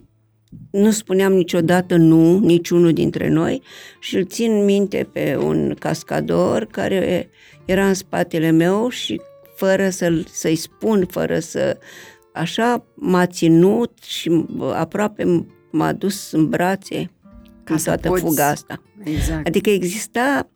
nu 0.70 0.90
spuneam 0.90 1.32
niciodată 1.32 1.96
nu, 1.96 2.38
niciunul 2.38 2.92
dintre 2.92 3.28
noi 3.28 3.62
și 4.00 4.16
îl 4.16 4.24
țin 4.24 4.64
minte 4.64 5.08
pe 5.12 5.36
un 5.42 5.74
cascador 5.78 6.64
care 6.64 7.30
era 7.64 7.86
în 7.86 7.94
spatele 7.94 8.50
meu 8.50 8.88
și 8.88 9.20
fără 9.56 9.88
să 9.88 10.22
să-i 10.32 10.56
spun, 10.56 11.06
fără 11.10 11.38
să... 11.38 11.78
Așa 12.32 12.84
m-a 12.94 13.26
ținut 13.26 13.98
și 14.06 14.46
aproape 14.72 15.46
m-a 15.70 15.92
dus 15.92 16.32
în 16.32 16.48
brațe 16.48 17.10
Ca 17.64 17.72
în 17.72 17.78
să 17.78 17.84
toată 17.84 18.08
poți- 18.08 18.22
fuga 18.22 18.48
asta. 18.48 18.82
Exact. 19.04 19.46
Adică 19.46 19.70
exista 19.70 20.50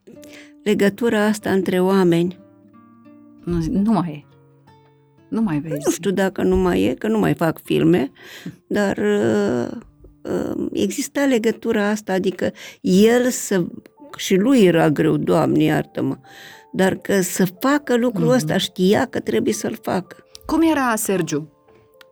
legătura 0.64 1.24
asta 1.24 1.50
între 1.50 1.80
oameni. 1.80 2.40
Nu, 3.44 3.58
nu 3.70 3.92
mai 3.92 4.10
e. 4.12 4.26
Nu 5.28 5.40
mai 5.42 5.58
vezi. 5.58 5.80
Nu 5.84 5.90
știu 5.90 6.10
dacă 6.10 6.42
nu 6.42 6.56
mai 6.56 6.82
e, 6.82 6.94
că 6.94 7.08
nu 7.08 7.18
mai 7.18 7.34
fac 7.34 7.60
filme, 7.62 8.10
dar 8.66 8.98
uh, 8.98 9.68
uh, 10.22 10.66
exista 10.72 11.24
legătura 11.24 11.88
asta, 11.88 12.12
adică 12.12 12.52
el 12.80 13.30
să... 13.30 13.64
și 14.16 14.34
lui 14.36 14.64
era 14.64 14.90
greu, 14.90 15.16
Doamne, 15.16 15.62
iartă-mă, 15.62 16.16
dar 16.72 16.94
că 16.94 17.20
să 17.20 17.44
facă 17.60 17.96
lucrul 17.96 18.26
Mhm. 18.26 18.34
ăsta, 18.34 18.56
știa 18.56 19.04
că 19.06 19.20
trebuie 19.20 19.52
să-l 19.54 19.78
facă. 19.82 20.16
Cum 20.46 20.62
era 20.62 20.96
Sergiu? 20.96 21.51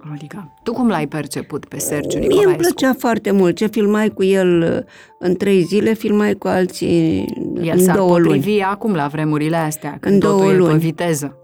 Rodica, 0.09 0.55
tu 0.62 0.72
cum 0.72 0.89
l-ai 0.89 1.09
perceput 1.09 1.64
pe 1.64 1.78
Sergiu 1.78 2.18
Mie 2.18 2.27
Nicolaescu? 2.27 2.48
îmi 2.48 2.59
plăcea 2.74 2.94
foarte 2.98 3.31
mult 3.31 3.56
ce 3.56 3.66
filmai 3.66 4.09
cu 4.09 4.22
el 4.24 4.62
uh, 4.77 4.93
în 5.18 5.35
trei 5.36 5.62
zile, 5.62 5.93
filmai 5.93 6.35
cu 6.35 6.48
alții 6.48 7.24
El 7.62 7.72
în 7.77 7.82
s-ar 7.85 7.97
două 7.97 8.18
luni. 8.18 8.24
potrivi 8.39 8.60
acum 8.60 8.94
la 8.94 9.06
vremurile 9.06 9.56
astea, 9.56 9.98
când 10.01 10.14
În 10.14 10.20
totul 10.20 10.36
două 10.39 10.51
e 10.51 10.55
pe 10.55 10.59
luni. 10.59 10.78
viteză. 10.78 11.36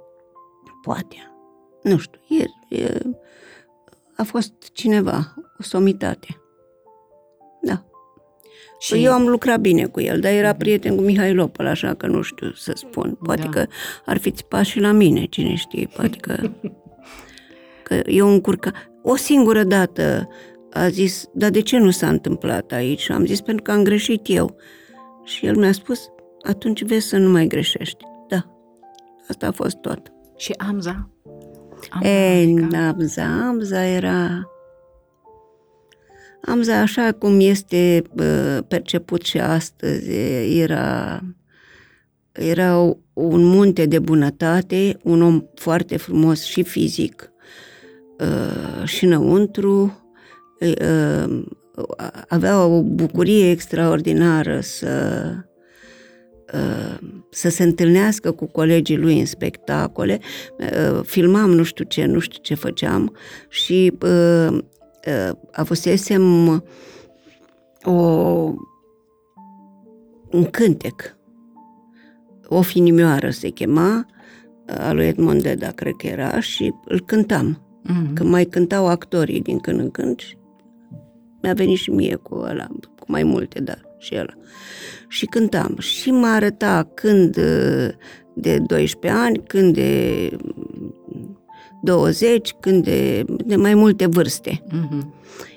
Poate. 0.82 1.16
Nu 1.82 1.98
știu, 1.98 2.20
e, 2.28 2.44
e, 2.82 3.00
a 4.16 4.22
fost 4.22 4.52
cineva, 4.72 5.34
o 5.58 5.62
somitate. 5.62 6.26
Da. 7.62 7.84
Și 8.78 8.94
Și... 8.94 9.04
Eu 9.04 9.12
am 9.12 9.26
lucrat 9.26 9.60
bine 9.60 9.84
cu 9.86 10.00
el, 10.00 10.20
dar 10.20 10.32
era 10.32 10.52
prieten 10.54 10.96
cu 10.96 11.02
Mihai 11.02 11.34
Lopăl, 11.34 11.66
așa 11.66 11.94
că 11.94 12.06
nu 12.06 12.22
știu 12.22 12.52
să 12.52 12.72
spun. 12.74 13.18
Poate 13.22 13.42
Da. 13.42 13.48
da. 13.48 13.60
că 13.60 13.66
ar 14.06 14.18
fi 14.18 14.30
țipat 14.30 14.64
și 14.64 14.80
la 14.80 14.92
mine, 14.92 15.24
cine 15.24 15.54
știe, 15.54 15.88
poate 15.96 16.16
că... 16.16 16.36
că 17.86 18.02
eu 18.06 18.28
încurca... 18.28 18.72
O 19.02 19.16
singură 19.16 19.64
dată 19.64 20.28
a 20.70 20.88
zis, 20.88 21.24
dar 21.32 21.50
de 21.50 21.60
ce 21.60 21.78
nu 21.78 21.90
s-a 21.90 22.08
întâmplat 22.08 22.72
aici? 22.72 23.00
Și 23.00 23.12
am 23.12 23.26
zis, 23.26 23.40
pentru 23.40 23.62
că 23.62 23.70
am 23.70 23.82
greșit 23.82 24.20
eu. 24.24 24.56
Și 25.24 25.46
el 25.46 25.56
mi-a 25.56 25.72
spus, 25.72 26.10
atunci 26.42 26.84
vezi 26.84 27.06
să 27.06 27.16
nu 27.16 27.30
mai 27.30 27.46
greșești. 27.46 28.04
Da, 28.28 28.46
asta 29.28 29.46
a 29.46 29.50
fost 29.50 29.76
tot. 29.76 30.12
Și 30.36 30.52
Amza? 30.52 31.10
Amza, 31.90 32.08
Ei, 32.08 32.54
Rodica? 32.54 32.86
Amza, 32.86 33.46
Amza 33.48 33.84
era... 33.84 34.50
Amza, 36.40 36.80
așa 36.80 37.12
cum 37.12 37.40
este 37.40 38.02
uh, 38.16 38.58
perceput 38.68 39.22
și 39.22 39.38
astăzi, 39.38 40.10
era, 40.58 41.20
era 42.32 42.76
un 43.12 43.44
munte 43.44 43.86
de 43.86 43.98
bunătate, 43.98 44.98
un 45.02 45.22
om 45.22 45.44
foarte 45.54 45.96
frumos 45.96 46.44
și 46.44 46.62
fizic 46.62 47.30
uh, 47.30 47.35
și 48.84 49.04
înăuntru. 49.04 50.00
Uh, 50.60 51.44
avea 52.28 52.66
o 52.66 52.82
bucurie 52.82 53.50
extraordinară 53.50 54.60
să, 54.60 55.22
uh, 56.52 57.08
să 57.30 57.48
se 57.48 57.62
întâlnească 57.62 58.32
cu 58.32 58.46
colegii 58.46 58.96
lui 58.96 59.18
în 59.18 59.26
spectacole. 59.26 60.18
Uh, 60.58 61.00
filmam 61.02 61.50
nu 61.50 61.62
știu 61.62 61.84
ce, 61.84 62.04
nu 62.04 62.18
știu 62.18 62.42
ce 62.42 62.54
făceam 62.54 63.16
și 63.48 63.92
uh, 64.02 64.48
uh, 64.52 65.30
avusesem 65.52 66.64
o, 67.82 67.92
un 70.30 70.44
cântec, 70.50 71.16
o 72.48 72.62
finimioară 72.62 73.30
se 73.30 73.48
chema, 73.48 74.06
a 74.66 74.92
lui 74.92 75.06
Edmond 75.06 75.42
Deda, 75.42 75.70
cred 75.70 75.92
că 75.96 76.06
era, 76.06 76.40
și 76.40 76.74
îl 76.84 77.00
cântam. 77.00 77.65
Mhm. 77.88 78.14
Că 78.14 78.24
mai 78.24 78.44
cântau 78.44 78.86
actorii 78.86 79.40
din 79.40 79.58
când 79.58 79.80
în 79.80 79.90
când 79.90 80.20
și 80.20 80.36
mi-a 81.42 81.52
venit 81.52 81.78
și 81.78 81.90
mie 81.90 82.14
cu 82.14 82.34
ăla, 82.34 82.66
cu 82.98 83.04
mai 83.06 83.22
multe, 83.22 83.60
dar 83.60 83.80
și 83.98 84.14
ăla. 84.14 84.32
Și 85.08 85.26
cântam. 85.26 85.76
Și 85.78 86.10
mă 86.10 86.26
arăta 86.26 86.90
când 86.94 87.36
uh, 87.36 87.88
de 88.34 88.58
12 88.58 89.20
ani, 89.20 89.42
când 89.46 89.74
de 89.74 90.30
20, 91.82 92.54
când 92.60 92.84
de, 92.84 93.24
de 93.46 93.56
mai 93.56 93.74
multe 93.74 94.06
vârste. 94.06 94.62
Mhm. 94.70 95.14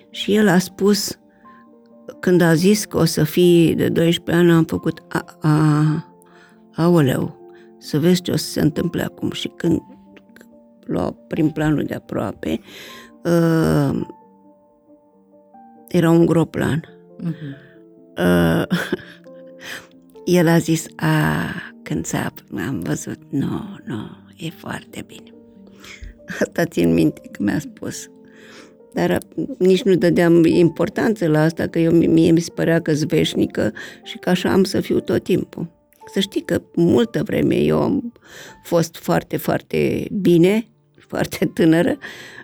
Și 0.10 0.36
el 0.36 0.48
a 0.48 0.58
spus, 0.58 1.20
când 2.20 2.42
a 2.42 2.54
zis 2.54 2.86
că 2.86 2.98
o 2.98 3.06
să 3.06 3.24
fii 3.24 3.76
de 3.76 3.90
12 3.90 4.44
ani, 4.44 4.52
am 4.58 4.64
făcut, 4.64 5.04
a, 5.08 5.38
a, 5.40 6.14
aoleu, 6.76 7.38
să 7.78 8.00
vezi 8.00 8.22
ce 8.22 8.32
o 8.32 8.36
să 8.36 8.50
se 8.50 8.62
întâmple 8.62 9.04
acum. 9.04 9.32
Și 9.32 9.48
când 9.56 9.82
lua 10.90 11.16
prin 11.28 11.50
planul 11.50 11.84
de 11.84 11.94
aproape, 11.94 12.60
uh, 13.24 14.02
era 15.88 16.10
un 16.10 16.26
groplan. 16.26 16.84
Mhm. 17.18 17.56
Uh, 18.18 18.64
el 20.38 20.48
a 20.48 20.58
zis, 20.58 20.86
a, 20.96 21.46
când 21.84 22.06
s-a, 22.06 22.34
am 22.68 22.80
văzut, 22.80 23.20
nu, 23.30 23.78
nu, 23.86 24.10
e 24.38 24.50
foarte 24.50 25.04
bine. 25.08 25.34
Asta 26.40 26.66
țin 26.66 26.94
minte 26.94 27.22
că 27.32 27.44
mi-a 27.44 27.60
spus. 27.60 28.10
Dar 28.94 29.18
nici 29.58 29.82
nu 29.82 29.96
dădeam 29.96 30.46
importanță 30.46 31.28
la 31.28 31.42
asta, 31.42 31.68
că 31.68 31.80
eu, 31.80 31.92
mie 31.92 32.32
mi 32.32 32.40
se 32.40 32.52
părea 32.52 32.82
că 32.82 32.94
veșnică 33.08 33.74
și 34.04 34.18
că 34.18 34.30
așa 34.30 34.52
am 34.52 34.64
să 34.64 34.82
fiu 34.82 35.00
tot 35.00 35.24
timpul. 35.24 35.68
Să 36.14 36.20
știi 36.20 36.42
că 36.42 36.62
multă 36.76 37.24
vreme 37.24 37.56
eu 37.56 37.82
am 37.82 38.14
fost 38.64 38.96
foarte, 38.96 39.38
foarte 39.38 40.08
bine, 40.12 40.68
foarte 41.10 41.46
tânără 41.54 41.98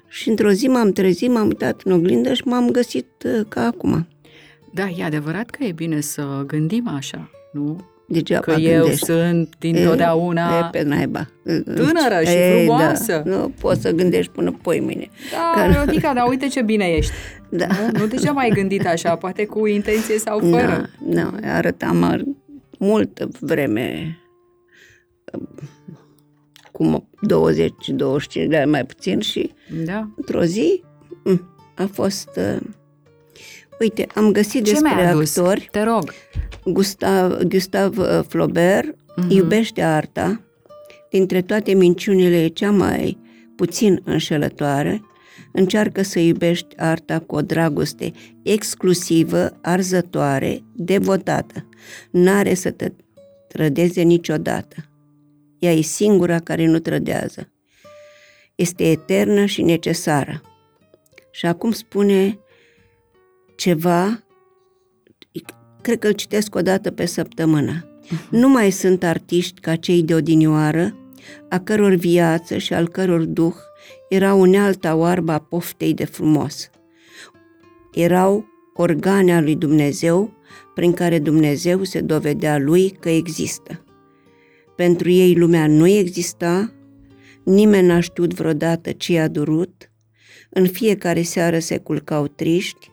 Și 0.07 0.29
într-o 0.29 0.49
zi 0.51 0.67
m-am 0.67 0.91
trezit, 0.91 1.29
m-am 1.31 1.47
uitat 1.47 1.81
în 1.83 1.91
oglindă 1.91 2.33
și 2.33 2.41
m-am 2.45 2.69
găsit 2.69 3.07
uh, 3.25 3.45
ca 3.47 3.65
acum. 3.65 4.07
Da, 4.73 4.87
e 4.97 5.03
adevărat 5.03 5.49
că 5.49 5.63
e 5.63 5.71
bine 5.71 5.99
să 6.01 6.43
gândim 6.47 6.87
așa, 6.95 7.29
nu? 7.53 7.79
Degeaba 8.07 8.41
Că 8.53 8.59
eu 8.59 8.79
gândești. 8.81 9.05
sunt 9.05 9.49
dintotdeauna... 9.59 10.57
E, 10.57 10.59
e 10.59 10.67
pe 10.71 10.81
naiba. 10.83 11.27
Tânără 11.43 12.23
și 12.23 12.31
E, 12.33 12.63
frumoasă. 12.65 13.21
Da, 13.25 13.35
nu 13.35 13.53
poți 13.59 13.81
să 13.81 13.91
gândești 13.91 14.31
până 14.31 14.51
poi 14.61 14.79
mâine. 14.79 15.09
Da, 15.55 15.79
Rodica, 15.79 16.13
dar 16.13 16.27
uite 16.27 16.47
ce 16.47 16.61
bine 16.61 16.85
ești. 16.85 17.11
Da. 17.49 17.67
Nu, 17.67 17.99
nu 17.99 18.05
degeaba 18.07 18.39
ai 18.39 18.49
gândit 18.49 18.85
așa, 18.87 19.15
poate 19.15 19.45
cu 19.45 19.65
intenție 19.65 20.17
sau 20.17 20.39
fără. 20.39 20.89
Da, 21.01 21.31
da, 21.41 21.53
arătam 21.55 22.03
ar- 22.03 22.23
multă 22.79 23.29
vreme 23.39 24.17
cum 26.71 27.07
20-25 27.25 28.47
de 28.47 28.57
ani 28.57 28.71
mai 28.71 28.85
puțin 28.85 29.19
și 29.19 29.51
Da. 29.85 30.09
într-o 30.15 30.43
zi 30.43 30.83
m, 31.23 31.49
a 31.75 31.89
fost... 31.91 32.29
uh, 32.37 32.61
Uite, 33.79 34.07
am 34.15 34.31
găsit 34.31 34.63
Ce 34.65 34.71
despre 34.71 34.93
mi-ai 34.93 35.11
adus? 35.11 35.37
actori 35.37 35.67
Te 35.71 35.83
rog. 35.83 36.11
Gustav, 36.65 37.41
Gustav 37.41 37.97
uh, 37.97 38.19
Flaubert 38.27 38.95
Mhm. 39.17 39.29
iubește 39.31 39.81
arta. 39.81 40.41
Dintre 41.09 41.41
toate 41.41 41.73
minciunile 41.73 42.43
e 42.43 42.47
cea 42.47 42.71
mai 42.71 43.17
puțin 43.55 44.01
înșelătoare. 44.03 45.01
Încearcă 45.53 46.01
să 46.01 46.19
iubești 46.19 46.75
arta 46.77 47.19
cu 47.19 47.35
o 47.35 47.41
dragoste 47.41 48.11
exclusivă, 48.43 49.57
arzătoare, 49.61 50.59
devotată. 50.75 51.67
N-are 52.11 52.53
să 52.53 52.71
te 52.71 52.91
trădeze 53.47 54.01
niciodată. 54.01 54.75
Ea 55.59 55.71
e 55.71 55.81
singura 55.81 56.39
care 56.39 56.65
nu 56.65 56.79
trădează. 56.79 57.49
Este 58.55 58.89
eternă 58.89 59.45
și 59.45 59.61
necesară. 59.61 60.41
Și 61.31 61.45
acum 61.45 61.71
spune 61.71 62.39
ceva 63.55 64.25
cred 65.81 65.99
că 65.99 66.07
îl 66.07 66.13
citesc 66.13 66.55
o 66.55 66.61
dată 66.61 66.91
pe 66.91 67.05
săptămână. 67.05 67.89
Nu 68.29 68.49
mai 68.49 68.71
sunt 68.71 69.03
artiști 69.03 69.59
ca 69.59 69.75
cei 69.75 70.03
de 70.03 70.13
odinioară, 70.13 70.95
a 71.49 71.59
căror 71.59 71.93
viață 71.93 72.57
și 72.57 72.73
al 72.73 72.87
căror 72.87 73.23
duh 73.23 73.55
era 74.09 74.33
unealta 74.33 74.95
oarbă 74.95 75.31
a 75.31 75.39
poftei 75.39 75.93
de 75.93 76.05
frumos. 76.05 76.69
Erau 77.93 78.45
organe 78.73 79.35
a 79.35 79.41
lui 79.41 79.55
Dumnezeu 79.55 80.33
prin 80.73 80.93
care 80.93 81.19
Dumnezeu 81.19 81.83
se 81.83 82.01
dovedea 82.01 82.57
lui 82.57 82.89
că 82.89 83.09
există. 83.09 83.83
Pentru 84.75 85.09
ei 85.09 85.35
lumea 85.35 85.67
nu 85.67 85.87
exista, 85.87 86.73
nimeni 87.43 87.87
n-a 87.87 87.99
știut 87.99 88.33
vreodată 88.33 88.91
ce 88.91 89.19
a 89.19 89.27
durut, 89.27 89.91
în 90.49 90.67
fiecare 90.67 91.21
seară 91.21 91.59
se 91.59 91.77
culcau 91.77 92.27
triști, 92.27 92.91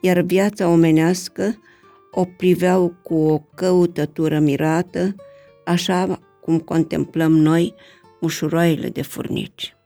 iar 0.00 0.20
viața 0.20 0.68
omenească 0.68 1.58
o 2.10 2.24
priveau 2.24 2.94
cu 3.02 3.14
o 3.14 3.38
căutătură 3.38 4.38
mirată, 4.38 5.14
așa 5.64 6.20
cum 6.40 6.58
contemplăm 6.58 7.32
noi 7.32 7.74
mușuroaiele 8.20 8.88
de 8.88 9.02
furnici. 9.02 9.76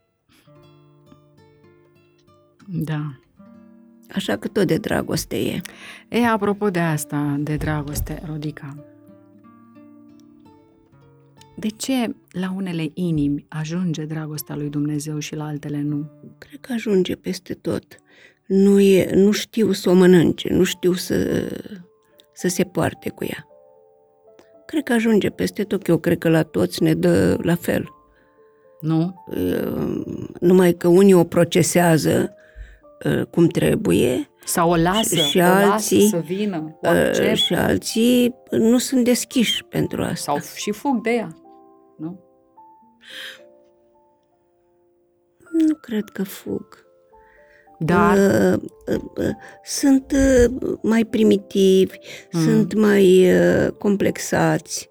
Da. 2.69 3.19
Așa 4.15 4.37
că 4.37 4.49
tot 4.49 4.67
de 4.67 4.77
dragoste 4.77 5.37
e. 5.37 5.61
E, 6.09 6.27
apropo 6.27 6.71
de 6.71 6.79
asta, 6.79 7.37
de 7.39 7.57
dragoste, 7.57 8.23
Rodica, 8.27 8.94
de 11.55 11.69
ce 11.69 12.15
la 12.31 12.53
unele 12.57 12.91
inimi 12.95 13.47
ajunge 13.49 14.05
dragostea 14.05 14.57
lui 14.57 14.69
Dumnezeu 14.69 15.19
și 15.19 15.35
la 15.35 15.45
altele 15.45 15.81
nu? 15.83 16.11
Cred 16.39 16.61
că 16.61 16.73
ajunge 16.73 17.15
peste 17.15 17.55
tot. 17.55 17.85
Nu, 18.47 18.81
e, 18.81 19.15
nu 19.15 19.31
știu 19.31 19.73
să 19.73 19.91
o 19.91 19.93
mănânce, 19.93 20.53
nu 20.53 20.65
știu 20.65 20.93
să, 20.93 21.49
să 22.33 22.49
se 22.49 22.65
poarte 22.65 23.11
cu 23.11 23.25
ea. 23.25 23.49
Cred 24.67 24.83
că 24.83 24.93
ajunge 24.93 25.31
peste 25.31 25.63
tot. 25.63 25.87
Eu 25.87 25.99
cred 25.99 26.19
că 26.19 26.29
la 26.29 26.43
toți 26.43 26.83
ne 26.83 26.95
dă 26.95 27.39
la 27.43 27.55
fel. 27.55 27.89
Nu? 28.81 29.25
Numai 30.41 30.73
că 30.73 30.89
unii 30.89 31.15
o 31.15 31.25
procesează 31.25 32.35
uh, 33.05 33.23
cum 33.31 33.47
trebuie 33.47 34.31
Sau 34.45 34.71
o 34.71 34.77
lasă, 34.77 35.17
Și 35.17 35.39
o 35.39 35.43
alții, 35.43 36.01
lasă 36.03 36.17
să 36.17 36.23
vină, 36.27 36.79
o 36.83 36.91
uh, 36.91 36.97
accept, 36.97 37.37
și 37.37 37.55
alții 37.55 38.35
nu 38.51 38.79
sunt 38.79 39.05
deschiși 39.05 39.65
pentru 39.65 40.03
asta. 40.03 40.15
sau 40.15 40.39
și 40.57 40.73
fug 40.73 41.03
de 41.03 41.11
ea. 41.11 41.44
Nu? 41.97 42.21
Nu 45.53 45.75
cred 45.75 46.05
că 46.13 46.23
fug. 46.23 46.83
Dar, 47.79 48.17
Uh, 48.17 48.63
uh, 48.95 49.03
uh, 49.17 49.31
sunt 49.65 50.13
uh, 50.13 50.73
mai 50.83 51.05
primitivi, 51.05 51.99
Mm. 52.33 52.41
sunt 52.41 52.75
mai 52.75 53.31
uh, 53.37 53.69
complexați, 53.79 54.91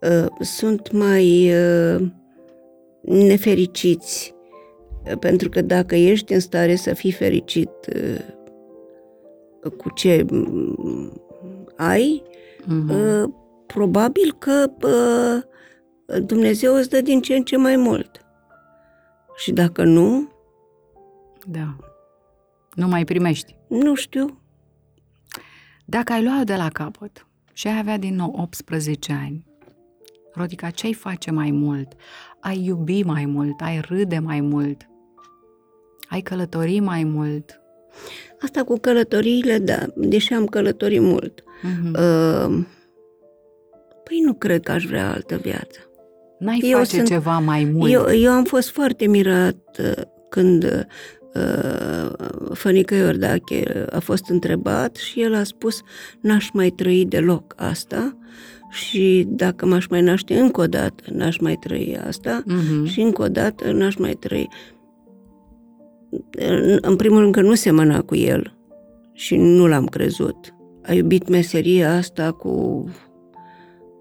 uh, 0.00 0.26
sunt 0.40 0.92
mai 0.92 1.50
uh, 1.52 2.06
nefericiți. 3.02 4.34
Uh, 5.10 5.18
Pentru 5.18 5.48
că 5.48 5.60
dacă 5.62 5.94
ești 5.94 6.32
în 6.32 6.40
stare 6.40 6.74
să 6.74 6.94
fii 6.94 7.12
fericit 7.12 7.70
uh, 7.94 9.70
cu 9.76 9.90
ce 9.94 10.24
mm, 10.30 11.22
ai, 11.76 12.22
Mhm. 12.66 12.90
uh, 12.90 13.28
probabil 13.66 14.36
că 14.38 14.70
uh, 14.86 15.42
Dumnezeu 16.06 16.74
îți 16.74 16.88
dă 16.88 17.00
din 17.00 17.20
ce 17.20 17.34
în 17.34 17.42
ce 17.44 17.56
mai 17.56 17.76
mult. 17.76 18.20
Și 19.36 19.52
dacă 19.52 19.84
nu, 19.84 20.32
da. 21.46 21.76
Nu 22.74 22.88
mai 22.88 23.04
primești. 23.04 23.56
nu 23.68 23.94
știu, 23.94 24.38
Dacă 25.84 26.12
ai 26.12 26.22
lua 26.24 26.44
de 26.44 26.54
la 26.54 26.68
capăt 26.68 27.26
și 27.52 27.66
ai 27.66 27.78
avea 27.78 27.96
din 27.96 28.14
nou 28.14 28.34
18 28.36 29.12
ani, 29.12 29.46
Rodica, 30.34 30.70
ce 30.70 30.86
ai 30.86 30.92
face 30.92 31.30
mai 31.30 31.50
mult? 31.50 31.92
Ai 32.40 32.64
iubi 32.64 33.02
mai 33.02 33.24
mult, 33.24 33.60
ai 33.60 33.80
râde 33.80 34.18
mai 34.18 34.40
mult, 34.40 34.88
ai 36.08 36.20
călători 36.20 36.80
mai 36.80 37.04
mult. 37.04 37.60
Asta 38.40 38.64
cu 38.64 38.78
călătoriile, 38.78 39.58
da, 39.58 39.86
deși 39.96 40.32
am 40.32 40.46
călătorit 40.46 41.00
mult. 41.00 41.44
Mhm. 41.62 41.86
Uh, 41.92 42.64
păi 44.04 44.20
nu 44.20 44.34
cred 44.34 44.62
că 44.62 44.72
aș 44.72 44.84
vrea 44.84 45.10
altă 45.12 45.36
viață. 45.36 45.78
N-ai 46.38 46.60
eu 46.62 46.78
face 46.78 46.96
sunt- 46.96 47.06
ceva 47.08 47.38
mai 47.38 47.70
mult. 47.74 47.92
Eu, 47.92 48.04
eu 48.20 48.32
am 48.32 48.44
fost 48.44 48.70
foarte 48.70 49.06
mirat 49.06 49.78
uh, 49.80 50.02
când 50.28 50.86
uh, 51.34 52.10
Fănică 52.52 52.94
Iordache 52.94 53.84
a 53.90 53.98
fost 53.98 54.28
întrebat 54.28 54.96
și 54.96 55.20
el 55.22 55.34
a 55.34 55.42
spus 55.42 55.80
n-aș 56.20 56.50
mai 56.52 56.70
trăi 56.70 57.04
deloc 57.04 57.54
asta 57.56 58.16
și 58.70 59.24
dacă 59.28 59.66
m-aș 59.66 59.86
mai 59.86 60.02
naște 60.02 60.38
încă 60.38 60.60
o 60.60 60.66
dată, 60.66 61.02
n-aș 61.12 61.38
mai 61.38 61.56
trăi 61.60 61.98
asta 62.06 62.42
Mhm. 62.46 62.84
și 62.84 63.00
încă 63.00 63.22
o 63.22 63.28
dată 63.28 63.72
n-aș 63.72 63.94
mai 63.96 64.12
trăi. 64.12 64.48
În- 66.30 66.78
În 66.80 66.96
primul 66.96 67.20
rând 67.20 67.34
că 67.34 67.40
nu 67.40 67.54
semăna 67.54 68.00
cu 68.00 68.14
el 68.16 68.56
și 69.12 69.36
nu 69.36 69.66
l-am 69.66 69.86
crezut. 69.86 70.54
A 70.82 70.92
iubit 70.92 71.28
meseria 71.28 71.96
asta 71.96 72.32
cu... 72.32 72.84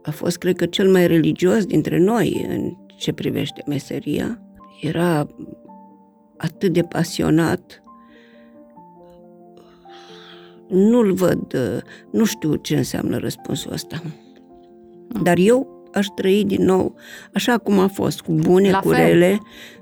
A 0.03 0.11
fost, 0.11 0.37
cred 0.37 0.55
că, 0.55 0.65
cel 0.65 0.91
mai 0.91 1.07
religios 1.07 1.65
dintre 1.65 1.99
noi 1.99 2.45
în 2.49 2.73
ce 2.95 3.13
privește 3.13 3.63
meseria. 3.67 4.41
Era 4.81 5.27
atât 6.37 6.73
de 6.73 6.81
pasionat. 6.81 7.81
Nu-l 10.67 11.13
văd, 11.13 11.57
nu 12.11 12.25
știu 12.25 12.55
ce 12.55 12.77
înseamnă 12.77 13.17
răspunsul 13.17 13.71
ăsta. 13.71 14.01
Dar 15.23 15.37
eu 15.37 15.87
aș 15.93 16.07
trăi 16.15 16.43
din 16.45 16.63
nou 16.63 16.95
așa 17.33 17.57
cum 17.57 17.79
a 17.79 17.87
fost, 17.87 18.21
cu 18.21 18.31
bune, 18.31 18.71
La 18.71 18.79
cu 18.79 18.87
fel. 18.89 19.05
rele, 19.05 19.39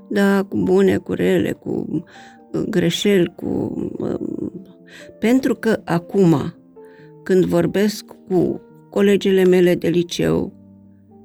da, 0.08 0.42
cu 0.42 0.56
bune, 0.56 0.96
cu 0.96 1.12
rele, 1.12 1.52
cu 1.52 1.86
uh, 2.52 2.62
greșeli, 2.68 3.32
cu... 3.36 3.46
um, 3.98 4.52
Pentru 5.18 5.54
că 5.54 5.80
acum, 5.84 6.54
când 7.22 7.44
vorbesc 7.44 8.04
cu 8.28 8.60
colegele 8.92 9.44
mele 9.44 9.74
de 9.74 9.88
liceu, 9.88 10.52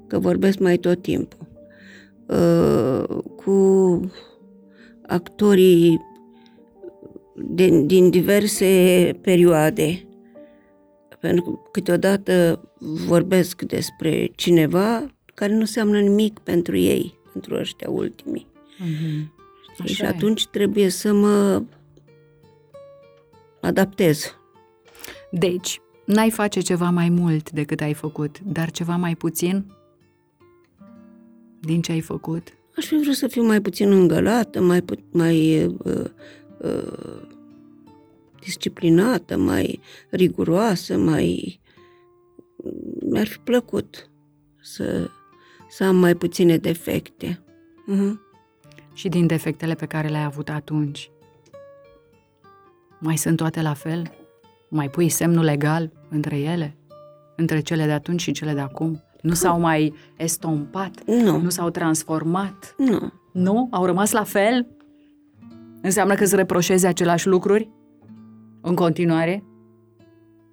că 0.06 0.18
vorbesc 0.18 0.58
mai 0.58 0.76
tot 0.76 1.02
timpul, 1.02 1.46
uh, 2.26 3.18
cu 3.36 4.00
actorii 5.06 6.00
din, 7.34 7.86
din 7.86 8.10
diverse 8.10 8.66
perioade, 9.20 10.06
pentru 11.20 11.42
că 11.42 11.68
câteodată 11.72 12.62
vorbesc 13.06 13.62
despre 13.62 14.30
cineva 14.34 15.14
care 15.34 15.52
nu 15.52 15.58
înseamnă 15.60 16.00
nimic 16.00 16.38
pentru 16.38 16.76
ei, 16.76 17.18
pentru 17.32 17.54
ăștia 17.54 17.90
ultimii. 17.90 18.46
Mhm. 18.78 19.34
Știi? 19.72 19.94
Și 19.94 20.02
Așa 20.02 20.12
e. 20.12 20.16
atunci 20.16 20.46
trebuie 20.46 20.88
să 20.88 21.12
mă 21.12 21.62
adaptez. 23.60 24.36
Deci, 25.30 25.80
n-ai 26.08 26.30
face 26.30 26.60
ceva 26.60 26.90
mai 26.90 27.08
mult 27.08 27.50
decât 27.50 27.80
ai 27.80 27.94
făcut, 27.94 28.40
dar 28.40 28.70
ceva 28.70 28.96
mai 28.96 29.16
puțin 29.16 29.64
din 31.60 31.82
ce 31.82 31.92
ai 31.92 32.00
făcut. 32.00 32.48
Aș 32.76 32.86
fi 32.86 32.96
vrut 32.96 33.14
să 33.14 33.26
fiu 33.26 33.42
mai 33.42 33.60
puțin 33.60 33.92
îngălată, 33.92 34.60
mai, 34.60 34.82
pu- 34.82 35.04
mai 35.12 35.64
uh, 35.66 36.04
uh, 36.58 37.22
disciplinată, 38.40 39.36
mai 39.36 39.80
riguroasă, 40.10 40.98
mai... 40.98 41.60
Mi-ar 43.00 43.26
fi 43.26 43.38
plăcut 43.38 44.10
să, 44.60 45.10
să 45.68 45.84
am 45.84 45.96
mai 45.96 46.14
puține 46.14 46.56
defecte. 46.56 47.42
Uh-huh. 47.92 48.12
Și 48.92 49.08
din 49.08 49.26
defectele 49.26 49.74
pe 49.74 49.86
care 49.86 50.08
le-ai 50.08 50.24
avut 50.24 50.48
atunci, 50.48 51.10
mai 53.00 53.16
sunt 53.16 53.36
toate 53.36 53.62
la 53.62 53.74
fel? 53.74 54.12
Mai 54.68 54.90
pui 54.90 55.08
semnul 55.08 55.44
legal 55.44 55.97
între 56.10 56.38
ele? 56.38 56.76
Între 57.36 57.60
cele 57.60 57.84
de 57.84 57.92
atunci 57.92 58.20
și 58.20 58.32
cele 58.32 58.52
de 58.52 58.60
acum? 58.60 59.02
Nu 59.22 59.34
s-au 59.34 59.60
mai 59.60 59.94
estompat? 60.16 61.02
Nu, 61.06 61.40
Nu 61.40 61.48
s-au 61.48 61.70
transformat? 61.70 62.74
nu. 62.76 63.12
Nu? 63.32 63.68
Au 63.70 63.84
rămas 63.84 64.10
la 64.12 64.22
fel? 64.22 64.66
Înseamnă 65.82 66.14
că 66.14 66.22
îți 66.22 66.36
reproșezi 66.36 66.86
același 66.86 67.26
lucruri? 67.26 67.70
În 68.60 68.74
continuare? 68.74 69.44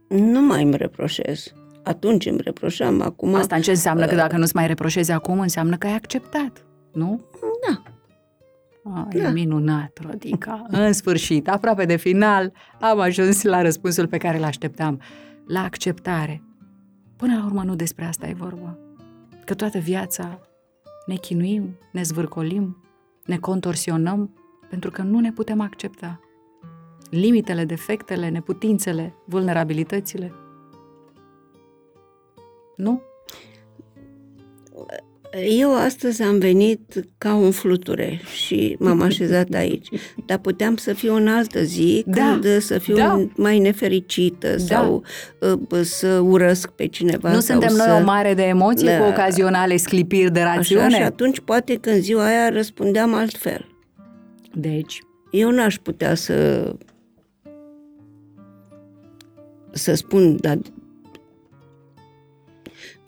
Nu 0.10 0.42
mai 0.42 0.64
îmi 0.64 0.76
reproșez. 0.78 1.54
Atunci 1.84 2.26
îmi 2.26 2.40
reproșam, 2.44 3.02
acum... 3.02 3.34
Asta 3.36 3.60
ce 3.60 3.70
înseamnă 3.70 4.06
că 4.06 4.16
dacă 4.16 4.38
nu-ți 4.38 4.56
mai 4.56 4.68
reproșezi 4.68 5.12
acum, 5.12 5.40
înseamnă 5.40 5.76
că 5.78 5.88
ai 5.88 5.94
acceptat, 5.94 6.66
nu? 6.94 7.22
Da. 7.68 7.84
Ah, 8.94 9.06
e 9.10 9.22
Da. 9.22 9.30
minunat, 9.30 10.00
Rodica. 10.10 10.66
În 10.68 10.94
sfârșit, 10.94 11.50
aproape 11.50 11.86
de 11.86 11.96
final, 11.96 12.52
am 12.80 13.00
ajuns 13.00 13.44
la 13.44 13.62
răspunsul 13.62 14.08
pe 14.08 14.18
care 14.18 14.38
îl 14.38 14.44
așteptam. 14.44 15.02
La 15.48 15.64
acceptare. 15.64 16.44
Până 17.16 17.38
la 17.38 17.46
urmă 17.46 17.64
nu 17.64 17.76
despre 17.76 18.06
asta 18.06 18.28
e 18.28 18.34
vorba. 18.34 18.78
Că 19.46 19.54
toată 19.54 19.78
viața 19.78 20.40
ne 21.06 21.16
chinuim, 21.16 21.78
ne 21.92 22.04
zvârcolim, 22.04 22.78
ne 23.26 23.38
contorsionăm 23.38 24.34
pentru 24.70 24.92
că 24.92 25.02
nu 25.02 25.20
ne 25.20 25.32
putem 25.32 25.62
accepta. 25.62 26.20
Limitele, 27.10 27.66
defectele, 27.66 28.30
neputințele, 28.30 29.14
vulnerabilitățile. 29.26 30.34
Nu? 32.76 33.02
Eu 35.44 35.76
astăzi 35.76 36.22
am 36.22 36.38
venit 36.38 37.06
ca 37.18 37.34
un 37.34 37.52
fluture 37.52 38.20
și 38.46 38.76
m-am 38.80 39.02
așezat 39.10 39.54
aici. 39.54 39.88
Dar 40.26 40.38
puteam 40.38 40.76
să 40.76 40.94
fiu 40.94 41.16
în 41.16 41.28
altă 41.28 41.64
zi, 41.64 42.04
Da, 42.08 42.22
când 42.42 42.62
să 42.62 42.78
fiu 42.78 42.96
da. 42.96 43.28
mai 43.36 43.60
nefericită 43.60 44.58
sau 44.58 45.04
uh, 45.40 45.80
să 45.82 46.08
urăsc 46.08 46.70
pe 46.70 46.88
cineva. 46.88 47.32
nu 47.32 47.40
sau 47.40 47.60
suntem 47.60 47.76
să... 47.76 47.86
noi 47.88 48.02
o 48.02 48.04
mare 48.04 48.34
de 48.34 48.44
emoții 48.44 48.88
Da. 48.88 48.98
cu 48.98 49.04
ocazionale 49.04 49.78
sclipiri 49.78 50.32
de 50.32 50.42
rațiune? 50.42 50.84
Așa, 50.84 50.96
și 50.96 51.02
atunci 51.02 51.40
poate 51.40 51.76
că 51.76 51.90
în 51.90 52.02
ziua 52.02 52.26
aia 52.26 52.50
răspundeam 52.50 53.14
altfel. 53.14 53.66
Deci, 54.54 55.02
Eu 55.32 55.50
n-aș 55.52 55.76
putea 55.78 56.16
să 56.16 56.70
să 59.72 59.94
spun, 59.94 60.38
dar 60.40 60.58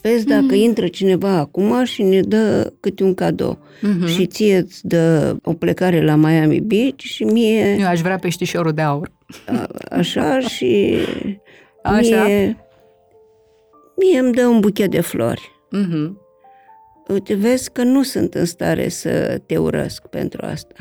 vezi 0.10 0.26
dacă 0.26 0.44
Mm. 0.50 0.54
intră 0.54 0.88
cineva 0.88 1.30
acum 1.30 1.84
și 1.84 2.04
ne 2.04 2.20
dă 2.22 2.74
câte 2.80 3.04
un 3.04 3.14
cadou 3.14 3.58
Mhm. 3.82 4.06
și 4.08 4.26
ție 4.26 4.58
îți 4.58 4.88
dă 4.88 5.36
o 5.44 5.54
plecare 5.54 6.04
la 6.04 6.16
Miami 6.16 6.60
Beach 6.62 7.00
și 7.00 7.24
mie 7.24 7.76
eu 7.80 7.88
aș 7.88 8.02
vrea 8.02 8.18
peștișorul 8.18 8.72
de 8.72 8.82
aur. 8.82 9.12
a- 9.48 9.68
așa 9.90 10.40
și 10.40 10.96
Așa. 11.84 12.24
mie, 12.24 12.58
mie 13.98 14.20
îmi 14.20 14.34
dă 14.34 14.46
un 14.48 14.60
buchet 14.60 14.90
de 14.92 15.02
flori. 15.02 15.52
Mhm. 15.72 16.22
Uite, 17.08 17.34
vezi 17.34 17.72
că 17.72 17.84
nu 17.84 18.04
sunt 18.04 18.34
în 18.34 18.46
stare 18.46 18.88
să 18.90 19.42
te 19.46 19.58
urăsc 19.58 20.08
pentru 20.08 20.46
asta. 20.46 20.76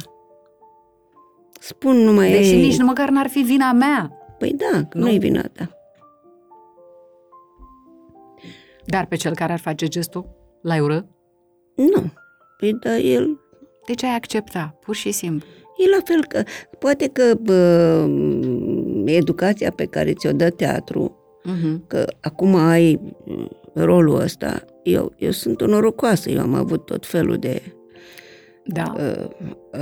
Spun 1.60 1.96
numai 1.96 2.30
Deși 2.30 2.50
ei, 2.52 2.60
nici 2.60 2.76
nu 2.76 2.84
măcar 2.84 3.08
n-ar 3.08 3.28
fi 3.28 3.38
vina 3.38 3.72
mea. 3.72 4.10
Păi 4.38 4.54
da, 4.56 4.82
că 4.88 4.98
Nu. 4.98 5.04
nu-i 5.04 5.18
vina 5.18 5.42
ta. 5.52 5.70
Dar 8.86 9.06
pe 9.06 9.16
cel 9.16 9.34
care 9.34 9.52
ar 9.52 9.58
face 9.58 9.86
gestul, 9.86 10.26
l-ai 10.62 10.80
urât? 10.80 11.04
Nu. 11.76 12.12
Păi 12.58 12.72
da, 12.80 12.96
el 12.96 13.40
De 13.86 13.94
ce 13.94 14.06
ai 14.06 14.14
accepta? 14.14 14.78
Pur 14.84 14.94
și 14.94 15.10
simplu. 15.10 15.46
e 15.76 15.88
la 15.96 16.00
fel 16.04 16.24
că, 16.28 16.42
poate 16.78 17.08
că 17.08 17.34
bă, 17.42 18.08
educația 19.04 19.70
pe 19.70 19.84
care 19.84 20.12
ți-o 20.12 20.32
dă 20.32 20.50
teatru, 20.50 21.16
Mhm. 21.44 21.86
că 21.86 22.04
acum 22.20 22.54
ai 22.54 23.00
m, 23.24 23.48
rolul 23.74 24.20
ăsta, 24.20 24.64
eu, 24.82 25.12
eu 25.18 25.30
sunt 25.30 25.60
o 25.60 25.66
norocoasă, 25.66 26.30
eu 26.30 26.40
am 26.40 26.54
avut 26.54 26.84
tot 26.84 27.06
felul 27.06 27.36
de 27.36 27.62
Da. 28.64 28.92
uh, 28.98 29.28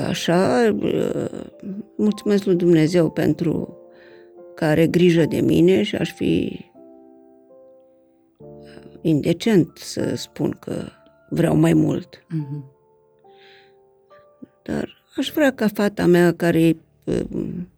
așa, 0.08 0.74
uh, 0.82 1.24
mulțumesc 1.96 2.44
lui 2.44 2.54
Dumnezeu 2.54 3.10
pentru 3.10 3.78
că 4.54 4.64
are 4.64 4.86
grijă 4.86 5.24
de 5.24 5.40
mine 5.40 5.82
și 5.82 5.94
aș 5.96 6.12
fi 6.12 6.60
indecent 9.04 9.70
să 9.74 10.14
spun 10.14 10.56
că 10.60 10.88
vreau 11.28 11.56
mai 11.56 11.72
mult. 11.72 12.24
Mhm. 12.28 12.72
Dar 14.62 14.88
aș 15.16 15.30
vrea 15.30 15.52
ca 15.52 15.68
fata 15.68 16.06
mea, 16.06 16.34
care 16.34 16.76
um, 17.04 17.68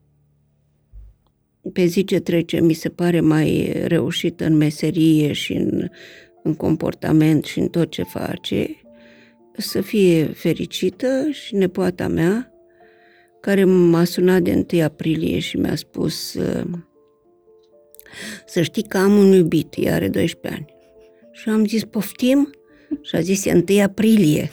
pe 1.72 1.84
zi 1.84 2.04
ce 2.04 2.20
trece 2.20 2.60
mi 2.60 2.72
se 2.72 2.88
pare 2.88 3.20
mai 3.20 3.72
reușită 3.84 4.44
în 4.44 4.56
meserie 4.56 5.32
și 5.32 5.52
în, 5.52 5.88
în 6.42 6.54
comportament 6.54 7.44
și 7.44 7.58
în 7.58 7.68
tot 7.68 7.90
ce 7.90 8.02
face, 8.02 8.80
să 9.56 9.80
fie 9.80 10.24
fericită 10.24 11.28
și 11.30 11.54
nepoata 11.54 12.08
mea, 12.08 12.50
care 13.40 13.64
m-a 13.64 14.04
sunat 14.04 14.42
de 14.42 14.64
1 14.72 14.82
aprilie 14.82 15.38
și 15.38 15.56
mi-a 15.56 15.76
spus 15.76 16.34
uh, 16.34 16.64
să 18.46 18.62
știi 18.62 18.82
că 18.82 18.98
am 18.98 19.16
un 19.16 19.32
iubit, 19.32 19.74
ea 19.76 19.94
are 19.94 20.08
12 20.08 20.60
ani. 20.60 20.75
Și 21.36 21.48
am 21.48 21.64
zis, 21.64 21.84
poftim? 21.84 22.50
Și 23.00 23.16
a 23.16 23.20
zis, 23.20 23.44
e 23.44 23.64
1 23.68 23.82
aprilie. 23.82 24.50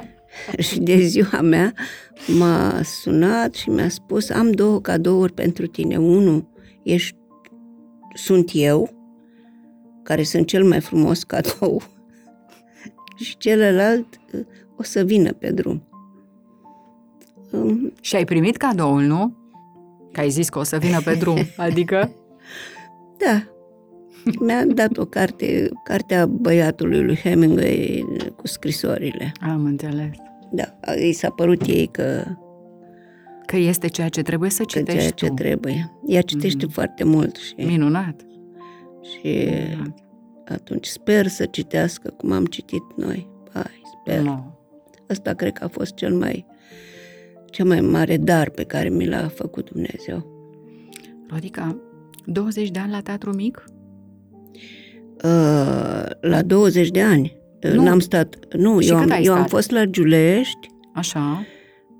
și 0.66 0.80
de 0.80 0.96
ziua 0.96 1.40
mea 1.40 1.72
m-a 2.38 2.80
sunat 2.82 3.54
și 3.54 3.70
mi-a 3.70 3.88
spus, 3.88 4.30
am 4.30 4.50
două 4.50 4.80
cadouri 4.80 5.32
pentru 5.32 5.66
tine. 5.66 5.96
Unul 5.96 6.48
ești, 6.82 7.16
sunt 8.14 8.50
eu, 8.52 8.90
care 10.02 10.22
sunt 10.22 10.46
cel 10.46 10.64
mai 10.64 10.80
frumos 10.80 11.22
cadou, 11.22 11.82
și 13.24 13.36
celălalt 13.36 14.20
uh, 14.32 14.40
o 14.76 14.82
să 14.82 15.02
vină 15.02 15.32
pe 15.32 15.50
drum. 15.50 15.88
Um, 17.50 17.92
Și 18.00 18.16
ai 18.16 18.24
primit 18.24 18.56
cadoul, 18.56 19.02
nu? 19.02 19.36
Că 20.12 20.20
ai 20.20 20.30
zis 20.30 20.48
că 20.48 20.58
o 20.58 20.62
să 20.62 20.78
vină 20.78 21.00
pe 21.00 21.14
drum. 21.14 21.38
Adică? 21.56 22.14
Da. 23.16 23.55
Mi-a 24.40 24.64
dat 24.66 24.96
o 24.96 25.04
carte, 25.04 25.68
cartea 25.84 26.26
băiatului 26.26 27.02
lui 27.04 27.16
Hemingway 27.16 28.04
cu 28.36 28.46
scrisorile. 28.46 29.32
Am 29.40 29.64
înțeles. 29.64 30.10
Da, 30.50 30.64
i 31.08 31.12
s-a 31.12 31.30
părut 31.30 31.66
ei 31.66 31.86
că, 31.86 32.24
Că 33.46 33.56
este 33.56 33.86
ceea 33.88 34.08
ce 34.08 34.22
trebuie 34.22 34.50
să 34.50 34.62
că 34.62 34.78
citești 34.78 34.98
ceea 34.98 35.10
ce 35.10 35.26
tu. 35.26 35.34
trebuie. 35.34 35.92
Ea 36.06 36.20
citește 36.22 36.64
Mhm. 36.64 36.74
foarte 36.74 37.04
mult 37.04 37.36
și, 37.36 37.54
Minunat. 37.56 38.20
și 39.02 39.48
Minunat. 39.68 39.98
atunci 40.48 40.86
sper 40.86 41.26
să 41.26 41.44
citească 41.44 42.10
cum 42.16 42.32
am 42.32 42.44
citit 42.44 42.82
noi. 42.96 43.28
Hai, 43.52 43.82
sper. 44.00 44.20
Nu. 44.20 44.58
Asta 45.08 45.32
cred 45.32 45.52
că 45.52 45.64
a 45.64 45.68
fost 45.68 45.94
cel 45.94 46.14
mai, 46.14 46.46
cel 47.50 47.66
mai 47.66 47.80
mare 47.80 48.16
dar 48.16 48.50
pe 48.50 48.64
care 48.64 48.88
mi 48.88 49.06
l-a 49.06 49.28
făcut 49.28 49.70
Dumnezeu. 49.70 50.26
Rodica, 51.28 51.76
20 52.24 52.70
de 52.70 52.78
ani 52.78 52.90
la 52.90 53.00
teatru 53.00 53.34
mic? 53.34 53.64
Uh, 55.24 56.04
la 56.20 56.42
20 56.42 56.88
de 56.88 57.02
ani 57.02 57.36
uh, 57.64 57.70
Nu. 57.72 57.82
n-am 57.82 57.98
stat. 57.98 58.54
Nu, 58.54 58.80
Și 58.80 58.88
eu, 58.90 58.94
cât 59.00 59.04
am, 59.10 59.16
ai 59.16 59.24
eu 59.24 59.32
am 59.32 59.38
stat? 59.38 59.50
fost 59.50 59.70
la 59.70 59.84
Giulești, 59.84 60.68
Așa. 60.94 61.44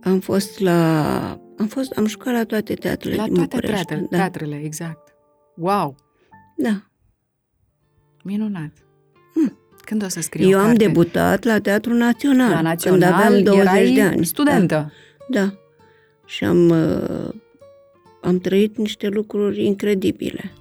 am 0.03 0.21
fost 0.21 0.61
la... 0.61 1.41
Am, 1.59 1.67
fost, 1.67 1.93
am 1.93 2.07
jucat 2.07 2.33
la 2.33 2.45
toate 2.45 2.75
teatrele 2.75 3.17
La 3.17 3.25
din 3.25 3.35
toate 3.35 3.49
București. 3.57 3.85
teatrele, 3.85 4.07
da, 4.11 4.17
teatrele, 4.17 4.61
exact. 4.65 5.15
Wow! 5.57 5.97
da. 6.57 6.83
Minunat. 8.25 8.73
Hmm. 9.35 9.59
Când 9.85 10.05
o 10.05 10.09
să 10.09 10.21
scriu 10.21 10.49
Eu 10.49 10.57
o 10.59 10.61
am 10.61 10.67
carte? 10.67 10.85
debutat 10.85 11.45
la 11.45 11.59
Teatrul 11.59 11.97
Național, 11.97 12.51
la 12.51 12.61
Național, 12.61 13.01
când 13.01 13.13
aveam 13.13 13.43
20 13.43 13.65
erai 13.67 13.95
de 13.95 14.03
ani. 14.03 14.25
studentă. 14.27 14.93
Da, 15.29 15.41
da. 15.41 15.53
Și 16.27 16.45
am, 16.45 16.69
uh, 16.69 17.29
am 18.23 18.39
trăit 18.39 18.77
niște 18.77 19.09
lucruri 19.09 19.65
incredibile. 19.65 20.53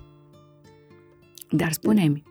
Dar 1.51 1.71
spune-mi, 1.71 2.23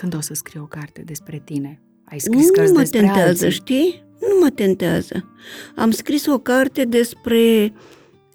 când 0.00 0.14
o 0.14 0.20
să 0.20 0.34
scriu 0.34 0.62
o 0.62 0.66
carte 0.66 1.02
despre 1.04 1.42
tine? 1.44 1.80
Ai 2.04 2.18
scris 2.18 2.44
Nu 2.44 2.50
cărți 2.52 2.72
mă 2.72 2.78
despre 2.78 3.00
tentează, 3.00 3.44
alții? 3.44 3.50
știi? 3.50 4.04
Nu 4.20 4.38
mă 4.40 4.50
tentează. 4.50 5.34
Am 5.76 5.90
scris 5.90 6.26
o 6.26 6.38
carte 6.38 6.84
despre 6.84 7.72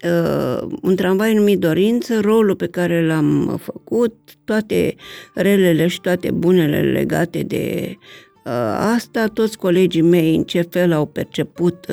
uh, 0.04 0.68
un 0.82 0.96
tramvai 0.96 1.34
numit 1.34 1.58
Dorință, 1.58 2.20
rolul 2.20 2.56
pe 2.56 2.66
care 2.66 3.06
l-am 3.06 3.56
făcut, 3.62 4.14
toate 4.44 4.94
relele 5.34 5.86
și 5.86 6.00
toate 6.00 6.30
bunele 6.30 6.80
legate 6.80 7.42
de 7.42 7.96
Asta 8.94 9.26
toți 9.26 9.58
colegii 9.58 10.02
mei 10.02 10.36
în 10.36 10.42
ce 10.42 10.60
fel 10.70 10.92
au 10.92 11.06
perceput. 11.06 11.86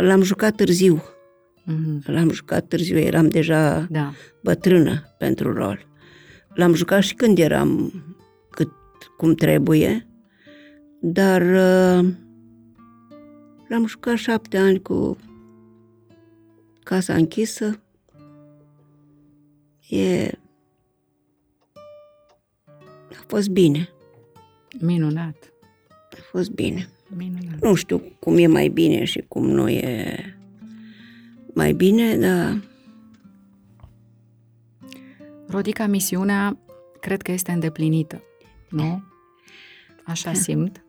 L-am 0.00 0.22
jucat 0.22 0.54
târziu. 0.54 1.02
Mm-hmm. 1.66 2.04
L-am 2.04 2.30
jucat 2.30 2.68
târziu, 2.68 2.98
eram 2.98 3.28
deja 3.28 3.86
da. 3.90 4.12
bătrână 4.42 5.14
pentru 5.18 5.52
rol. 5.52 5.89
L-am 6.54 6.74
jucat 6.74 7.02
și 7.02 7.14
când 7.14 7.38
eram 7.38 7.92
cât 8.50 8.70
cum 9.16 9.34
trebuie, 9.34 10.08
dar 11.00 11.42
l-am 13.68 13.86
jucat 13.86 14.16
șapte 14.16 14.58
ani 14.58 14.82
cu 14.82 15.16
casa 16.82 17.14
închisă. 17.14 17.82
E... 19.88 20.30
A 23.10 23.24
fost 23.26 23.48
bine. 23.48 23.88
Minunat. 24.80 25.52
A 26.10 26.18
fost 26.30 26.50
bine. 26.50 26.88
Minunat. 27.16 27.60
Nu 27.60 27.74
știu 27.74 28.02
cum 28.18 28.36
e 28.36 28.46
mai 28.46 28.68
bine 28.68 29.04
și 29.04 29.24
cum 29.28 29.46
nu 29.46 29.68
e 29.68 30.16
mai 31.54 31.72
bine, 31.72 32.16
dar... 32.16 32.69
Rodica, 35.50 35.86
misiunea 35.86 36.58
cred 37.00 37.22
că 37.22 37.32
este 37.32 37.52
îndeplinită, 37.52 38.22
nu? 38.68 39.02
Așa 40.04 40.30
da. 40.32 40.38
simt. 40.38 40.84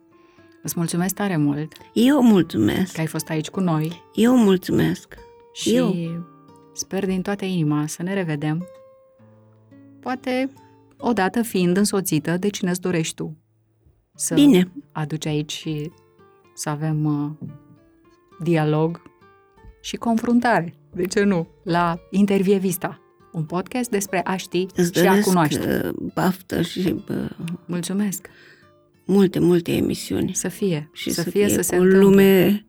Îți 0.62 0.74
mulțumesc 0.76 1.14
tare 1.14 1.36
mult. 1.36 1.72
Eu 1.92 2.22
mulțumesc. 2.22 2.94
Că 2.94 3.00
ai 3.00 3.06
fost 3.06 3.28
aici 3.28 3.48
cu 3.50 3.60
noi. 3.60 4.02
Eu 4.14 4.36
mulțumesc. 4.36 5.16
Și 5.52 5.74
Eu. 5.74 5.94
sper 6.72 7.06
din 7.06 7.22
toată 7.22 7.44
inima 7.44 7.86
să 7.86 8.02
ne 8.02 8.14
revedem. 8.14 8.66
Poate 10.00 10.50
odată 10.98 11.42
fiind 11.42 11.76
însoțită 11.76 12.36
de 12.36 12.48
cine 12.48 12.70
îți 12.70 12.80
dorești 12.80 13.14
tu. 13.14 13.36
Să 14.14 14.34
Bine. 14.34 14.72
aduci 14.92 15.26
aici 15.26 15.52
și 15.52 15.92
să 16.54 16.68
avem 16.68 17.04
uh, 17.04 17.48
dialog 18.42 19.02
și 19.80 19.96
confruntare, 19.96 20.74
de 20.94 21.06
ce 21.06 21.22
nu, 21.22 21.46
la 21.64 21.98
Intervievista, 22.10 23.00
un 23.32 23.44
podcast 23.44 23.90
despre 23.90 24.20
a 24.24 24.36
ști 24.36 24.66
Îți 24.74 24.98
și 25.00 25.06
a 25.06 25.20
cunoaște. 25.20 25.80
Uh, 25.84 25.90
baftă 26.14 26.62
și... 26.62 26.94
Bă, 27.06 27.28
Mulțumesc! 27.66 28.26
Multe, 29.04 29.38
multe 29.38 29.72
emisiuni. 29.72 30.34
Să 30.34 30.48
fie. 30.48 30.90
Și 30.92 31.10
să, 31.10 31.22
să 31.22 31.30
fie, 31.30 31.46
fie 31.46 31.54
să 31.54 31.60
se 31.62 31.76
o 31.76 31.80
întâmple. 31.80 32.04
lume 32.04 32.66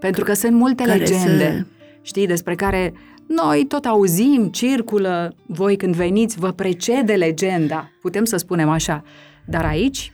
Pentru 0.00 0.24
că 0.24 0.32
sunt 0.32 0.52
multe 0.52 0.82
care 0.84 0.98
legende, 0.98 1.56
să- 1.58 1.66
știi, 2.02 2.26
despre 2.26 2.54
care 2.54 2.92
noi 3.26 3.64
tot 3.66 3.84
auzim, 3.84 4.48
circulă, 4.48 5.34
voi 5.46 5.76
când 5.76 5.94
veniți, 5.94 6.38
vă 6.38 6.50
precede 6.52 7.14
legenda, 7.14 7.90
putem 8.00 8.24
să 8.24 8.36
spunem 8.36 8.68
așa. 8.68 9.04
Dar 9.46 9.64
aici 9.64 10.12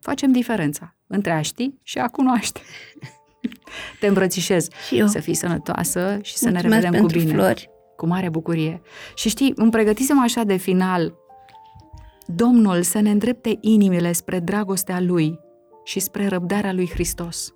facem 0.00 0.32
diferența 0.32 0.96
între 1.06 1.30
a 1.32 1.40
ști 1.42 1.70
și 1.82 1.98
a 1.98 2.06
cunoaște. 2.06 2.60
Te 4.00 4.06
îmbrățișez. 4.06 4.68
Și 4.86 4.98
eu. 4.98 5.06
Să 5.06 5.18
fii 5.20 5.34
sănătoasă 5.34 6.18
și 6.22 6.36
să 6.36 6.48
Mulțumesc 6.48 6.74
ne 6.74 6.76
revedem 6.80 7.00
cu 7.00 7.06
pentru 7.06 7.18
bine. 7.18 7.32
flori. 7.32 7.70
Cu 7.96 8.06
mare 8.06 8.28
bucurie. 8.28 8.82
Și 9.14 9.28
știi, 9.28 9.52
îmi 9.56 9.70
pregătisem 9.70 10.20
așa 10.20 10.42
de 10.42 10.56
final 10.56 11.22
Domnul 12.26 12.82
să 12.82 13.00
ne 13.00 13.10
îndrepte 13.10 13.58
inimile 13.60 14.12
spre 14.12 14.38
dragostea 14.38 15.00
Lui 15.00 15.40
și 15.84 16.00
spre 16.00 16.26
răbdarea 16.26 16.72
Lui 16.72 16.90
Hristos. 16.90 17.54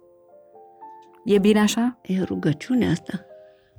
E 1.24 1.38
bine 1.38 1.60
așa? 1.60 1.98
E 2.02 2.22
rugăciunea 2.22 2.90
asta. 2.90 3.24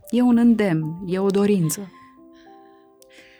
E 0.09 0.21
un 0.21 0.37
îndemn, 0.37 1.03
e 1.05 1.19
o 1.19 1.27
dorință. 1.27 1.91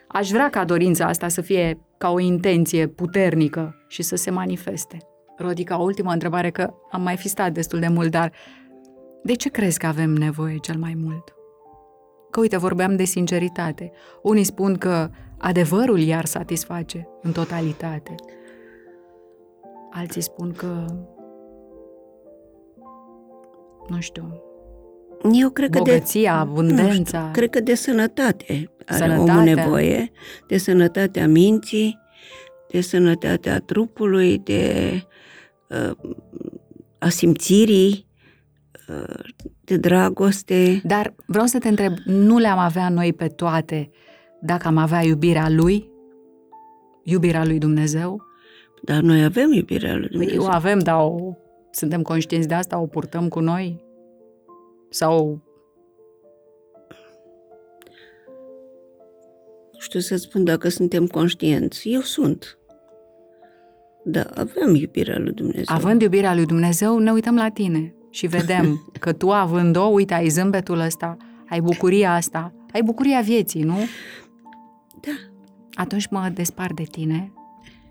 Aș 0.07 0.29
vrea 0.29 0.49
ca 0.49 0.65
dorința 0.65 1.05
asta 1.05 1.27
să 1.27 1.41
fie 1.41 1.79
ca 1.97 2.09
o 2.11 2.19
intenție 2.19 2.87
puternică 2.87 3.85
și 3.87 4.01
să 4.01 4.15
se 4.15 4.31
manifeste. 4.31 4.97
Rodica, 5.37 5.79
o 5.79 5.83
ultimă 5.83 6.11
întrebare, 6.11 6.49
că 6.49 6.73
am 6.91 7.01
mai 7.01 7.17
fi 7.17 7.27
stat 7.27 7.51
destul 7.51 7.79
de 7.79 7.87
mult, 7.87 8.11
dar 8.11 8.31
de 9.23 9.33
ce 9.33 9.49
crezi 9.49 9.79
că 9.79 9.87
avem 9.87 10.09
nevoie 10.09 10.57
cel 10.57 10.77
mai 10.77 10.93
mult? 10.97 11.33
Că 12.29 12.39
uite, 12.39 12.57
vorbeam 12.57 12.95
de 12.95 13.03
sinceritate. 13.03 13.91
Unii 14.21 14.43
spun 14.43 14.75
că 14.75 15.09
adevărul 15.37 15.99
iar 15.99 16.25
satisface 16.25 17.07
în 17.21 17.31
totalitate. 17.31 18.15
Alții 19.91 20.21
spun 20.21 20.51
că 20.51 20.85
nu 23.87 23.99
știu, 23.99 24.43
Eu 25.31 25.49
cred 25.49 25.69
că 25.69 25.77
bogăția, 25.77 26.33
de, 26.33 26.39
abundența. 26.39 27.19
Nu 27.19 27.25
știu, 27.25 27.31
cred 27.31 27.49
că 27.49 27.59
de 27.59 27.75
sănătate 27.75 28.71
are 28.85 28.97
Sănătatea. 28.97 29.33
omul 29.33 29.43
nevoie, 29.43 30.11
de 30.47 30.57
sănătatea 30.57 31.27
minții, 31.27 31.99
de 32.69 32.81
sănătatea 32.81 33.59
trupului, 33.59 34.37
de 34.37 34.91
uh, 35.69 36.11
a 36.97 37.09
simțirii, 37.09 37.91
uh, 37.91 38.08
de 39.63 39.77
dragoste. 39.77 40.81
Dar 40.83 41.13
vreau 41.25 41.45
să 41.45 41.59
te 41.59 41.67
întreb, 41.67 41.93
nu 42.05 42.37
le-am 42.37 42.57
avea 42.57 42.89
noi 42.89 43.13
pe 43.13 43.27
toate 43.27 43.89
dacă 44.41 44.67
am 44.67 44.77
avea 44.77 45.03
iubirea 45.03 45.49
Lui? 45.49 45.89
Iubirea 47.03 47.45
Lui 47.45 47.57
Dumnezeu? 47.57 48.21
Dar 48.83 49.01
noi 49.01 49.23
avem 49.23 49.51
iubirea 49.51 49.95
lui 49.95 50.07
Păi 50.07 50.17
Dumnezeu. 50.17 50.41
o 50.41 50.47
avem, 50.51 50.79
dar 50.79 51.01
o, 51.01 51.33
suntem 51.71 52.01
conștienți 52.01 52.47
de 52.47 52.53
asta? 52.53 52.79
O 52.79 52.85
purtăm 52.85 53.27
cu 53.27 53.39
noi? 53.39 53.83
Sau 54.89 55.41
Nu 59.73 59.79
știu 59.85 59.99
să 59.99 60.15
spun 60.15 60.43
dacă 60.43 60.69
suntem 60.69 61.07
conștienți. 61.07 61.89
Eu 61.89 62.01
sunt. 62.01 62.57
Da, 64.03 64.21
avem 64.35 64.75
iubirea 64.75 65.19
lui 65.19 65.33
Dumnezeu. 65.33 65.63
având 65.75 66.01
iubirea 66.01 66.33
Lui 66.33 66.45
Dumnezeu, 66.45 66.97
ne 66.97 67.11
uităm 67.11 67.35
la 67.35 67.49
tine 67.49 67.93
și 68.09 68.27
vedem 68.27 68.91
că 68.99 69.13
tu 69.13 69.31
având-o, 69.31 69.83
uite, 69.83 70.13
ai 70.13 70.27
zâmbetul 70.27 70.79
ăsta, 70.79 71.17
ai 71.49 71.61
bucuria 71.61 72.13
asta, 72.13 72.53
ai 72.73 72.81
bucuria 72.81 73.21
vieții, 73.21 73.63
nu? 73.63 73.77
Da. 75.01 75.11
Atunci 75.73 76.07
mă 76.07 76.31
despart 76.33 76.75
de 76.75 76.83
tine 76.83 77.31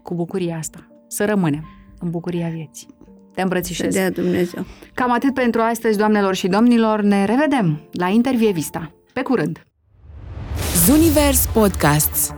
cu 0.03 0.15
bucuria 0.15 0.57
asta. 0.57 0.86
Să 1.07 1.24
rămânem 1.24 1.65
în 1.99 2.11
bucuria 2.11 2.49
vieții. 2.49 2.86
Te 3.32 3.35
Să 3.35 3.40
îmbrățișez. 3.43 3.95
dea 3.95 4.11
Dumnezeu. 4.11 4.65
Cam 4.95 5.12
atât 5.12 5.35
pentru 5.35 5.61
astăzi, 5.61 5.99
doamnelor 5.99 6.35
și 6.35 6.49
domnilor. 6.49 7.03
Ne 7.03 7.24
revedem 7.24 7.81
la 7.93 8.09
Intervievista. 8.09 8.93
Pe 9.12 9.23
curând! 9.23 9.62
Zunivers 10.86 11.47
Podcasts 11.47 12.35